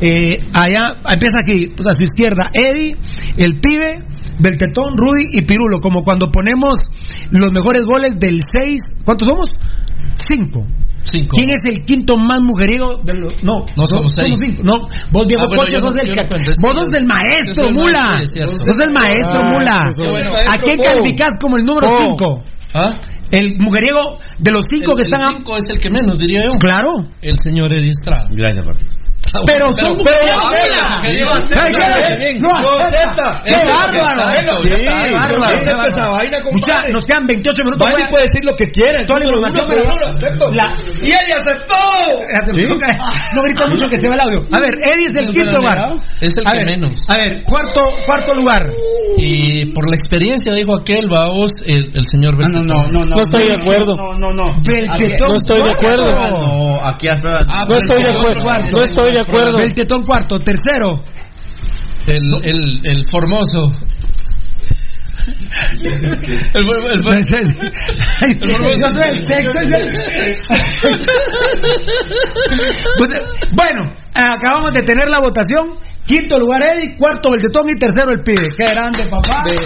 [0.00, 2.96] eh, allá, empieza aquí, pues, a su izquierda, Eddie,
[3.38, 4.04] el pibe,
[4.38, 6.74] Beltetón, Rudy y Pirulo, como cuando ponemos
[7.30, 9.54] los mejores goles del 6, ¿cuántos somos?
[10.14, 10.66] 5.
[11.04, 11.30] Cinco.
[11.34, 13.32] ¿Quién es el quinto más mujeriego de los.?
[13.42, 14.34] No, No, somos seis.
[14.40, 14.62] cinco.
[14.64, 16.14] No, vos, Diego Ah, bueno, Coche, yo sos no- del.
[16.14, 18.06] no vos sos del maestro, el mula.
[18.64, 19.92] Sos del maestro, Ah, mula.
[20.10, 20.30] bueno.
[20.50, 21.98] ¿A quién calificás como el número Oh.
[22.16, 22.42] 5?
[22.74, 22.94] ¿Ah?
[23.30, 25.22] El mujeriego de los cinco El- que el están.
[25.22, 26.58] a- cinco es el que menos, diría yo.
[26.58, 26.90] Claro.
[27.20, 28.28] El señor Eddie Estrada.
[28.30, 28.84] Gracias, papi.
[29.46, 30.98] Pero son pero- mujeriegos, pero- mula.
[31.00, 31.76] pero- ¿Sabes
[32.18, 32.38] qué?
[32.38, 33.40] No acepta.
[33.44, 34.22] ¡Qué bárbaro!
[35.96, 37.86] no nos quedan 28 minutos.
[37.88, 39.04] A- puede decir lo que quiera.
[39.06, 40.50] Toda la información, pero yo lo acepto.
[41.02, 41.76] Y ella aceptó.
[43.34, 44.44] No grita mucho que se va el audio.
[44.52, 45.78] A ver, Eddie es el ¿No quinto lugar.
[46.20, 46.92] Es el que menos.
[47.08, 48.66] A ver, cuarto, cuarto lugar.
[49.18, 52.66] Y por la experiencia, dijo aquel, vaos, el, el señor Ah, no, Beltetón.
[52.66, 53.16] no, no, no.
[53.16, 53.96] No estoy de acuerdo.
[53.96, 54.46] No, no, no.
[54.62, 56.12] Beltetón No estoy de acuerdo.
[56.12, 57.08] No, aquí.
[57.08, 58.50] Ah, No estoy de acuerdo.
[58.72, 59.58] No estoy de acuerdo.
[59.58, 60.38] Beltetón cuarto.
[60.38, 61.02] Tercero.
[62.08, 63.72] El, el, el formoso.
[65.22, 65.30] El,
[65.86, 65.94] el,
[66.54, 67.02] el-
[67.32, 67.50] es-
[68.80, 69.58] Yo soy el sexto.
[69.60, 69.72] el-
[73.52, 75.74] Bueno, acabamos de tener la votación.
[76.04, 78.48] Quinto lugar Eddie, cuarto Beltetón y tercero el pibe.
[78.58, 79.44] Qué grande, papá.
[79.48, 79.56] El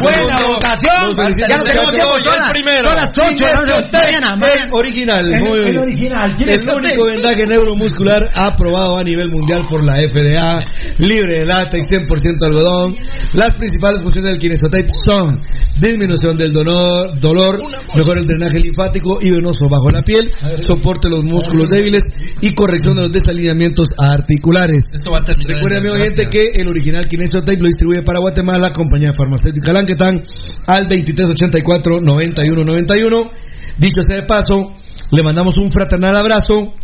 [0.00, 0.54] Buena segundo.
[0.54, 1.36] votación.
[1.36, 2.12] Ya no tenemos tiempo.
[2.18, 2.82] Yo Son el las- primero.
[2.82, 3.44] son las ocho.
[3.50, 3.60] ¿no?
[3.98, 4.62] Mañana, mañana.
[4.66, 5.34] El original.
[5.34, 6.34] El- muy el original.
[6.36, 10.60] ¿Quién El único vendaje neuromuscular aprobado a nivel mundial por la FDA,
[10.98, 12.94] libre de látex, 100% algodón.
[13.32, 15.42] Las principales funciones del kinesotape son
[15.80, 17.60] disminución del dolor, dolor
[17.94, 20.30] mejora el drenaje linfático y venoso bajo la piel,
[20.66, 22.02] soporte los músculos débiles
[22.40, 24.86] y corrección de los desalineamientos articulares.
[24.92, 25.56] Esto va a terminar.
[25.56, 30.22] Recuerde, en amigo oyente, que el original Kinesiotape lo distribuye para Guatemala, compañía farmacéutica Lanquetán,
[30.66, 33.30] al 2384-9191.
[33.78, 34.74] Dicho sea de paso,
[35.10, 36.74] le mandamos un fraternal abrazo,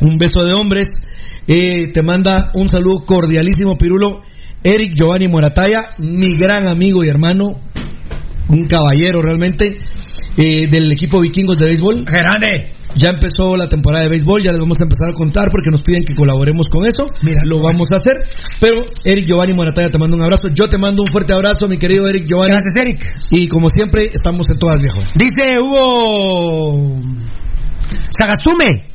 [0.00, 0.86] un beso de hombres,
[1.48, 4.20] Eh, te manda un saludo cordialísimo, Pirulo.
[4.64, 7.60] Eric Giovanni Morataya, mi gran amigo y hermano,
[8.48, 9.74] un caballero realmente,
[10.36, 12.04] eh, del equipo vikingos de béisbol.
[12.04, 12.72] ¡Grande!
[12.94, 15.82] Ya empezó la temporada de béisbol, ya les vamos a empezar a contar porque nos
[15.82, 17.04] piden que colaboremos con eso.
[17.22, 18.14] Mira, lo vamos a hacer.
[18.60, 20.48] Pero Eric Giovanni Morataya te mando un abrazo.
[20.48, 22.52] Yo te mando un fuerte abrazo, mi querido Eric Giovanni.
[22.52, 23.04] Gracias, Eric.
[23.30, 24.98] Y como siempre, estamos en todas, viejo.
[25.14, 27.02] Dice Hugo
[28.18, 28.88] Sagastume,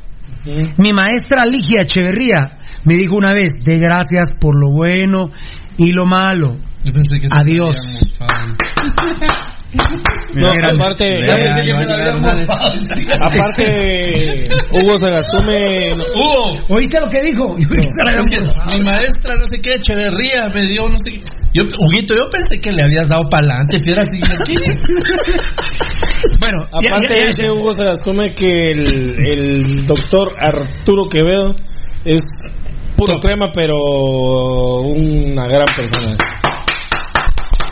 [0.77, 5.29] mi maestra Ligia Echeverría me dijo una vez, de gracias por lo bueno
[5.77, 6.57] y lo malo.
[6.83, 7.77] Yo pensé que Adiós.
[10.35, 11.05] No, aparte,
[13.19, 15.93] aparte, Hugo Sagastume.
[16.15, 17.57] Hugo, ¿Oíste lo que dijo?
[17.57, 17.67] Yo
[18.71, 21.21] mi maestra, no sé qué, Echeverría, me dio, no sé qué.
[21.53, 24.19] Yo, Huguito, yo pensé que le habías dado para adelante, fiera así.
[26.39, 31.53] Bueno, ya- Aparte ya- ya- dice Hugo Sagastume que el, el doctor Arturo Quevedo
[32.05, 32.21] es
[32.97, 33.75] puro crema, pero
[34.81, 36.15] una gran persona.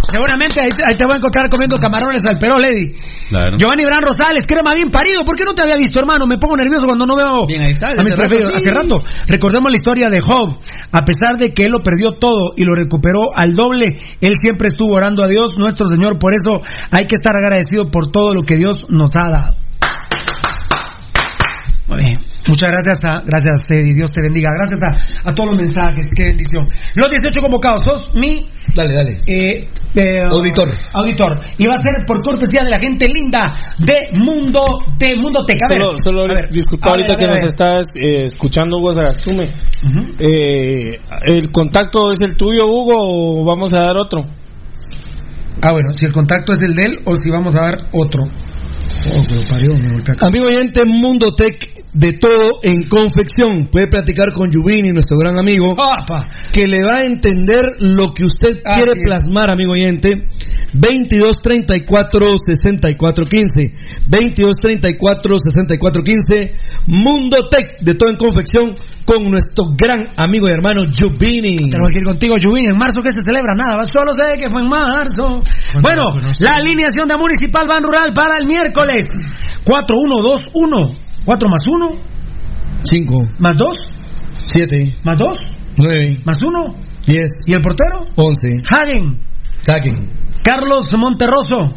[0.10, 2.96] Seguramente ahí te, ahí te voy a encontrar comiendo camarones al perol, Eddie.
[3.30, 3.58] Claro.
[3.58, 5.24] Giovanni Bran Rosales, crema bien parido.
[5.24, 6.26] ¿Por qué no te había visto, hermano?
[6.26, 8.54] Me pongo nervioso cuando no veo Bien, ahí está, a mis preferidos.
[8.54, 8.58] sí.
[8.58, 9.02] Hace rato.
[9.28, 10.58] Recordemos la historia de Job.
[10.92, 14.68] A pesar de que él lo perdió todo y lo recuperó al doble, él siempre
[14.70, 16.18] estuvo orando a Dios, nuestro Señor.
[16.18, 16.52] Por eso
[16.92, 19.56] hay que estar agradecido por todo lo que Dios nos ha dado.
[21.88, 22.29] Muy bien.
[22.48, 24.50] Muchas gracias, a, gracias Eddie, Dios te bendiga.
[24.56, 24.82] Gracias
[25.26, 26.68] a, a todos los mensajes, qué bendición.
[26.96, 29.22] Los 18 convocados, sos mi Dale, dale.
[29.28, 30.70] eh, eh, Auditor.
[30.94, 31.40] Auditor.
[31.58, 34.62] Y va a ser por cortesía de la gente linda de Mundo
[34.98, 35.66] de Mundo Teca.
[35.66, 37.88] A ver, Solo, solo a ver, disculpa a ver, ahorita a que ver, nos estás
[37.96, 39.50] eh, escuchando Hugo Sagastume.
[40.20, 40.92] Eh,
[41.26, 44.22] ¿El contacto es el tuyo, Hugo, o vamos a dar otro?
[45.62, 48.24] Ah, bueno, si el contacto es el de él o si vamos a dar otro.
[49.08, 50.04] Oh, parió, me.
[50.20, 51.56] Amigo oyente, Mundo Tech
[51.94, 53.68] de todo en confección.
[53.72, 55.76] Puede platicar con Yubini, nuestro gran amigo,
[56.52, 60.28] que le va a entender lo que usted quiere plasmar, amigo oyente.
[60.74, 63.74] 22 34 64 15.
[64.08, 66.56] 22 34 64 15.
[66.88, 68.76] Mundo Tech de todo en confección
[69.10, 71.58] con nuestro gran amigo y hermano Yubini.
[71.58, 72.70] Tenemos que ir contigo, Yubín.
[72.70, 75.42] En marzo que se celebra nada, solo sé que fue en marzo.
[75.82, 76.44] Bueno, lo conozco.
[76.46, 79.06] la alineación de Municipal Ban Rural para el miércoles.
[79.66, 80.96] 4-1-2-1.
[81.26, 82.02] 4 más 1,
[82.84, 83.76] 5, más 2,
[84.46, 85.38] 7, más 2,
[85.78, 86.76] 9, más 1.
[87.06, 88.06] 10, ¿Y el portero?
[88.16, 88.62] 11.
[88.70, 89.24] Hagen.
[89.64, 90.14] Saquen.
[90.44, 91.70] Carlos Monterroso.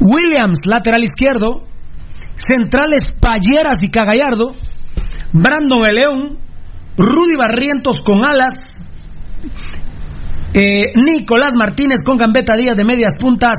[0.00, 1.64] Williams, lateral izquierdo.
[2.36, 4.54] Centrales Palleras y Cagallardo.
[5.32, 6.38] Brandon El León.
[6.96, 8.54] Rudy Barrientos con alas.
[10.54, 13.54] eh, Nicolás Martínez con Gambetta Díaz de medias puntas.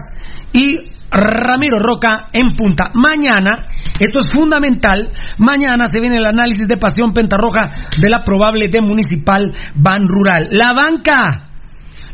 [0.54, 2.92] Y Ramiro Roca en punta.
[2.94, 3.66] Mañana,
[4.00, 8.82] esto es fundamental, mañana se viene el análisis de pasión pentarroja de la probable de
[8.82, 10.50] Municipal Ban Rural.
[10.52, 11.50] La banca,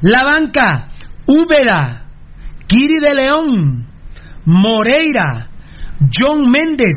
[0.01, 0.89] la banca,
[1.25, 2.09] Úbeda,
[2.67, 3.87] Kiri de León,
[4.45, 5.49] Moreira,
[6.11, 6.95] John Méndez,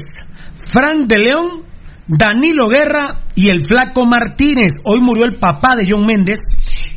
[0.67, 1.64] Frank de León,
[2.07, 4.75] Danilo Guerra y el Flaco Martínez.
[4.85, 6.39] Hoy murió el papá de John Méndez.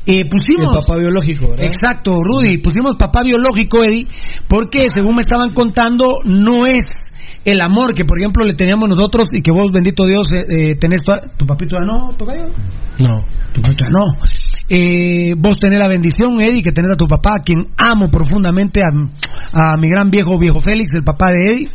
[0.05, 0.75] Eh, pusimos.
[0.77, 1.65] El papá biológico, ¿verdad?
[1.65, 2.57] Exacto, Rudy.
[2.59, 4.07] Pusimos papá biológico, Eddie,
[4.47, 7.09] porque según me estaban contando, no es
[7.45, 10.75] el amor que, por ejemplo, le teníamos nosotros y que vos, bendito Dios, eh, eh,
[10.75, 12.45] tenés tu, tu papito no, tocayo.
[12.99, 13.15] No.
[13.53, 14.19] Tu papito no.
[14.69, 18.81] Eh, vos tenés la bendición, Eddie, que tenés a tu papá, a quien amo profundamente,
[18.81, 18.89] a,
[19.53, 21.69] a mi gran viejo, viejo Félix, el papá de Eddie.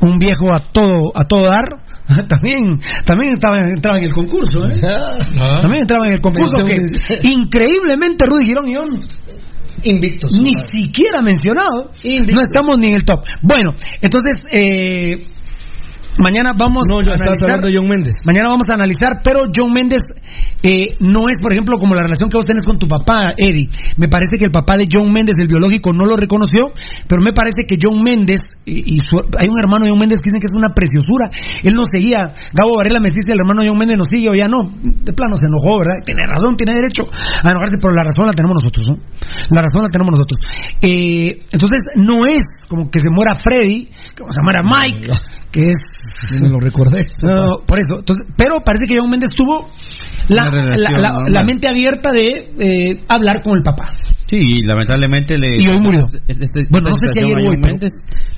[0.00, 1.87] Un viejo a todo, a todo dar.
[2.28, 4.80] También, también estaba, entraba en el concurso, ¿eh?
[4.82, 5.58] Ah.
[5.60, 6.78] También entraba en el concurso que
[7.28, 8.84] increíblemente Rudy Girón y yo
[9.84, 10.32] Invictos.
[10.34, 11.90] ni siquiera mencionado.
[12.32, 13.20] No estamos ni en el top.
[13.42, 15.26] Bueno, entonces eh,
[16.22, 17.36] mañana vamos No, a yo analizar.
[17.42, 18.14] hablando de John Méndez.
[18.26, 20.00] Mañana vamos a analizar, pero John Méndez
[20.62, 23.68] eh, no es, por ejemplo, como la relación que vos tenés con tu papá, Eddie.
[23.96, 26.72] Me parece que el papá de John Méndez, el biológico, no lo reconoció,
[27.06, 30.18] pero me parece que John Méndez, y, y su- hay un hermano de John Méndez
[30.18, 31.30] que dicen que es una preciosura.
[31.62, 34.34] Él no seguía, Gabo Varela me dice, el hermano de John Méndez no sigue, o
[34.34, 34.68] ya no.
[34.82, 35.94] De plano se enojó, ¿verdad?
[36.04, 38.96] Tiene razón, tiene derecho a enojarse, pero la razón la tenemos nosotros, ¿no?
[39.50, 40.40] La razón la tenemos nosotros.
[40.82, 45.08] Eh, entonces, no es como que se muera Freddy, como se muera Mike,
[45.50, 47.06] que es Me lo recordé.
[47.22, 47.98] no, por eso.
[48.00, 49.68] Entonces, pero parece que John Méndez tuvo
[50.28, 53.88] la, relación la- mente abierta de eh, hablar con el papá.
[54.26, 55.58] Sí, y lamentablemente le.
[55.58, 56.00] Y hoy murió.
[56.28, 57.92] es- este- Bueno, esta no sé si ayer hoy, pero- Méndez,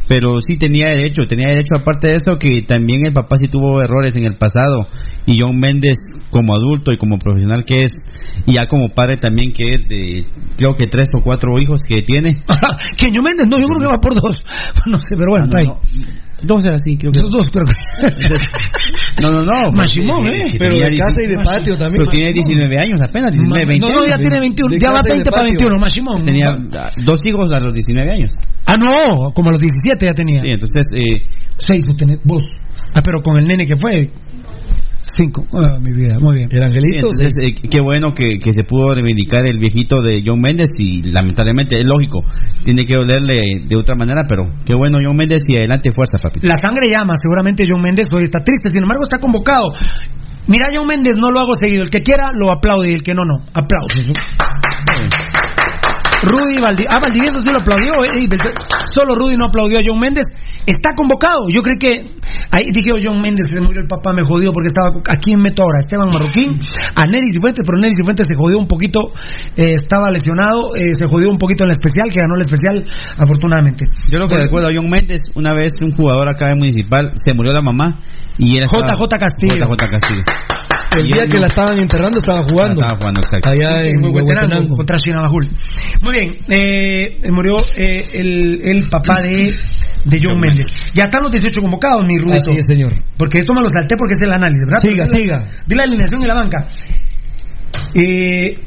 [0.06, 3.82] pero sí tenía derecho, tenía derecho aparte de eso que también el papá sí tuvo
[3.82, 4.86] errores en el pasado
[5.26, 5.96] y John Méndez
[6.30, 7.92] como adulto y como profesional que es
[8.46, 12.02] y ya como padre también que es de creo que tres o cuatro hijos que
[12.02, 12.40] tiene.
[12.96, 14.44] que John Méndez, no, yo creo que va por dos.
[14.86, 15.66] No sé, pero bueno, está ahí.
[16.42, 17.20] Dos era así, creo que.
[17.20, 17.64] Dos, dos, pero.
[19.22, 19.72] No, no, no.
[19.72, 20.44] Machimón, ¿eh?
[20.50, 21.98] que Pero de casa y de 19 patio también.
[21.98, 25.02] Pero tiene 19 años apenas, 19, 20 No, no, ya tiene 21, De ya va
[25.02, 25.68] casa y de 20 para patio.
[25.68, 26.24] 21, Machimón.
[26.24, 26.56] Tenía
[27.04, 28.32] dos hijos a los 19 años.
[28.64, 30.40] Ah, no, como a los 17 ya tenía.
[30.40, 31.20] Sí, entonces, eh,
[31.60, 31.84] Seis
[32.24, 32.42] vos.
[32.94, 34.10] Ah, pero con el nene que fue.
[35.02, 35.46] Cinco.
[35.54, 36.48] Ah, mi vida, muy bien.
[36.52, 37.08] El sí, angelito.
[37.08, 41.02] entonces eh, qué bueno que, que se pudo reivindicar el viejito de John Méndez y
[41.10, 42.20] lamentablemente es lógico,
[42.64, 46.40] tiene que dolerle de otra manera, pero qué bueno John Méndez y adelante fuerza, papi.
[46.42, 49.72] La sangre llama, seguramente John Méndez hoy está triste, sin embargo está convocado.
[50.48, 53.14] Mira, John Méndez no lo hago seguido, el que quiera lo aplaude y el que
[53.14, 53.44] no, no.
[53.54, 53.92] Aplausos.
[56.22, 58.28] Rudy Valdi ah, Valdivieso sí lo aplaudió, eh,
[58.94, 60.26] solo Rudy no aplaudió a John Méndez.
[60.66, 64.22] Está convocado, yo creo que ahí dije oh, John Méndez se murió el papá, me
[64.22, 66.58] jodió porque estaba aquí en meto ahora Esteban Marroquín,
[66.94, 69.12] a Nery Cifuentes, pero Nery Cifuentes se jodió un poquito,
[69.56, 72.84] eh, estaba lesionado, eh, se jodió un poquito en la especial, que ganó la especial,
[73.16, 73.86] afortunadamente.
[74.08, 77.32] Yo lo que recuerdo a John Méndez, una vez un jugador acá de Municipal se
[77.32, 77.98] murió la mamá
[78.38, 79.66] y era JJ Castillo.
[79.66, 80.22] JJ Castillo.
[80.96, 82.74] El día que la estaban enterrando estaba jugando.
[82.74, 83.48] Estaba jugando, exacto.
[83.50, 84.76] Allá en Huehuetenango, Huehuetenango.
[84.76, 85.48] contra Chinabajul.
[86.02, 89.52] Muy bien, eh, murió eh, el, el papá de,
[90.04, 90.66] de John Méndez.
[90.92, 92.50] Ya están los 18 convocados, mi Rudito.
[92.50, 92.92] Así es, señor.
[93.16, 94.80] Porque esto me lo salté porque es el análisis, ¿verdad?
[94.80, 95.46] Siga, siga.
[95.66, 96.66] Di la alineación y la banca.
[97.94, 98.58] Eh,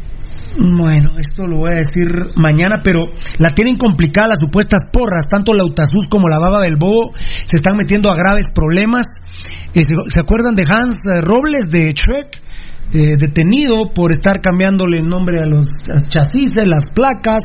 [0.59, 3.05] bueno, esto lo voy a decir mañana, pero
[3.39, 5.25] la tienen complicada las supuestas porras.
[5.27, 7.13] Tanto la Utasus como la Baba del Bobo
[7.45, 9.07] se están metiendo a graves problemas.
[9.73, 12.41] Eh, ¿se, se acuerdan de Hans eh, Robles de Shrek?
[12.95, 17.41] Eh, detenido por estar cambiándole el nombre a los a chasis, las placas.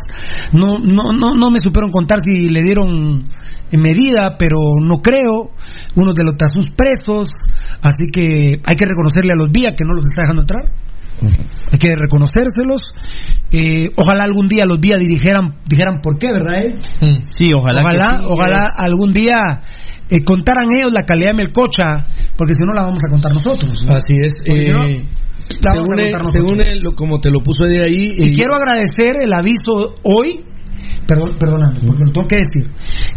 [0.52, 3.24] No, no, no, no me supieron contar si le dieron
[3.70, 5.52] en medida, pero no creo.
[5.94, 7.28] Unos de los Tazus presos.
[7.80, 10.64] Así que hay que reconocerle a los Vía que no los está dejando entrar.
[11.72, 12.82] Hay que reconocérselos.
[13.50, 16.62] Eh, ojalá algún día los Vía dijeran, dijeran por qué, ¿verdad?
[16.62, 16.78] eh?
[17.24, 17.80] Sí, ojalá.
[17.80, 18.28] Ojalá, que sí.
[18.28, 19.62] ojalá algún día
[20.10, 22.06] eh, contaran ellos la calidad de Melcocha,
[22.36, 23.82] porque si no la vamos a contar nosotros.
[23.84, 23.92] ¿no?
[23.92, 24.34] Así es.
[24.72, 25.04] No, eh,
[25.66, 26.68] a según, el- contar según nosotros.
[26.72, 28.12] el- lo- como te lo puso de ahí.
[28.16, 30.44] Y eh, quiero agradecer el aviso hoy,
[31.06, 32.70] perdón, perdóname, porque lo tengo que decir.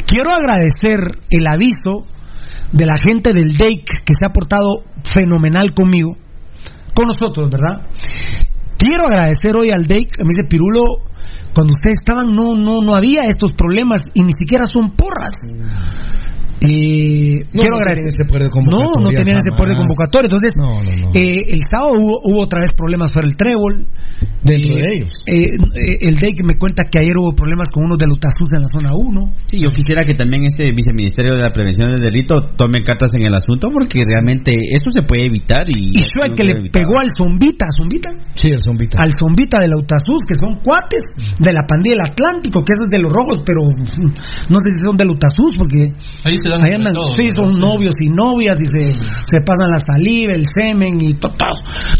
[0.05, 2.07] Quiero agradecer el aviso
[2.71, 6.15] de la gente del DEIC que se ha portado fenomenal conmigo,
[6.93, 7.87] con nosotros, ¿verdad?
[8.77, 10.83] Quiero agradecer hoy al DEIC, me dice Pirulo,
[11.53, 15.31] cuando ustedes estaban no no no había estos problemas y ni siquiera son porras.
[16.61, 18.05] Eh, No, quiero no agradecer.
[18.05, 20.25] tenían ese poder de No, no tenían ese poder de convocatoria.
[20.29, 21.07] Entonces, No, no, no.
[21.15, 23.87] eh, el sábado hubo, hubo otra vez problemas para el trébol.
[24.43, 25.11] Dentro Eh, de ellos.
[25.25, 28.61] eh, eh, el DEIC me cuenta que ayer hubo problemas con unos de Lutasus en
[28.61, 29.33] la zona 1.
[29.47, 33.25] Sí, yo quisiera que también ese viceministerio de la prevención del delito tome cartas en
[33.25, 35.89] el asunto porque realmente eso se puede evitar y...
[35.97, 38.09] Y Shrek que le pegó al zombita, ¿zombita?
[38.35, 39.01] Sí, el zombita.
[39.01, 41.01] Al zombita de la Utasus, que son cuates
[41.39, 43.61] de la pandilla del Atlántico, que es de los rojos, pero
[44.49, 47.35] no sé si son de Utasus, porque Ahí se ahí andan, todos, sí, ¿no?
[47.43, 48.91] son novios y novias y se,
[49.23, 51.33] se pasan la saliva, el semen y todo.
[51.33, 51.55] todo.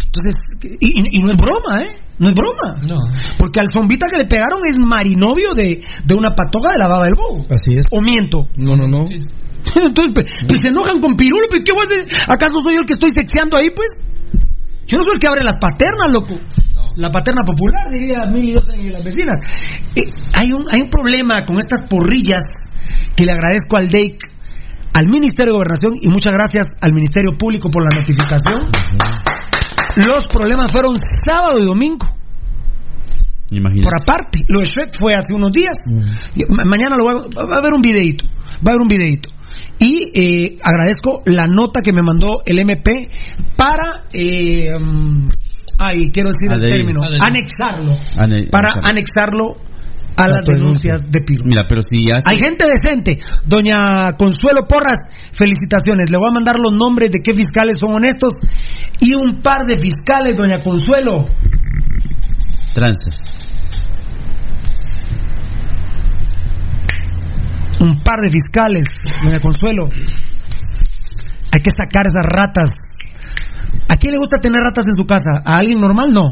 [0.06, 1.98] Entonces, y, y- y no es broma, ¿eh?
[2.20, 2.76] No es broma.
[2.88, 3.00] No.
[3.38, 7.06] Porque al zombita que le pegaron es marinovio de, de una patoga de la baba
[7.06, 7.46] del bobo.
[7.50, 7.88] Así es.
[7.92, 8.48] ¿O miento?
[8.58, 9.08] No, no, no.
[9.10, 12.06] Entonces, pues, pues se enojan con Pirulo, pues, ¿qué a?
[12.28, 13.90] ¿Acaso soy yo el que estoy sexeando ahí, pues?
[14.88, 16.36] Yo no soy el que abre las paternas, loco.
[16.98, 19.40] La paterna popular, diría mil y dos en las vecinas.
[19.96, 22.42] Eh, hay, un, hay un problema con estas porrillas
[23.16, 24.18] que le agradezco al DEIC,
[24.94, 28.62] al Ministerio de Gobernación y muchas gracias al Ministerio Público por la notificación.
[29.96, 30.96] Los problemas fueron
[31.26, 32.08] sábado y domingo.
[33.52, 33.84] Imagínate.
[33.90, 35.76] Por aparte, lo de Shrek fue hace unos días.
[36.50, 38.26] Ma- mañana lo voy a, va a haber un videito.
[38.66, 39.30] Va a haber un videito.
[39.80, 43.10] Y eh, agradezco la nota que me mandó el MP
[43.58, 44.06] para.
[44.14, 45.28] Eh, mm,
[45.80, 47.02] ay, quiero decir el término.
[47.22, 47.98] Anexarlo.
[48.18, 49.58] Ane- Para anexarlo.
[50.18, 51.44] A las denuncias de Piro.
[51.46, 52.16] Mira, pero si ya...
[52.22, 53.20] se- Hay gente decente.
[53.46, 55.00] Doña Consuelo Porras,
[55.32, 56.12] felicitaciones.
[56.12, 58.34] Le voy a mandar los nombres de qué fiscales son honestos.
[59.00, 61.26] Y un par de fiscales, doña Consuelo.
[62.74, 63.38] Tranzas.
[67.84, 68.86] un par de fiscales,
[69.24, 69.90] doña Consuelo.
[71.54, 72.70] Hay que sacar esas ratas.
[73.90, 75.30] ¿A quién le gusta tener ratas en su casa?
[75.44, 76.14] ¿A alguien normal?
[76.14, 76.32] No.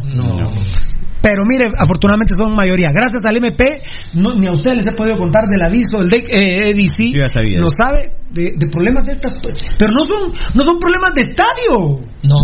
[1.22, 2.92] Pero mire, afortunadamente son mayoría.
[2.94, 3.66] Gracias al MP,
[4.14, 7.14] no- ni a ustedes les he podido contar del aviso del DEC, eh, EDC.
[7.14, 7.60] Yo ya sabía.
[7.60, 9.34] Lo sabe de, de problemas de estas.
[9.78, 12.06] Pero no son, no son problemas de estadio.
[12.28, 12.36] No.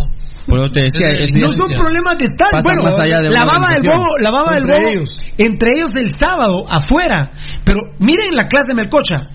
[0.47, 1.09] Por eso te decía...
[1.11, 2.59] Es- eso ya- No son problemas de estadio.
[2.63, 5.25] Bueno, más allá de la baba del bobo, la baba del Entre bobo, ellos.
[5.37, 7.31] entre ellos el sábado afuera.
[7.63, 9.29] Pero miren la clase de Melcocha.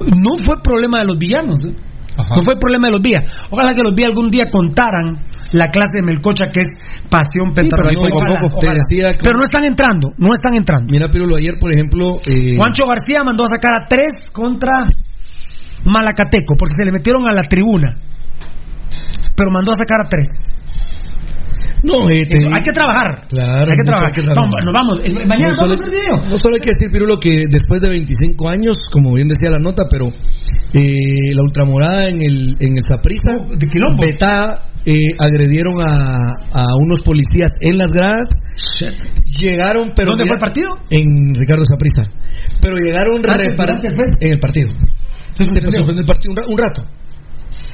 [0.00, 1.64] No fue problema de los villanos.
[1.64, 1.74] ¿eh?
[2.18, 2.34] Ajá.
[2.36, 3.22] No fue problema de los vías.
[3.50, 5.16] Ojalá que los vías algún día contaran
[5.52, 6.68] la clase de Melcocha que es
[7.08, 7.68] pasión pero
[8.12, 8.74] Ojalá, ojalá.
[8.74, 10.86] decía que- Pero no están entrando, no están entrando.
[10.92, 12.16] Mira, Pirulo, ayer, por ejemplo.
[12.26, 14.84] eh, Juancho García mandó a sacar a tres contra
[15.84, 17.94] Malacateco, porque se le metieron a la tribuna.
[19.36, 20.28] Pero mandó a sacar a tres.
[21.82, 23.26] No, eh, te- Hay que trabajar.
[23.28, 24.08] Claro, hay que trabajar.
[24.08, 24.50] hay que trabajar.
[24.64, 25.00] No, nos vamos.
[25.04, 26.16] El- mañana no solo, vamos a hacer video.
[26.30, 29.58] no solo hay que decir, Pirulo, que después de 25 años, como bien decía la
[29.58, 34.02] nota, pero eh, la ultramorada en el, en el Saprissa, de Quilombo.
[34.02, 38.28] Betá, eh, agredieron a, a unos policías en las gradas.
[39.38, 40.10] Llegaron, pero.
[40.10, 40.70] ¿Dónde mira- fue el partido?
[40.90, 42.02] En Ricardo Saprissa.
[42.60, 44.08] Pero llegaron Antes, después.
[44.20, 44.70] en el partido.
[45.32, 46.84] Se suspendió el partido un, un rato.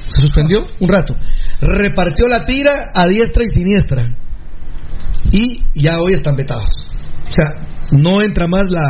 [0.07, 1.15] Se suspendió un rato.
[1.61, 4.03] Repartió la tira a diestra y siniestra.
[5.31, 6.89] Y ya hoy están vetados.
[7.27, 7.45] O sea,
[7.91, 8.83] no entra más la,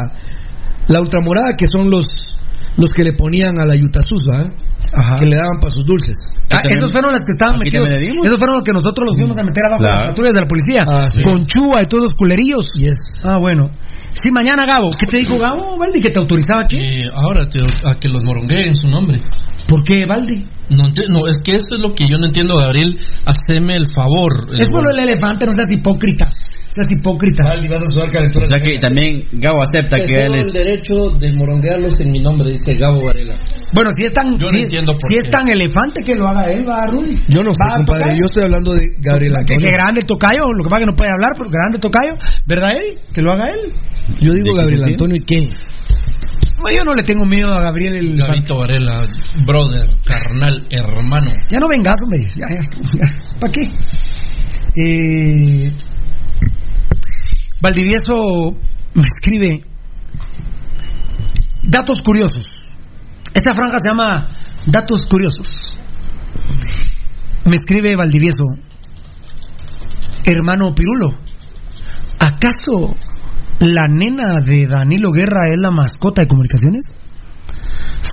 [0.87, 2.05] la ultramorada, que son los
[2.77, 4.43] los que le ponían a la Yutasus, ¿va?
[5.17, 6.17] Que le daban para sus dulces.
[6.51, 7.89] Ah, esos fueron los que estaban aquí metidos.
[8.25, 9.97] Esos fueron los que nosotros los fuimos a meter abajo Claro.
[9.99, 10.83] las patrullas de la policía.
[10.85, 11.21] Ah, sí.
[11.21, 12.69] Con Chua y todos los culerillos.
[13.23, 13.71] Ah, bueno.
[14.11, 14.91] Sí, mañana Gabo.
[14.91, 16.01] ¿Qué te dijo Gabo, Valdi?
[16.01, 16.77] ¿Que te autorizaba qué?
[16.79, 19.19] Eh, ahora te- a que los morongueen su nombre.
[19.69, 20.45] ¿Por qué, Valdi?
[20.69, 22.97] No, no, es que eso es lo que yo no entiendo, Gabriel.
[23.25, 24.31] Haceme el favor.
[24.57, 26.27] Es por el elefante, no seas hipócrita.
[26.69, 27.43] Seas hipócrita.
[27.43, 28.45] Valdi, vas a sudar calentura.
[28.45, 30.47] O sea que también Gabo acepta que él es.
[30.47, 33.37] el derecho de moronguearlos en mi nombre, dice Gabo Varela.
[33.73, 36.27] Bueno, si es tan, Yo no si, entiendo por si es tan elefante que lo
[36.27, 37.21] haga él, va, Rudy.
[37.29, 38.01] Yo no sé, compadre.
[38.01, 38.17] Tocayo.
[38.19, 39.59] Yo estoy hablando de Gabriel Que, Antonio.
[39.69, 42.13] que grande tocayo, lo que pasa que no puede hablar, pero grande tocayo,
[42.45, 42.99] ¿verdad, Eddie?
[43.13, 43.71] Que lo haga él.
[44.19, 44.83] Yo digo Gabriel.
[44.83, 45.41] Antonio y qué.
[46.57, 49.05] No, yo no le tengo miedo a Gabriel el Gabito Varela,
[49.45, 51.31] brother, carnal, hermano.
[51.49, 52.27] Ya no vengas, hombre.
[52.35, 53.07] Ya, ya,
[53.39, 53.61] ¿Para qué?
[54.77, 55.73] Eh,
[57.61, 58.55] Valdivieso
[58.93, 59.65] me escribe
[61.63, 62.45] datos curiosos.
[63.33, 64.29] Esta franja se llama
[64.65, 65.77] Datos curiosos.
[67.45, 68.45] Me escribe Valdivieso,
[70.25, 71.13] hermano Pirulo,
[72.19, 72.95] ¿acaso
[73.59, 76.91] la nena de Danilo Guerra es la mascota de comunicaciones?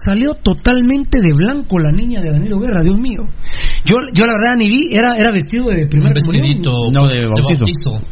[0.05, 3.23] Salió totalmente de blanco la niña de Danilo Guerra, Dios mío.
[3.85, 7.27] Yo, yo la verdad ni vi, era, era vestido de primer Un vestidito No, de
[7.27, 8.07] bautizo.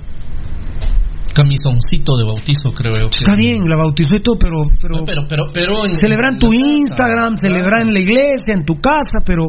[1.32, 3.08] Camisoncito de bautizo, creo yo.
[3.08, 4.56] que- Está bien, la bautizó y todo, pero...
[4.82, 5.86] pero Pero, pero, pero.
[5.86, 9.46] en- celebra en tu Instagram, celebra en la iglesia, en tu casa, pero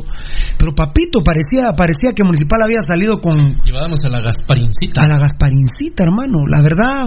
[0.60, 5.04] pero papito, parecía parecía que Municipal había salido con Llevábamos a la Gasparincita.
[5.04, 6.46] a la Gasparincita, hermano.
[6.48, 7.06] La verdad...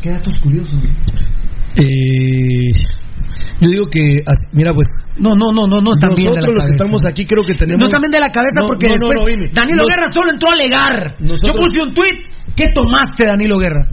[0.00, 0.80] Qué datos curiosos.
[1.76, 2.70] Eh,
[3.60, 4.16] yo digo que,
[4.52, 4.86] mira, pues.
[5.18, 7.42] No, no, no, no, no están bien de la Nosotros los que estamos aquí creo
[7.44, 7.80] que tenemos.
[7.80, 9.46] No también de la cabeza No, porque no, después no.
[9.54, 11.16] Danilo No- Guerra solo entró a alegar.
[11.20, 12.22] Nosotros- Yo puse un tweet.
[12.54, 13.86] ¿Qué tomaste, Danilo Guerra?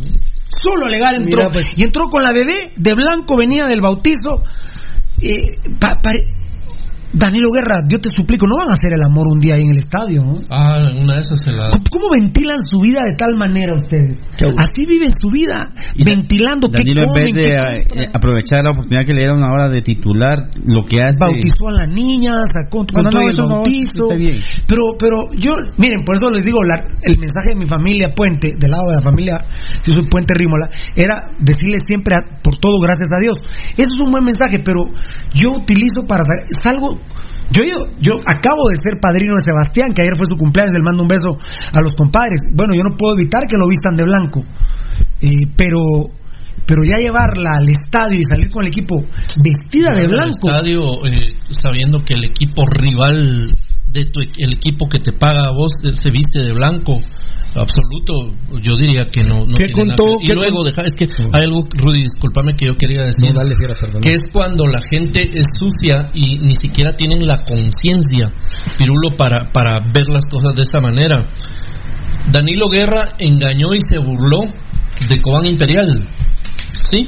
[0.62, 1.40] Solo alegar entró.
[1.40, 4.44] Mira, pues- Y entró con la bebé de blanco, venía del bautizo.
[5.22, 6.00] Eh, pa-
[7.14, 9.70] Danilo Guerra, yo te suplico, no van a hacer el amor un día ahí en
[9.72, 10.24] el estadio.
[10.24, 10.34] ¿no?
[10.50, 11.68] Ah, en una de esas se la.
[11.70, 14.20] ¿Cómo, cómo ventilan su vida de tal manera ustedes?
[14.58, 17.54] Así viven su vida, Y Da- ventilando qué Danilo, en vez de
[18.02, 21.18] eh, aprovechar la oportunidad que le dieron ahora de titular, lo que hace.
[21.20, 24.04] bautizó a la niña, sacó Bueno, contó no, el eso no, bautizo.
[24.10, 24.38] está bien.
[24.68, 28.54] Pero, pero yo, miren, por eso les digo, la- el mensaje de mi familia Puente,
[28.58, 29.38] del lado de la familia,
[29.86, 33.38] yo soy Puente Rímola, era decirle siempre a- por todo gracias a Dios.
[33.78, 34.82] Eso es un buen mensaje, pero
[35.34, 37.03] yo utilizo para sa- salgo.
[37.52, 40.82] Yo, yo, yo acabo de ser padrino de Sebastián, que ayer fue su cumpleaños, le
[40.82, 41.38] mando un beso
[41.74, 42.40] a los compadres.
[42.56, 44.44] Bueno, yo no puedo evitar que lo vistan de blanco,
[45.22, 45.80] Eh, pero
[46.66, 48.96] pero ya llevarla al estadio y salir con el equipo
[49.44, 50.48] vestida de al blanco.
[50.48, 53.54] estadio eh, sabiendo que el equipo rival
[53.92, 57.02] de tu, el equipo que te paga a vos eh, se viste de blanco
[57.56, 58.14] absoluto.
[58.62, 60.04] Yo diría que no, no ¿Qué contó?
[60.22, 63.30] y ¿Qué luego con- deja, es que hay algo Rudy discúlpame que yo quería decir
[63.32, 64.02] No, dale, fiera, Fernando.
[64.02, 68.32] que es cuando la gente es sucia y ni siquiera tienen la conciencia
[68.78, 71.30] Pirulo para, para ver las cosas de esta manera.
[72.32, 74.40] Danilo Guerra engañó y se burló
[75.08, 76.08] de Cobán Imperial.
[76.82, 77.08] ¿sí?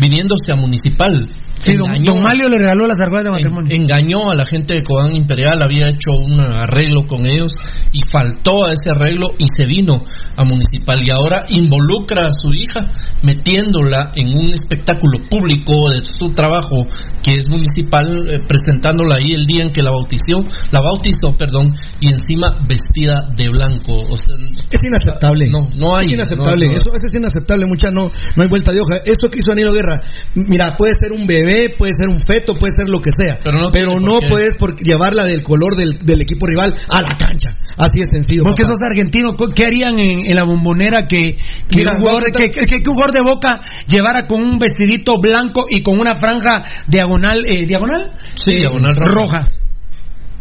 [0.00, 1.28] viniéndose a Municipal
[1.62, 3.76] Sí, don, Engañó- don Malio le regaló las argollas de en- matrimonio.
[3.76, 7.52] engañó a la gente de Cobán Imperial, había hecho un arreglo con ellos
[7.92, 10.02] y faltó a ese arreglo y se vino
[10.36, 12.80] a Municipal y ahora involucra a su hija
[13.22, 16.86] metiéndola en un espectáculo público de su trabajo
[17.22, 20.42] que es municipal, eh, presentándola ahí el día en que la bautizó,
[20.72, 23.92] la bautizó, perdón, y encima vestida de blanco.
[24.10, 24.34] O sea,
[24.70, 25.48] Es inaceptable.
[25.48, 26.06] No, no hay.
[26.06, 26.66] Es inaceptable.
[26.66, 26.78] no, no.
[26.78, 28.96] Eso, eso es inaceptable, mucha no, no hay vuelta de hoja.
[29.04, 30.02] Eso que hizo Danilo Guerra,
[30.34, 33.38] mira, puede ser un bebé, puede ser un feto, puede ser lo que sea.
[33.42, 34.28] Pero no Pero tiene no por qué.
[34.30, 37.56] puedes por llevarla del color del, del equipo rival a la cancha.
[37.76, 38.42] Así es sencillo.
[38.44, 38.74] Porque papá.
[38.74, 41.36] esos argentinos, ¿co- ¿qué harían en, en la bombonera que,
[41.68, 45.64] que, Mira, un jugador, que, que- que un de boca llevara con un vestidito blanco
[45.68, 48.12] y con una franja diagonal, eh, diagonal?
[48.34, 49.48] Sí, Eh, diagonal roja.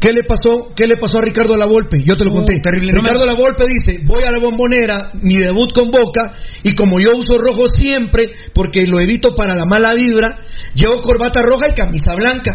[0.02, 0.74] ¿Qué le pasó?
[0.76, 2.00] ¿Qué le pasó a Ricardo Lavolpe?
[2.04, 2.60] Yo te lo conté.
[2.60, 2.92] terrible.
[2.92, 7.38] Ricardo Lavolpe dice, voy a la bombonera, mi debut con Boca, y como yo uso
[7.38, 10.40] rojo siempre, porque lo evito para la mala vibra,
[10.74, 12.50] llevo corbata roja y camisa blanca.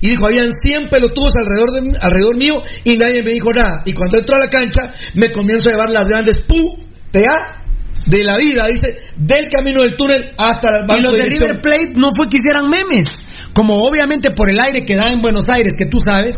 [0.00, 3.82] Y dijo, habían 100 pelotudos alrededor, de, alrededor mío y nadie me dijo nada.
[3.84, 6.78] Y cuando entro a la cancha, me comienzo a llevar las grandes pu,
[7.10, 7.66] tea,
[8.06, 11.24] de la vida, dice, del camino del túnel hasta el Y los de.
[11.24, 13.08] River Plate no fue que hicieran memes.
[13.56, 16.36] Como obviamente por el aire que da en Buenos Aires, que tú sabes,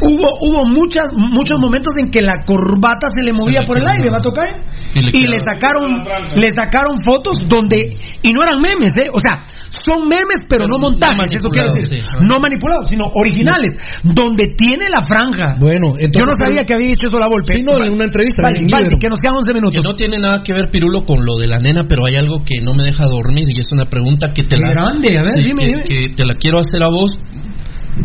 [0.00, 4.08] hubo hubo muchas muchos momentos en que la corbata se le movía por el aire,
[4.08, 4.46] ¿va a tocar?
[4.94, 6.04] Y le sacaron
[6.36, 9.10] le sacaron fotos donde y no eran memes, ¿eh?
[9.12, 12.02] O sea, son memes pero, no montajes, eso quiere decir, sí.
[12.20, 13.70] no manipulados, sino originales,
[14.02, 15.56] donde tiene la franja.
[15.60, 17.56] Bueno, entonces, Yo no sabía que había hecho eso la Volpe.
[17.56, 18.42] Sí, no, en una entrevista.
[18.42, 18.98] Vale, en vale, Ibero.
[18.98, 19.78] que nos quedan 11 minutos.
[19.82, 22.42] Que no tiene nada que ver Pirulo con lo de la nena, pero hay algo
[22.44, 25.32] que no me deja dormir y es una pregunta que te la grande, a ver,
[25.42, 25.82] Sí, dime, que, dime.
[25.84, 27.12] que te la quiero hacer a vos.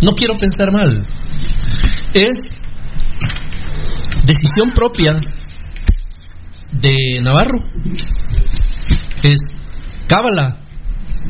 [0.01, 1.07] No quiero pensar mal.
[2.13, 2.37] Es
[4.25, 5.13] decisión propia
[6.71, 7.59] de Navarro.
[9.23, 9.39] Es
[10.07, 10.57] cábala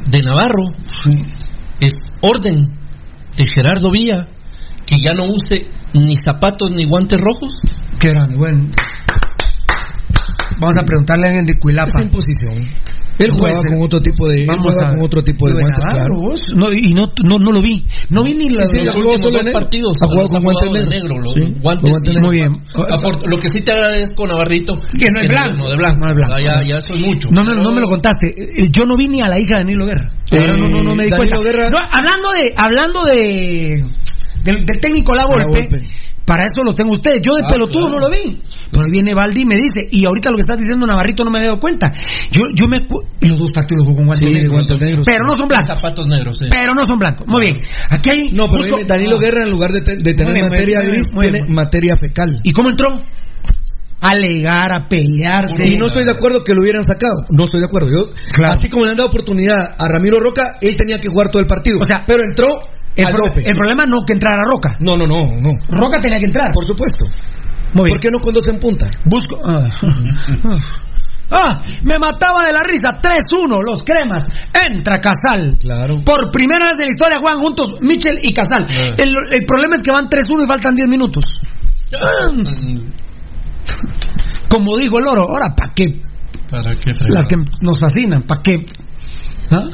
[0.10, 0.66] de Navarro.
[1.80, 2.78] Es orden
[3.36, 4.28] de Gerardo Villa
[4.86, 7.56] que ya no use ni zapatos ni guantes rojos.
[8.00, 8.70] Qué grande, bueno.
[10.60, 12.00] Vamos a preguntarle a alguien de Cuilapa.
[12.00, 12.70] Es imposición.
[13.20, 16.16] Él jugaba con otro tipo de, Vamos a- con otro tipo de guantes, claro.
[16.20, 16.40] vos.
[16.56, 17.86] No, y no, no, no lo vi.
[18.10, 18.66] No vi ni la.
[18.66, 21.20] Sí, los últimos dos partidos Ha jugado los con guante de negro.
[21.20, 21.96] los Sí, guantes.
[22.22, 22.52] Muy bien.
[23.28, 25.64] Lo que sí te agradezco, Navarrito, Que no es blanco.
[25.64, 26.00] No de blanco.
[26.06, 26.36] No es blanco.
[26.44, 27.30] Ya, ya es mucho.
[27.32, 28.28] No, me- no me lo contaste.
[28.36, 30.10] Eh, Yo no vi ni a la hija de Danilo Guerra.
[30.32, 31.40] No, no, no me di Danilo cuenta.
[31.40, 33.86] Guerra- No, hablando de, hablando de
[34.44, 35.88] del, del técnico La Volpe, Volpe.
[36.26, 37.22] para eso lo tengo ustedes.
[37.22, 38.00] Yo de Ah, pelotudo claro.
[38.00, 38.40] no lo vi.
[38.72, 41.30] Pero ahí viene Valdi y me dice, y ahorita lo que estás diciendo Navarrito no
[41.32, 41.92] me he dado cuenta.
[42.32, 42.78] Yo, yo me
[43.22, 44.52] y los dos partidos los jugó con guantes Sí, negros.
[44.54, 45.06] guantes negros.
[45.06, 45.80] Pero no son blancos.
[45.80, 46.46] Zapatos negros, sí.
[46.50, 47.28] Pero no son blancos.
[47.28, 47.58] Muy bien.
[47.90, 48.32] Aquí hay.
[48.32, 49.22] No, pero viene Danilo Ah.
[49.22, 51.32] Guerra en lugar de, te- de tener bien, materia bien, gris, bien.
[51.34, 52.40] tiene materia fecal.
[52.44, 52.90] ¿Y cómo entró?
[54.02, 55.66] A alegar, a pelearse.
[55.66, 57.24] Y no estoy de acuerdo que lo hubieran sacado.
[57.30, 57.88] No estoy de acuerdo.
[57.90, 58.06] Yo,
[58.36, 58.54] Claro.
[58.54, 61.48] Así como le han dado oportunidad a Ramiro Roca, él tenía que jugar todo el
[61.48, 61.80] partido.
[61.80, 62.48] O sea, pero entró
[62.96, 64.76] El, al pro- el problema no que entrara Roca.
[64.80, 65.50] No, no, no, no.
[65.70, 66.52] Roca tenía que entrar.
[66.52, 67.06] Por supuesto.
[67.74, 67.96] Muy bien.
[67.96, 68.88] ¿Por qué no con dos en punta?
[69.06, 69.40] Busco.
[69.48, 69.68] Ah.
[71.36, 73.00] Ah, me mataba de la risa.
[73.02, 74.28] 3-1, los cremas.
[74.54, 75.58] Entra Casal.
[75.60, 76.00] Claro.
[76.06, 78.68] Por primera vez en la historia juegan juntos Michel y Casal.
[78.70, 78.94] Ah.
[79.00, 81.24] El, el problema es que van 3-1 y faltan 10 minutos.
[82.34, 82.92] Mm,
[84.48, 85.86] Como dijo el oro, ahora, ¿para qué?
[86.52, 87.28] ¿Para qué Las fregar?
[87.28, 88.66] que nos fascinan, ¿para qué?
[89.50, 89.70] ¿Ah?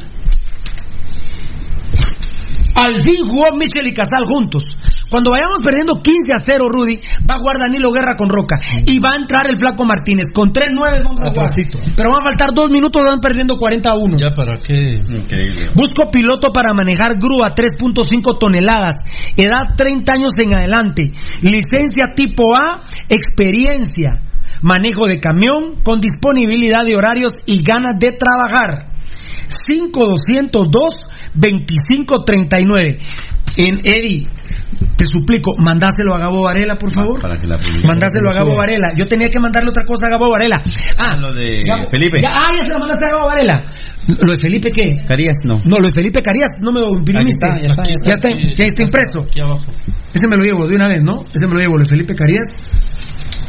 [2.79, 4.63] Al fin jugó Michel y Casal juntos.
[5.09, 6.99] Cuando vayamos perdiendo 15 a 0, Rudy,
[7.29, 8.55] va a jugar Danilo Guerra con Roca.
[8.85, 10.27] Y va a entrar el Flaco Martínez.
[10.33, 11.47] Con 3-9 vamos a jugar.
[11.49, 11.79] Atrasito.
[11.95, 14.17] Pero van a faltar 2 minutos, van perdiendo 40 a 1.
[14.17, 14.99] ¿Ya para qué?
[15.09, 15.71] Increíble.
[15.75, 18.95] Busco piloto para manejar grúa 3.5 toneladas,
[19.35, 24.21] edad 30 años en adelante, licencia tipo A, experiencia,
[24.61, 28.93] manejo de camión con disponibilidad de horarios y ganas de trabajar.
[29.67, 30.93] 5202
[31.39, 32.97] 2539.
[33.57, 34.27] En Eddie,
[34.95, 37.19] te suplico, mandáselo a Gabo Varela, por favor.
[37.21, 37.85] Para que la publique.
[37.85, 38.91] Mandáselo a Gabo Varela.
[38.97, 40.61] Yo tenía que mandarle otra cosa a Gabo Varela.
[40.97, 42.21] Ah, Lo de Gabo- Felipe.
[42.21, 43.63] ya- ah, ya se lo mandaste a Gabo Varela.
[44.07, 45.05] ¿Lo de Felipe qué?
[45.07, 45.59] Carías, no.
[45.65, 47.45] No, lo de Felipe Carías no me lo imprimiste.
[47.47, 49.21] Está, ya está, ya está, ya está impreso.
[49.27, 49.65] Aquí abajo.
[50.13, 51.23] Ese me lo llevo de una vez, ¿no?
[51.33, 52.47] Ese me lo llevo, lo de Felipe Carías.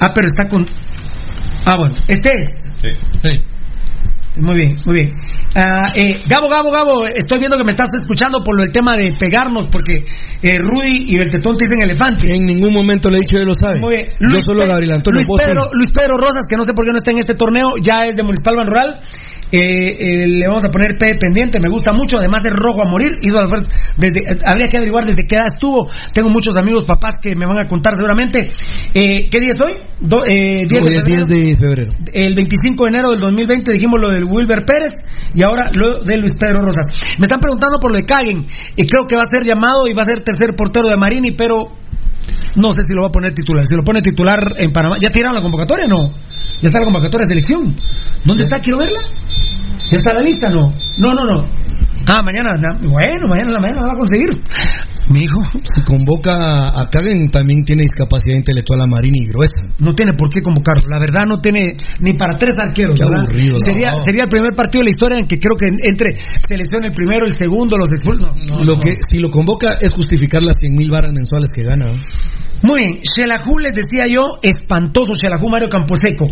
[0.01, 0.65] Ah, pero está con.
[1.67, 2.71] Ah, bueno, este es.
[2.83, 3.41] Sí.
[4.37, 5.09] Muy bien, muy bien.
[5.57, 8.93] Ah, eh, Gabo, Gabo, Gabo, estoy viendo que me estás escuchando por lo del tema
[8.97, 10.05] de pegarnos, porque
[10.41, 12.33] eh, Rudy y el tetón te dicen elefante.
[12.33, 13.81] En ningún momento le he dicho, él lo sabe.
[13.81, 14.07] Muy bien.
[14.21, 15.41] Yo Luis solo a Pe- Gabriel Antonio Luis.
[15.43, 18.05] Pedro, Luis Pedro Rosas, que no sé por qué no está en este torneo, ya
[18.07, 19.01] es de Municipal Ban Rural.
[19.53, 19.59] Eh,
[19.99, 23.13] eh, le vamos a poner P pendiente, me gusta mucho, además de rojo a morir.
[23.23, 23.39] Hizo
[23.97, 25.91] desde, eh, habría que averiguar desde qué edad estuvo.
[26.15, 28.53] Tengo muchos amigos, papás que me van a contar seguramente.
[28.95, 29.75] Eh, ¿Qué día es hoy?
[30.01, 31.27] Do- eh, 10 Hoy de febrero.
[31.27, 31.93] 10 de febrero.
[32.13, 34.93] El 25 de enero del 2020 dijimos lo del Wilber Pérez
[35.35, 36.87] y ahora lo de Luis Pedro Rosas.
[37.19, 38.43] Me están preguntando por lo de Caguen.
[38.77, 41.33] Y creo que va a ser llamado y va a ser tercer portero de Marini,
[41.33, 41.73] pero
[42.57, 43.65] no sé si lo va a poner titular.
[43.67, 44.97] Si lo pone titular en Panamá.
[45.01, 45.87] ¿Ya tiraron la convocatoria?
[45.89, 46.11] No.
[46.61, 47.75] ¿Ya está la convocatoria de selección?
[48.25, 48.59] ¿Dónde está?
[48.61, 49.01] Quiero verla.
[49.91, 50.49] ¿Ya está la lista?
[50.51, 50.73] No.
[50.99, 51.47] No, no, no.
[52.07, 52.57] Ah, mañana.
[52.57, 54.29] na- Bueno, mañana la mañana la va a conseguir.
[55.13, 59.61] Mi hijo Si convoca a Kagen, también tiene discapacidad intelectual a Marini gruesa.
[59.81, 60.85] no tiene por qué convocarlo.
[60.89, 62.97] La verdad no tiene ni para tres arqueros.
[62.99, 63.25] Qué ¿verdad?
[63.25, 64.01] aburrido, sería, no.
[64.01, 66.15] sería el primer partido de la historia en que creo que entre
[66.49, 68.31] selección el primero, el segundo, los expulsos.
[68.49, 68.63] No.
[68.63, 71.87] lo que si lo convoca es justificar las 100 mil varas mensuales que gana.
[71.87, 71.99] ¿no?
[72.63, 76.27] Muy bien, Shelahu les decía yo, espantoso Shelahu Mario Camposeco.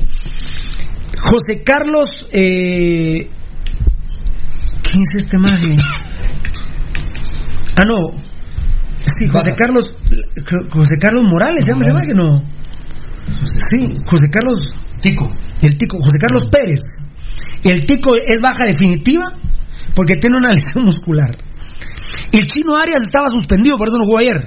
[1.25, 3.29] José Carlos, eh...
[4.91, 5.77] ¿quién es este maje?
[7.77, 8.29] Ah, no.
[9.05, 9.55] Sí, José.
[9.57, 9.97] Carlos
[10.71, 12.37] José Carlos Morales, ¿se llama que no?
[13.71, 14.59] Sí, José Carlos
[15.01, 15.29] Tico.
[15.63, 16.81] El Tico, José Carlos Pérez.
[17.65, 19.33] El Tico es baja definitiva
[19.95, 21.31] porque tiene una lesión muscular.
[22.33, 24.45] El chino Arias estaba suspendido, por eso no jugó ayer.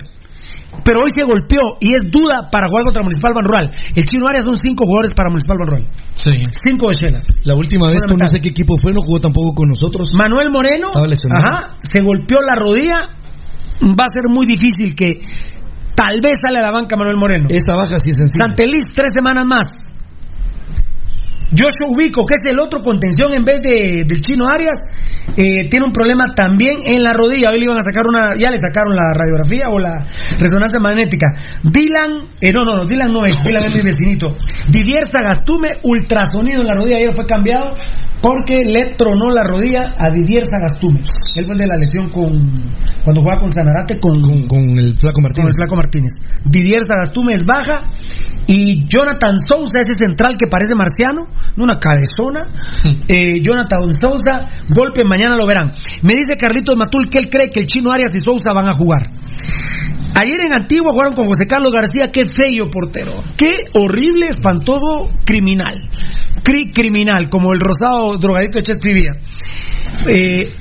[0.83, 3.71] Pero hoy se golpeó y es duda para jugar contra Municipal Ban Rural.
[3.95, 5.88] El chino Arias son cinco jugadores para Municipal Ban Rural.
[6.15, 6.31] Sí.
[6.51, 7.21] Cinco de Shela.
[7.43, 10.09] La última vez, tú no sé qué equipo fue, no jugó tampoco con nosotros.
[10.15, 12.99] Manuel Moreno, ajá, se golpeó la rodilla.
[13.81, 15.21] Va a ser muy difícil que
[15.95, 17.47] tal vez sale a la banca Manuel Moreno.
[17.49, 18.45] Esa baja sí es sencilla.
[18.45, 19.91] Santelis, tres semanas más.
[21.51, 24.77] Joshua Ubico, que es el otro contención en vez de, del chino Arias,
[25.35, 27.51] eh, tiene un problema también en la rodilla.
[27.51, 30.05] Hoy le iban a sacar una, ya le sacaron la radiografía o la
[30.39, 31.27] resonancia magnética.
[31.63, 34.38] Dylan, eh, no, no, no, Dylan no es, Dylan es mi vecinito.
[34.69, 37.75] Didier Sagastume, ultrasonido en la rodilla, ayer fue cambiado
[38.21, 40.99] porque le tronó la rodilla a Didier Sagastume.
[40.99, 42.71] Él fue de la lesión con
[43.03, 45.47] cuando jugaba con Sanarate con, con, el Flaco con Martínez.
[45.47, 46.11] el Flaco Martínez.
[46.45, 47.83] Didier Sagastume es baja
[48.45, 51.25] y Jonathan Sousa, ese central que parece marciano,
[51.58, 52.48] una cabezona.
[53.08, 55.74] Eh, Jonathan Sousa, golpe, mañana lo verán.
[56.02, 58.74] Me dice Carlitos Matul que él cree que el chino Arias y Sousa van a
[58.74, 59.03] jugar.
[60.20, 65.90] Ayer en Antigua jugaron con José Carlos García, qué feo portero, qué horrible, espantoso, criminal.
[66.44, 69.11] Cri- criminal, como el rosado drogadito de Che escribía.
[70.08, 70.52] Eh,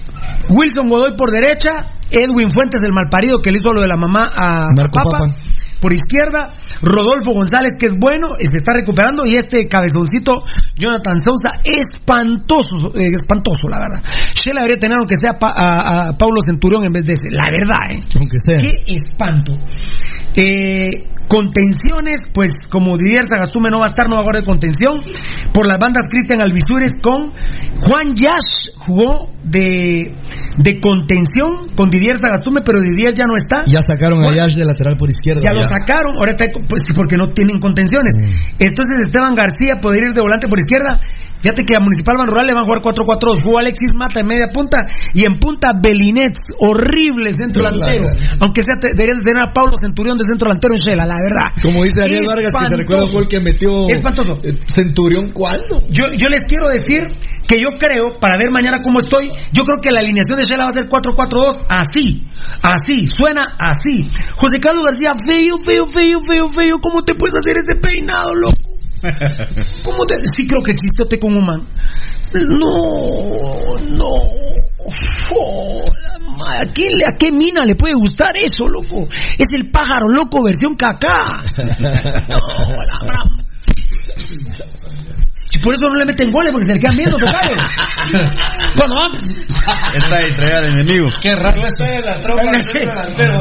[0.49, 1.71] Wilson Godoy por derecha,
[2.11, 5.11] Edwin Fuentes, el malparido que le hizo lo de la mamá a, a Marco Papa,
[5.19, 5.37] Papa.
[5.81, 10.43] Por izquierda, Rodolfo González, que es bueno, y se está recuperando, y este cabezoncito,
[10.77, 14.03] Jonathan Sousa, espantoso, eh, espantoso, la verdad.
[14.35, 17.51] Shela debería tener aunque sea pa- a, a Paulo Centurión en vez de ese, la
[17.51, 18.03] verdad, ¿eh?
[18.17, 18.59] Aunque sea.
[18.59, 19.53] Qué espanto.
[20.37, 24.45] Eh, contenciones, pues como Didier Sagastume no va a estar, no va a jugar de
[24.45, 25.01] contención.
[25.55, 27.33] Por las bandas Cristian Alvisures con
[27.87, 30.13] Juan Yash jugó de,
[30.59, 33.65] de contención con Didier Sagastume, pero Didier ya no está.
[33.67, 35.41] Ya sacaron a Yash de lateral por izquierda.
[35.43, 38.15] Ya lo sacaron, ahora está, pues porque no tienen contenciones.
[38.59, 41.01] Entonces Esteban García puede ir de volante por izquierda.
[41.41, 43.43] Fíjate que a Municipal Ban Rural le van a jugar 4-4-2.
[43.43, 44.85] Jugó Alexis Mata en media punta
[45.15, 48.05] y en punta Belinets, horrible centro La delantero.
[48.41, 51.17] Aunque sea, te- deberían de tener a Pablo Centurión de centro delantero en Shela, la
[51.23, 51.63] verdad.
[51.63, 54.39] Como dice Ariel Vargas, que se recuerda un gol que metió Espantoso.
[54.67, 55.81] Centurión, ¿cuándo?
[55.91, 57.01] Yo, yo les quiero decir
[57.47, 60.65] que yo creo, para ver mañana cómo estoy, yo creo que la alineación de Shela
[60.65, 62.27] va a ser 4-4-2, así,
[62.63, 64.09] así, suena así.
[64.37, 68.55] José Carlos García, feo, feo, feo, feo, feo, ¿cómo te puedes hacer ese peinado, loco?
[69.85, 70.17] ¿Cómo te.?
[70.35, 71.67] Sí, creo que existió Tecon Human.
[72.33, 72.71] No,
[73.89, 74.13] no.
[74.91, 75.70] Ma,
[76.47, 79.09] ¿A, quién le- ¿A qué mina le puede gustar eso, loco?
[79.39, 81.41] Es el pájaro loco versión cacá.
[82.29, 82.39] No,
[82.83, 83.29] la gran-
[85.53, 87.57] Y por eso no le meten goles, porque se le quedan viendo, tocayo.
[88.77, 89.13] Cuando van.
[89.95, 91.09] Esta distraída al enemigo.
[91.21, 91.85] Qué raro esto.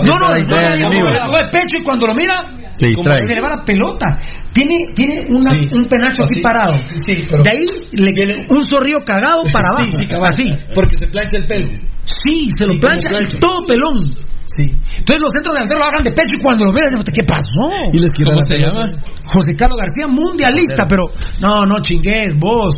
[0.04, 1.10] No, no, no, no, enemigo.
[1.10, 3.20] no, el pecho y cuando lo mira, Se como distrae.
[3.20, 4.08] se le va la pelota.
[4.54, 6.42] Tiene, tiene una- un penacho así, Así.
[6.44, 6.74] parado.
[6.96, 7.64] Sí, pero- De ahí
[7.94, 9.86] le, un zorrillo cagado para abajo.
[9.86, 10.30] Sí, sí, cabal.
[10.30, 10.44] así.
[10.74, 11.68] Porque se plancha el pelo.
[12.04, 14.06] Sí, se lo Sí, plancha, y todo pelón.
[14.48, 14.64] Sí.
[14.98, 17.70] Entonces los centros delanteros lo hagan de pecho y cuando lo vean, ¿qué pasó?
[17.94, 18.90] Y les ¿Cómo la se llama?
[19.26, 21.04] José Carlos García, mundialista, pero
[21.40, 22.76] no, no chingues, vos.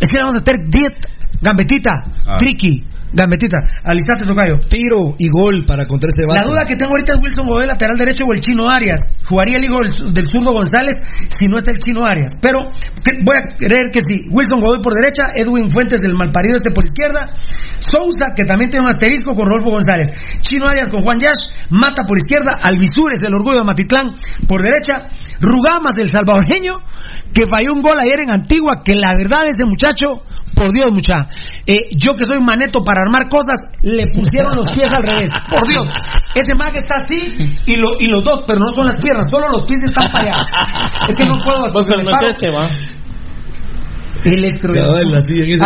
[0.00, 0.92] Es que le vamos a hacer 10
[1.40, 1.92] gambetita,
[2.26, 2.36] Ah.
[2.38, 2.82] tricky,
[3.16, 3.56] gambetita.
[3.82, 4.60] Alistate, tocayo.
[4.60, 6.52] Tiro y gol para contra ese La vato.
[6.52, 9.00] duda que tengo ahorita es Wilson Godoy, lateral derecho, o el chino Arias.
[9.24, 10.96] Jugaría el hijo del, del zurdo González
[11.36, 12.34] si no está el chino Arias.
[12.40, 12.60] Pero
[13.24, 14.28] voy a creer que sí.
[14.30, 17.32] Wilson Godoy por derecha, Edwin Fuentes del malparido este por izquierda.
[17.80, 20.12] Sousa, que también tiene un asterisco con Rodolfo González.
[20.40, 21.70] Chino Arias con Juan Yash.
[21.70, 22.58] Mata por izquierda.
[22.62, 24.14] Alvisures, el orgullo de Matitlán,
[24.46, 25.08] por derecha.
[25.40, 26.74] Rugamas, el salvadoreño,
[27.32, 30.24] que falló un gol ayer en Antigua, que la verdad ese muchacho
[30.56, 31.28] por Dios, mucha.
[31.66, 35.28] Eh, yo que soy maneto para armar cosas, le pusieron los pies al revés.
[35.48, 35.86] Por Dios.
[36.34, 39.48] Ese mag está así y, lo, y los dos, pero no son las piernas, solo
[39.52, 40.46] los pies están para allá.
[41.08, 41.70] Es que no puedo.
[41.72, 42.68] Vos no este, va.
[44.24, 44.72] El estro-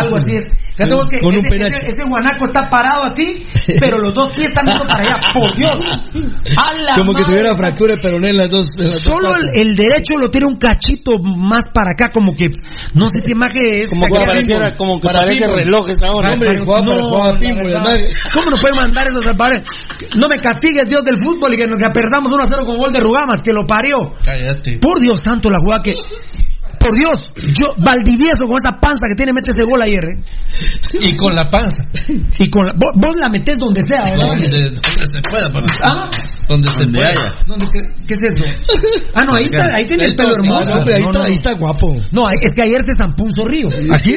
[0.00, 0.69] Algo así es.
[0.80, 1.82] Ya tengo que, Con un ese, penacho.
[1.82, 3.46] ese- ese guanaco está parado así,
[3.78, 5.16] pero los dos pies están viendo para allá.
[5.34, 5.78] Por Dios.
[6.56, 8.66] A la Como que tuviera fractura de peroné en las dos.
[8.78, 12.46] en las dos Solo el, derecho lo tiene un cachito más para acá, como que
[12.94, 16.32] no sé si más que es Como que pareciera, como que Para parece relojes ahora.
[16.32, 17.38] Hombre, jugaba jugaba.
[18.32, 19.66] ¿Cómo nos puede mandar esos salvadores?
[20.18, 22.78] No me castigues, Dios del fútbol, y que nos que perdamos 1 a 0 con
[22.78, 24.14] gol de Rugamas, que lo parió.
[24.24, 24.78] Cállate.
[24.80, 25.94] Por Dios santo, la jugada que.
[26.80, 30.16] Por Dios, yo, Valdivieso con esa panza que tiene, mete ese gol ayer, ¿eh?
[30.98, 31.84] Y con la panza.
[32.38, 34.32] Y con la, vos, vos la metés donde sea, ¿verdad?
[34.32, 35.66] Donde, donde se pueda, papá.
[35.84, 36.10] ¿Ah?
[36.50, 37.08] Donde se pueda.
[37.10, 37.34] haya.
[37.46, 38.42] ¿Dónde que- ¿Qué es eso?
[39.14, 40.64] Ah, no, ahí está, ahí tiene el pelo hermoso.
[40.66, 41.92] no, Hombre, ahí, No, está, no, ahí está guapo.
[42.10, 43.68] No, es que ayer se zampó un zorrillo.
[43.94, 44.14] ¿Aquí?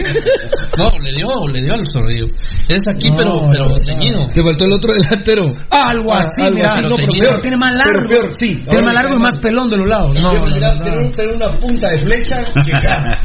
[0.78, 2.26] No, le dio, le dio al zorrillo.
[2.68, 4.26] Es aquí, No, pero, pero no, teñido.
[4.34, 5.44] Te faltó el otro delantero.
[5.70, 6.66] Algo Ah, así, algo mira.
[6.74, 8.08] así, no, pero, peor, tiene más largo.
[8.08, 8.50] Pero peor, sí.
[8.50, 10.20] Tiene Ahora más largo y más más- pelón de los lados.
[10.20, 13.18] No, no, Mira, no, tener, una punta de flecha que cae.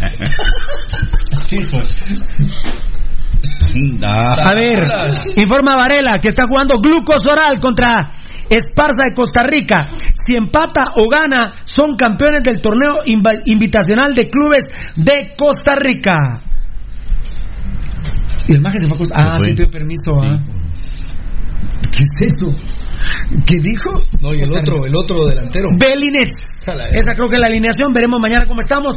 [1.48, 1.84] Sí, pues.
[4.44, 4.78] A ver,
[5.36, 8.10] informa Varela que está jugando Glucos Oral contra
[8.50, 9.90] Esparza de Costa Rica.
[10.14, 14.64] Si empata o gana, son campeones del torneo invitacional de clubes
[14.96, 16.16] de Costa Rica.
[18.46, 20.20] Y el maje se fue a Costa Ah, sí pidió permiso.
[20.22, 20.38] ah.
[21.92, 22.54] ¿Qué es eso?
[23.46, 23.90] ¿Qué dijo?
[24.20, 25.68] No, y el otro, el otro delantero.
[25.78, 26.64] Belinets.
[26.92, 27.92] Esa creo que es la alineación.
[27.92, 28.96] Veremos mañana cómo estamos.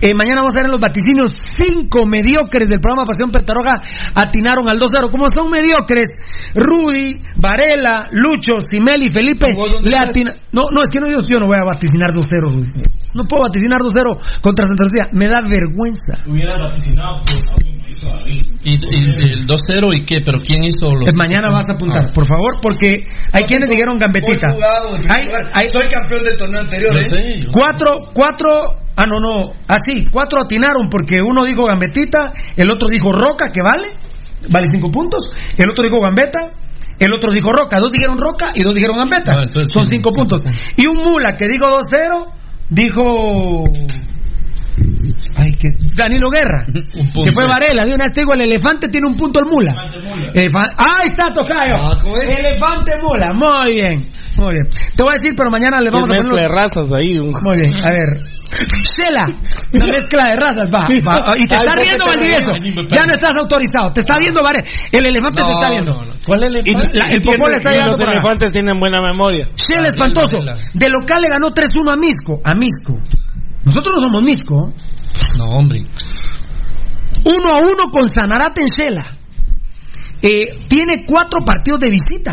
[0.00, 1.32] Eh, mañana vamos a ver en los vaticinios.
[1.58, 3.72] Cinco mediocres del programa Pasión Pentarroja
[4.14, 5.10] atinaron al 2-0.
[5.10, 6.08] ¿Cómo son mediocres?
[6.54, 9.48] Rudy, Varela, Lucho, Simeli, Felipe.
[9.82, 12.50] Le atina- No, no, es que no, yo, yo no voy a vaticinar 2-0.
[12.52, 12.68] Rudy.
[13.14, 15.08] No puedo vaticinar 2-0 contra Santa Lucía.
[15.12, 16.22] Me da vergüenza.
[16.26, 18.42] Hubiera vaticinado, pues, alguien me hizo David.
[18.64, 22.26] Y, y el 2-0 y qué, pero ¿quién hizo los mañana vas a apuntar, por
[22.26, 24.50] favor, porque hay quienes dijeron gambetita.
[24.52, 27.08] Jugado, Hay- hay- Soy campeón del torneo anterior, ¿eh?
[27.08, 28.50] sé, Cuatro, cuatro,
[28.96, 33.60] ah no, no, así, cuatro atinaron porque uno dijo gambetita, el otro dijo roca, que
[33.62, 33.88] vale,
[34.52, 36.50] vale cinco puntos, el otro dijo gambeta,
[36.98, 40.40] el otro dijo roca, dos dijeron roca y dos dijeron gambeta, Ah, son cinco puntos.
[40.76, 42.26] Y un mula que dijo 2-0,
[42.70, 43.64] dijo...
[45.36, 46.66] Ay, que Danilo Guerra.
[47.22, 47.84] Se fue Varela.
[47.84, 49.74] De una el elefante tiene un punto el mula.
[50.34, 51.74] Elefa- Ahí está, Tocayo.
[51.76, 51.98] Ah.
[52.26, 53.32] Elefante mula.
[53.32, 54.08] Muy bien.
[54.36, 54.68] Muy bien.
[54.96, 56.22] Te voy a decir, pero mañana le vamos a poner.
[56.24, 57.16] mezcla de razas ahí.
[57.18, 57.74] un- Muy bien.
[57.84, 58.08] A ver.
[58.96, 59.26] Shela.
[59.72, 60.72] Una mezcla de razas.
[60.72, 60.86] Va.
[61.06, 61.36] va.
[61.38, 62.52] Y te Ay, está ¿por qué riendo, Valdivieso.
[62.88, 63.92] Ya no estás autorizado.
[63.92, 64.64] Te está viendo Varela.
[64.92, 66.02] El elefante te está viendo.
[66.26, 69.46] ¿Cuál es Y la- el popó le está llegando los elefantes tienen buena memoria.
[69.56, 70.36] Shela Ah, espantoso.
[70.74, 72.40] De local le ganó 3-1 a Misco.
[72.44, 72.94] A Misco.
[73.68, 74.72] Nosotros no somos Misco.
[75.36, 75.80] No, hombre.
[77.24, 79.04] Uno a uno con Sanarate en Shela.
[80.22, 82.32] Eh, tiene cuatro partidos de visita.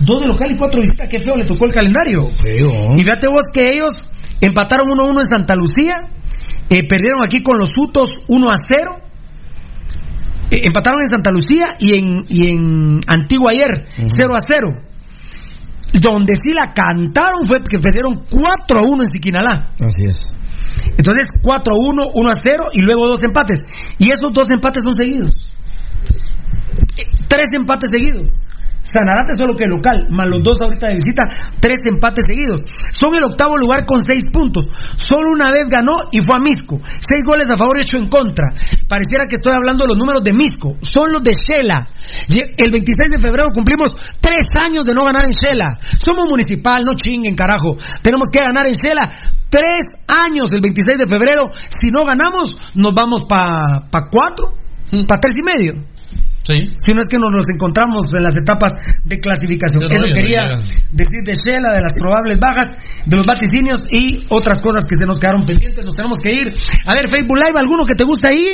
[0.00, 1.08] Dos de local y cuatro de visita.
[1.08, 2.26] Qué feo le tocó el calendario.
[2.42, 2.94] Feo.
[2.94, 3.94] Y fíjate vos que ellos
[4.40, 5.94] empataron 1 a 1 en Santa Lucía.
[6.68, 8.90] eh, perdieron aquí con los Utos 1 a 0.
[10.50, 14.68] eh, empataron en Santa Lucía y en, y en Antigua ayer 0 a 0.
[15.92, 19.70] Donde sí la cantaron fue que perdieron 4 a 1 en Siquinalá.
[19.80, 20.36] Así es.
[20.96, 23.60] Entonces 4 a 1, 1 a 0 y luego dos empates.
[23.98, 25.50] Y esos dos empates son seguidos.
[26.98, 28.28] Eh, Tres empates seguidos.
[28.86, 31.26] Sanarate solo que local, más los dos ahorita de visita,
[31.58, 32.62] tres empates seguidos.
[32.94, 34.64] Son el octavo lugar con seis puntos.
[34.94, 36.78] Solo una vez ganó y fue a Misco.
[37.02, 38.54] Seis goles a favor y ocho en contra.
[38.86, 40.78] Pareciera que estoy hablando de los números de Misco.
[40.82, 41.88] Son los de Shela.
[42.30, 43.90] El 26 de febrero cumplimos
[44.20, 45.78] tres años de no ganar en Shela.
[45.98, 47.76] Somos municipal, no chinguen, carajo.
[48.02, 49.10] Tenemos que ganar en Shela.
[49.50, 51.50] Tres años el 26 de febrero.
[51.74, 54.52] Si no ganamos, nos vamos para pa cuatro,
[55.08, 55.95] para tres y medio.
[56.46, 56.62] Sí.
[56.78, 58.70] Si no es que nos los encontramos en las etapas
[59.02, 59.82] de clasificación.
[59.82, 60.42] Eso no quería
[60.92, 62.68] decir de Shela, de las probables bajas,
[63.04, 65.84] de los vaticinios y otras cosas que se nos quedaron pendientes.
[65.84, 66.54] Nos tenemos que ir.
[66.86, 68.46] A ver, Facebook Live, ¿alguno que te gusta ahí?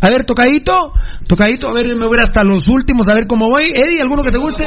[0.00, 0.90] A ver, tocadito,
[1.28, 3.70] tocadito, a ver, yo me voy a ir hasta los últimos, a ver cómo voy.
[3.70, 4.66] Eddie, ¿alguno que te guste?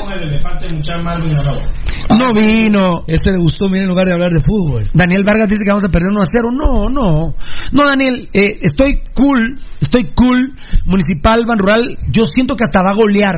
[2.18, 3.04] No vino.
[3.08, 4.90] Este le gustó, mira, en lugar de hablar de fútbol.
[4.94, 6.50] Daniel Vargas dice que vamos a perder 1 a 0.
[6.54, 7.36] No, no.
[7.74, 10.56] No, Daniel, eh, estoy cool, estoy cool.
[10.86, 13.36] Municipal, Ban Rural, yo siento que hasta va a golear.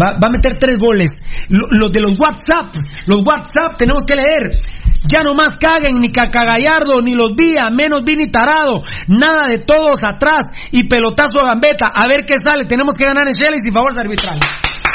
[0.00, 1.10] Va, a meter tres goles.
[1.48, 2.74] Lo- Los de los WhatsApp,
[3.06, 4.60] los WhatsApp tenemos que leer.
[5.08, 8.82] Ya no más caguen ni Cacagallardo, ni los días, menos Vini Tarado.
[9.08, 11.86] Nada de todos atrás y pelotazo a gambeta.
[11.92, 12.66] A ver qué sale.
[12.66, 14.38] Tenemos que ganar en Shell y sin favor de arbitral.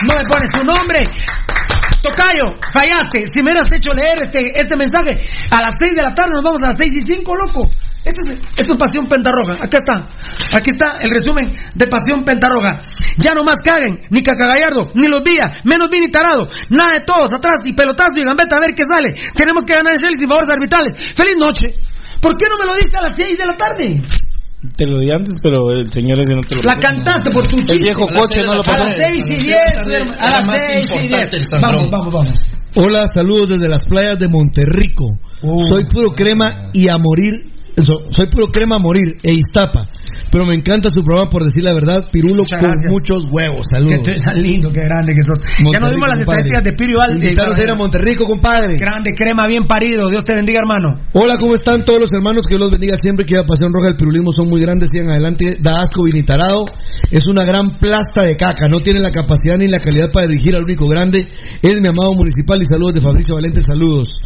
[0.08, 1.04] No me pones tu nombre.
[2.06, 3.26] Tocayo, fallaste.
[3.34, 6.44] Si me hubieras hecho leer este, este mensaje a las 6 de la tarde, nos
[6.44, 7.66] vamos a las 6 y 5, loco.
[8.06, 9.58] Esto es, Pasión Pentarroja.
[9.58, 10.06] Acá está.
[10.56, 12.86] Aquí está el resumen de Pasión Pentarroja.
[13.18, 16.46] Ya no más caguen, ni Cacagallardo, ni los días, menos Vini Tarado.
[16.70, 19.18] Nada de todos atrás y pelotazo y gambeta a ver qué sale.
[19.34, 20.94] Tenemos que ganar en sin favores arbitrales.
[21.18, 21.74] ¡Feliz noche!
[22.22, 24.02] ¿Por qué no me lo diste a las 6 de la tarde?
[24.76, 27.56] Te lo di antes, pero el señor ese no te lo La cantaste por tu
[27.58, 27.76] chiste.
[27.76, 28.84] El viejo coche no lo A pasó.
[28.84, 31.04] las 6 y 10, a las más 6 y 10.
[31.04, 32.36] importante el Vamos, vamos, vamos.
[32.76, 35.06] Hola, saludos desde las playas de Monterrico.
[35.42, 35.68] Uh.
[35.68, 37.54] Soy puro crema y a morir.
[37.82, 39.88] so- soy puro crema a morir e Iztapa.
[40.32, 42.10] Pero me encanta su programa por decir la verdad.
[42.12, 42.92] Pirulo Muchas con gracias.
[42.92, 43.66] muchos huevos.
[43.74, 44.00] Saludos.
[44.04, 45.40] Qué tan lindo, qué grande que sos.
[45.72, 46.42] ya nos dimos las compadre.
[46.50, 47.26] estadísticas de Piro y Valdi.
[47.26, 48.76] Invitaros a ir a Monterrico, compadre.
[48.78, 50.10] Grande, crema, bien parido.
[50.10, 51.00] Dios te bendiga, hermano.
[51.14, 52.46] Hola, ¿cómo están todos los hermanos?
[52.48, 53.26] Que Dios los bendiga siempre.
[53.26, 54.90] Que la pasión roja del pirulismo son muy grandes.
[54.92, 55.46] Sigan adelante.
[55.62, 56.66] Da asco Vinitarado.
[57.12, 58.68] Es una gran plasta de caca.
[58.70, 61.28] No tiene la capacidad ni la calidad para dirigir al único grande.
[61.62, 62.62] Es mi amado municipal.
[62.62, 63.62] Y saludos de Fabricio Valente.
[63.62, 64.18] Saludos.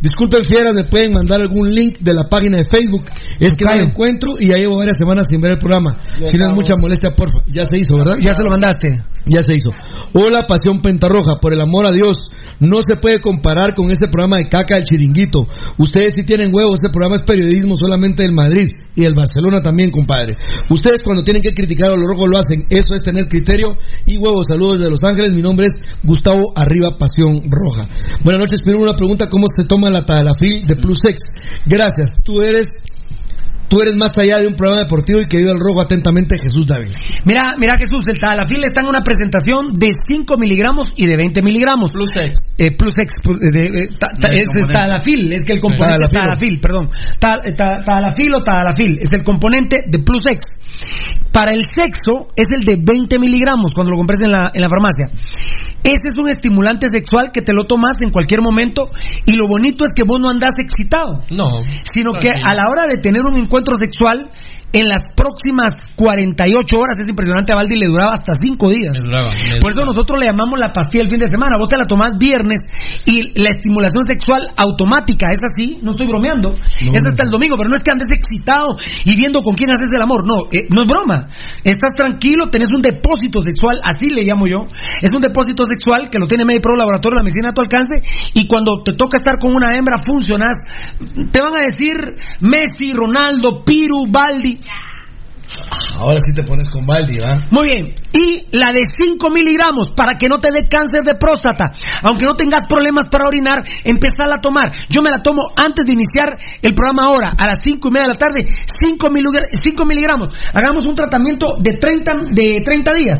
[0.00, 0.74] Disculpen, fieras.
[0.74, 3.04] Me pueden mandar algún link de la página de Facebook.
[3.40, 5.96] Es que no lo encuentro y ya llevo varias semanas sin ver el programa.
[6.22, 7.38] Si no es mucha molestia, porfa.
[7.46, 8.16] Ya se hizo, ¿verdad?
[8.20, 8.88] Ya se lo mandaste.
[9.26, 9.70] Ya se hizo.
[10.12, 14.36] Hola, Pasión Pentarroja, por el amor a Dios, no se puede comparar con ese programa
[14.36, 15.46] de caca del chiringuito.
[15.78, 19.90] Ustedes sí tienen huevos, ese programa es periodismo solamente del Madrid y del Barcelona también,
[19.90, 20.36] compadre.
[20.70, 24.16] Ustedes cuando tienen que criticar a los rojos lo hacen, eso es tener criterio y
[24.18, 24.46] huevos.
[24.48, 27.88] Saludos de Los Ángeles, mi nombre es Gustavo Arriba Pasión Roja.
[28.22, 31.22] Buenas noches, Piru, una pregunta, ¿cómo se toma la Tadalafil de Plus X?
[31.66, 32.66] Gracias, tú eres...
[33.68, 36.92] Tú eres más allá de un programa deportivo y querido el rojo atentamente Jesús David.
[37.24, 41.42] Mira, mira Jesús, el Tadalafil está en una presentación de 5 miligramos y de 20
[41.42, 41.90] miligramos.
[41.92, 42.54] Plus X.
[42.58, 44.48] Eh, plus X, plus- de- ta- ta- El es.
[44.70, 46.10] Tadalafil, es que el componente es.
[46.10, 46.90] Tadalafil, perdón.
[47.18, 50.44] Ta- eh, Tadalafil o Tadalafil, es el componente de Plus X.
[51.32, 54.68] Para el sexo es el de 20 miligramos cuando lo compres en la, en la
[54.68, 55.08] farmacia.
[55.82, 58.90] Ese es un estimulante sexual que te lo tomas en cualquier momento
[59.24, 61.60] y lo bonito es que vos no andás excitado No.
[61.94, 64.28] sino que a la hora de tener un encuentro sexual,
[64.72, 68.92] en las próximas 48 horas, es impresionante, a Valdi le duraba hasta 5 días.
[69.00, 71.56] Me duraba, me Por eso nosotros le llamamos la pastilla el fin de semana.
[71.56, 72.60] Vos te la tomás viernes
[73.06, 77.70] y la estimulación sexual automática es así, no estoy bromeando, es hasta el domingo, pero
[77.70, 80.82] no es que andes excitado y viendo con quién haces el amor, no, eh, no
[80.82, 81.28] es broma.
[81.64, 84.66] Estás tranquilo, tenés un depósito sexual, así le llamo yo.
[85.00, 88.02] Es un depósito sexual que lo tiene MediPro Laboratorio de la Medicina a tu alcance
[88.34, 90.56] y cuando te toca estar con una hembra funcionás.
[91.32, 91.96] Te van a decir
[92.40, 94.06] Messi, Ronaldo, Piru,
[95.98, 97.40] Ahora sí te pones con Baldi, ¿va?
[97.50, 97.94] Muy bien.
[98.12, 101.72] Y la de 5 miligramos para que no te dé cáncer de próstata.
[102.02, 104.72] Aunque no tengas problemas para orinar, empezar a tomar.
[104.88, 108.04] Yo me la tomo antes de iniciar el programa ahora, a las 5 y media
[108.04, 108.48] de la tarde.
[108.82, 110.28] 5 miligramos.
[110.52, 113.18] Hagamos un tratamiento de 30, de 30 días.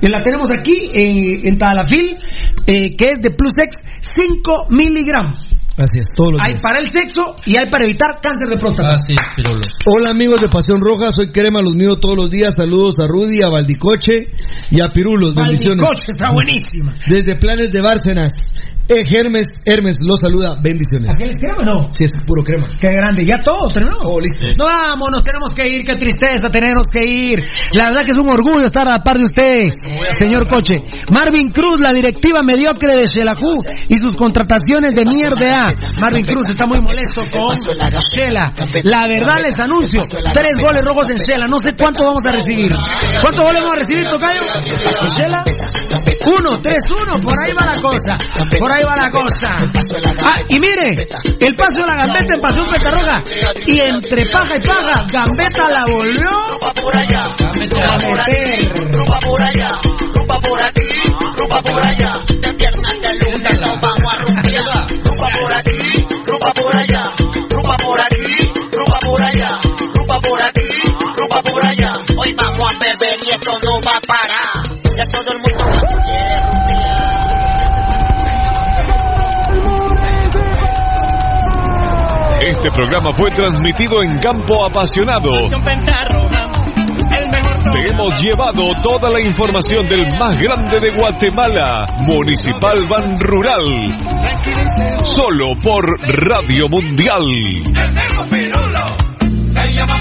[0.00, 2.18] Y la tenemos aquí en, en Tadalafil,
[2.66, 3.82] eh, que es de Plus X,
[4.14, 5.55] 5 miligramos.
[5.78, 6.62] Así es, todos los Hay días.
[6.62, 8.90] para el sexo y hay para evitar cáncer de próstata.
[8.92, 9.60] Ah, sí, Pirulo.
[9.86, 12.54] Hola amigos de Pasión Roja, soy Crema, los miro todos los días.
[12.54, 14.30] Saludos a Rudy, a Valdicoche
[14.70, 15.34] y a Pirulos.
[15.34, 15.78] Bendiciones.
[15.84, 16.94] Baldicoche está buenísima.
[17.06, 18.32] Desde Planes de Bárcenas.
[18.88, 20.58] Eh, Hermes, Hermes los saluda.
[20.62, 21.12] Bendiciones.
[21.12, 21.90] ¿Aquel es crema o no?
[21.90, 22.68] Sí, es puro crema.
[22.78, 23.96] Qué grande, ya todo terminó.
[24.04, 24.46] Oh, listo.
[24.58, 27.42] No vamos, nos tenemos que ir, qué tristeza, tenemos que ir.
[27.72, 29.74] La verdad que es un orgullo estar a la par de usted,
[30.18, 30.76] señor Coche.
[31.10, 33.58] Marvin Cruz, la directiva mediocre de Shelahu
[33.88, 35.74] y sus contrataciones de mierda.
[36.00, 37.56] Marvin Cruz está muy molesto con
[38.14, 38.52] Shela.
[38.84, 41.48] La verdad les anuncio, tres goles rojos en Shela.
[41.48, 42.70] No sé cuánto vamos a recibir.
[43.20, 44.44] ¿Cuántos goles vamos a recibir, Tocayo?
[45.02, 45.44] ¿En Shela?
[46.26, 48.18] Uno, tres, uno, por ahí va la cosa.
[48.58, 49.56] Por ahí va la cosa.
[50.22, 51.06] Ah, y mire,
[51.40, 53.22] el paso de la gambeta en Pasión Petarroja.
[53.66, 58.76] Y entre paja y paja, gambeta la volvió a meter.
[58.92, 59.78] rumba por allá,
[60.14, 60.88] rumba por aquí,
[61.38, 62.18] rumba por allá.
[62.40, 64.86] De viernes de lunes nos vamos a rumbear.
[65.04, 67.10] Rumba por aquí, rumba por allá,
[67.50, 69.58] rumba por aquí, rumba por allá,
[69.94, 70.68] rumba por aquí,
[71.16, 71.94] rumba por allá.
[72.16, 74.76] Hoy vamos a beber y esto no va a parar.
[74.96, 75.64] Ya todo el mundo
[76.06, 76.15] quiere
[82.66, 85.30] Este programa fue transmitido en Campo Apasionado.
[87.72, 93.96] Te hemos llevado toda la información del más grande de Guatemala, Municipal Ban Rural.
[95.14, 95.84] Solo por
[96.26, 97.22] Radio Mundial.
[99.46, 99.96] Se llama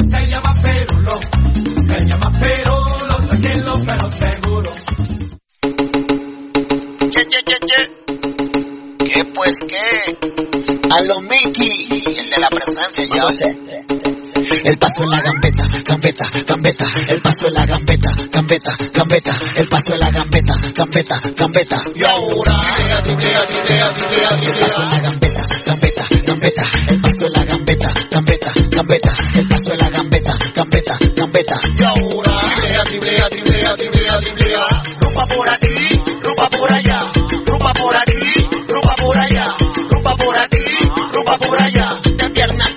[0.00, 1.20] se llama Perulo,
[1.76, 3.74] se llama pero
[4.18, 4.72] seguro.
[7.10, 8.04] Che, che, che, che.
[9.04, 10.43] ¿Qué pues qué?
[10.90, 13.58] A lo Mickey, el de la presencia, yo sé.
[14.64, 16.86] El paso en la gambeta, gambeta, gambeta.
[17.08, 19.32] El paso en la gambeta, gambeta, gambeta.
[19.56, 21.76] El paso en la gambeta, gambeta, gambeta.
[21.94, 23.90] Y ahora, tibia, tibia, tibia,
[24.42, 26.70] El paso en la gambeta, gambeta, gambeta.
[26.90, 29.16] El paso en la gambeta, gambeta, gambeta.
[29.36, 31.54] El paso en la gambeta, gambeta, gambeta.
[31.78, 34.66] Y ahora, tibia, tibia, tibia, tibia, tibia.
[35.00, 35.74] Rumba por aquí,
[36.22, 37.10] rumba por allá.
[41.56, 42.73] raya, la pierna